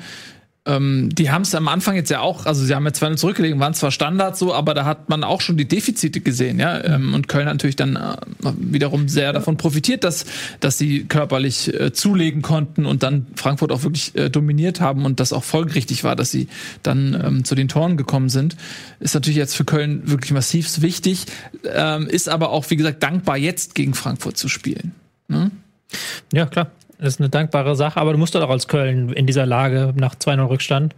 ähm, 0.69 1.09
die 1.13 1.31
haben 1.31 1.43
es 1.43 1.55
am 1.55 1.67
Anfang 1.67 1.97
jetzt 1.97 2.11
ja 2.11 2.21
auch, 2.21 2.45
also 2.45 2.65
sie 2.65 2.75
haben 2.75 2.85
jetzt 2.85 2.99
2 2.99 3.15
zurückgelegen, 3.15 3.59
waren 3.59 3.73
zwar 3.75 3.91
Standards 3.91 4.39
so, 4.39 4.55
aber 4.55 4.75
da 4.75 4.85
hat 4.85 5.09
man 5.09 5.25
auch 5.25 5.41
schon 5.41 5.57
die 5.57 5.67
Defizite 5.67 6.21
gesehen, 6.21 6.61
ja. 6.61 6.85
Ähm, 6.85 7.15
und 7.15 7.27
Köln 7.27 7.47
natürlich 7.47 7.77
dann 7.77 7.97
äh, 7.97 8.17
wiederum 8.59 9.09
sehr 9.09 9.33
davon 9.33 9.57
profitiert, 9.57 10.05
dass, 10.05 10.27
dass 10.61 10.77
sie 10.77 11.05
körperlich 11.05 11.73
äh, 11.73 11.93
zulegen 11.93 12.43
konnten 12.43 12.85
und 12.85 13.03
dann 13.03 13.27
Frankfurt 13.35 13.73
auch 13.73 13.83
wirklich 13.83 14.15
äh, 14.15 14.29
dominiert 14.29 14.81
haben 14.81 15.07
und 15.07 15.21
das 15.21 15.33
auch 15.33 15.45
folgerichtig 15.45 16.05
war, 16.05 16.15
dass 16.17 16.31
sie 16.31 16.49
dann 16.83 17.19
ähm, 17.25 17.45
zu 17.45 17.55
den 17.55 17.69
Toren 17.69 17.97
gekommen 17.97 18.29
sind. 18.29 18.57
Ist 19.01 19.15
natürlich 19.15 19.39
jetzt 19.39 19.57
für 19.57 19.65
Köln 19.65 20.03
wirklich 20.05 20.33
massiv 20.33 20.83
wichtig, 20.83 21.25
ähm, 21.65 22.07
ist 22.07 22.29
aber 22.29 22.51
auch, 22.51 22.69
wie 22.69 22.77
gesagt, 22.77 23.03
dankbar, 23.03 23.39
jetzt 23.39 23.75
gegen 23.75 23.95
Frankfurt 23.95 24.37
zu 24.37 24.49
spielen. 24.49 24.93
Ne? 25.29 25.51
Ja, 26.33 26.45
klar. 26.47 26.71
Das 26.99 27.15
ist 27.15 27.21
eine 27.21 27.29
dankbare 27.29 27.77
Sache, 27.77 28.01
aber 28.01 28.13
du 28.13 28.19
musst 28.19 28.35
doch 28.35 28.43
auch 28.43 28.51
als 28.51 28.67
Köln 28.67 29.13
in 29.13 29.27
dieser 29.27 29.47
Lage 29.47 29.95
nach 29.97 30.17
2-0 30.17 30.49
Rückstand 30.49 30.97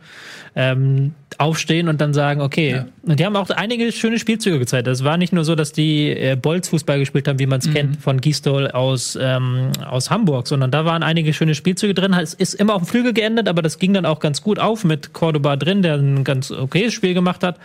ähm, 0.57 1.15
aufstehen 1.37 1.89
und 1.89 2.01
dann 2.01 2.15
sagen, 2.15 2.41
okay. 2.41 2.71
Ja. 2.71 2.87
Und 3.03 3.21
die 3.21 3.27
haben 3.27 3.37
auch 3.37 3.51
einige 3.51 3.93
schöne 3.93 4.19
Spielzüge 4.19 4.59
gezeigt. 4.59 4.87
Es 4.89 5.05
war 5.05 5.19
nicht 5.19 5.33
nur 5.35 5.45
so, 5.45 5.55
dass 5.55 5.73
die 5.73 6.09
äh, 6.09 6.37
Bolzfußball 6.41 6.99
gespielt 6.99 7.29
haben, 7.29 7.39
wie 7.39 7.47
man 7.47 7.61
es 7.61 7.69
mhm. 7.69 7.75
kennt 7.75 7.97
von 8.01 8.21
Gistol 8.21 8.71
aus, 8.71 9.19
ähm, 9.21 9.73
aus 9.87 10.11
Hamburg, 10.11 10.49
sondern 10.49 10.71
da 10.71 10.87
waren 10.87 11.03
einige 11.03 11.35
schöne 11.35 11.55
Spielzüge 11.55 11.93
drin. 11.93 12.15
Es 12.15 12.33
ist 12.33 12.55
immer 12.55 12.75
auf 12.75 12.83
dem 12.83 12.87
Flügel 12.87 13.13
geendet, 13.13 13.47
aber 13.47 13.61
das 13.61 13.79
ging 13.79 13.93
dann 13.93 14.07
auch 14.07 14.21
ganz 14.21 14.43
gut 14.43 14.59
auf 14.59 14.85
mit 14.85 15.13
Cordoba 15.13 15.57
drin, 15.57 15.83
der 15.83 15.97
ein 15.97 16.25
ganz 16.25 16.51
okayes 16.51 16.95
Spiel 16.95 17.13
gemacht 17.13 17.45
hat. 17.45 17.59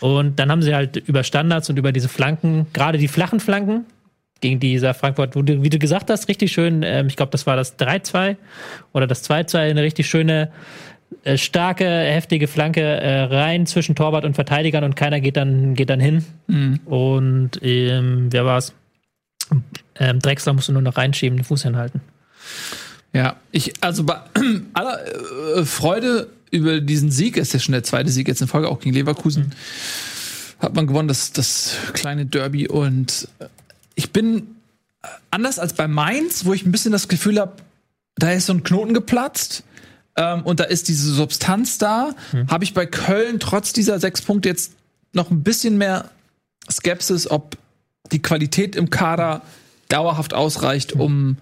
Und 0.00 0.38
dann 0.38 0.50
haben 0.50 0.62
sie 0.62 0.74
halt 0.74 0.96
über 0.96 1.24
Standards 1.24 1.70
und 1.70 1.78
über 1.78 1.90
diese 1.90 2.08
Flanken, 2.08 2.66
gerade 2.72 2.98
die 2.98 3.08
flachen 3.08 3.40
Flanken, 3.40 3.84
gegen 4.44 4.60
dieser 4.60 4.92
Frankfurt, 4.92 5.34
du, 5.34 5.62
wie 5.62 5.70
du 5.70 5.78
gesagt 5.78 6.10
hast, 6.10 6.28
richtig 6.28 6.52
schön, 6.52 6.82
ähm, 6.82 7.06
ich 7.06 7.16
glaube, 7.16 7.32
das 7.32 7.46
war 7.46 7.56
das 7.56 7.78
3-2 7.78 8.36
oder 8.92 9.06
das 9.06 9.28
2-2, 9.28 9.56
eine 9.56 9.82
richtig 9.82 10.06
schöne, 10.06 10.50
äh, 11.22 11.38
starke, 11.38 11.86
heftige 11.86 12.46
Flanke 12.46 12.82
äh, 12.82 13.22
rein 13.22 13.66
zwischen 13.66 13.94
Torwart 13.94 14.26
und 14.26 14.34
Verteidigern 14.34 14.84
und 14.84 14.96
keiner 14.96 15.20
geht 15.20 15.38
dann, 15.38 15.74
geht 15.74 15.88
dann 15.88 15.98
hin. 15.98 16.26
Mhm. 16.46 16.80
Und 16.84 17.52
ähm, 17.62 18.28
wer 18.30 18.44
war's? 18.44 18.74
Ähm, 19.98 20.18
Drexler 20.18 20.52
musste 20.52 20.72
nur 20.72 20.82
noch 20.82 20.98
reinschieben, 20.98 21.38
den 21.38 21.44
Fuß 21.44 21.62
hinhalten. 21.62 22.02
Ja, 23.14 23.36
ich, 23.50 23.72
also 23.80 24.04
bei 24.04 24.20
aller 24.74 24.98
äh, 25.56 25.64
Freude 25.64 26.28
über 26.50 26.82
diesen 26.82 27.10
Sieg, 27.10 27.38
ist 27.38 27.54
ja 27.54 27.60
schon 27.60 27.72
der 27.72 27.82
zweite 27.82 28.10
Sieg 28.10 28.28
jetzt 28.28 28.42
in 28.42 28.48
Folge, 28.48 28.68
auch 28.68 28.80
gegen 28.80 28.94
Leverkusen, 28.94 29.44
mhm. 29.44 30.62
hat 30.62 30.74
man 30.74 30.86
gewonnen, 30.86 31.08
das, 31.08 31.32
das 31.32 31.76
kleine 31.94 32.26
Derby 32.26 32.68
und 32.68 33.26
äh, 33.38 33.46
ich 33.94 34.12
bin 34.12 34.56
anders 35.30 35.58
als 35.58 35.74
bei 35.74 35.88
Mainz, 35.88 36.44
wo 36.44 36.52
ich 36.52 36.64
ein 36.64 36.72
bisschen 36.72 36.92
das 36.92 37.08
Gefühl 37.08 37.38
habe, 37.40 37.54
da 38.16 38.32
ist 38.32 38.46
so 38.46 38.52
ein 38.52 38.62
Knoten 38.62 38.94
geplatzt 38.94 39.64
ähm, 40.16 40.42
und 40.42 40.60
da 40.60 40.64
ist 40.64 40.88
diese 40.88 41.12
Substanz 41.12 41.78
da, 41.78 42.14
hm. 42.30 42.48
habe 42.48 42.64
ich 42.64 42.74
bei 42.74 42.86
Köln 42.86 43.40
trotz 43.40 43.72
dieser 43.72 43.98
sechs 43.98 44.22
Punkte 44.22 44.48
jetzt 44.48 44.72
noch 45.12 45.30
ein 45.30 45.42
bisschen 45.42 45.78
mehr 45.78 46.10
Skepsis, 46.70 47.30
ob 47.30 47.56
die 48.12 48.22
Qualität 48.22 48.76
im 48.76 48.90
Kader 48.90 49.42
dauerhaft 49.88 50.34
ausreicht, 50.34 50.92
hm. 50.92 51.00
um 51.00 51.36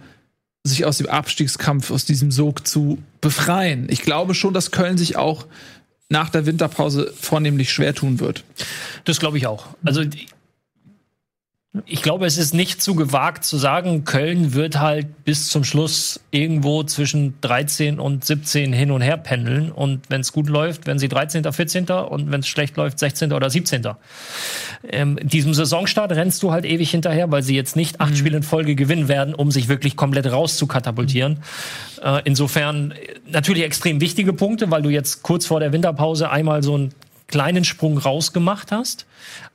sich 0.64 0.84
aus 0.84 0.98
dem 0.98 1.09
Abstiegskampf, 1.09 1.90
aus 1.90 2.05
diesem 2.05 2.30
Sog 2.30 2.66
zu 2.66 2.98
befreien. 3.20 3.88
Ich 3.90 4.03
glaube 4.03 4.34
schon, 4.34 4.55
dass 4.55 4.70
Köln 4.70 4.96
sich 4.96 5.16
auch 5.16 5.46
nach 6.09 6.28
der 6.28 6.46
Winterpause 6.46 7.12
vornehmlich 7.18 7.72
schwer 7.72 7.94
tun 7.94 8.20
wird. 8.20 8.44
Das 9.05 9.18
glaube 9.18 9.38
ich 9.38 9.46
auch. 9.46 9.66
Also 9.84 10.05
ich 11.87 12.03
glaube, 12.03 12.27
es 12.27 12.37
ist 12.37 12.53
nicht 12.53 12.83
zu 12.83 12.95
gewagt 12.95 13.45
zu 13.45 13.57
sagen, 13.57 14.05
Köln 14.05 14.53
wird 14.53 14.79
halt 14.79 15.25
bis 15.25 15.49
zum 15.49 15.64
Schluss 15.64 16.20
irgendwo 16.31 16.83
zwischen 16.83 17.41
13 17.41 17.99
und 17.99 18.27
17 18.27 18.75
hin 18.75 18.91
und 18.91 19.01
her 19.01 19.16
pendeln. 19.16 19.73
Und 19.73 20.11
wenn 20.11 20.20
es 20.20 20.33
gut 20.33 20.51
läuft, 20.51 20.87
wenn 20.87 20.99
sie 20.99 21.09
13., 21.09 21.51
14. 21.51 21.87
und 21.89 22.31
wenn 22.31 22.41
es 22.41 22.47
schlecht 22.47 22.77
läuft, 22.77 22.99
16. 22.99 23.33
oder 23.33 23.49
17. 23.49 23.89
Ähm, 24.91 25.18
diesem 25.23 25.55
Saisonstart 25.55 26.12
rennst 26.12 26.43
du 26.43 26.53
halt 26.53 26.66
ewig 26.66 26.91
hinterher, 26.91 27.31
weil 27.31 27.43
sie 27.43 27.57
jetzt 27.57 27.75
nicht 27.75 28.03
acht 28.03 28.11
mhm. 28.11 28.16
Spiele 28.16 28.37
in 28.37 28.43
Folge 28.43 28.75
gewinnen 28.75 29.09
werden, 29.09 29.35
um 29.35 29.51
sich 29.51 29.68
wirklich 29.68 29.97
komplett 29.97 30.31
rauszukatapultieren. 30.31 31.39
Mhm. 32.03 32.05
Äh, 32.05 32.20
insofern 32.25 32.93
natürlich 33.27 33.62
extrem 33.62 34.03
wichtige 34.03 34.35
Punkte, 34.35 34.70
weil 34.70 34.83
du 34.83 34.91
jetzt 34.91 35.23
kurz 35.23 35.47
vor 35.47 35.59
der 35.59 35.73
Winterpause 35.73 36.29
einmal 36.29 36.62
so 36.62 36.75
einen 36.75 36.95
kleinen 37.29 37.64
Sprung 37.64 37.97
rausgemacht 37.97 38.73
hast. 38.73 39.07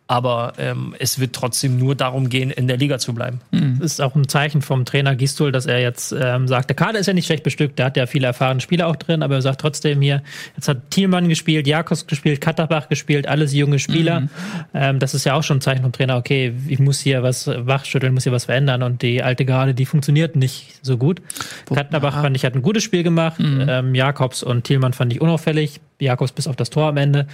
Aber 0.08 0.54
ähm, 0.58 0.96
es 1.00 1.20
wird 1.20 1.34
trotzdem 1.34 1.78
nur 1.78 1.94
darum 1.94 2.30
gehen, 2.30 2.50
in 2.50 2.68
der 2.68 2.78
Liga 2.78 2.98
zu 2.98 3.14
bleiben. 3.14 3.42
Mhm. 3.52 3.80
Das 3.80 3.92
ist 3.92 4.02
auch 4.02 4.16
ein 4.16 4.30
Zeichen 4.30 4.62
vom 4.62 4.86
Trainer 4.86 5.16
Gistul, 5.16 5.52
dass 5.52 5.66
er 5.66 5.82
jetzt 5.82 6.16
ähm, 6.18 6.48
sagt, 6.48 6.70
der 6.70 6.78
Kader 6.78 7.00
ist 7.00 7.08
ja 7.08 7.14
nicht 7.14 7.26
schlecht 7.26 7.44
bestückt, 7.44 7.78
der 7.78 7.88
hat 7.88 7.98
ja 7.98 8.06
viele 8.06 8.28
erfahrene 8.28 8.62
Spieler 8.62 8.88
auch 8.88 8.96
drin, 8.96 9.22
aber 9.22 9.36
er 9.36 9.42
sagt 9.42 9.60
trotzdem 9.60 10.02
hier, 10.02 10.24
jetzt 10.56 10.70
hat 10.70 10.92
Thielmann 10.92 11.28
gespielt, 11.28 11.68
Jakobs 11.68 12.08
gespielt, 12.08 12.40
Katterbach 12.40 12.88
gespielt, 12.88 13.28
alles 13.28 13.54
junge 13.54 13.80
Spieler. 13.80 14.22
Mhm. 14.22 14.30
Ähm, 14.74 15.00
das 15.00 15.14
ist 15.14 15.26
ja 15.26 15.34
auch 15.34 15.44
schon 15.44 15.58
ein 15.58 15.62
Zeichen 15.62 15.84
vom 15.84 15.92
Trainer, 15.92 16.16
okay, 16.16 16.54
ich 16.68 16.80
muss 16.80 17.00
hier 17.02 17.22
was 17.22 17.48
wachschütteln, 17.48 18.14
muss 18.14 18.24
hier 18.24 18.32
was 18.32 18.46
verändern 18.46 18.84
und 18.84 19.02
die 19.02 19.22
alte 19.22 19.44
Garde, 19.44 19.74
die 19.74 19.86
funktioniert 19.86 20.38
nicht 20.38 20.80
so 20.82 20.98
gut. 20.98 21.22
Wo, 21.66 21.76
Katterbach 21.76 22.14
aha. 22.14 22.22
fand 22.24 22.36
ich, 22.38 22.46
hat 22.46 22.56
ein 22.56 22.62
gutes 22.62 22.84
Spiel 22.84 23.04
gemacht, 23.04 23.40
mhm. 23.40 23.66
ähm, 23.68 23.96
Jakobs 23.96 24.42
und 24.42 24.64
Thielmann 24.64 24.94
fand 24.94 25.12
ich 25.12 25.20
unauffällig, 25.20 25.82
Jakobs 26.00 26.32
bis 26.32 26.48
auf 26.48 26.56
das 26.56 26.70
Tor 26.70 26.88
am 26.88 26.98
Ende, 26.98 27.28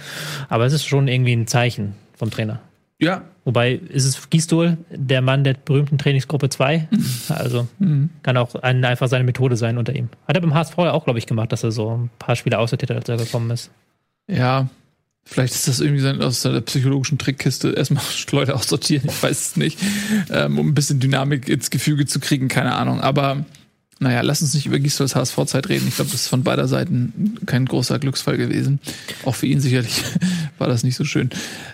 aber 0.48 0.64
es 0.64 0.72
ist 0.72 0.86
schon 0.86 1.06
irgendwie 1.06 1.34
ein 1.34 1.46
Zeichen 1.46 1.94
vom 2.16 2.30
Trainer. 2.30 2.60
Ja. 2.98 3.24
Wobei 3.44 3.74
ist 3.74 4.04
es 4.04 4.30
Gistol, 4.30 4.78
der 4.90 5.20
Mann 5.20 5.44
der 5.44 5.54
berühmten 5.54 5.98
Trainingsgruppe 5.98 6.48
2. 6.48 6.88
Also 7.28 7.68
mhm. 7.78 8.10
kann 8.22 8.36
auch 8.36 8.54
ein, 8.54 8.84
einfach 8.84 9.08
seine 9.08 9.24
Methode 9.24 9.56
sein 9.56 9.78
unter 9.78 9.94
ihm. 9.94 10.08
Hat 10.26 10.36
er 10.36 10.40
beim 10.40 10.54
HSV 10.54 10.78
auch, 10.78 11.04
glaube 11.04 11.18
ich, 11.18 11.26
gemacht, 11.26 11.52
dass 11.52 11.64
er 11.64 11.72
so 11.72 11.96
ein 11.96 12.10
paar 12.18 12.36
Spiele 12.36 12.58
aussortiert 12.58 12.90
hat, 12.90 12.96
als 12.96 13.08
er 13.08 13.16
gekommen 13.16 13.50
ist. 13.50 13.70
Ja, 14.28 14.68
Vielleicht 15.26 15.54
ist 15.54 15.68
das 15.68 15.80
irgendwie 15.80 16.06
aus 16.22 16.42
der 16.42 16.60
psychologischen 16.60 17.16
Trickkiste 17.16 17.72
erstmal 17.72 18.04
Leute 18.30 18.54
aussortieren, 18.54 19.08
ich 19.08 19.22
weiß 19.22 19.40
es 19.40 19.56
nicht, 19.56 19.78
ähm, 20.30 20.58
um 20.58 20.68
ein 20.68 20.74
bisschen 20.74 21.00
Dynamik 21.00 21.48
ins 21.48 21.70
Gefüge 21.70 22.04
zu 22.04 22.20
kriegen, 22.20 22.48
keine 22.48 22.74
Ahnung. 22.74 23.00
Aber 23.00 23.44
naja, 24.04 24.20
lass 24.20 24.42
uns 24.42 24.54
nicht 24.54 24.66
über 24.66 24.78
Gistols 24.78 25.16
HSV-Zeit 25.16 25.68
reden. 25.68 25.88
Ich 25.88 25.96
glaube, 25.96 26.10
das 26.10 26.22
ist 26.22 26.28
von 26.28 26.44
beider 26.44 26.68
Seiten 26.68 27.36
kein 27.46 27.64
großer 27.64 27.98
Glücksfall 27.98 28.36
gewesen. 28.36 28.78
Auch 29.24 29.34
für 29.34 29.46
ihn 29.46 29.60
sicherlich 29.60 30.02
war 30.58 30.68
das 30.68 30.84
nicht 30.84 30.94
so 30.94 31.04
schön. 31.04 31.30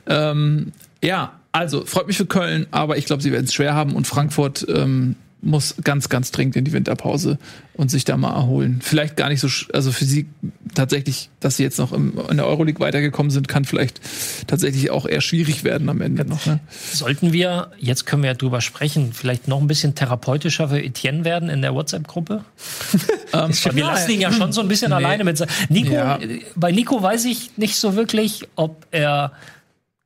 Ähm, 0.06 0.72
ja, 1.02 1.32
also 1.52 1.84
freut 1.84 2.06
mich 2.06 2.16
für 2.16 2.26
Köln, 2.26 2.66
aber 2.70 2.96
ich 2.96 3.06
glaube, 3.06 3.22
sie 3.22 3.32
werden 3.32 3.46
es 3.46 3.52
schwer 3.52 3.74
haben 3.74 3.94
und 3.94 4.06
Frankfurt 4.06 4.64
ähm, 4.68 5.16
muss 5.42 5.76
ganz, 5.82 6.08
ganz 6.08 6.30
dringend 6.30 6.56
in 6.56 6.64
die 6.64 6.72
Winterpause 6.72 7.38
und 7.74 7.90
sich 7.90 8.04
da 8.04 8.16
mal 8.16 8.34
erholen. 8.34 8.80
Vielleicht 8.82 9.16
gar 9.16 9.28
nicht 9.28 9.40
so, 9.40 9.48
also 9.72 9.90
für 9.90 10.04
sie 10.04 10.26
tatsächlich, 10.74 11.30
dass 11.40 11.56
sie 11.56 11.62
jetzt 11.62 11.78
noch 11.78 11.92
im, 11.92 12.18
in 12.28 12.36
der 12.36 12.46
Euroleague 12.46 12.80
weitergekommen 12.80 13.30
sind, 13.30 13.48
kann 13.48 13.64
vielleicht 13.64 14.00
tatsächlich 14.46 14.90
auch 14.90 15.06
eher 15.06 15.20
schwierig 15.20 15.64
werden 15.64 15.88
am 15.88 16.00
Ende 16.00 16.24
noch. 16.24 16.44
Ne? 16.46 16.60
Sollten 16.92 17.32
wir, 17.32 17.70
jetzt 17.78 18.06
können 18.06 18.22
wir 18.22 18.30
ja 18.30 18.34
drüber 18.34 18.60
sprechen, 18.60 19.12
vielleicht 19.12 19.48
noch 19.48 19.60
ein 19.60 19.66
bisschen 19.66 19.94
therapeutischer 19.94 20.68
für 20.68 20.82
Etienne 20.82 21.24
werden 21.24 21.48
in 21.48 21.62
der 21.62 21.74
WhatsApp-Gruppe? 21.74 22.44
ähm, 23.32 23.50
wir 23.72 23.84
lassen 23.84 24.10
ihn 24.10 24.20
ja 24.20 24.32
schon 24.32 24.52
so 24.52 24.60
ein 24.60 24.68
bisschen 24.68 24.90
nee. 24.90 24.96
alleine 24.96 25.24
mit. 25.24 25.44
Nico, 25.68 25.92
ja. 25.92 26.18
bei 26.56 26.72
Nico 26.72 27.02
weiß 27.02 27.24
ich 27.24 27.56
nicht 27.56 27.76
so 27.76 27.96
wirklich, 27.96 28.46
ob 28.56 28.86
er 28.90 29.32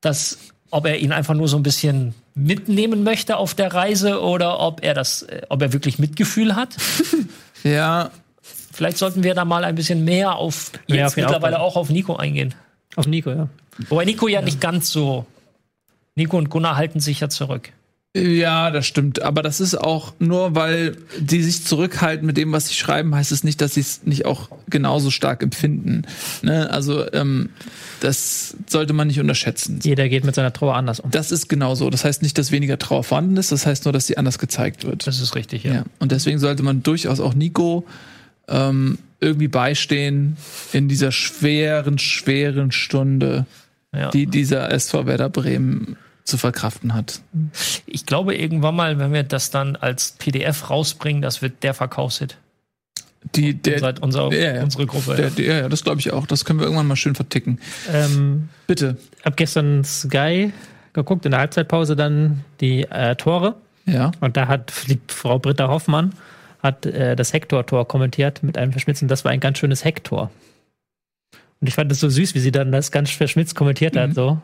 das 0.00 0.38
ob 0.70 0.86
er 0.86 0.98
ihn 0.98 1.12
einfach 1.12 1.34
nur 1.34 1.46
so 1.46 1.56
ein 1.56 1.62
bisschen 1.62 2.14
mitnehmen 2.34 3.04
möchte 3.04 3.36
auf 3.36 3.54
der 3.54 3.72
Reise 3.72 4.20
oder 4.20 4.60
ob 4.60 4.82
er 4.82 4.94
das, 4.94 5.22
äh, 5.22 5.42
ob 5.48 5.62
er 5.62 5.72
wirklich 5.72 5.98
Mitgefühl 5.98 6.56
hat. 6.56 6.76
ja. 7.62 8.10
Vielleicht 8.72 8.98
sollten 8.98 9.22
wir 9.22 9.34
da 9.34 9.44
mal 9.44 9.62
ein 9.64 9.76
bisschen 9.76 10.04
mehr 10.04 10.34
auf 10.34 10.72
jetzt 10.86 11.06
auf 11.06 11.16
mittlerweile 11.16 11.60
auch, 11.60 11.76
auch 11.76 11.76
auf 11.76 11.90
Nico 11.90 12.16
eingehen. 12.16 12.54
Auf 12.96 13.06
Nico, 13.06 13.30
ja. 13.30 13.48
Wobei 13.88 14.04
Nico 14.04 14.26
ja, 14.26 14.40
ja 14.40 14.44
nicht 14.44 14.60
ganz 14.60 14.90
so. 14.90 15.26
Nico 16.16 16.36
und 16.36 16.50
Gunnar 16.50 16.76
halten 16.76 17.00
sich 17.00 17.20
ja 17.20 17.28
zurück. 17.28 17.70
Ja, 18.16 18.70
das 18.70 18.86
stimmt. 18.86 19.22
Aber 19.22 19.42
das 19.42 19.60
ist 19.60 19.74
auch 19.74 20.14
nur, 20.20 20.54
weil 20.54 20.96
die 21.18 21.42
sich 21.42 21.64
zurückhalten 21.64 22.24
mit 22.24 22.36
dem, 22.36 22.52
was 22.52 22.68
sie 22.68 22.74
schreiben, 22.74 23.12
heißt 23.12 23.32
es 23.32 23.42
nicht, 23.42 23.60
dass 23.60 23.74
sie 23.74 23.80
es 23.80 24.04
nicht 24.04 24.24
auch 24.24 24.50
genauso 24.68 25.10
stark 25.10 25.42
empfinden. 25.42 26.02
Ne? 26.42 26.70
Also 26.70 27.12
ähm, 27.12 27.50
das 27.98 28.56
sollte 28.68 28.92
man 28.92 29.08
nicht 29.08 29.18
unterschätzen. 29.18 29.80
Jeder 29.82 30.08
geht 30.08 30.24
mit 30.24 30.36
seiner 30.36 30.52
Trauer 30.52 30.76
anders 30.76 31.00
um. 31.00 31.10
Das 31.10 31.32
ist 31.32 31.48
genau 31.48 31.74
so. 31.74 31.90
Das 31.90 32.04
heißt 32.04 32.22
nicht, 32.22 32.38
dass 32.38 32.52
weniger 32.52 32.78
Trauer 32.78 33.02
vorhanden 33.02 33.36
ist. 33.36 33.50
Das 33.50 33.66
heißt 33.66 33.84
nur, 33.84 33.92
dass 33.92 34.06
sie 34.06 34.16
anders 34.16 34.38
gezeigt 34.38 34.84
wird. 34.84 35.08
Das 35.08 35.20
ist 35.20 35.34
richtig, 35.34 35.64
ja. 35.64 35.74
ja. 35.74 35.84
Und 35.98 36.12
deswegen 36.12 36.38
sollte 36.38 36.62
man 36.62 36.84
durchaus 36.84 37.18
auch 37.18 37.34
Nico 37.34 37.84
ähm, 38.46 38.98
irgendwie 39.18 39.48
beistehen 39.48 40.36
in 40.72 40.86
dieser 40.86 41.10
schweren, 41.10 41.98
schweren 41.98 42.70
Stunde, 42.70 43.46
ja. 43.92 44.10
die 44.10 44.26
dieser 44.26 44.70
SV 44.70 45.06
Werder 45.06 45.30
Bremen 45.30 45.96
zu 46.24 46.38
verkraften 46.38 46.94
hat. 46.94 47.20
Ich 47.86 48.06
glaube 48.06 48.34
irgendwann 48.34 48.74
mal, 48.74 48.98
wenn 48.98 49.12
wir 49.12 49.22
das 49.22 49.50
dann 49.50 49.76
als 49.76 50.12
PDF 50.12 50.70
rausbringen, 50.70 51.22
das 51.22 51.42
wird 51.42 51.62
der 51.62 51.74
Verkaufshit. 51.74 52.38
Die, 53.34 53.54
der, 53.54 53.78
Seit 53.78 54.00
unser, 54.00 54.32
ja, 54.32 54.56
ja. 54.56 54.62
unsere 54.62 54.86
Gruppe. 54.86 55.16
Der, 55.16 55.30
der, 55.30 55.60
ja, 55.60 55.68
das 55.68 55.82
glaube 55.82 56.00
ich 56.00 56.12
auch. 56.12 56.26
Das 56.26 56.44
können 56.44 56.58
wir 56.58 56.64
irgendwann 56.64 56.86
mal 56.86 56.96
schön 56.96 57.14
verticken. 57.14 57.58
Ähm, 57.90 58.48
Bitte. 58.66 58.96
Hab 59.24 59.36
gestern 59.36 59.82
Sky 59.84 60.52
geguckt, 60.92 61.24
in 61.24 61.30
der 61.30 61.40
Halbzeitpause 61.40 61.96
dann 61.96 62.44
die 62.60 62.82
äh, 62.82 63.16
Tore. 63.16 63.56
Ja. 63.86 64.12
Und 64.20 64.36
da 64.36 64.48
hat 64.48 64.72
die 64.88 65.00
Frau 65.08 65.38
Britta 65.38 65.68
Hoffmann 65.68 66.12
hat 66.62 66.86
äh, 66.86 67.14
das 67.14 67.32
Hector-Tor 67.32 67.86
kommentiert 67.86 68.42
mit 68.42 68.56
einem 68.56 68.72
Verschmitzen. 68.72 69.06
Das 69.06 69.24
war 69.24 69.30
ein 69.30 69.40
ganz 69.40 69.58
schönes 69.58 69.84
Hector. 69.84 70.30
Und 71.60 71.68
ich 71.68 71.74
fand 71.74 71.90
das 71.90 72.00
so 72.00 72.08
süß, 72.08 72.34
wie 72.34 72.40
sie 72.40 72.52
dann 72.52 72.72
das 72.72 72.90
ganz 72.90 73.10
verschmitzt 73.10 73.54
kommentiert 73.54 73.96
hat, 73.96 74.14
so. 74.14 74.40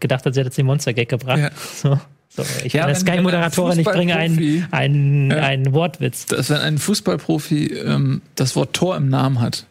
Gedacht 0.00 0.24
hat, 0.24 0.34
sie 0.34 0.40
hat 0.40 0.46
jetzt 0.46 0.58
den 0.58 0.66
Monster-Gag 0.66 1.08
gebracht. 1.08 1.38
Ja. 1.38 1.50
So. 1.74 1.98
So, 2.36 2.42
ich 2.64 2.72
Ja, 2.72 2.86
bin 2.86 2.96
ein 2.96 3.00
Sky-Moderatorin, 3.00 3.78
ich 3.78 3.86
bringe 3.86 4.16
einen, 4.16 4.66
einen, 4.72 5.30
Ja. 5.30 5.36
einen 5.38 5.72
Wortwitz. 5.72 6.26
dass 6.26 6.50
wenn 6.50 6.56
ein 6.58 6.78
Fußballprofi 6.78 7.66
ähm, 7.66 8.22
das 8.34 8.56
Wort 8.56 8.72
Tor 8.74 8.96
im 8.96 9.08
Namen 9.08 9.40
hat, 9.40 9.66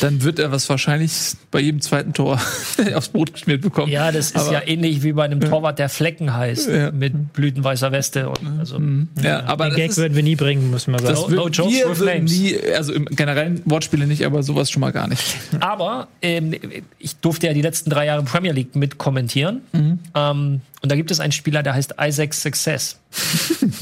dann 0.00 0.22
wird 0.22 0.38
er 0.38 0.50
was 0.52 0.68
wahrscheinlich 0.68 1.12
bei 1.50 1.60
jedem 1.60 1.80
zweiten 1.80 2.12
Tor 2.12 2.40
aufs 2.94 3.08
Brot 3.08 3.32
geschmiert 3.32 3.62
bekommen. 3.62 3.90
Ja, 3.92 4.10
das 4.12 4.26
ist 4.26 4.36
Aber- 4.36 4.52
ja 4.52 4.62
ähnlich 4.66 5.02
wie 5.02 5.12
bei 5.12 5.24
einem 5.24 5.40
Torwart, 5.40 5.78
der 5.78 5.88
Flecken 5.88 6.34
heißt, 6.34 6.68
Ja. 6.68 6.90
mit 6.90 7.32
blütenweißer 7.32 7.92
Weste. 7.92 8.28
Und, 8.28 8.58
also, 8.58 8.80
ja, 9.22 9.44
aber 9.44 9.68
Den 9.70 9.76
Gag 9.76 9.90
ist, 9.90 9.96
würden 9.98 10.14
wir 10.16 10.22
nie 10.22 10.36
bringen, 10.36 10.70
muss 10.70 10.86
man 10.86 11.00
sagen. 11.00 11.14
das 11.14 11.28
No- 11.28 11.36
no 11.36 11.48
jokes 11.48 11.72
wir 11.72 11.98
würden 11.98 12.24
nie, 12.24 12.56
also 12.76 12.92
im 12.92 13.04
generellen 13.06 13.62
Wortspiele 13.64 14.06
nicht, 14.06 14.24
aber 14.24 14.42
sowas 14.42 14.70
schon 14.70 14.80
mal 14.80 14.92
gar 14.92 15.08
nicht. 15.08 15.22
Aber 15.60 16.08
ähm, 16.22 16.54
ich 16.98 17.16
durfte 17.16 17.46
ja 17.46 17.52
die 17.52 17.62
letzten 17.62 17.90
drei 17.90 18.06
Jahre 18.06 18.22
Premier 18.24 18.52
League 18.52 18.74
mit 18.76 18.98
kommentieren. 18.98 19.60
Mhm. 19.72 19.98
Ähm, 20.14 20.60
und 20.82 20.92
da 20.92 20.96
gibt 20.96 21.10
es 21.10 21.20
einen 21.20 21.32
Spieler, 21.32 21.62
der 21.62 21.74
heißt 21.74 21.94
Isaac 22.00 22.34
Success. 22.34 22.98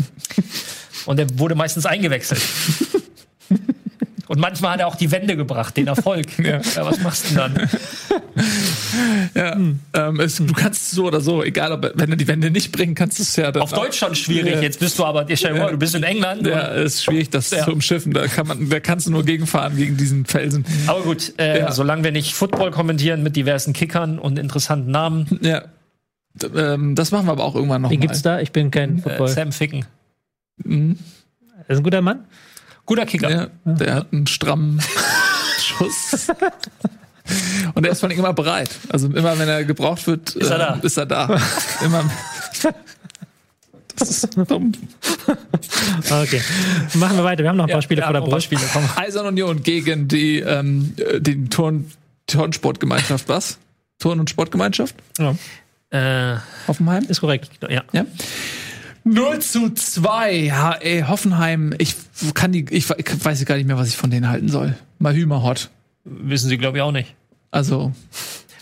und 1.06 1.18
der 1.18 1.39
wurde 1.39 1.55
meistens 1.55 1.86
eingewechselt. 1.86 2.40
Und 4.32 4.40
manchmal 4.40 4.72
hat 4.72 4.80
er 4.80 4.86
auch 4.86 4.94
die 4.96 5.10
Wende 5.10 5.36
gebracht, 5.36 5.76
den 5.76 5.88
Erfolg. 5.88 6.26
Ja. 6.42 6.60
was 6.86 7.00
machst 7.02 7.30
du 7.30 7.34
denn 7.34 7.54
dann? 7.54 7.68
Ja, 9.34 9.52
ähm, 9.54 10.20
es, 10.20 10.36
du 10.36 10.52
kannst 10.54 10.82
es 10.82 10.90
so 10.92 11.04
oder 11.06 11.20
so, 11.20 11.42
egal 11.42 11.72
ob 11.72 11.92
wenn 11.94 12.10
er 12.10 12.16
die 12.16 12.26
Wende 12.28 12.50
nicht 12.50 12.72
bringen, 12.72 12.94
kannst 12.94 13.18
du 13.18 13.22
es 13.22 13.36
ja 13.36 13.52
dann 13.52 13.62
Auf 13.62 13.72
Deutsch 13.72 13.98
schon 13.98 14.14
schwierig. 14.14 14.54
Ja. 14.54 14.60
Jetzt 14.62 14.80
bist 14.80 14.98
du 14.98 15.04
aber, 15.04 15.24
dir 15.24 15.36
vor, 15.36 15.70
du 15.70 15.76
bist 15.76 15.94
in 15.94 16.02
England. 16.02 16.46
Ja, 16.46 16.72
es 16.74 16.94
ist 16.96 17.04
schwierig, 17.04 17.28
das 17.30 17.50
Ja. 17.50 17.64
zu 17.64 17.72
umschiffen. 17.72 18.12
Da 18.12 18.26
kann 18.26 18.46
man, 18.46 18.68
da 18.70 18.80
kannst 18.80 19.06
du 19.06 19.10
nur 19.10 19.24
gegenfahren 19.24 19.76
gegen 19.76 19.96
diesen 19.98 20.24
Felsen. 20.24 20.64
aber 20.86 21.02
gut, 21.02 21.34
äh, 21.38 21.60
Ja. 21.60 21.72
solange 21.72 22.04
wir 22.04 22.12
nicht 22.12 22.32
Football 22.34 22.70
kommentieren 22.70 23.22
mit 23.22 23.36
diversen 23.36 23.72
Kickern 23.74 24.18
und 24.18 24.38
interessanten 24.38 24.90
Namen, 24.90 25.38
Ja. 25.42 25.64
D- 26.34 26.46
Ähm, 26.56 26.94
das 26.94 27.10
machen 27.12 27.26
wir 27.26 27.32
aber 27.32 27.44
auch 27.44 27.54
irgendwann 27.54 27.82
noch 27.82 27.90
Wen 27.90 27.98
mal. 27.98 28.06
gibt's 28.06 28.22
da? 28.22 28.40
Ich 28.40 28.52
bin 28.52 28.70
kein 28.70 28.98
äh, 28.98 29.02
Football. 29.02 29.28
Sam 29.28 29.52
Ficken. 29.52 29.84
Mhm. 30.64 30.96
Das 31.68 31.76
ist 31.76 31.80
ein 31.80 31.82
guter 31.84 32.00
Mann. 32.02 32.24
Guter 32.93 33.06
Kicker. 33.06 33.31
Ja, 33.31 33.47
der 33.64 33.94
hat 33.94 34.12
einen 34.12 34.27
strammen 34.27 34.81
Schuss. 35.59 36.28
Und 37.74 37.86
er 37.86 37.93
ist 37.93 38.01
vor 38.01 38.09
allem 38.09 38.19
immer 38.19 38.32
bereit. 38.35 38.69
Also 38.90 39.06
immer, 39.06 39.39
wenn 39.39 39.48
er 39.48 39.64
gebraucht 39.64 40.06
wird, 40.06 40.31
Ist 40.36 40.51
er 40.51 40.59
da. 40.59 40.74
ist 40.82 40.97
er 40.98 41.06
da. 41.06 41.40
immer. 41.85 42.05
Das 43.97 44.10
ist 44.10 44.28
dumm. 44.48 44.73
Okay. 46.10 46.43
Machen 46.94 47.16
wir 47.16 47.24
weiter. 47.24 47.43
Wir 47.43 47.51
haben 47.51 47.56
noch 47.56 47.66
ein 47.66 47.70
paar 47.73 47.82
Spiele 47.82 48.01
Ja, 48.01 48.06
vor 48.09 48.14
der 48.14 48.20
Brust. 48.23 48.44
Spiele. 48.47 48.60
Eisern 48.97 49.27
Union 49.27 49.62
gegen 49.62 50.09
die 50.09 50.40
ähm, 50.40 50.94
äh, 50.98 51.20
den 51.20 51.48
Turn 51.51 51.90
Turnsportgemeinschaft. 52.27 53.28
Was? 53.28 53.59
Turn- 53.98 54.19
und 54.20 54.28
Sportgemeinschaft? 54.31 54.94
Ja, 55.19 55.35
Äh, 55.90 56.39
Hoffenheim? 56.66 57.05
ist 57.09 57.20
korrekt. 57.20 57.51
ja. 57.69 57.82
Ja. 57.93 58.05
0 59.04 59.38
zu 59.40 59.70
2. 59.70 60.32
Ja, 60.32 60.72
ey, 60.72 61.02
Hoffenheim. 61.02 61.74
Ich 61.78 61.96
kann 62.34 62.52
die, 62.52 62.64
ich, 62.70 62.88
ich 62.90 63.24
weiß 63.24 63.44
gar 63.44 63.56
nicht 63.56 63.66
mehr, 63.66 63.76
was 63.78 63.88
ich 63.88 63.96
von 63.96 64.10
denen 64.10 64.28
halten 64.28 64.48
soll. 64.48 64.76
Mal 64.98 65.14
Hümer 65.14 65.42
hot. 65.42 65.70
Wissen 66.04 66.48
sie, 66.48 66.58
glaube 66.58 66.78
ich, 66.78 66.82
auch 66.82 66.92
nicht. 66.92 67.14
Also, 67.50 67.92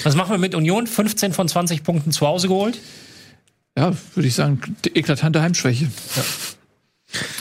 Was 0.02 0.16
machen 0.16 0.30
wir 0.30 0.38
mit 0.38 0.54
Union? 0.54 0.86
15 0.86 1.32
von 1.32 1.48
20 1.48 1.82
Punkten 1.84 2.12
zu 2.12 2.26
Hause 2.26 2.48
geholt. 2.48 2.78
ja, 3.76 3.92
würde 4.14 4.28
ich 4.28 4.34
sagen, 4.34 4.60
die 4.84 4.96
eklatante 4.96 5.42
Heimschwäche. 5.42 5.88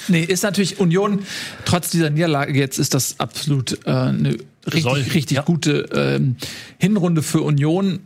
Nee, 0.07 0.23
ist 0.23 0.43
natürlich 0.43 0.79
Union, 0.79 1.23
trotz 1.65 1.91
dieser 1.91 2.09
Niederlage 2.09 2.57
jetzt, 2.57 2.79
ist 2.79 2.93
das 2.93 3.19
absolut 3.19 3.85
äh, 3.85 3.91
eine 3.91 4.37
richtig, 4.65 4.83
Soll, 4.83 5.01
richtig 5.01 5.37
ja. 5.37 5.41
gute 5.43 5.89
ähm, 5.93 6.37
Hinrunde 6.79 7.21
für 7.21 7.41
Union. 7.41 7.99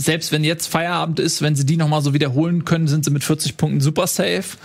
Selbst 0.00 0.32
wenn 0.32 0.44
jetzt 0.44 0.66
Feierabend 0.66 1.20
ist, 1.20 1.42
wenn 1.42 1.54
sie 1.54 1.66
die 1.66 1.76
nochmal 1.76 2.00
so 2.02 2.14
wiederholen 2.14 2.64
können, 2.64 2.88
sind 2.88 3.04
sie 3.04 3.10
mit 3.10 3.22
40 3.22 3.56
Punkten 3.56 3.80
super 3.80 4.06
safe. 4.06 4.56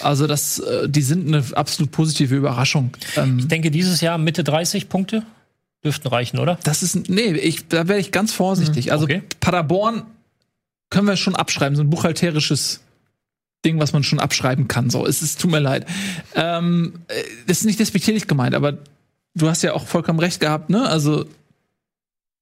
Also 0.00 0.26
das, 0.26 0.58
äh, 0.60 0.88
die 0.88 1.02
sind 1.02 1.26
eine 1.26 1.44
absolut 1.54 1.90
positive 1.90 2.34
Überraschung. 2.34 2.90
Ähm, 3.16 3.38
Ich 3.40 3.48
denke, 3.48 3.70
dieses 3.70 4.00
Jahr 4.00 4.18
Mitte 4.18 4.44
30 4.44 4.88
Punkte 4.88 5.24
dürften 5.84 6.08
reichen, 6.08 6.38
oder? 6.38 6.58
Das 6.64 6.82
ist, 6.82 7.08
nee, 7.08 7.32
ich, 7.32 7.68
da 7.68 7.88
wäre 7.88 7.98
ich 7.98 8.12
ganz 8.12 8.32
vorsichtig. 8.32 8.92
Also 8.92 9.04
okay. 9.04 9.22
Paderborn 9.40 10.02
können 10.90 11.08
wir 11.08 11.16
schon 11.16 11.34
abschreiben, 11.34 11.76
so 11.76 11.82
ein 11.82 11.90
buchhalterisches 11.90 12.80
Ding, 13.64 13.80
was 13.80 13.92
man 13.92 14.04
schon 14.04 14.20
abschreiben 14.20 14.68
kann. 14.68 14.90
So, 14.90 15.06
es 15.06 15.22
ist, 15.22 15.40
tut 15.40 15.50
mir 15.50 15.58
leid. 15.58 15.86
Ähm, 16.34 17.00
äh, 17.08 17.14
das 17.46 17.58
ist 17.58 17.64
nicht 17.64 17.80
despektierlich 17.80 18.28
gemeint, 18.28 18.54
aber 18.54 18.78
du 19.34 19.48
hast 19.48 19.62
ja 19.62 19.72
auch 19.72 19.86
vollkommen 19.86 20.20
recht 20.20 20.40
gehabt, 20.40 20.70
ne? 20.70 20.88
Also 20.88 21.26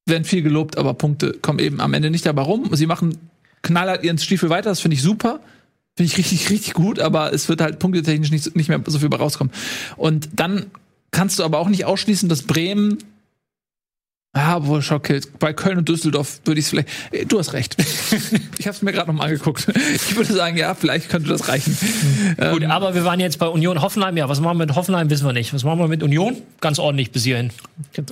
werden 0.06 0.24
viel 0.24 0.42
gelobt, 0.42 0.76
aber 0.76 0.94
Punkte 0.94 1.32
kommen 1.32 1.58
eben 1.58 1.80
am 1.80 1.94
Ende 1.94 2.10
nicht 2.10 2.26
dabei 2.26 2.42
rum. 2.42 2.68
Sie 2.72 2.86
machen 2.86 3.16
knallhart 3.62 4.04
ihren 4.04 4.18
Stiefel 4.18 4.50
weiter, 4.50 4.70
das 4.70 4.80
finde 4.80 4.96
ich 4.96 5.02
super. 5.02 5.40
Finde 5.96 6.10
ich 6.12 6.18
richtig, 6.18 6.50
richtig 6.50 6.74
gut, 6.74 6.98
aber 7.00 7.32
es 7.32 7.48
wird 7.48 7.60
halt 7.60 7.78
punktetechnisch 7.78 8.30
nicht, 8.30 8.54
nicht 8.56 8.68
mehr 8.68 8.80
so 8.86 8.98
viel 8.98 9.08
bei 9.08 9.16
rauskommen. 9.16 9.52
Und 9.96 10.28
dann 10.34 10.66
kannst 11.10 11.38
du 11.38 11.44
aber 11.44 11.58
auch 11.58 11.68
nicht 11.68 11.84
ausschließen, 11.84 12.28
dass 12.28 12.42
Bremen 12.42 12.98
ja, 14.36 14.66
wohl 14.66 14.82
schockiert. 14.82 15.38
Bei 15.38 15.52
Köln 15.52 15.78
und 15.78 15.88
Düsseldorf 15.88 16.40
würde 16.44 16.58
ich 16.58 16.66
es 16.66 16.70
vielleicht. 16.70 16.88
Äh, 17.12 17.24
Du 17.24 17.38
hast 17.38 17.52
recht. 17.52 17.76
ich 18.58 18.66
habe 18.66 18.76
es 18.76 18.82
mir 18.82 18.92
gerade 18.92 19.08
noch 19.08 19.16
mal 19.16 19.26
angeguckt. 19.26 19.68
Ich 19.94 20.16
würde 20.16 20.32
sagen, 20.32 20.56
ja, 20.56 20.74
vielleicht 20.74 21.08
könnte 21.08 21.28
das 21.28 21.46
reichen. 21.46 21.76
Gut, 22.50 22.62
Ähm, 22.62 22.70
aber 22.70 22.96
wir 22.96 23.04
waren 23.04 23.20
jetzt 23.20 23.38
bei 23.38 23.46
Union 23.46 23.80
Hoffenheim. 23.80 24.16
Ja, 24.16 24.28
was 24.28 24.40
machen 24.40 24.58
wir 24.58 24.66
mit 24.66 24.74
Hoffenheim, 24.74 25.08
wissen 25.08 25.24
wir 25.24 25.32
nicht. 25.32 25.54
Was 25.54 25.62
machen 25.62 25.78
wir 25.78 25.86
mit 25.86 26.02
Union? 26.02 26.36
Ganz 26.60 26.80
ordentlich 26.80 27.12
bis 27.12 27.22
hierhin. 27.22 27.50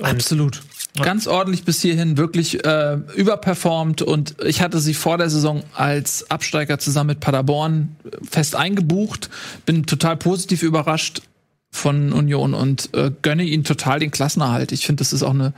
Absolut. 0.01 0.61
Ganz 1.01 1.25
ordentlich 1.25 1.63
bis 1.63 1.81
hierhin, 1.81 2.17
wirklich 2.17 2.63
äh, 2.65 2.97
überperformt 3.15 4.03
und 4.03 4.35
ich 4.45 4.61
hatte 4.61 4.79
sie 4.79 4.93
vor 4.93 5.17
der 5.17 5.29
Saison 5.29 5.63
als 5.73 6.29
Absteiger 6.29 6.77
zusammen 6.77 7.07
mit 7.07 7.19
Paderborn 7.19 7.95
fest 8.29 8.55
eingebucht. 8.55 9.31
Bin 9.65 9.87
total 9.87 10.17
positiv 10.17 10.61
überrascht 10.61 11.23
von 11.71 12.13
Union 12.13 12.53
und 12.53 12.93
äh, 12.93 13.09
gönne 13.23 13.43
ihnen 13.43 13.63
total 13.63 13.99
den 13.99 14.11
Klassenerhalt. 14.11 14.71
Ich 14.71 14.85
finde, 14.85 14.99
das 15.01 15.13
ist 15.13 15.23
auch 15.23 15.31
eine, 15.33 15.53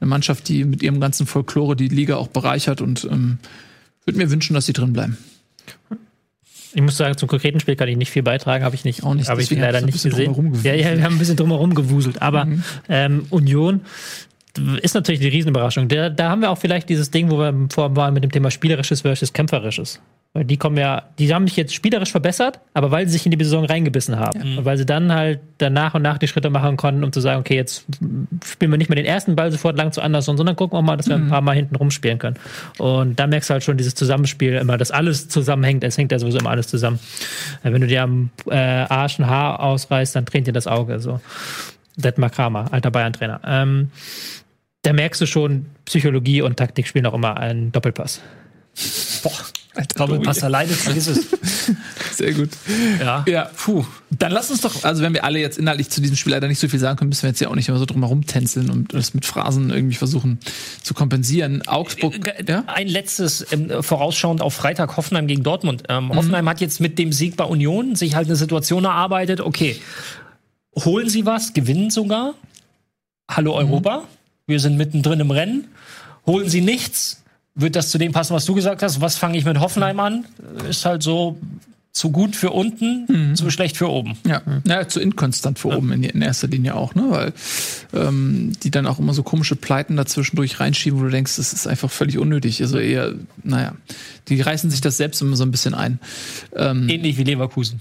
eine 0.00 0.08
Mannschaft, 0.08 0.48
die 0.48 0.64
mit 0.64 0.84
ihrem 0.84 1.00
ganzen 1.00 1.26
Folklore 1.26 1.74
die 1.74 1.88
Liga 1.88 2.14
auch 2.14 2.28
bereichert 2.28 2.80
und 2.80 3.04
ähm, 3.10 3.38
würde 4.04 4.18
mir 4.18 4.30
wünschen, 4.30 4.54
dass 4.54 4.66
sie 4.66 4.72
drin 4.72 4.92
bleiben. 4.92 5.18
Ich 6.74 6.82
muss 6.82 6.96
sagen, 6.96 7.16
zum 7.16 7.28
konkreten 7.28 7.58
Spiel 7.58 7.74
kann 7.74 7.88
ich 7.88 7.96
nicht 7.96 8.10
viel 8.12 8.22
beitragen, 8.22 8.62
habe 8.62 8.76
ich 8.76 8.84
nicht, 8.84 9.02
Auch 9.02 9.14
nicht, 9.14 9.28
habe 9.28 9.42
ich 9.42 9.50
leider 9.50 9.80
nicht 9.80 9.98
so 9.98 10.08
ein 10.08 10.14
bisschen 10.14 10.52
gesehen. 10.52 10.64
Ja, 10.64 10.74
ja, 10.74 10.96
wir 10.96 11.02
haben 11.02 11.14
ein 11.14 11.18
bisschen 11.18 11.36
drumherum 11.36 11.74
gewuselt, 11.74 12.22
aber 12.22 12.44
Mhm. 12.44 12.62
ähm, 12.88 13.26
Union 13.30 13.80
ist 14.82 14.94
natürlich 14.94 15.20
die 15.20 15.28
Riesenüberraschung. 15.28 15.88
Da, 15.88 16.08
da 16.08 16.30
haben 16.30 16.42
wir 16.42 16.50
auch 16.50 16.58
vielleicht 16.58 16.88
dieses 16.88 17.10
Ding, 17.10 17.30
wo 17.30 17.38
wir 17.38 17.54
vorhin 17.70 17.96
waren 17.96 18.14
mit 18.14 18.24
dem 18.24 18.30
Thema 18.30 18.50
spielerisches 18.50 19.02
versus 19.02 19.32
kämpferisches. 19.32 20.00
Weil 20.36 20.44
die 20.44 20.58
kommen 20.58 20.76
ja, 20.76 21.04
die 21.18 21.32
haben 21.32 21.48
sich 21.48 21.56
jetzt 21.56 21.74
spielerisch 21.74 22.10
verbessert, 22.10 22.60
aber 22.74 22.90
weil 22.90 23.06
sie 23.06 23.12
sich 23.12 23.24
in 23.24 23.32
die 23.32 23.42
Saison 23.42 23.64
reingebissen 23.64 24.18
haben. 24.18 24.58
Und 24.58 24.66
weil 24.66 24.76
sie 24.76 24.84
dann 24.84 25.10
halt 25.10 25.40
dann 25.56 25.72
nach 25.72 25.94
und 25.94 26.02
nach 26.02 26.18
die 26.18 26.28
Schritte 26.28 26.50
machen 26.50 26.76
konnten, 26.76 27.04
um 27.04 27.10
zu 27.10 27.22
sagen, 27.22 27.40
okay, 27.40 27.56
jetzt 27.56 27.86
spielen 28.44 28.70
wir 28.70 28.76
nicht 28.76 28.90
mehr 28.90 28.96
den 28.96 29.06
ersten 29.06 29.34
Ball 29.34 29.50
sofort 29.50 29.78
lang 29.78 29.92
zu 29.92 30.02
Anderson, 30.02 30.36
sondern 30.36 30.54
gucken 30.54 30.76
wir 30.76 30.82
mal, 30.82 30.98
dass 30.98 31.08
wir 31.08 31.16
ein 31.16 31.28
paar 31.28 31.40
Mal 31.40 31.56
hinten 31.56 31.74
rumspielen 31.76 32.18
können. 32.18 32.36
Und 32.76 33.18
da 33.18 33.26
merkst 33.26 33.48
du 33.48 33.54
halt 33.54 33.64
schon 33.64 33.78
dieses 33.78 33.94
Zusammenspiel 33.94 34.56
immer, 34.56 34.76
dass 34.76 34.90
alles 34.90 35.30
zusammenhängt. 35.30 35.82
Es 35.84 35.96
hängt 35.96 36.12
ja 36.12 36.18
sowieso 36.18 36.38
immer 36.38 36.50
alles 36.50 36.68
zusammen. 36.68 37.00
Äh, 37.62 37.72
Wenn 37.72 37.80
du 37.80 37.86
dir 37.86 38.02
am 38.02 38.28
äh, 38.50 38.56
Arsch 38.56 39.18
ein 39.18 39.26
Haar 39.26 39.60
ausreißt, 39.60 40.16
dann 40.16 40.26
tränt 40.26 40.46
dir 40.46 40.52
das 40.52 40.66
Auge. 40.66 41.00
So. 41.00 41.18
Detmar 41.96 42.28
Kramer, 42.28 42.66
alter 42.72 42.90
Bayern-Trainer. 42.90 43.40
Ähm, 43.46 43.90
da 44.86 44.92
merkst 44.92 45.20
du 45.20 45.26
schon, 45.26 45.66
Psychologie 45.84 46.42
und 46.42 46.58
Taktik 46.58 46.86
spielen 46.86 47.06
auch 47.06 47.14
immer 47.14 47.36
einen 47.38 47.72
Doppelpass. 47.72 48.20
Boah, 49.24 49.32
Doppelpass 49.96 50.44
alleine, 50.44 50.70
vergiss 50.70 51.08
es. 51.08 51.26
Sehr 52.12 52.32
gut. 52.32 52.50
Ja. 53.00 53.24
Ja, 53.26 53.50
puh. 53.56 53.84
Dann 54.10 54.30
lass 54.30 54.48
uns 54.48 54.60
doch, 54.60 54.84
also 54.84 55.02
wenn 55.02 55.12
wir 55.12 55.24
alle 55.24 55.40
jetzt 55.40 55.58
inhaltlich 55.58 55.90
zu 55.90 56.00
diesem 56.00 56.14
Spiel 56.14 56.34
leider 56.34 56.46
nicht 56.46 56.60
so 56.60 56.68
viel 56.68 56.78
sagen 56.78 56.96
können, 56.96 57.08
müssen 57.08 57.22
wir 57.22 57.30
jetzt 57.30 57.40
ja 57.40 57.48
auch 57.48 57.56
nicht 57.56 57.68
immer 57.68 57.78
so 57.78 57.84
drum 57.84 58.02
herum 58.02 58.26
tänzeln 58.26 58.70
und 58.70 58.94
das 58.94 59.12
mit 59.12 59.26
Phrasen 59.26 59.70
irgendwie 59.70 59.96
versuchen 59.96 60.38
zu 60.84 60.94
kompensieren. 60.94 61.66
Augsburg, 61.66 62.34
ja? 62.46 62.62
Ein 62.68 62.86
letztes, 62.86 63.44
ähm, 63.50 63.82
vorausschauend 63.82 64.40
auf 64.40 64.54
Freitag 64.54 64.96
Hoffenheim 64.96 65.26
gegen 65.26 65.42
Dortmund. 65.42 65.82
Ähm, 65.88 66.14
Hoffenheim 66.14 66.48
hat 66.48 66.60
jetzt 66.60 66.80
mit 66.80 66.96
dem 67.00 67.12
Sieg 67.12 67.36
bei 67.36 67.44
Union 67.44 67.96
sich 67.96 68.14
halt 68.14 68.28
eine 68.28 68.36
Situation 68.36 68.84
erarbeitet, 68.84 69.40
okay, 69.40 69.80
holen 70.78 71.08
sie 71.08 71.26
was, 71.26 71.54
gewinnen 71.54 71.90
sogar. 71.90 72.34
Hallo 73.28 73.54
Europa, 73.54 74.04
wir 74.46 74.60
sind 74.60 74.76
mittendrin 74.76 75.20
im 75.20 75.30
Rennen. 75.30 75.68
Holen 76.26 76.48
sie 76.48 76.60
nichts, 76.60 77.22
wird 77.54 77.76
das 77.76 77.90
zu 77.90 77.98
dem 77.98 78.12
passen, 78.12 78.34
was 78.34 78.44
du 78.44 78.54
gesagt 78.54 78.82
hast. 78.82 79.00
Was 79.00 79.16
fange 79.16 79.38
ich 79.38 79.44
mit 79.44 79.58
Hoffenheim 79.60 79.98
an? 80.00 80.26
Ist 80.68 80.84
halt 80.84 81.02
so 81.02 81.38
zu 81.96 82.10
gut 82.10 82.36
für 82.36 82.50
unten, 82.50 83.06
zu 83.36 83.48
schlecht 83.48 83.78
für 83.78 83.88
oben. 83.88 84.18
Ja, 84.26 84.42
ja 84.66 84.86
zu 84.86 85.00
inkonstant 85.00 85.58
für 85.58 85.68
oben 85.68 85.92
in, 85.92 86.02
in 86.04 86.20
erster 86.20 86.46
Linie 86.46 86.74
auch, 86.74 86.94
ne? 86.94 87.06
Weil 87.08 87.32
ähm, 87.94 88.52
die 88.62 88.70
dann 88.70 88.86
auch 88.86 88.98
immer 88.98 89.14
so 89.14 89.22
komische 89.22 89.56
Pleiten 89.56 89.96
dazwischendurch 89.96 90.60
reinschieben, 90.60 91.00
wo 91.00 91.04
du 91.04 91.10
denkst, 91.10 91.36
das 91.36 91.54
ist 91.54 91.66
einfach 91.66 91.90
völlig 91.90 92.18
unnötig. 92.18 92.60
Also 92.60 92.78
eher, 92.78 93.14
naja, 93.42 93.74
die 94.28 94.38
reißen 94.38 94.70
sich 94.70 94.82
das 94.82 94.98
selbst 94.98 95.22
immer 95.22 95.36
so 95.36 95.44
ein 95.44 95.50
bisschen 95.50 95.72
ein. 95.72 95.98
Ähm, 96.54 96.86
Ähnlich 96.90 97.16
wie 97.16 97.24
Leverkusen. 97.24 97.80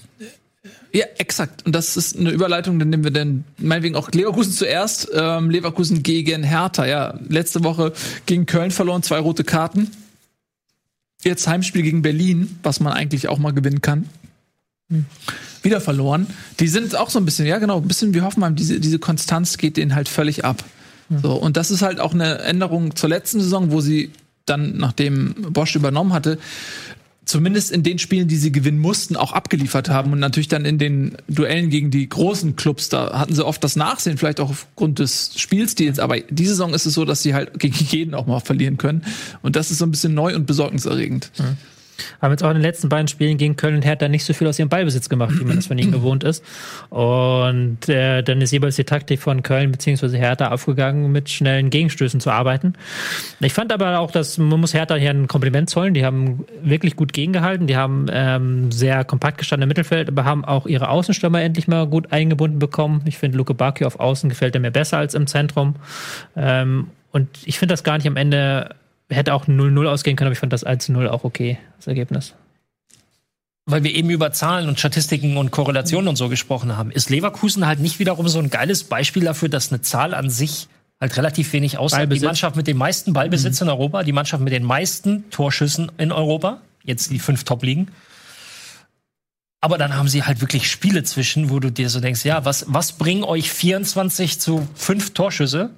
Ja, 0.95 1.07
exakt. 1.17 1.65
Und 1.65 1.75
das 1.75 1.97
ist 1.97 2.17
eine 2.17 2.29
Überleitung, 2.29 2.79
dann 2.79 2.89
nehmen 2.89 3.03
wir 3.03 3.11
dann 3.11 3.43
meinetwegen 3.57 3.97
auch 3.97 4.09
Leverkusen 4.11 4.53
zuerst. 4.53 5.09
Ähm, 5.13 5.49
Leverkusen 5.49 6.03
gegen 6.03 6.41
Hertha. 6.41 6.85
Ja, 6.85 7.19
letzte 7.27 7.65
Woche 7.65 7.91
gegen 8.25 8.45
Köln 8.45 8.71
verloren, 8.71 9.03
zwei 9.03 9.19
rote 9.19 9.43
Karten. 9.43 9.91
Jetzt 11.21 11.49
Heimspiel 11.49 11.81
gegen 11.81 12.01
Berlin, 12.01 12.59
was 12.63 12.79
man 12.79 12.93
eigentlich 12.93 13.27
auch 13.27 13.39
mal 13.39 13.51
gewinnen 13.51 13.81
kann. 13.81 14.07
Wieder 15.63 15.81
verloren. 15.81 16.27
Die 16.61 16.69
sind 16.69 16.95
auch 16.95 17.09
so 17.09 17.19
ein 17.19 17.25
bisschen, 17.25 17.45
ja 17.45 17.57
genau, 17.57 17.81
ein 17.81 17.87
bisschen 17.89 18.13
wie 18.13 18.21
Hoffenheim. 18.21 18.55
Diese, 18.55 18.79
diese 18.79 18.99
Konstanz 18.99 19.57
geht 19.57 19.75
denen 19.75 19.95
halt 19.95 20.07
völlig 20.07 20.45
ab. 20.45 20.63
So, 21.21 21.33
und 21.33 21.57
das 21.57 21.71
ist 21.71 21.81
halt 21.81 21.99
auch 21.99 22.13
eine 22.13 22.39
Änderung 22.39 22.95
zur 22.95 23.09
letzten 23.09 23.41
Saison, 23.41 23.71
wo 23.71 23.81
sie 23.81 24.11
dann, 24.45 24.77
nachdem 24.77 25.33
Bosch 25.49 25.75
übernommen 25.75 26.13
hatte, 26.13 26.39
zumindest 27.25 27.71
in 27.71 27.83
den 27.83 27.99
Spielen, 27.99 28.27
die 28.27 28.37
sie 28.37 28.51
gewinnen 28.51 28.79
mussten, 28.79 29.15
auch 29.15 29.33
abgeliefert 29.33 29.89
haben. 29.89 30.13
Und 30.13 30.19
natürlich 30.19 30.47
dann 30.47 30.63
in 30.65 30.77
den 30.77 31.17
Duellen 31.27 31.69
gegen 31.69 31.91
die 31.91 32.07
großen 32.07 32.55
Clubs, 32.55 32.89
da 32.89 33.19
hatten 33.19 33.33
sie 33.33 33.45
oft 33.45 33.63
das 33.63 33.75
Nachsehen, 33.75 34.17
vielleicht 34.17 34.39
auch 34.39 34.51
aufgrund 34.51 34.99
des 34.99 35.31
Spielstils. 35.35 35.99
Aber 35.99 36.19
diese 36.19 36.51
Saison 36.51 36.73
ist 36.73 36.85
es 36.85 36.93
so, 36.93 37.05
dass 37.05 37.23
sie 37.23 37.33
halt 37.33 37.59
gegen 37.59 37.75
jeden 37.89 38.13
auch 38.13 38.27
mal 38.27 38.39
verlieren 38.39 38.77
können. 38.77 39.03
Und 39.41 39.55
das 39.55 39.71
ist 39.71 39.79
so 39.79 39.85
ein 39.85 39.91
bisschen 39.91 40.13
neu 40.13 40.35
und 40.35 40.45
besorgniserregend. 40.45 41.31
Haben 42.21 42.31
jetzt 42.31 42.43
auch 42.43 42.49
in 42.49 42.55
den 42.55 42.63
letzten 42.63 42.89
beiden 42.89 43.07
Spielen 43.07 43.37
gegen 43.37 43.55
Köln 43.55 43.75
und 43.75 43.85
Hertha 43.85 44.07
nicht 44.07 44.25
so 44.25 44.33
viel 44.33 44.47
aus 44.47 44.59
ihrem 44.59 44.69
Ballbesitz 44.69 45.09
gemacht, 45.09 45.33
wie 45.39 45.45
man 45.45 45.55
das 45.55 45.67
von 45.67 45.77
ihnen 45.77 45.91
gewohnt 45.91 46.23
ist. 46.23 46.43
Und 46.89 47.87
äh, 47.89 48.21
dann 48.21 48.41
ist 48.41 48.51
jeweils 48.51 48.75
die 48.75 48.83
Taktik 48.83 49.19
von 49.19 49.43
Köln 49.43 49.71
bzw. 49.71 50.17
Hertha 50.17 50.51
aufgegangen, 50.51 51.11
mit 51.11 51.29
schnellen 51.29 51.69
Gegenstößen 51.69 52.19
zu 52.19 52.31
arbeiten. 52.31 52.73
Ich 53.39 53.53
fand 53.53 53.71
aber 53.71 53.99
auch, 53.99 54.11
dass 54.11 54.37
man 54.37 54.59
muss 54.59 54.73
Hertha 54.73 54.95
hier 54.95 55.11
ein 55.11 55.27
Kompliment 55.27 55.69
zollen. 55.69 55.93
Die 55.93 56.05
haben 56.05 56.45
wirklich 56.63 56.95
gut 56.95 57.13
gegengehalten. 57.13 57.67
Die 57.67 57.77
haben 57.77 58.07
ähm, 58.11 58.71
sehr 58.71 59.03
kompakt 59.03 59.37
gestanden 59.37 59.63
im 59.63 59.69
Mittelfeld, 59.69 60.09
aber 60.09 60.25
haben 60.25 60.45
auch 60.45 60.65
ihre 60.65 60.89
Außenstürmer 60.89 61.41
endlich 61.41 61.67
mal 61.67 61.87
gut 61.87 62.11
eingebunden 62.11 62.59
bekommen. 62.59 63.01
Ich 63.05 63.17
finde, 63.17 63.37
Luke 63.37 63.53
Bacchio 63.53 63.87
auf 63.87 63.99
Außen 63.99 64.29
gefällt 64.29 64.55
er 64.55 64.61
mir 64.61 64.71
besser 64.71 64.97
als 64.97 65.13
im 65.13 65.27
Zentrum. 65.27 65.75
Ähm, 66.35 66.87
und 67.11 67.29
ich 67.45 67.59
finde 67.59 67.73
das 67.73 67.83
gar 67.83 67.97
nicht 67.97 68.07
am 68.07 68.17
Ende 68.17 68.75
hätte 69.09 69.33
auch 69.33 69.45
0-0 69.47 69.87
ausgehen 69.87 70.15
können, 70.15 70.27
aber 70.27 70.33
ich 70.33 70.39
fand 70.39 70.53
das 70.53 70.65
1-0 70.65 71.07
auch 71.07 71.23
okay, 71.23 71.57
das 71.77 71.87
Ergebnis. 71.87 72.33
weil 73.65 73.83
wir 73.83 73.93
eben 73.93 74.09
über 74.09 74.31
Zahlen 74.31 74.67
und 74.67 74.79
Statistiken 74.79 75.37
und 75.37 75.51
Korrelationen 75.51 76.07
und 76.07 76.15
so 76.15 76.29
gesprochen 76.29 76.77
haben, 76.77 76.91
ist 76.91 77.09
Leverkusen 77.09 77.65
halt 77.65 77.79
nicht 77.79 77.99
wiederum 77.99 78.27
so 78.27 78.39
ein 78.39 78.49
geiles 78.49 78.83
Beispiel 78.83 79.23
dafür, 79.23 79.49
dass 79.49 79.71
eine 79.71 79.81
Zahl 79.81 80.13
an 80.13 80.29
sich 80.29 80.67
halt 80.99 81.17
relativ 81.17 81.51
wenig 81.53 81.77
aussagt. 81.77 82.11
Die. 82.11 82.19
Mannschaft 82.19 82.55
mit 82.55 82.67
dem 82.67 82.77
meisten 82.77 83.13
Ballbesitz 83.13 83.61
in 83.61 83.69
Europa, 83.69 84.03
die 84.03 84.11
Mannschaft 84.11 84.43
mit 84.43 84.53
den 84.53 84.63
meisten 84.63 85.29
Torschüssen 85.29 85.91
in 85.97 86.11
Europa, 86.11 86.61
jetzt 86.83 87.11
die 87.11 87.19
fünf 87.19 87.43
Top-Ligen. 87.43 87.89
Aber 89.61 89.77
dann 89.79 89.95
haben 89.95 90.07
sie 90.07 90.23
halt 90.23 90.41
wirklich 90.41 90.69
Spiele 90.69 91.03
zwischen, 91.03 91.49
wo 91.49 91.59
du 91.59 91.71
dir 91.71 91.89
so 91.89 91.99
denkst, 91.99 92.23
ja, 92.23 92.45
was, 92.45 92.65
was 92.67 92.93
bringen 92.93 93.23
euch 93.23 93.51
24 93.51 94.39
zu 94.39 94.67
fünf 94.75 95.13
Torschüsse? 95.13 95.71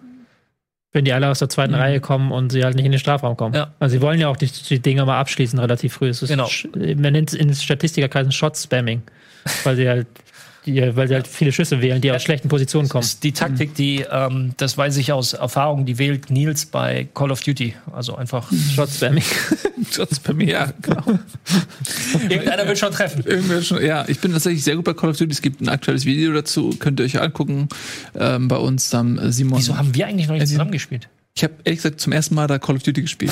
Wenn 0.97 1.05
die 1.05 1.13
alle 1.13 1.29
aus 1.29 1.37
der 1.37 1.47
zweiten 1.47 1.75
Reihe 1.75 1.99
kommen 1.99 2.31
und 2.31 2.51
sie 2.51 2.63
halt 2.63 2.75
nicht 2.75 2.85
in 2.85 2.91
den 2.91 2.97
Strafraum 2.97 3.37
kommen. 3.37 3.53
Ja. 3.53 3.71
Also 3.79 3.93
sie 3.93 4.01
wollen 4.01 4.19
ja 4.19 4.29
auch 4.29 4.35
die, 4.35 4.47
die 4.47 4.79
Dinger 4.79 5.05
mal 5.05 5.19
abschließen 5.19 5.59
relativ 5.59 5.93
früh. 5.93 6.09
Es 6.09 6.23
ist, 6.23 6.29
Genau. 6.29 6.49
Man 6.73 7.13
nennt 7.13 7.29
es 7.29 7.35
in 7.35 7.53
Statistikerkreisen 7.53 8.31
Shot-Spamming, 8.31 9.03
weil 9.63 9.75
sie 9.75 9.87
halt 9.87 10.07
die, 10.67 10.95
weil 10.95 11.07
sie 11.07 11.15
halt 11.15 11.27
viele 11.27 11.51
Schüsse 11.51 11.81
wählen, 11.81 12.01
die 12.01 12.11
aus 12.11 12.21
schlechten 12.21 12.49
Positionen 12.49 12.89
kommen. 12.89 13.03
ist 13.03 13.23
die 13.23 13.31
Taktik, 13.31 13.73
die, 13.75 14.05
ähm, 14.09 14.53
das 14.57 14.77
weiß 14.77 14.97
ich 14.97 15.11
aus 15.11 15.33
Erfahrung, 15.33 15.85
die 15.85 15.97
wählt 15.97 16.29
Nils 16.29 16.65
bei 16.65 17.07
Call 17.13 17.31
of 17.31 17.41
Duty. 17.41 17.73
Also 17.93 18.15
einfach, 18.15 18.51
Shot-Spamming. 18.75 19.23
Das 19.97 20.19
bei 20.19 20.33
mir, 20.33 20.49
ja, 20.49 20.73
genau. 20.81 21.03
irgendeiner 22.29 22.67
wird 22.67 22.77
schon 22.77 22.91
treffen. 22.91 23.23
Irgendwer 23.25 23.61
schon, 23.61 23.83
ja, 23.83 24.05
ich 24.07 24.19
bin 24.19 24.31
tatsächlich 24.33 24.63
sehr 24.63 24.75
gut 24.75 24.85
bei 24.85 24.93
Call 24.93 25.09
of 25.11 25.17
Duty. 25.17 25.31
Es 25.31 25.41
gibt 25.41 25.61
ein 25.61 25.69
aktuelles 25.69 26.05
Video 26.05 26.33
dazu, 26.33 26.75
könnt 26.77 26.99
ihr 26.99 27.05
euch 27.05 27.19
angucken. 27.19 27.69
Ähm, 28.15 28.47
bei 28.47 28.57
uns 28.57 28.89
dann 28.89 29.17
äh, 29.17 29.31
Simon. 29.31 29.59
Wieso 29.59 29.77
haben 29.77 29.95
wir 29.95 30.05
eigentlich 30.05 30.27
noch 30.27 30.35
nicht 30.35 30.47
zusammengespielt? 30.47 31.07
Ich 31.37 31.43
habe 31.43 31.53
ehrlich 31.65 31.83
gesagt 31.83 32.01
zum 32.01 32.13
ersten 32.13 32.33
Mal 32.33 32.47
da 32.47 32.57
Call 32.57 32.77
of 32.77 32.81
Duty 32.81 33.03
gespielt. 33.03 33.31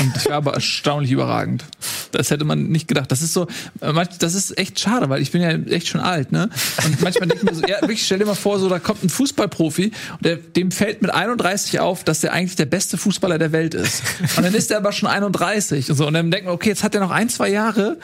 Und 0.00 0.16
ich 0.16 0.26
war 0.26 0.34
aber 0.34 0.54
erstaunlich 0.54 1.12
überragend. 1.12 1.64
Das 2.10 2.32
hätte 2.32 2.44
man 2.44 2.66
nicht 2.66 2.88
gedacht. 2.88 3.12
Das 3.12 3.22
ist 3.22 3.32
so, 3.32 3.46
äh, 3.80 4.06
das 4.18 4.34
ist 4.34 4.58
echt 4.58 4.80
schade, 4.80 5.08
weil 5.08 5.22
ich 5.22 5.30
bin 5.30 5.40
ja 5.40 5.50
echt 5.50 5.86
schon 5.86 6.00
alt, 6.00 6.32
ne? 6.32 6.50
Und 6.84 7.00
manchmal 7.00 7.28
denke 7.28 7.44
ich 7.46 7.50
mir 7.50 7.54
so, 7.54 7.62
ja, 7.64 7.80
wirklich, 7.82 8.04
stell 8.04 8.18
dir 8.18 8.26
mal 8.26 8.34
vor, 8.34 8.58
so, 8.58 8.68
da 8.68 8.80
kommt 8.80 9.04
ein 9.04 9.08
Fußballprofi 9.08 9.92
und 10.14 10.24
der, 10.24 10.36
dem 10.36 10.72
fällt 10.72 11.00
mit 11.00 11.12
31 11.12 11.78
auf, 11.78 12.02
dass 12.02 12.22
der 12.22 12.32
eigentlich 12.32 12.56
der 12.56 12.66
beste 12.66 12.98
Fußballer 12.98 13.38
der 13.38 13.52
Welt 13.52 13.74
ist. 13.74 14.02
Und 14.36 14.44
dann 14.44 14.54
ist 14.54 14.72
er 14.72 14.78
aber 14.78 14.90
schon 14.90 15.08
31 15.08 15.90
und 15.90 15.96
so. 15.96 16.08
Und 16.08 16.14
dann 16.14 16.32
denkt 16.32 16.46
man, 16.46 16.56
okay, 16.56 16.70
jetzt 16.70 16.82
hat 16.82 16.96
er 16.96 17.02
noch 17.02 17.12
ein, 17.12 17.28
zwei 17.28 17.50
Jahre 17.50 17.98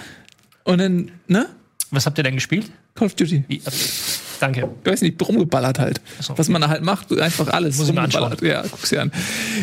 und 0.62 0.78
dann, 0.78 1.10
ne? 1.26 1.48
Was 1.90 2.06
habt 2.06 2.18
ihr 2.18 2.24
denn 2.24 2.34
gespielt? 2.34 2.70
Call 2.94 3.06
of 3.06 3.14
Duty. 3.14 3.44
Wie, 3.48 3.56
äh, 3.56 3.60
danke. 4.38 4.68
Ich 4.84 4.90
weiß 4.90 5.02
nicht, 5.02 5.20
rumgeballert 5.20 5.78
halt. 5.78 6.00
so. 6.20 6.36
Was 6.38 6.48
man 6.48 6.62
da 6.62 6.68
halt 6.68 6.82
macht, 6.82 7.12
einfach 7.18 7.48
alles. 7.48 7.78
Muss 7.78 7.88
ich 7.88 7.94
mir 7.94 8.02
rumgeballert. 8.02 8.42
Ja, 8.42 8.62
guck's 8.62 8.90
dir 8.90 9.02
an. 9.02 9.12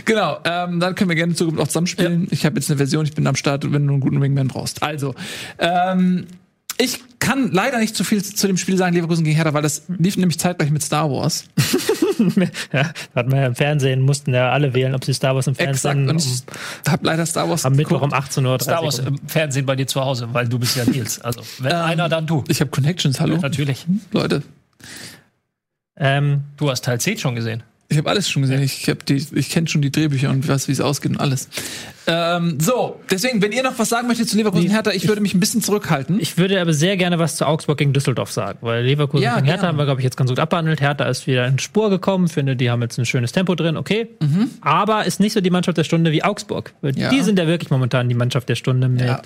Genau, 0.06 0.40
ähm, 0.44 0.80
dann 0.80 0.96
können 0.96 1.10
wir 1.10 1.16
gerne 1.16 1.32
in 1.32 1.38
Zukunft 1.38 1.60
auch 1.62 1.68
zusammenspielen. 1.68 2.28
Ich 2.32 2.46
habe 2.46 2.56
jetzt 2.56 2.70
eine 2.70 2.78
Version, 2.78 3.06
ich 3.06 3.14
bin 3.14 3.26
am 3.28 3.36
Start, 3.36 3.64
wenn 3.64 3.88
du 3.88 3.94
einen 3.94 4.02
guten 4.02 4.22
Wingman 4.22 4.50
brauchst. 4.50 4.84
Also, 4.84 5.16
ähm, 5.60 6.28
ich 6.78 7.00
kann 7.20 7.52
leider 7.52 7.80
nicht 7.80 7.96
zu 7.96 8.04
viel 8.04 8.24
zu 8.24 8.48
dem 8.48 8.58
Spiel 8.58 8.78
sagen, 8.78 8.94
Leverkusen 8.94 9.24
gegen 9.24 9.36
Hertha, 9.36 9.54
weil 9.54 9.64
das 9.64 9.84
lief 9.88 10.16
nämlich 10.18 10.40
zeitgleich 10.40 10.70
mit 10.70 10.84
Star 10.84 11.10
Wars. 11.10 11.46
ja, 12.74 12.92
hat 13.16 13.28
man 13.28 13.40
ja 13.40 13.46
im 13.48 13.56
Fernsehen, 13.56 14.02
mussten 14.02 14.34
ja 14.34 14.52
alle 14.52 14.74
wählen, 14.74 14.96
ob 14.96 15.04
sie 15.06 15.14
Star 15.14 15.36
Wars 15.36 15.48
im 15.48 15.54
Exakt. 15.54 15.82
Fernsehen 15.82 16.10
Und 16.10 16.16
um, 16.16 16.18
ich 16.86 16.92
habe 16.92 17.06
leider 17.06 17.26
Star 17.26 17.50
Wars 17.50 17.66
am 17.66 17.74
Mittwoch 17.74 18.02
um 18.02 18.14
18 18.14 18.46
Uhr. 18.46 18.60
Star 18.60 18.84
Wars 18.84 19.00
im 19.00 19.20
Fernsehen 19.28 19.66
bei 19.66 19.76
dir 19.76 19.88
zu 19.88 20.02
Hause, 20.02 20.30
weil 20.32 20.48
du 20.48 20.60
bist 20.60 20.76
ja 20.76 20.86
Nils. 20.86 21.20
Also, 21.22 21.42
wenn 21.60 21.72
einer, 21.74 22.10
dann 22.10 22.28
du. 22.28 22.44
Ich 22.48 22.60
habe 22.60 22.70
Connections, 22.72 23.20
hallo. 23.20 23.38
Natürlich. 23.38 23.86
Leute, 24.12 24.44
Ähm, 25.98 26.44
Du 26.58 26.70
hast 26.70 26.84
Teil 26.86 27.00
10 27.00 27.18
schon 27.18 27.36
gesehen. 27.36 27.64
Ich 27.90 27.98
habe 27.98 28.10
alles 28.10 28.30
schon 28.30 28.42
gesehen. 28.42 28.62
Ich 28.62 28.90
habe 28.90 29.00
die, 29.08 29.26
ich 29.36 29.50
kenne 29.50 29.68
schon 29.70 29.82
die 29.82 29.92
Drehbücher 29.92 30.30
und 30.30 30.46
weiß, 30.46 30.68
wie 30.68 30.74
es 30.74 30.82
ausgeht 30.82 31.12
und 31.12 31.18
alles. 31.22 31.48
Ähm, 32.06 32.58
so, 32.60 33.00
deswegen, 33.10 33.42
wenn 33.42 33.54
ihr 33.54 33.64
noch 33.64 33.80
was 33.80 33.88
sagen 33.90 34.08
möchtet 34.10 34.28
zu 34.30 34.36
Leverkusen 34.38 34.70
Hertha, 34.70 34.92
ich 34.92 35.08
würde 35.08 35.22
mich 35.22 35.34
ein 35.34 35.40
bisschen 35.40 35.62
zurückhalten. 35.62 36.20
ich 36.20 36.38
würde 36.38 36.60
aber 36.60 36.74
sehr 36.74 36.98
gerne 36.98 37.18
was 37.18 37.38
zu 37.38 37.46
Augsburg 37.46 37.78
gegen 37.78 37.94
Düsseldorf 37.94 38.32
sagen, 38.32 38.60
weil 38.62 38.84
Leverkusen 38.84 39.24
Ja, 39.24 39.36
gegen 39.36 39.46
Hertha 39.46 39.62
gerne. 39.62 39.68
haben 39.70 39.78
wir, 39.78 39.86
glaube 39.86 40.02
ich, 40.02 40.04
jetzt 40.06 40.18
ganz 40.18 40.30
gut 40.30 40.40
abbehandelt. 40.40 40.82
Hertha 40.82 41.06
ist 41.06 41.28
wieder 41.28 41.48
in 41.48 41.60
Spur 41.60 41.90
gekommen, 41.90 42.28
finde, 42.28 42.58
die 42.58 42.70
haben 42.70 42.82
jetzt 42.82 42.98
ein 42.98 43.06
schönes 43.06 43.32
Tempo 43.32 43.56
drin, 43.56 43.78
okay. 43.78 44.08
Aber 44.62 45.06
ist 45.06 45.20
nicht 45.22 45.32
so 45.34 45.40
die 45.42 45.50
Mannschaft 45.50 45.78
der 45.78 45.84
Stunde 45.86 46.12
wie 46.12 46.24
Augsburg. 46.24 46.74
Mhm. 46.82 46.92
Ja. 46.96 47.10
Die 47.10 47.22
sind 47.22 47.40
ja 47.40 47.48
wirklich 47.48 47.70
momentan 47.72 48.10
die 48.10 48.16
Mannschaft 48.16 48.50
der 48.50 48.56
Stunde 48.56 48.90
mit, 48.90 49.02
Ja. 49.02 49.22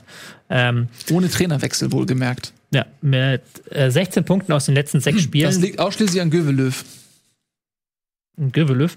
ähm, 0.52 0.88
Ohne 1.12 1.30
Trainerwechsel 1.30 1.92
wohlgemerkt. 1.92 2.54
ja, 2.72 2.86
mit 3.02 3.42
äh, 3.72 3.90
16 3.90 4.24
Punkten 4.24 4.54
aus 4.54 4.66
den 4.66 4.76
letzten 4.76 5.00
sechs 5.02 5.18
Das 5.18 5.24
Spielen. 5.24 5.62
liegt 5.62 5.80
ausschließlich 5.80 6.22
an 6.22 6.30
Gövelöw. 6.30 6.74
Gövelöw. 8.50 8.90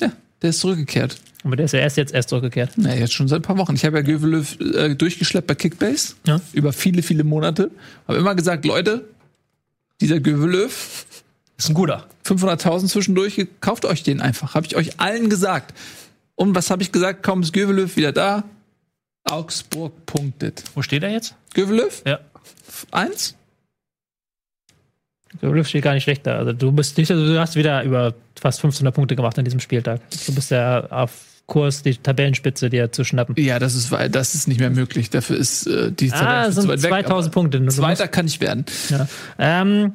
Ja, 0.00 0.12
der 0.42 0.50
ist 0.50 0.60
zurückgekehrt. 0.60 1.18
Aber 1.42 1.56
der 1.56 1.66
ist 1.66 1.72
ja 1.72 1.80
erst 1.80 1.96
jetzt 1.96 2.14
erst 2.14 2.30
zurückgekehrt. 2.30 2.72
Na, 2.76 2.94
jetzt 2.94 3.12
schon 3.12 3.28
seit 3.28 3.40
ein 3.40 3.42
paar 3.42 3.58
Wochen. 3.58 3.74
Ich 3.74 3.84
habe 3.84 3.98
ja 3.98 4.02
Gövelöw 4.02 4.44
äh, 4.60 4.94
durchgeschleppt 4.94 5.46
bei 5.46 5.54
Kickbase. 5.54 6.14
Ja. 6.26 6.40
Über 6.52 6.72
viele, 6.72 7.02
viele 7.02 7.24
Monate. 7.24 7.70
Habe 8.08 8.18
immer 8.18 8.34
gesagt, 8.34 8.64
Leute, 8.64 9.04
dieser 10.00 10.20
Gövelöw, 10.20 10.68
Ist 11.56 11.68
ein 11.68 11.74
guter. 11.74 12.06
500.000 12.24 12.88
zwischendurch, 12.88 13.46
kauft 13.60 13.84
euch 13.84 14.02
den 14.02 14.20
einfach. 14.20 14.54
Habe 14.54 14.66
ich 14.66 14.76
euch 14.76 15.00
allen 15.00 15.28
gesagt. 15.28 15.74
Und 16.34 16.54
was 16.54 16.70
habe 16.70 16.82
ich 16.82 16.90
gesagt? 16.92 17.22
Kaum 17.22 17.42
ist 17.42 17.52
Gövelöw 17.52 17.94
wieder 17.96 18.12
da. 18.12 18.44
Augsburg 19.24 20.04
punktet. 20.06 20.64
Wo 20.74 20.82
steht 20.82 21.02
er 21.02 21.10
jetzt? 21.10 21.34
Gövelöw? 21.54 21.88
Ja. 22.06 22.20
Eins? 22.90 23.36
Gövelöw 25.40 25.64
steht 25.64 25.82
gar 25.82 25.94
nicht 25.94 26.04
schlecht 26.04 26.26
da. 26.26 26.38
Also 26.38 26.52
du 26.52 26.72
bist 26.72 26.96
du 26.96 27.38
hast 27.40 27.56
wieder 27.56 27.82
über 27.82 28.14
fast 28.40 28.58
1500 28.58 28.94
Punkte 28.94 29.16
gemacht 29.16 29.38
an 29.38 29.44
diesem 29.44 29.60
Spieltag. 29.60 30.00
Du 30.26 30.34
bist 30.34 30.50
ja 30.50 30.86
auf 30.90 31.10
Kurs, 31.46 31.82
die 31.82 31.96
Tabellenspitze 31.96 32.70
dir 32.70 32.90
zu 32.90 33.04
schnappen. 33.04 33.34
Ja, 33.38 33.58
das 33.58 33.74
ist, 33.74 33.92
das 34.10 34.34
ist 34.34 34.48
nicht 34.48 34.60
mehr 34.60 34.70
möglich. 34.70 35.10
Dafür 35.10 35.36
ist 35.36 35.66
äh, 35.66 35.92
die 35.92 36.10
Ah, 36.12 36.18
Tabelle 36.18 36.52
sind 36.52 36.62
zu 36.62 36.68
weit 36.68 36.82
weg, 36.82 36.90
2000 36.90 37.10
aber 37.10 37.28
Punkte. 37.32 37.66
Zweiter 37.66 38.08
kann 38.08 38.26
ich 38.26 38.40
werden. 38.40 38.64
Ja. 38.88 39.06
Ähm, 39.38 39.92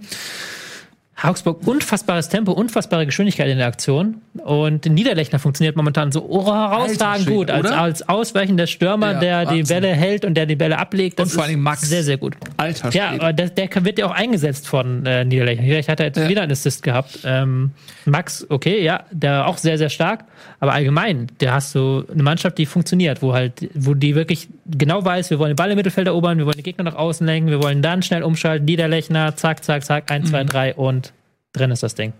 Augsburg, 1.21 1.65
unfassbares 1.67 2.29
Tempo, 2.29 2.51
unfassbare 2.53 3.05
Geschwindigkeit 3.05 3.49
in 3.49 3.57
der 3.57 3.67
Aktion. 3.67 4.21
Und 4.43 4.85
Niederlechner 4.85 5.37
funktioniert 5.39 5.75
momentan 5.75 6.11
so 6.11 6.21
herausragend 6.45 7.27
gut. 7.27 7.51
Als, 7.51 7.69
als 7.71 8.07
ausweichender 8.09 8.67
Stürmer, 8.67 9.13
Ja, 9.13 9.19
der 9.19 9.45
die 9.45 9.59
Wahnsinn. 9.59 9.81
Bälle 9.81 9.93
hält 9.95 10.23
und 10.25 10.35
der 10.35 10.45
die 10.45 10.55
Bälle 10.55 10.77
ablegt. 10.77 11.19
Das 11.19 11.31
Und 11.33 11.39
vor 11.39 11.47
Dingen 11.47 11.61
Max. 11.61 11.81
Sehr, 11.81 12.03
sehr 12.03 12.17
gut. 12.17 12.35
Alter 12.57 12.89
Ja, 12.91 13.09
Schwede. 13.09 13.21
aber 13.23 13.33
der, 13.33 13.49
der 13.49 13.85
wird 13.85 13.99
ja 13.99 14.05
auch 14.05 14.11
eingesetzt 14.15 14.67
von 14.67 15.05
äh, 15.05 15.25
Niederlechner. 15.25 15.63
Niederlechner 15.63 15.91
hat 15.91 15.99
ja 15.99 16.05
jetzt 16.05 16.17
Ja. 16.17 16.29
wieder 16.29 16.41
einen 16.43 16.51
Assist 16.51 16.83
gehabt. 16.83 17.19
Ähm, 17.25 17.71
Max, 18.05 18.45
okay, 18.49 18.83
ja, 18.83 19.03
der 19.11 19.47
auch 19.47 19.57
sehr, 19.57 19.77
sehr 19.77 19.89
stark. 19.89 20.25
Aber 20.61 20.73
allgemein, 20.73 21.27
der 21.39 21.53
hast 21.53 21.75
du 21.75 22.05
eine 22.11 22.23
Mannschaft, 22.23 22.57
die 22.57 22.65
funktioniert, 22.65 23.21
wo 23.21 23.33
halt, 23.33 23.69
wo 23.73 23.93
die 23.93 24.15
wirklich 24.15 24.47
genau 24.69 25.03
weiß, 25.03 25.29
wir 25.29 25.39
wollen 25.39 25.51
den 25.51 25.55
Ball 25.55 25.71
im 25.71 25.75
Mittelfeld 25.77 26.07
erobern, 26.07 26.37
wir 26.37 26.45
wollen 26.45 26.55
den 26.57 26.63
Gegner 26.63 26.83
nach 26.83 26.95
außen 26.95 27.25
lenken, 27.25 27.49
wir 27.49 27.61
wollen 27.63 27.81
dann 27.81 28.01
schnell 28.03 28.23
umschalten, 28.23 28.65
Niederlechner, 28.65 29.35
zack, 29.35 29.63
zack, 29.63 29.83
zack, 29.85 30.11
1, 30.11 30.25
Mhm. 30.27 30.29
2, 30.31 30.43
3 30.45 30.73
und 30.75 31.08
drin 31.53 31.71
ist 31.71 31.83
das 31.83 31.95
Ding. 31.95 32.13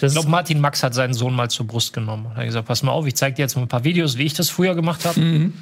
Das 0.00 0.12
Ich 0.12 0.16
glaube, 0.16 0.30
Martin 0.30 0.60
Max 0.60 0.82
hat 0.82 0.94
seinen 0.94 1.14
Sohn 1.14 1.34
mal 1.34 1.50
zur 1.50 1.66
Brust 1.66 1.92
genommen. 1.92 2.26
Er 2.34 2.36
hat 2.38 2.44
gesagt, 2.46 2.66
pass 2.66 2.82
mal 2.82 2.92
auf, 2.92 3.06
ich 3.06 3.14
zeige 3.14 3.36
dir 3.36 3.42
jetzt 3.42 3.54
mal 3.54 3.62
ein 3.62 3.68
paar 3.68 3.84
Videos, 3.84 4.18
wie 4.18 4.24
ich 4.24 4.34
das 4.34 4.50
früher 4.50 4.74
gemacht 4.74 5.04
habe. 5.04 5.20
Mhm. 5.20 5.52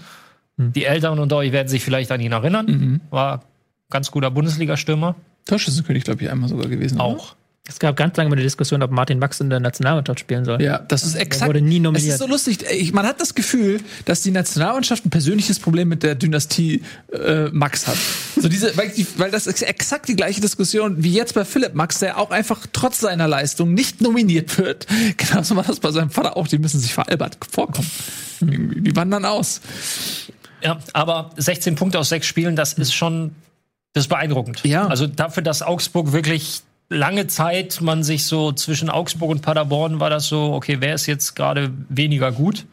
Die 0.57 0.85
Eltern 0.85 1.19
unter 1.19 1.37
euch 1.37 1.53
werden 1.53 1.69
sich 1.69 1.83
vielleicht 1.83 2.11
an 2.13 2.21
ihn 2.21 2.33
erinnern. 2.33 3.01
War 3.11 3.43
ganz 3.91 4.11
guter 4.11 4.31
Bundesliga-Stürmer. 4.31 5.17
Torschützenkönig, 5.47 6.05
glaube 6.05 6.23
ich, 6.23 6.31
einmal 6.31 6.49
sogar 6.49 6.69
gewesen. 6.69 6.97
oder? 6.97 7.05
Auch. 7.05 7.35
Es 7.69 7.79
gab 7.79 7.95
ganz 7.95 8.17
lange 8.17 8.29
mal 8.29 8.35
die 8.35 8.43
Diskussion, 8.43 8.83
ob 8.83 8.91
Martin 8.91 9.21
Max 9.21 9.39
in 9.39 9.49
der 9.49 9.61
Nationalmannschaft 9.61 10.19
spielen 10.19 10.45
soll. 10.45 10.61
Ja, 10.61 10.79
das 10.81 11.05
ist 11.05 11.15
exakt. 11.15 11.47
wurde 11.47 11.61
nie 11.61 11.77
Es 11.77 11.83
nominiert. 11.83 12.13
ist 12.15 12.19
so 12.19 12.27
lustig. 12.27 12.65
Ich, 12.73 12.93
man 12.93 13.07
hat 13.07 13.21
das 13.21 13.37
Gefühl, 13.37 13.81
dass 14.05 14.21
die 14.23 14.33
Nationalmannschaft 14.33 15.07
ein 15.07 15.11
persönliches 15.11 15.61
Problem 15.61 15.89
mit 15.89 16.03
der 16.03 16.17
Dynastie 16.17 16.83
äh, 17.13 17.45
Max 17.53 17.87
hat. 17.87 17.97
So 18.37 18.49
diese, 18.49 18.77
weil, 18.77 18.89
die, 18.89 19.07
weil 19.17 19.31
das 19.31 19.47
ist 19.47 19.63
exakt 19.63 20.09
die 20.09 20.17
gleiche 20.17 20.41
Diskussion 20.41 21.05
wie 21.05 21.13
jetzt 21.13 21.35
bei 21.35 21.45
Philipp 21.45 21.75
Max, 21.75 22.01
der 22.01 22.19
auch 22.19 22.33
einfach 22.33 22.67
trotz 22.73 22.99
seiner 22.99 23.29
Leistung 23.29 23.75
nicht 23.75 24.01
nominiert 24.01 24.59
wird. 24.59 24.89
Genauso 25.17 25.55
war 25.55 25.63
das 25.63 25.79
bei 25.79 25.93
seinem 25.93 26.11
Vater 26.11 26.37
auch. 26.37 26.49
Die 26.49 26.59
müssen 26.59 26.81
sich 26.81 26.93
veralbert 26.93 27.39
vorkommen. 27.49 27.89
Die 28.41 28.97
wandern 28.97 29.25
aus. 29.25 29.61
Ja, 30.65 30.81
aber 30.95 31.31
16 31.37 31.77
Punkte 31.77 32.01
aus 32.01 32.09
sechs 32.09 32.27
Spielen, 32.27 32.57
das 32.57 32.73
ist 32.73 32.93
schon, 32.93 33.37
das 33.93 34.05
ist 34.05 34.09
beeindruckend. 34.09 34.63
Ja. 34.65 34.89
Also 34.89 35.07
dafür, 35.07 35.45
dass 35.45 35.63
Augsburg 35.63 36.13
wirklich 36.13 36.63
lange 36.89 37.27
Zeit 37.27 37.81
man 37.81 38.03
sich 38.03 38.27
so 38.27 38.53
zwischen 38.53 38.91
Augsburg 38.91 39.31
und 39.31 39.43
Paderborn 39.43 39.99
war 40.01 40.11
das 40.11 40.27
so, 40.27 40.53
okay, 40.53 40.77
wer 40.81 40.95
ist 40.95 41.07
jetzt 41.07 41.35
gerade 41.35 41.71
weniger 41.89 42.33
gut? 42.33 42.67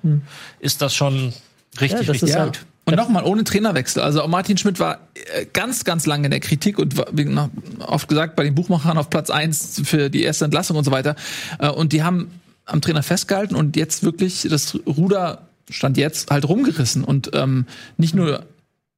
Ist 0.59 0.81
das 0.81 0.93
schon 0.93 1.33
richtig, 1.79 1.91
Ja, 1.91 1.97
das 1.99 2.09
richtig 2.09 2.23
ist 2.29 2.35
Ja. 2.35 2.41
halt- 2.41 2.65
Und 2.85 2.95
nochmal 2.95 3.23
ohne 3.23 3.43
Trainerwechsel. 3.43 4.01
Also 4.01 4.23
auch 4.23 4.27
Martin 4.27 4.57
Schmidt 4.57 4.79
war 4.79 4.97
äh, 5.35 5.45
ganz, 5.53 5.83
ganz 5.83 6.07
lange 6.07 6.25
in 6.25 6.31
der 6.31 6.39
Kritik 6.39 6.79
und 6.79 6.97
war, 6.97 7.05
wie 7.11 7.23
noch 7.25 7.49
oft 7.85 8.07
gesagt, 8.09 8.35
bei 8.35 8.43
den 8.43 8.55
Buchmachern 8.55 8.97
auf 8.97 9.11
Platz 9.11 9.29
eins 9.29 9.81
für 9.85 10.09
die 10.09 10.23
erste 10.23 10.45
Entlassung 10.45 10.75
und 10.75 10.83
so 10.85 10.91
weiter. 10.91 11.15
Äh, 11.59 11.69
Und 11.69 11.93
die 11.93 12.01
haben 12.01 12.31
am 12.65 12.81
Trainer 12.81 13.03
festgehalten 13.03 13.55
und 13.55 13.75
jetzt 13.75 14.03
wirklich 14.03 14.47
das 14.49 14.75
Ruder 14.87 15.43
stand 15.69 15.97
jetzt 15.97 16.31
halt 16.31 16.49
rumgerissen 16.49 17.03
und 17.03 17.29
ähm, 17.33 17.67
nicht 17.97 18.15
nur 18.15 18.43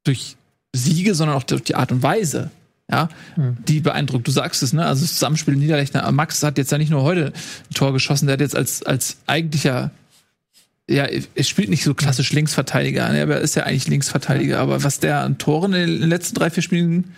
durch 0.05 0.38
Siege, 0.73 1.13
sondern 1.13 1.35
auch 1.35 1.43
durch 1.43 1.63
die 1.63 1.75
Art 1.75 1.91
und 1.91 2.01
Weise. 2.01 2.49
Ja, 2.91 3.09
die 3.38 3.80
beeindruckt. 3.80 4.27
Du 4.27 4.31
sagst 4.31 4.61
es, 4.63 4.73
ne? 4.73 4.85
Also 4.85 5.01
das 5.01 5.13
Zusammenspiel 5.13 5.55
Niederlechner. 5.55 6.11
Max 6.11 6.43
hat 6.43 6.57
jetzt 6.57 6.72
ja 6.72 6.77
nicht 6.77 6.89
nur 6.89 7.03
heute 7.03 7.27
ein 7.27 7.73
Tor 7.73 7.93
geschossen, 7.93 8.27
der 8.27 8.34
hat 8.34 8.41
jetzt 8.41 8.55
als, 8.55 8.84
als 8.84 9.18
eigentlicher 9.27 9.91
ja, 10.91 11.05
er 11.05 11.43
spielt 11.43 11.69
nicht 11.69 11.84
so 11.84 11.93
klassisch 11.93 12.31
Linksverteidiger, 12.34 13.05
aber 13.05 13.35
er 13.35 13.41
ist 13.41 13.55
ja 13.55 13.63
eigentlich 13.63 13.88
Linksverteidiger. 13.88 14.59
Aber 14.59 14.84
was 14.84 14.99
der 14.99 15.22
an 15.22 15.38
Toren 15.38 15.73
in 15.73 15.99
den 16.01 16.09
letzten 16.09 16.35
drei, 16.35 16.49
vier 16.49 16.63
Spielen 16.63 17.13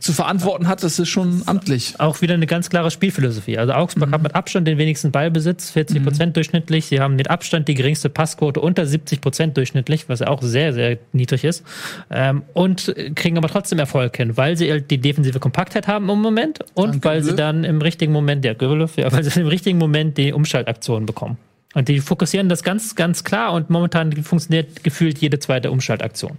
zu 0.00 0.12
verantworten 0.12 0.68
hat, 0.68 0.82
das 0.82 0.98
ist 0.98 1.08
schon 1.08 1.42
amtlich. 1.46 1.94
Auch 1.98 2.20
wieder 2.20 2.34
eine 2.34 2.46
ganz 2.46 2.68
klare 2.68 2.90
Spielphilosophie. 2.90 3.56
Also 3.56 3.72
Augsburg 3.72 4.12
hat 4.12 4.22
mit 4.22 4.34
Abstand 4.34 4.68
den 4.68 4.76
wenigsten 4.76 5.10
Ballbesitz, 5.10 5.70
40 5.70 6.02
Prozent 6.02 6.36
durchschnittlich. 6.36 6.86
Sie 6.86 7.00
haben 7.00 7.16
mit 7.16 7.30
Abstand 7.30 7.68
die 7.68 7.74
geringste 7.74 8.10
Passquote 8.10 8.60
unter 8.60 8.84
70 8.84 9.20
Prozent 9.22 9.56
durchschnittlich, 9.56 10.08
was 10.08 10.20
ja 10.20 10.28
auch 10.28 10.42
sehr, 10.42 10.74
sehr 10.74 10.98
niedrig 11.12 11.44
ist. 11.44 11.64
Ähm, 12.10 12.42
und 12.52 12.94
kriegen 13.14 13.38
aber 13.38 13.48
trotzdem 13.48 13.78
Erfolg 13.78 14.16
hin, 14.16 14.36
weil 14.36 14.56
sie 14.56 14.82
die 14.82 14.98
defensive 14.98 15.40
Kompaktheit 15.40 15.88
haben 15.88 16.08
im 16.10 16.20
Moment 16.20 16.60
und 16.74 16.90
Danke, 16.90 17.08
weil 17.08 17.22
sie 17.22 17.30
Löw. 17.30 17.36
dann 17.36 17.64
im 17.64 17.80
richtigen 17.80 18.12
Moment, 18.12 18.44
ja, 18.44 18.52
Göbelöw, 18.52 18.88
ja, 18.96 19.10
weil 19.10 19.24
sie 19.24 19.40
im 19.40 19.46
richtigen 19.46 19.78
Moment 19.78 20.18
die 20.18 20.32
Umschaltaktionen 20.34 21.06
bekommen. 21.06 21.38
Und 21.74 21.88
die 21.88 22.00
fokussieren 22.00 22.48
das 22.48 22.62
ganz, 22.62 22.94
ganz 22.94 23.24
klar 23.24 23.52
und 23.52 23.70
momentan 23.70 24.12
funktioniert 24.22 24.84
gefühlt 24.84 25.18
jede 25.18 25.38
zweite 25.38 25.70
Umschaltaktion. 25.70 26.36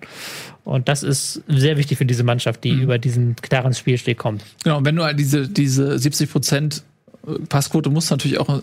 Und 0.64 0.88
das 0.88 1.04
ist 1.04 1.42
sehr 1.48 1.78
wichtig 1.78 1.98
für 1.98 2.06
diese 2.06 2.24
Mannschaft, 2.24 2.64
die 2.64 2.72
über 2.72 2.98
diesen 2.98 3.36
klaren 3.38 3.74
Spielstil 3.74 4.16
kommt. 4.16 4.44
Genau, 4.64 4.78
und 4.78 4.86
wenn 4.86 4.96
du 4.96 5.04
halt 5.04 5.20
diese, 5.20 5.50
diese 5.50 5.98
70 5.98 6.32
Prozent 6.32 6.84
Passquote 7.48 7.90
musst 7.90 8.12
du 8.12 8.16
natürlich 8.16 8.38
auch 8.38 8.50
äh, 8.50 8.62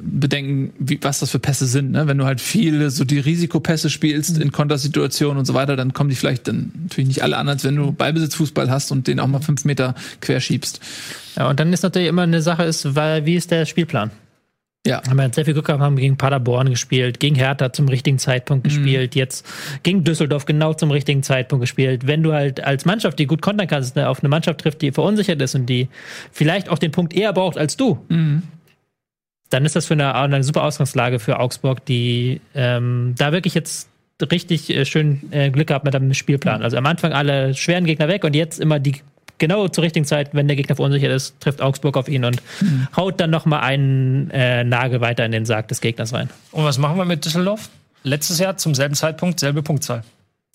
bedenken, 0.00 0.72
wie, 0.78 0.98
was 1.02 1.18
das 1.18 1.30
für 1.30 1.40
Pässe 1.40 1.66
sind. 1.66 1.90
Ne? 1.90 2.06
Wenn 2.06 2.18
du 2.18 2.24
halt 2.24 2.40
viele 2.40 2.90
so 2.90 3.04
die 3.04 3.18
Risikopässe 3.18 3.90
spielst 3.90 4.38
in 4.38 4.52
Kontersituationen 4.52 5.38
und 5.38 5.44
so 5.44 5.54
weiter, 5.54 5.74
dann 5.74 5.92
kommen 5.92 6.08
die 6.08 6.14
vielleicht 6.14 6.46
dann 6.46 6.70
natürlich 6.82 7.08
nicht 7.08 7.22
alle 7.24 7.36
an, 7.36 7.48
als 7.48 7.64
wenn 7.64 7.74
du 7.74 7.90
Ballbesitzfußball 7.90 8.70
hast 8.70 8.92
und 8.92 9.08
den 9.08 9.18
auch 9.18 9.26
mal 9.26 9.40
fünf 9.40 9.64
Meter 9.64 9.96
quer 10.20 10.40
schiebst. 10.40 10.78
Ja, 11.36 11.50
und 11.50 11.58
dann 11.58 11.72
ist 11.72 11.82
natürlich 11.82 12.08
immer 12.08 12.22
eine 12.22 12.42
Sache, 12.42 12.62
ist, 12.62 12.94
weil, 12.94 13.26
wie 13.26 13.34
ist 13.34 13.50
der 13.50 13.66
Spielplan? 13.66 14.12
Ja. 14.86 15.02
Haben 15.06 15.16
wir 15.16 15.24
jetzt 15.24 15.34
sehr 15.34 15.44
viel 15.44 15.52
Glück 15.52 15.66
gehabt, 15.66 15.82
haben 15.82 15.96
gegen 15.96 16.16
Paderborn 16.16 16.70
gespielt, 16.70 17.20
gegen 17.20 17.34
Hertha 17.34 17.70
zum 17.70 17.86
richtigen 17.88 18.18
Zeitpunkt 18.18 18.64
gespielt, 18.64 19.14
jetzt 19.14 19.46
gegen 19.82 20.04
Düsseldorf 20.04 20.46
genau 20.46 20.72
zum 20.72 20.90
richtigen 20.90 21.22
Zeitpunkt 21.22 21.62
gespielt. 21.62 22.06
Wenn 22.06 22.22
du 22.22 22.32
halt 22.32 22.64
als 22.64 22.86
Mannschaft, 22.86 23.18
die 23.18 23.26
gut 23.26 23.42
kontern 23.42 23.68
kannst, 23.68 23.98
auf 23.98 24.20
eine 24.20 24.30
Mannschaft 24.30 24.60
trifft, 24.60 24.80
die 24.80 24.90
verunsichert 24.90 25.42
ist 25.42 25.54
und 25.54 25.66
die 25.66 25.88
vielleicht 26.32 26.70
auch 26.70 26.78
den 26.78 26.92
Punkt 26.92 27.12
eher 27.12 27.34
braucht 27.34 27.58
als 27.58 27.76
du, 27.76 27.98
dann 29.50 29.64
ist 29.66 29.76
das 29.76 29.86
für 29.86 29.94
eine, 29.94 30.14
eine 30.14 30.42
super 30.42 30.64
Ausgangslage 30.64 31.18
für 31.18 31.40
Augsburg, 31.40 31.84
die 31.84 32.40
ähm, 32.54 33.14
da 33.18 33.32
wirklich 33.32 33.54
jetzt 33.54 33.90
richtig 34.32 34.70
äh, 34.70 34.84
schön 34.84 35.28
äh, 35.30 35.50
Glück 35.50 35.66
gehabt 35.68 35.84
mit 35.84 35.92
dem 35.92 36.14
Spielplan. 36.14 36.62
Also 36.62 36.76
am 36.76 36.86
Anfang 36.86 37.12
alle 37.12 37.54
schweren 37.54 37.84
Gegner 37.84 38.08
weg 38.08 38.24
und 38.24 38.34
jetzt 38.34 38.60
immer 38.60 38.78
die 38.78 38.96
genau 39.40 39.66
zur 39.66 39.82
richtigen 39.82 40.04
Zeit, 40.06 40.30
wenn 40.34 40.46
der 40.46 40.56
Gegner 40.56 40.76
verunsichert 40.76 41.10
ist, 41.10 41.40
trifft 41.40 41.60
Augsburg 41.60 41.96
auf 41.96 42.08
ihn 42.08 42.24
und 42.24 42.40
haut 42.96 43.18
dann 43.20 43.30
noch 43.30 43.44
mal 43.46 43.58
einen 43.58 44.30
äh, 44.30 44.62
Nagel 44.62 45.00
weiter 45.00 45.24
in 45.26 45.32
den 45.32 45.44
Sarg 45.44 45.66
des 45.66 45.80
Gegners 45.80 46.12
rein. 46.12 46.30
Und 46.52 46.62
was 46.64 46.78
machen 46.78 46.96
wir 46.96 47.04
mit 47.04 47.24
Düsseldorf? 47.24 47.68
Letztes 48.04 48.38
Jahr 48.38 48.56
zum 48.56 48.74
selben 48.76 48.94
Zeitpunkt 48.94 49.40
selbe 49.40 49.62
Punktzahl. 49.64 50.04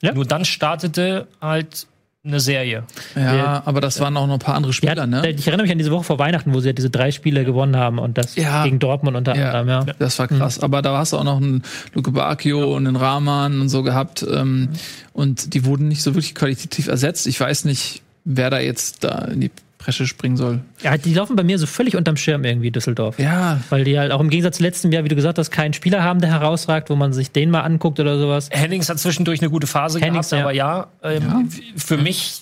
Ja. 0.01 0.13
Nur 0.13 0.25
dann 0.25 0.45
startete 0.45 1.27
halt 1.41 1.87
eine 2.23 2.39
Serie. 2.39 2.83
Ja, 3.15 3.61
aber 3.65 3.81
das 3.81 3.99
waren 3.99 4.17
auch 4.17 4.25
noch 4.25 4.33
ein 4.33 4.39
paar 4.39 4.55
andere 4.55 4.71
Ja, 4.71 4.73
Spieler, 4.73 5.05
ne? 5.05 5.29
Ich 5.29 5.45
erinnere 5.45 5.65
mich 5.65 5.71
an 5.71 5.77
diese 5.77 5.91
Woche 5.91 6.03
vor 6.05 6.17
Weihnachten, 6.17 6.55
wo 6.55 6.59
sie 6.59 6.69
ja 6.69 6.73
diese 6.73 6.89
drei 6.89 7.11
Spiele 7.11 7.45
gewonnen 7.45 7.75
haben 7.77 7.99
und 7.99 8.17
das 8.17 8.35
Ja. 8.35 8.63
gegen 8.63 8.79
Dortmund 8.79 9.15
unter 9.15 9.35
Ja, 9.35 9.51
anderem, 9.51 9.87
ja. 9.87 9.93
das 9.99 10.17
war 10.17 10.27
krass. 10.27 10.57
Aber 10.59 10.81
da 10.81 10.97
hast 10.97 11.13
du 11.13 11.17
auch 11.17 11.23
noch 11.23 11.37
einen 11.37 11.61
Luke 11.93 12.09
Bacchio 12.09 12.75
und 12.75 12.87
einen 12.87 12.95
Rahman 12.95 13.61
und 13.61 13.69
so 13.69 13.83
gehabt. 13.83 14.25
Ähm, 14.27 14.69
und 15.13 15.53
die 15.53 15.65
wurden 15.65 15.87
nicht 15.87 16.01
so 16.01 16.15
wirklich 16.15 16.33
qualitativ 16.33 16.87
ersetzt. 16.87 17.27
Ich 17.27 17.39
weiß 17.39 17.65
nicht, 17.65 18.01
wer 18.25 18.49
da 18.49 18.59
jetzt 18.59 19.03
da 19.03 19.25
in 19.25 19.41
die 19.41 19.51
Bresche 19.77 20.07
springen 20.07 20.35
soll. 20.35 20.61
ja. 20.81 20.97
Die 20.97 21.13
laufen 21.13 21.35
bei 21.35 21.43
mir 21.43 21.59
so 21.59 21.67
völlig 21.67 21.95
unterm 21.95 22.17
Schirm 22.17 22.43
irgendwie, 22.43 22.71
Düsseldorf. 22.71 23.19
Ja, 23.19 23.61
Weil 23.69 23.83
die 23.83 23.99
halt 23.99 24.11
auch 24.11 24.19
im 24.19 24.29
Gegensatz 24.29 24.57
zu 24.57 24.63
letztem 24.63 24.91
Jahr, 24.91 25.03
wie 25.03 25.09
du 25.09 25.15
gesagt 25.15 25.37
hast, 25.37 25.51
keinen 25.51 25.73
Spieler 25.73 26.01
haben, 26.01 26.21
der 26.21 26.31
herausragt, 26.31 26.89
wo 26.89 26.95
man 26.95 27.13
sich 27.13 27.31
den 27.31 27.51
mal 27.51 27.61
anguckt 27.61 27.99
oder 27.99 28.17
sowas. 28.17 28.49
Hennings 28.51 28.89
hat 28.89 28.97
zwischendurch 28.99 29.41
eine 29.41 29.51
gute 29.51 29.67
Phase 29.67 29.99
Hennings, 29.99 30.31
gehabt, 30.31 30.55
ja. 30.55 30.65
aber 30.67 31.13
ja, 31.13 31.17
ähm, 31.17 31.49
für 31.77 31.97
mich 31.97 32.41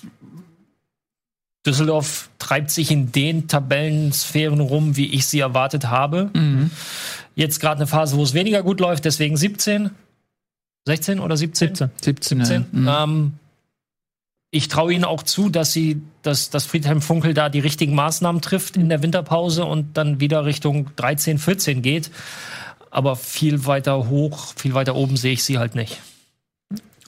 Düsseldorf 1.66 2.30
treibt 2.38 2.70
sich 2.70 2.90
in 2.90 3.12
den 3.12 3.48
Tabellensphären 3.48 4.60
rum, 4.60 4.96
wie 4.96 5.12
ich 5.14 5.26
sie 5.26 5.40
erwartet 5.40 5.88
habe. 5.88 6.30
Jetzt 7.34 7.60
gerade 7.60 7.78
eine 7.78 7.86
Phase, 7.86 8.16
wo 8.16 8.22
es 8.22 8.34
weniger 8.34 8.62
gut 8.62 8.80
läuft, 8.80 9.04
deswegen 9.04 9.36
17, 9.36 9.90
16 10.86 11.20
oder 11.20 11.36
17? 11.36 11.68
17. 11.68 11.90
17. 12.00 12.44
17. 12.44 12.84
Ja. 12.84 13.06
Mhm. 13.06 13.12
Ähm, 13.12 13.32
ich 14.54 14.68
traue 14.68 14.94
ihnen 14.94 15.04
auch 15.04 15.24
zu, 15.24 15.50
dass 15.50 15.72
sie, 15.72 16.00
dass, 16.22 16.48
dass 16.48 16.64
Friedhelm 16.64 17.02
Funkel 17.02 17.34
da 17.34 17.48
die 17.48 17.58
richtigen 17.58 17.92
Maßnahmen 17.96 18.40
trifft 18.40 18.76
in 18.76 18.88
der 18.88 19.02
Winterpause 19.02 19.64
und 19.64 19.96
dann 19.96 20.20
wieder 20.20 20.44
Richtung 20.44 20.90
13, 20.94 21.38
14 21.38 21.82
geht. 21.82 22.12
Aber 22.92 23.16
viel 23.16 23.66
weiter 23.66 24.08
hoch, 24.08 24.54
viel 24.54 24.74
weiter 24.74 24.94
oben 24.94 25.16
sehe 25.16 25.32
ich 25.32 25.42
sie 25.42 25.58
halt 25.58 25.74
nicht. 25.74 26.00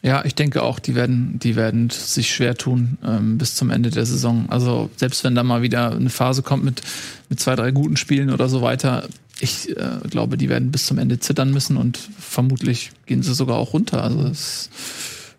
Ja, 0.03 0.25
ich 0.25 0.35
denke 0.35 0.65
auch, 0.65 0.81
die 0.81 0.97
werden, 0.97 1.39
die 1.39 1.55
werden 1.55 1.89
sich 1.91 2.35
schwer 2.35 2.57
tun 2.57 2.99
ähm, 3.07 3.39
bis 3.39 3.55
zum 3.55 3.71
Ende 3.71 3.91
der 3.91 4.07
Saison. 4.07 4.47
Also 4.51 4.91
selbst 4.97 5.23
wenn 5.23 5.37
da 5.37 5.45
mal 5.45 5.63
wieder 5.63 5.93
eine 5.93 6.11
Phase 6.11 6.43
kommt 6.43 6.65
mit, 6.65 6.83
mit 7.29 7.39
zwei, 7.39 7.55
drei 7.55 7.71
guten 7.71 7.97
Spielen 7.97 8.31
oder 8.31 8.49
so 8.49 8.61
weiter, 8.61 9.09
ich 9.39 9.71
äh, 9.71 10.01
glaube, 10.11 10.37
die 10.37 10.49
werden 10.49 10.73
bis 10.73 10.87
zum 10.87 10.99
Ende 10.99 11.21
zittern 11.21 11.53
müssen 11.53 11.77
und 11.77 11.97
vermutlich 12.19 12.91
gehen 13.07 13.23
sie 13.23 13.35
sogar 13.35 13.57
auch 13.57 13.73
runter. 13.73 14.03
Also 14.03 14.25
das 14.25 14.69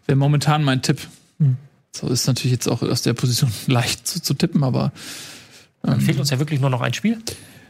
wäre 0.06 0.18
momentan 0.18 0.64
mein 0.64 0.82
Tipp. 0.82 1.00
So 1.96 2.08
ist 2.08 2.28
natürlich 2.28 2.52
jetzt 2.52 2.68
auch 2.68 2.82
aus 2.82 3.02
der 3.02 3.14
Position 3.14 3.52
leicht 3.68 4.08
zu, 4.08 4.22
zu 4.22 4.34
tippen, 4.34 4.64
aber 4.64 4.92
Dann 5.84 6.02
fehlt 6.02 6.20
uns 6.20 6.30
ja 6.30 6.40
wirklich 6.40 6.60
nur 6.60 6.70
noch 6.70 6.82
ein 6.82 6.94
Spiel. 6.94 7.18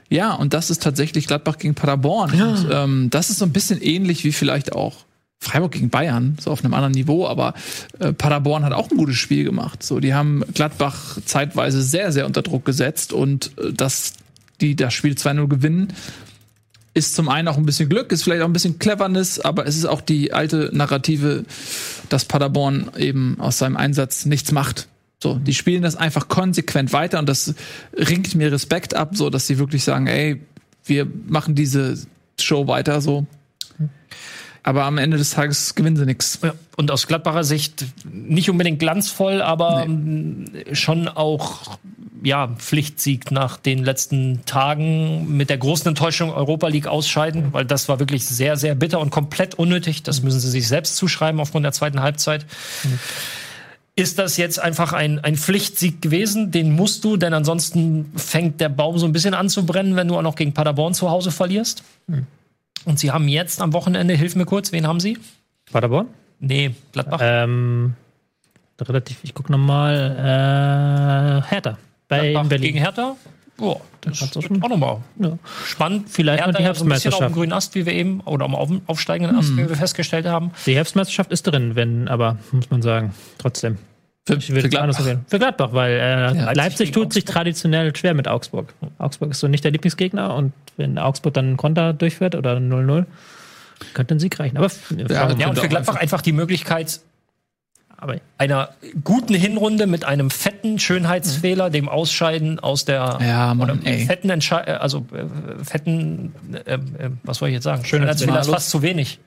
ja, 0.09 0.33
und 0.33 0.53
das 0.53 0.69
ist 0.69 0.81
tatsächlich 0.83 1.27
Gladbach 1.27 1.57
gegen 1.57 1.75
Paderborn. 1.75 2.31
Und, 2.41 2.67
ähm, 2.71 3.09
das 3.09 3.29
ist 3.29 3.39
so 3.39 3.45
ein 3.45 3.53
bisschen 3.53 3.81
ähnlich 3.81 4.23
wie 4.23 4.31
vielleicht 4.31 4.73
auch 4.73 5.05
Freiburg 5.39 5.73
gegen 5.73 5.89
Bayern, 5.89 6.35
so 6.41 6.49
auf 6.49 6.63
einem 6.63 6.73
anderen 6.73 6.93
Niveau, 6.93 7.27
aber 7.27 7.53
äh, 7.99 8.11
Paderborn 8.11 8.65
hat 8.65 8.73
auch 8.73 8.89
ein 8.89 8.97
gutes 8.97 9.17
Spiel 9.17 9.43
gemacht. 9.43 9.83
So, 9.83 9.99
die 9.99 10.13
haben 10.15 10.43
Gladbach 10.53 11.19
zeitweise 11.25 11.83
sehr, 11.83 12.11
sehr 12.11 12.25
unter 12.25 12.41
Druck 12.41 12.65
gesetzt 12.65 13.13
und 13.13 13.51
äh, 13.59 13.71
dass 13.71 14.13
die 14.61 14.75
das 14.75 14.95
Spiel 14.95 15.13
2-0 15.13 15.47
gewinnen, 15.47 15.93
ist 16.95 17.13
zum 17.13 17.29
einen 17.29 17.47
auch 17.47 17.57
ein 17.57 17.65
bisschen 17.67 17.89
Glück, 17.89 18.11
ist 18.11 18.23
vielleicht 18.23 18.41
auch 18.41 18.47
ein 18.47 18.53
bisschen 18.53 18.79
Cleverness, 18.79 19.39
aber 19.39 19.67
es 19.67 19.77
ist 19.77 19.85
auch 19.85 20.01
die 20.01 20.33
alte 20.33 20.71
Narrative, 20.73 21.45
dass 22.09 22.25
Paderborn 22.25 22.91
eben 22.97 23.39
aus 23.39 23.57
seinem 23.57 23.77
Einsatz 23.77 24.25
nichts 24.25 24.51
macht. 24.51 24.87
So, 25.21 25.35
die 25.35 25.53
spielen 25.53 25.81
das 25.81 25.95
einfach 25.95 26.27
konsequent 26.27 26.93
weiter 26.93 27.19
und 27.19 27.27
das 27.27 27.55
ringt 27.93 28.35
mir 28.35 28.51
Respekt 28.51 28.93
ab, 28.93 29.15
so 29.15 29.29
dass 29.29 29.47
sie 29.47 29.57
wirklich 29.57 29.83
sagen, 29.83 30.07
ey, 30.07 30.41
wir 30.85 31.07
machen 31.27 31.55
diese 31.55 31.97
Show 32.39 32.67
weiter 32.67 33.01
so. 33.01 33.25
Aber 34.67 34.83
am 34.83 34.97
Ende 34.97 35.15
des 35.15 35.29
Tages 35.29 35.75
gewinnen 35.75 35.95
sie 35.95 36.05
nichts. 36.05 36.39
Ja, 36.43 36.53
und 36.75 36.91
aus 36.91 37.07
Gladbacher 37.07 37.45
Sicht 37.45 37.85
nicht 38.03 38.49
unbedingt 38.49 38.79
glanzvoll, 38.79 39.41
aber 39.41 39.83
ähm, 39.85 40.43
schon 40.73 41.07
auch 41.07 41.79
ja, 42.21 42.49
Pflichtsieg 42.57 43.31
nach 43.31 43.55
den 43.55 43.85
letzten 43.85 44.41
Tagen 44.45 45.37
mit 45.37 45.49
der 45.49 45.57
großen 45.57 45.87
Enttäuschung 45.87 46.33
Europa 46.33 46.67
League 46.67 46.87
ausscheiden, 46.87 47.53
weil 47.53 47.63
das 47.63 47.87
war 47.87 48.01
wirklich 48.01 48.25
sehr, 48.25 48.57
sehr 48.57 48.75
bitter 48.75 48.99
und 48.99 49.09
komplett 49.09 49.55
unnötig. 49.55 50.03
Das 50.03 50.21
müssen 50.21 50.41
sie 50.41 50.49
sich 50.49 50.67
selbst 50.67 50.97
zuschreiben 50.97 51.39
aufgrund 51.39 51.63
der 51.63 51.71
zweiten 51.71 52.01
Halbzeit. 52.01 52.45
ist 53.95 54.19
das 54.19 54.35
jetzt 54.35 54.59
einfach 54.59 54.91
ein, 54.91 55.19
ein 55.19 55.37
Pflichtsieg 55.37 56.01
gewesen. 56.01 56.51
Den 56.51 56.75
musst 56.75 57.05
du, 57.05 57.15
denn 57.15 57.33
ansonsten 57.33 58.11
fängt 58.17 58.59
der 58.59 58.67
Baum 58.67 58.97
so 58.97 59.05
ein 59.05 59.13
bisschen 59.13 59.33
an 59.33 59.47
zu 59.47 59.65
brennen, 59.65 59.95
wenn 59.95 60.09
du 60.09 60.17
auch 60.17 60.23
noch 60.23 60.35
gegen 60.35 60.53
Paderborn 60.53 60.93
zu 60.93 61.09
Hause 61.09 61.31
verlierst. 61.31 61.83
Und 62.87 62.99
sie 62.99 63.11
haben 63.11 63.27
jetzt 63.27 63.61
am 63.61 63.73
Wochenende, 63.73 64.13
hilf 64.13 64.35
mir 64.35 64.45
kurz, 64.45 64.71
wen 64.71 64.87
haben 64.87 64.99
sie? 65.01 65.17
Paderborn? 65.71 66.07
Nee, 66.39 66.71
Gladbach. 66.93 67.19
Ähm, 67.21 67.95
relativ, 68.81 69.17
ich 69.23 69.33
gucke 69.33 69.51
nochmal. 69.51 71.43
Äh, 71.43 71.49
Hertha. 71.49 71.77
Bei 72.07 72.31
Gladbach 72.31 72.49
Berlin. 72.49 72.67
gegen 72.73 72.77
Hertha. 72.79 73.15
Boah, 73.57 73.81
das 74.01 74.21
ist 74.21 74.37
auch 74.37 74.69
nochmal 74.69 74.99
Ja. 75.19 75.37
spannend. 75.65 76.09
Vielleicht 76.09 76.39
die 76.41 76.45
Hertha 76.45 76.61
ja 76.61 76.73
so 76.75 76.85
ein 76.85 76.89
bisschen 76.89 77.11
auf 77.11 77.17
dem 77.19 77.23
Herbstmeisterschaft. 77.23 77.33
grünen 77.35 77.53
Ast, 77.53 77.75
wie 77.75 77.85
wir 77.85 77.93
eben, 77.93 78.21
oder 78.21 78.45
am 78.45 78.55
auf- 78.55 78.69
aufsteigenden 78.85 79.35
Ast, 79.37 79.51
wie 79.57 79.67
wir 79.67 79.75
festgestellt 79.75 80.27
haben. 80.27 80.51
Die 80.65 80.75
Herbstmeisterschaft 80.75 81.31
ist 81.31 81.43
drin, 81.43 81.75
wenn, 81.75 82.07
aber 82.07 82.37
muss 82.51 82.69
man 82.69 82.81
sagen, 82.83 83.13
trotzdem. 83.39 83.77
Für, 84.27 84.35
Ich 84.35 84.49
würde 84.49 84.61
für 84.61 84.67
es 84.67 84.75
anders 84.75 84.97
Gladbach. 84.97 85.23
Für 85.27 85.39
Gladbach, 85.39 85.69
weil 85.73 85.91
äh, 85.93 86.25
Leipzig 86.33 86.55
Leipzig, 86.55 86.77
gegen 86.91 86.93
tut 86.93 87.13
sich 87.13 87.25
traditionell 87.25 87.95
schwer 87.95 88.13
mit 88.13 88.27
Augsburg. 88.27 88.73
Augsburg 88.99 89.31
ist 89.31 89.39
so 89.39 89.47
nicht 89.47 89.63
der 89.63 89.71
Lieblingsgegner 89.71 90.35
und 90.35 90.53
wenn 90.77 90.97
Augsburg 90.97 91.33
dann 91.33 91.45
einen 91.47 91.57
Konter 91.57 91.93
durchführt 91.93 92.35
oder 92.35 92.57
0-0, 92.57 93.05
könnte 93.93 94.15
ein 94.15 94.19
Sieg 94.19 94.39
reichen. 94.39 94.57
Aber, 94.57 94.67
aber- 94.67 95.37
Ja, 95.39 95.49
und 95.49 95.59
für 95.59 95.67
Gladbach 95.67 95.95
einfach 95.95 96.21
die 96.21 96.31
Möglichkeit, 96.31 96.99
aber 97.99 98.17
einer 98.37 98.69
guten 99.03 99.33
Hinrunde 99.33 99.87
mit 99.87 100.05
einem 100.05 100.29
fetten 100.29 100.77
Schönheitsfehler, 100.77 101.71
dem 101.71 101.89
Ausscheiden 101.89 102.59
aus 102.59 102.85
der 102.85 103.17
Ja, 103.21 103.53
Mann, 103.55 103.71
oder 103.71 103.81
fetten 104.05 104.29
Entschei 104.29 104.61
äh, 104.67 104.71
also 104.73 105.05
äh, 105.13 105.63
fetten 105.63 106.33
äh, 106.65 106.73
äh, 106.75 106.79
was 107.23 107.37
soll 107.39 107.49
ich 107.49 107.55
jetzt 107.55 107.63
sagen? 107.63 107.83
Schönheitsfehler. 107.85 108.39
ist 108.41 108.49
fast 108.49 108.69
zu 108.69 108.83
wenig. 108.83 109.19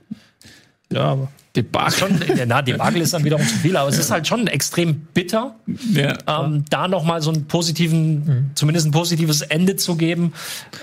Ja, 0.93 1.01
aber 1.03 1.29
Debakel. 1.57 1.99
Schon, 1.99 2.37
ja, 2.37 2.47
na, 2.47 2.63
Debakel 2.63 3.01
ist 3.03 3.13
dann 3.13 3.25
wiederum 3.25 3.45
zu 3.45 3.57
viel, 3.57 3.77
aber 3.77 3.89
es 3.89 3.99
ist 3.99 4.13
halt 4.13 4.25
schon 4.29 4.47
extrem 4.47 4.95
bitter, 5.15 5.57
Ja. 5.93 6.17
ähm, 6.45 6.65
da 6.71 6.87
noch 6.87 7.03
mal 7.03 7.21
so 7.23 7.33
einen 7.33 7.47
positiven, 7.47 8.53
zumindest 8.55 8.87
ein 8.87 8.93
positives 8.93 9.41
Ende 9.43 9.75
zu 9.75 9.97
geben, 9.97 10.33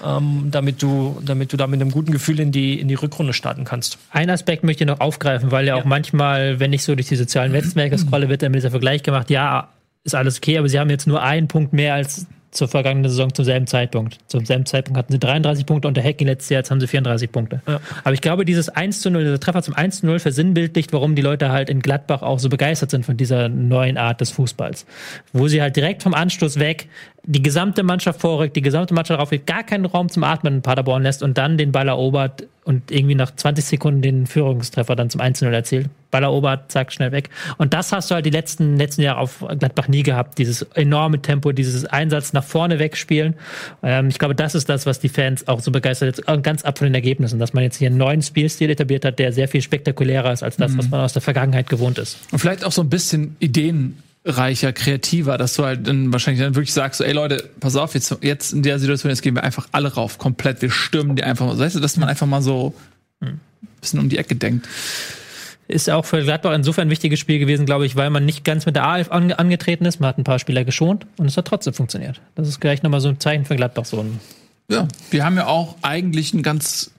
ähm, 0.05 0.49
damit 0.51 0.81
du, 0.83 1.21
damit 1.25 1.53
du 1.53 1.57
da 1.57 1.67
mit 1.67 1.79
einem 1.79 1.91
guten 1.91 2.11
Gefühl 2.11 2.41
in 2.41 2.51
die 2.51 2.77
in 2.81 2.89
die 2.89 2.95
Rückrunde 2.95 3.31
starten 3.31 3.63
kannst. 3.63 3.97
Ein 4.11 4.29
Aspekt 4.29 4.65
möchte 4.65 4.83
ich 4.83 4.87
noch 4.89 4.99
aufgreifen, 4.99 5.51
weil 5.51 5.65
ja 5.67 5.75
auch 5.75 5.85
manchmal, 5.85 6.59
wenn 6.59 6.73
ich 6.73 6.83
so 6.83 6.95
durch 6.95 7.07
die 7.07 7.15
sozialen 7.15 7.53
Netzwerke 7.53 7.97
scrolle, 7.97 8.27
wird 8.27 8.41
dann 8.41 8.51
dieser 8.51 8.71
Vergleich 8.71 9.03
gemacht, 9.03 9.29
ja, 9.29 9.69
ist 10.03 10.15
alles 10.15 10.37
okay, 10.37 10.57
aber 10.57 10.67
sie 10.67 10.79
haben 10.79 10.89
jetzt 10.89 11.07
nur 11.07 11.21
einen 11.23 11.47
Punkt 11.47 11.71
mehr 11.71 11.93
als 11.93 12.27
zur 12.51 12.67
vergangenen 12.67 13.09
Saison 13.09 13.33
zum 13.33 13.45
selben 13.45 13.67
Zeitpunkt. 13.67 14.19
Zum 14.27 14.45
selben 14.45 14.65
Zeitpunkt 14.65 14.97
hatten 14.97 15.11
sie 15.11 15.19
33 15.19 15.65
Punkte 15.65 15.87
unter 15.87 16.01
Hacking 16.01 16.27
letztes 16.27 16.49
Jahr, 16.49 16.59
jetzt 16.59 16.71
haben 16.71 16.79
sie 16.79 16.87
34 16.87 17.31
Punkte. 17.31 17.61
Ja. 17.67 17.79
Aber 18.03 18.13
ich 18.13 18.21
glaube, 18.21 18.45
dieses 18.45 18.69
1 18.69 19.01
zu 19.01 19.11
0, 19.11 19.23
dieser 19.23 19.39
Treffer 19.39 19.61
zum 19.61 19.75
1 19.75 19.99
zu 19.99 20.05
0 20.05 20.19
versinnbildlicht, 20.19 20.93
warum 20.93 21.15
die 21.15 21.21
Leute 21.21 21.51
halt 21.51 21.69
in 21.69 21.81
Gladbach 21.81 22.21
auch 22.21 22.39
so 22.39 22.49
begeistert 22.49 22.91
sind 22.91 23.05
von 23.05 23.17
dieser 23.17 23.49
neuen 23.49 23.97
Art 23.97 24.21
des 24.21 24.31
Fußballs. 24.31 24.85
Wo 25.33 25.47
sie 25.47 25.61
halt 25.61 25.75
direkt 25.75 26.03
vom 26.03 26.13
Anstoß 26.13 26.59
weg 26.59 26.87
die 27.29 27.43
gesamte 27.43 27.83
Mannschaft 27.83 28.21
vorrückt, 28.21 28.55
die 28.55 28.61
gesamte 28.61 28.93
Mannschaft 28.93 29.19
darauf 29.19 29.45
gar 29.45 29.63
keinen 29.63 29.85
Raum 29.85 30.07
zum 30.07 30.23
Atmen 30.23 30.55
in 30.55 30.61
Paderborn 30.61 31.03
lässt 31.03 31.21
und 31.21 31.37
dann 31.37 31.57
den 31.57 31.73
Ball 31.73 31.89
erobert 31.89 32.47
und 32.63 32.89
irgendwie 32.89 33.15
nach 33.15 33.35
20 33.35 33.65
Sekunden 33.65 34.01
den 34.01 34.27
Führungstreffer 34.27 34.95
dann 34.95 35.09
zum 35.09 35.19
1-0 35.19 35.45
erzielt. 35.49 35.89
Ball 36.09 36.23
erobert, 36.23 36.71
zack, 36.71 36.93
schnell 36.93 37.11
weg. 37.11 37.29
Und 37.57 37.73
das 37.73 37.91
hast 37.91 38.09
du 38.09 38.15
halt 38.15 38.25
die 38.25 38.29
letzten, 38.29 38.77
letzten 38.77 39.01
Jahre 39.01 39.19
auf 39.19 39.43
Gladbach 39.59 39.89
nie 39.89 40.03
gehabt. 40.03 40.37
Dieses 40.37 40.61
enorme 40.73 41.21
Tempo, 41.21 41.51
dieses 41.51 41.83
Einsatz 41.83 42.31
nach 42.31 42.45
vorne 42.45 42.79
wegspielen. 42.79 43.33
Ähm, 43.83 44.07
ich 44.07 44.19
glaube, 44.19 44.33
das 44.33 44.55
ist 44.55 44.69
das, 44.69 44.85
was 44.85 45.01
die 45.01 45.09
Fans 45.09 45.49
auch 45.49 45.59
so 45.59 45.71
begeistert, 45.71 46.17
jetzt, 46.17 46.43
ganz 46.43 46.63
ab 46.63 46.77
von 46.77 46.85
den 46.85 46.95
Ergebnissen, 46.95 47.39
dass 47.39 47.53
man 47.53 47.63
jetzt 47.63 47.75
hier 47.75 47.87
einen 47.87 47.97
neuen 47.97 48.21
Spielstil 48.21 48.69
etabliert 48.69 49.03
hat, 49.03 49.19
der 49.19 49.33
sehr 49.33 49.49
viel 49.49 49.61
spektakulärer 49.61 50.31
ist 50.31 50.43
als 50.43 50.55
das, 50.55 50.77
was 50.77 50.89
man 50.89 51.01
aus 51.01 51.11
der 51.11 51.21
Vergangenheit 51.21 51.69
gewohnt 51.69 51.97
ist. 51.97 52.17
Und 52.31 52.39
vielleicht 52.39 52.63
auch 52.63 52.71
so 52.71 52.83
ein 52.83 52.89
bisschen 52.89 53.35
ideenreicher, 54.27 54.73
kreativer, 54.73 55.37
dass 55.37 55.55
du 55.55 55.65
halt 55.65 55.87
dann 55.87 56.11
wahrscheinlich 56.11 56.43
dann 56.43 56.55
wirklich 56.55 56.73
sagst, 56.73 56.99
so, 56.99 57.03
ey 57.03 57.13
Leute, 57.13 57.49
pass 57.59 57.75
auf, 57.75 57.93
jetzt, 57.93 58.17
jetzt 58.21 58.53
in 58.53 58.63
der 58.63 58.79
Situation, 58.79 59.09
jetzt 59.09 59.21
gehen 59.21 59.35
wir 59.35 59.43
einfach 59.43 59.67
alle 59.71 59.93
rauf, 59.93 60.17
komplett, 60.17 60.61
wir 60.61 60.69
stürmen 60.69 61.15
die 61.15 61.23
einfach 61.23 61.45
mal. 61.45 61.57
Weißt 61.57 61.75
du, 61.75 61.79
dass 61.79 61.97
man 61.97 62.09
einfach 62.09 62.27
mal 62.27 62.41
so 62.41 62.73
ein 63.21 63.39
bisschen 63.81 63.99
um 63.99 64.09
die 64.09 64.17
Ecke 64.17 64.35
denkt. 64.35 64.67
Ist 65.69 65.89
auch 65.89 66.05
für 66.05 66.23
Gladbach 66.23 66.53
insofern 66.53 66.87
ein 66.87 66.91
wichtiges 66.91 67.19
Spiel 67.19 67.39
gewesen, 67.39 67.65
glaube 67.65 67.85
ich, 67.85 67.97
weil 67.97 68.09
man 68.09 68.25
nicht 68.25 68.45
ganz 68.45 68.65
mit 68.65 68.75
der 68.77 68.85
A11 68.85 69.09
ange 69.09 69.39
angetreten 69.39 69.85
ist. 69.85 69.99
Man 69.99 70.07
hat 70.07 70.17
ein 70.17 70.23
paar 70.23 70.39
Spieler 70.39 70.63
geschont 70.63 71.05
und 71.17 71.25
es 71.25 71.35
hat 71.35 71.45
trotzdem 71.45 71.73
funktioniert. 71.73 72.21
Das 72.35 72.47
ist 72.47 72.61
gleich 72.61 72.83
nochmal 72.83 73.01
so 73.01 73.09
ein 73.09 73.19
Zeichen 73.19 73.43
für 73.43 73.57
Gladbach. 73.57 73.83
So 73.83 73.99
ein 73.99 74.19
Ja, 74.71 74.87
wir 75.11 75.25
haben 75.25 75.35
ja 75.35 75.47
auch 75.47 75.75
eigentlich 75.81 76.33
einen 76.33 76.43
ganz 76.43 76.91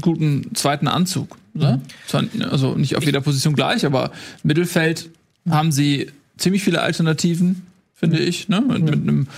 guten 0.00 0.52
zweiten 0.54 0.88
Anzug. 0.88 1.36
Ne? 1.54 1.80
Zwar, 2.08 2.24
also 2.50 2.74
nicht 2.74 2.96
auf 2.96 3.04
jeder 3.04 3.20
Position 3.20 3.54
gleich, 3.54 3.86
aber 3.86 4.10
Mittelfeld 4.42 5.10
haben 5.48 5.70
sie 5.72 6.10
ziemlich 6.40 6.64
viele 6.64 6.82
Alternativen, 6.82 7.66
finde 7.94 8.18
ich. 8.18 8.48
Ne? 8.48 8.60
Mit, 8.60 8.82
mit 8.82 8.94
einem 8.94 9.28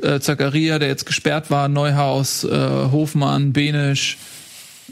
äh, 0.00 0.20
Zakaria, 0.20 0.78
der 0.78 0.88
jetzt 0.88 1.06
gesperrt 1.06 1.50
war, 1.50 1.68
Neuhaus, 1.68 2.44
äh, 2.44 2.50
Hofmann, 2.50 3.52
Benisch, 3.52 4.18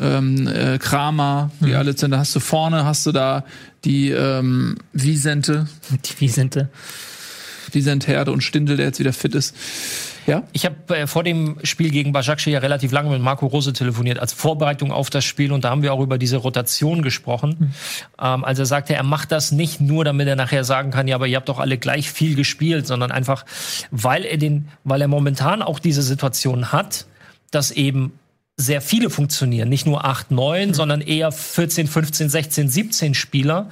ähm, 0.01 0.47
äh, 0.47 0.79
Kramer, 0.79 1.51
die 1.61 1.75
alle 1.75 1.97
sind. 1.97 2.11
Da 2.11 2.19
hast 2.19 2.35
du 2.35 2.41
vorne, 2.41 2.85
hast 2.85 3.07
du 3.07 3.13
da 3.13 3.45
die 3.85 4.11
ähm, 4.11 4.77
Wiesente, 4.93 5.67
die 5.91 6.21
Wiesente. 6.21 6.69
Wiesent 7.75 8.07
Herde 8.07 8.33
und 8.33 8.43
Stindel, 8.43 8.77
der 8.77 8.87
jetzt 8.87 8.99
wieder 8.99 9.13
fit 9.13 9.35
ist. 9.35 9.55
Ja? 10.27 10.45
Ich 10.53 10.65
habe 10.65 10.97
äh, 10.97 11.07
vor 11.07 11.25
dem 11.25 11.57
Spiel 11.65 11.91
gegen 11.91 12.13
Başakşehir 12.13 12.55
ja 12.55 12.59
relativ 12.61 12.93
lange 12.93 13.11
mit 13.11 13.23
Marco 13.23 13.47
Rose 13.47 13.73
telefoniert 13.73 14.19
als 14.19 14.33
Vorbereitung 14.33 14.93
auf 14.93 15.11
das 15.11 15.25
Spiel 15.25 15.53
und 15.53 15.65
da 15.65 15.71
haben 15.71 15.83
wir 15.83 15.93
auch 15.93 16.01
über 16.01 16.19
diese 16.19 16.37
Rotation 16.37 17.03
gesprochen. 17.03 17.75
Ähm, 18.21 18.45
also 18.45 18.63
er 18.63 18.67
sagte, 18.67 18.95
er 18.95 19.03
macht 19.03 19.33
das 19.33 19.53
nicht 19.53 19.81
nur, 19.81 20.05
damit 20.05 20.29
er 20.29 20.37
nachher 20.37 20.65
sagen 20.65 20.91
kann, 20.91 21.09
ja, 21.09 21.17
aber 21.17 21.27
ihr 21.27 21.37
habt 21.37 21.49
doch 21.49 21.59
alle 21.59 21.79
gleich 21.79 22.11
viel 22.11 22.35
gespielt, 22.35 22.87
sondern 22.87 23.11
einfach, 23.11 23.45
weil 23.91 24.25
er 24.25 24.37
den, 24.37 24.69
weil 24.85 25.01
er 25.01 25.09
momentan 25.09 25.63
auch 25.63 25.79
diese 25.79 26.03
Situation 26.03 26.73
hat, 26.73 27.07
dass 27.51 27.71
eben 27.71 28.13
sehr 28.57 28.81
viele 28.83 29.11
funktionieren, 29.11 29.69
nicht 29.69 29.87
nur 29.87 30.05
8, 30.05 30.31
9, 30.31 30.75
sondern 30.75 31.01
eher 31.01 31.33
14, 31.33 31.87
15, 31.87 32.29
16, 32.29 32.69
17 32.69 33.15
Spieler, 33.15 33.71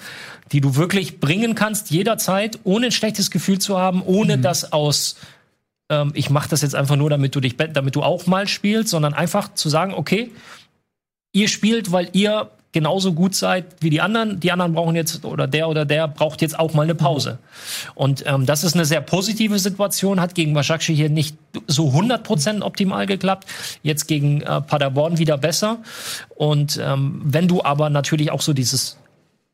die 0.52 0.60
du 0.60 0.76
wirklich 0.76 1.20
bringen 1.20 1.54
kannst 1.54 1.90
jederzeit, 1.90 2.58
ohne 2.64 2.86
ein 2.86 2.92
schlechtes 2.92 3.30
Gefühl 3.30 3.58
zu 3.58 3.78
haben, 3.78 4.02
ohne 4.02 4.38
das 4.38 4.72
aus 4.72 5.16
ähm, 5.90 6.12
ich 6.14 6.30
mache 6.30 6.48
das 6.48 6.62
jetzt 6.62 6.74
einfach 6.74 6.96
nur, 6.96 7.10
damit 7.10 7.34
du 7.34 7.40
dich, 7.40 7.56
damit 7.56 7.96
du 7.96 8.02
auch 8.02 8.26
mal 8.26 8.46
spielst, 8.46 8.90
sondern 8.90 9.14
einfach 9.14 9.54
zu 9.54 9.68
sagen, 9.68 9.94
okay, 9.94 10.30
ihr 11.32 11.48
spielt, 11.48 11.92
weil 11.92 12.10
ihr 12.12 12.50
genauso 12.72 13.12
gut 13.12 13.34
seid 13.34 13.64
wie 13.80 13.90
die 13.90 14.00
anderen. 14.00 14.40
Die 14.40 14.52
anderen 14.52 14.74
brauchen 14.74 14.94
jetzt 14.94 15.24
oder 15.24 15.46
der 15.46 15.68
oder 15.68 15.84
der 15.84 16.08
braucht 16.08 16.42
jetzt 16.42 16.58
auch 16.58 16.74
mal 16.74 16.82
eine 16.82 16.94
Pause. 16.94 17.38
Und 17.94 18.24
ähm, 18.26 18.46
das 18.46 18.64
ist 18.64 18.74
eine 18.74 18.84
sehr 18.84 19.00
positive 19.00 19.58
Situation. 19.58 20.20
Hat 20.20 20.34
gegen 20.34 20.54
Başakşehir 20.54 20.96
hier 20.96 21.10
nicht 21.10 21.36
so 21.66 21.88
100% 21.88 22.62
optimal 22.62 23.06
geklappt. 23.06 23.46
Jetzt 23.82 24.06
gegen 24.06 24.42
äh, 24.42 24.60
Paderborn 24.60 25.18
wieder 25.18 25.38
besser. 25.38 25.78
Und 26.36 26.78
ähm, 26.82 27.22
wenn 27.24 27.48
du 27.48 27.62
aber 27.62 27.90
natürlich 27.90 28.30
auch 28.30 28.42
so 28.42 28.52
dieses 28.52 28.98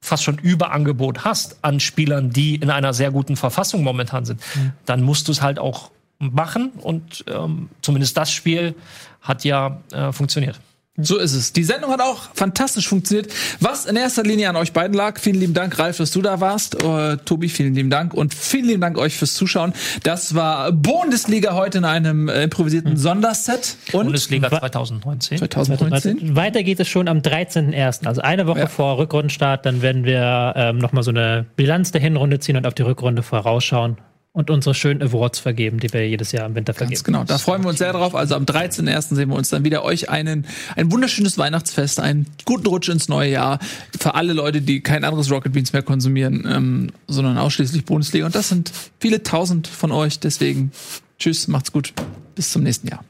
fast 0.00 0.22
schon 0.22 0.36
Überangebot 0.38 1.24
hast 1.24 1.56
an 1.62 1.80
Spielern, 1.80 2.30
die 2.30 2.56
in 2.56 2.70
einer 2.70 2.92
sehr 2.92 3.10
guten 3.10 3.36
Verfassung 3.36 3.82
momentan 3.82 4.26
sind, 4.26 4.40
dann 4.84 5.02
musst 5.02 5.28
du 5.28 5.32
es 5.32 5.40
halt 5.40 5.58
auch 5.58 5.90
machen. 6.18 6.72
Und 6.80 7.24
ähm, 7.28 7.70
zumindest 7.80 8.16
das 8.16 8.30
Spiel 8.30 8.74
hat 9.22 9.44
ja 9.44 9.80
äh, 9.92 10.12
funktioniert. 10.12 10.60
So 10.96 11.18
ist 11.18 11.32
es. 11.34 11.52
Die 11.52 11.64
Sendung 11.64 11.90
hat 11.90 12.00
auch 12.00 12.28
fantastisch 12.34 12.86
funktioniert. 12.88 13.32
Was 13.58 13.84
in 13.84 13.96
erster 13.96 14.22
Linie 14.22 14.48
an 14.48 14.54
euch 14.54 14.72
beiden 14.72 14.94
lag. 14.96 15.18
Vielen 15.18 15.40
lieben 15.40 15.52
Dank, 15.52 15.76
Ralf, 15.80 15.96
dass 15.96 16.12
du 16.12 16.22
da 16.22 16.40
warst. 16.40 16.80
Äh, 16.84 17.16
Tobi, 17.24 17.48
vielen 17.48 17.74
lieben 17.74 17.90
Dank. 17.90 18.14
Und 18.14 18.32
vielen 18.32 18.66
lieben 18.66 18.80
Dank 18.80 18.96
euch 18.96 19.16
fürs 19.16 19.34
Zuschauen. 19.34 19.72
Das 20.04 20.36
war 20.36 20.70
Bundesliga 20.70 21.54
heute 21.54 21.78
in 21.78 21.84
einem 21.84 22.28
improvisierten 22.28 22.96
Sonderset. 22.96 23.76
Und 23.92 24.04
Bundesliga 24.04 24.52
Wa- 24.52 24.60
2019. 24.60 25.38
2019. 25.38 26.36
Weiter 26.36 26.62
geht 26.62 26.78
es 26.78 26.86
schon 26.86 27.08
am 27.08 27.18
13.01., 27.18 28.06
also 28.06 28.20
eine 28.20 28.46
Woche 28.46 28.60
Ja. 28.60 28.66
vor 28.68 28.96
Rückrundenstart. 28.98 29.66
Dann 29.66 29.82
werden 29.82 30.04
wir 30.04 30.52
ähm, 30.54 30.78
nochmal 30.78 31.02
so 31.02 31.10
eine 31.10 31.44
Bilanz 31.56 31.90
der 31.90 32.02
Hinrunde 32.02 32.38
ziehen 32.38 32.56
und 32.56 32.68
auf 32.68 32.74
die 32.74 32.82
Rückrunde 32.82 33.24
vorausschauen 33.24 33.96
und 34.34 34.50
unsere 34.50 34.74
schönen 34.74 35.00
Awards 35.00 35.38
vergeben, 35.38 35.78
die 35.78 35.92
wir 35.92 36.06
jedes 36.08 36.32
Jahr 36.32 36.46
im 36.46 36.56
Winter 36.56 36.74
vergeben. 36.74 36.96
Ganz 36.96 37.04
genau. 37.04 37.22
Da 37.22 37.38
freuen 37.38 37.62
wir 37.62 37.68
uns 37.68 37.78
sehr 37.78 37.92
drauf. 37.92 38.16
Also 38.16 38.34
am 38.34 38.44
13.01. 38.44 39.14
sehen 39.14 39.28
wir 39.28 39.36
uns 39.36 39.48
dann 39.48 39.64
wieder. 39.64 39.84
Euch 39.84 40.10
einen, 40.10 40.44
ein 40.74 40.90
wunderschönes 40.90 41.38
Weihnachtsfest, 41.38 42.00
einen 42.00 42.26
guten 42.44 42.66
Rutsch 42.66 42.88
ins 42.88 43.08
neue 43.08 43.30
Jahr. 43.30 43.60
Für 43.98 44.16
alle 44.16 44.32
Leute, 44.32 44.60
die 44.60 44.80
kein 44.80 45.04
anderes 45.04 45.30
Rocket 45.30 45.52
Beans 45.52 45.72
mehr 45.72 45.82
konsumieren, 45.82 46.48
ähm, 46.50 46.90
sondern 47.06 47.38
ausschließlich 47.38 47.84
Bundesliga. 47.84 48.26
Und 48.26 48.34
das 48.34 48.48
sind 48.48 48.72
viele 48.98 49.22
tausend 49.22 49.68
von 49.68 49.92
euch. 49.92 50.18
Deswegen 50.18 50.72
tschüss, 51.20 51.46
macht's 51.46 51.70
gut. 51.70 51.94
Bis 52.34 52.50
zum 52.50 52.64
nächsten 52.64 52.88
Jahr. 52.88 53.04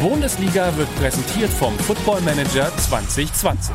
Bundesliga 0.00 0.74
wird 0.78 0.88
präsentiert 0.96 1.50
vom 1.50 1.78
Football 1.80 2.22
Manager 2.22 2.74
2020. 2.78 3.74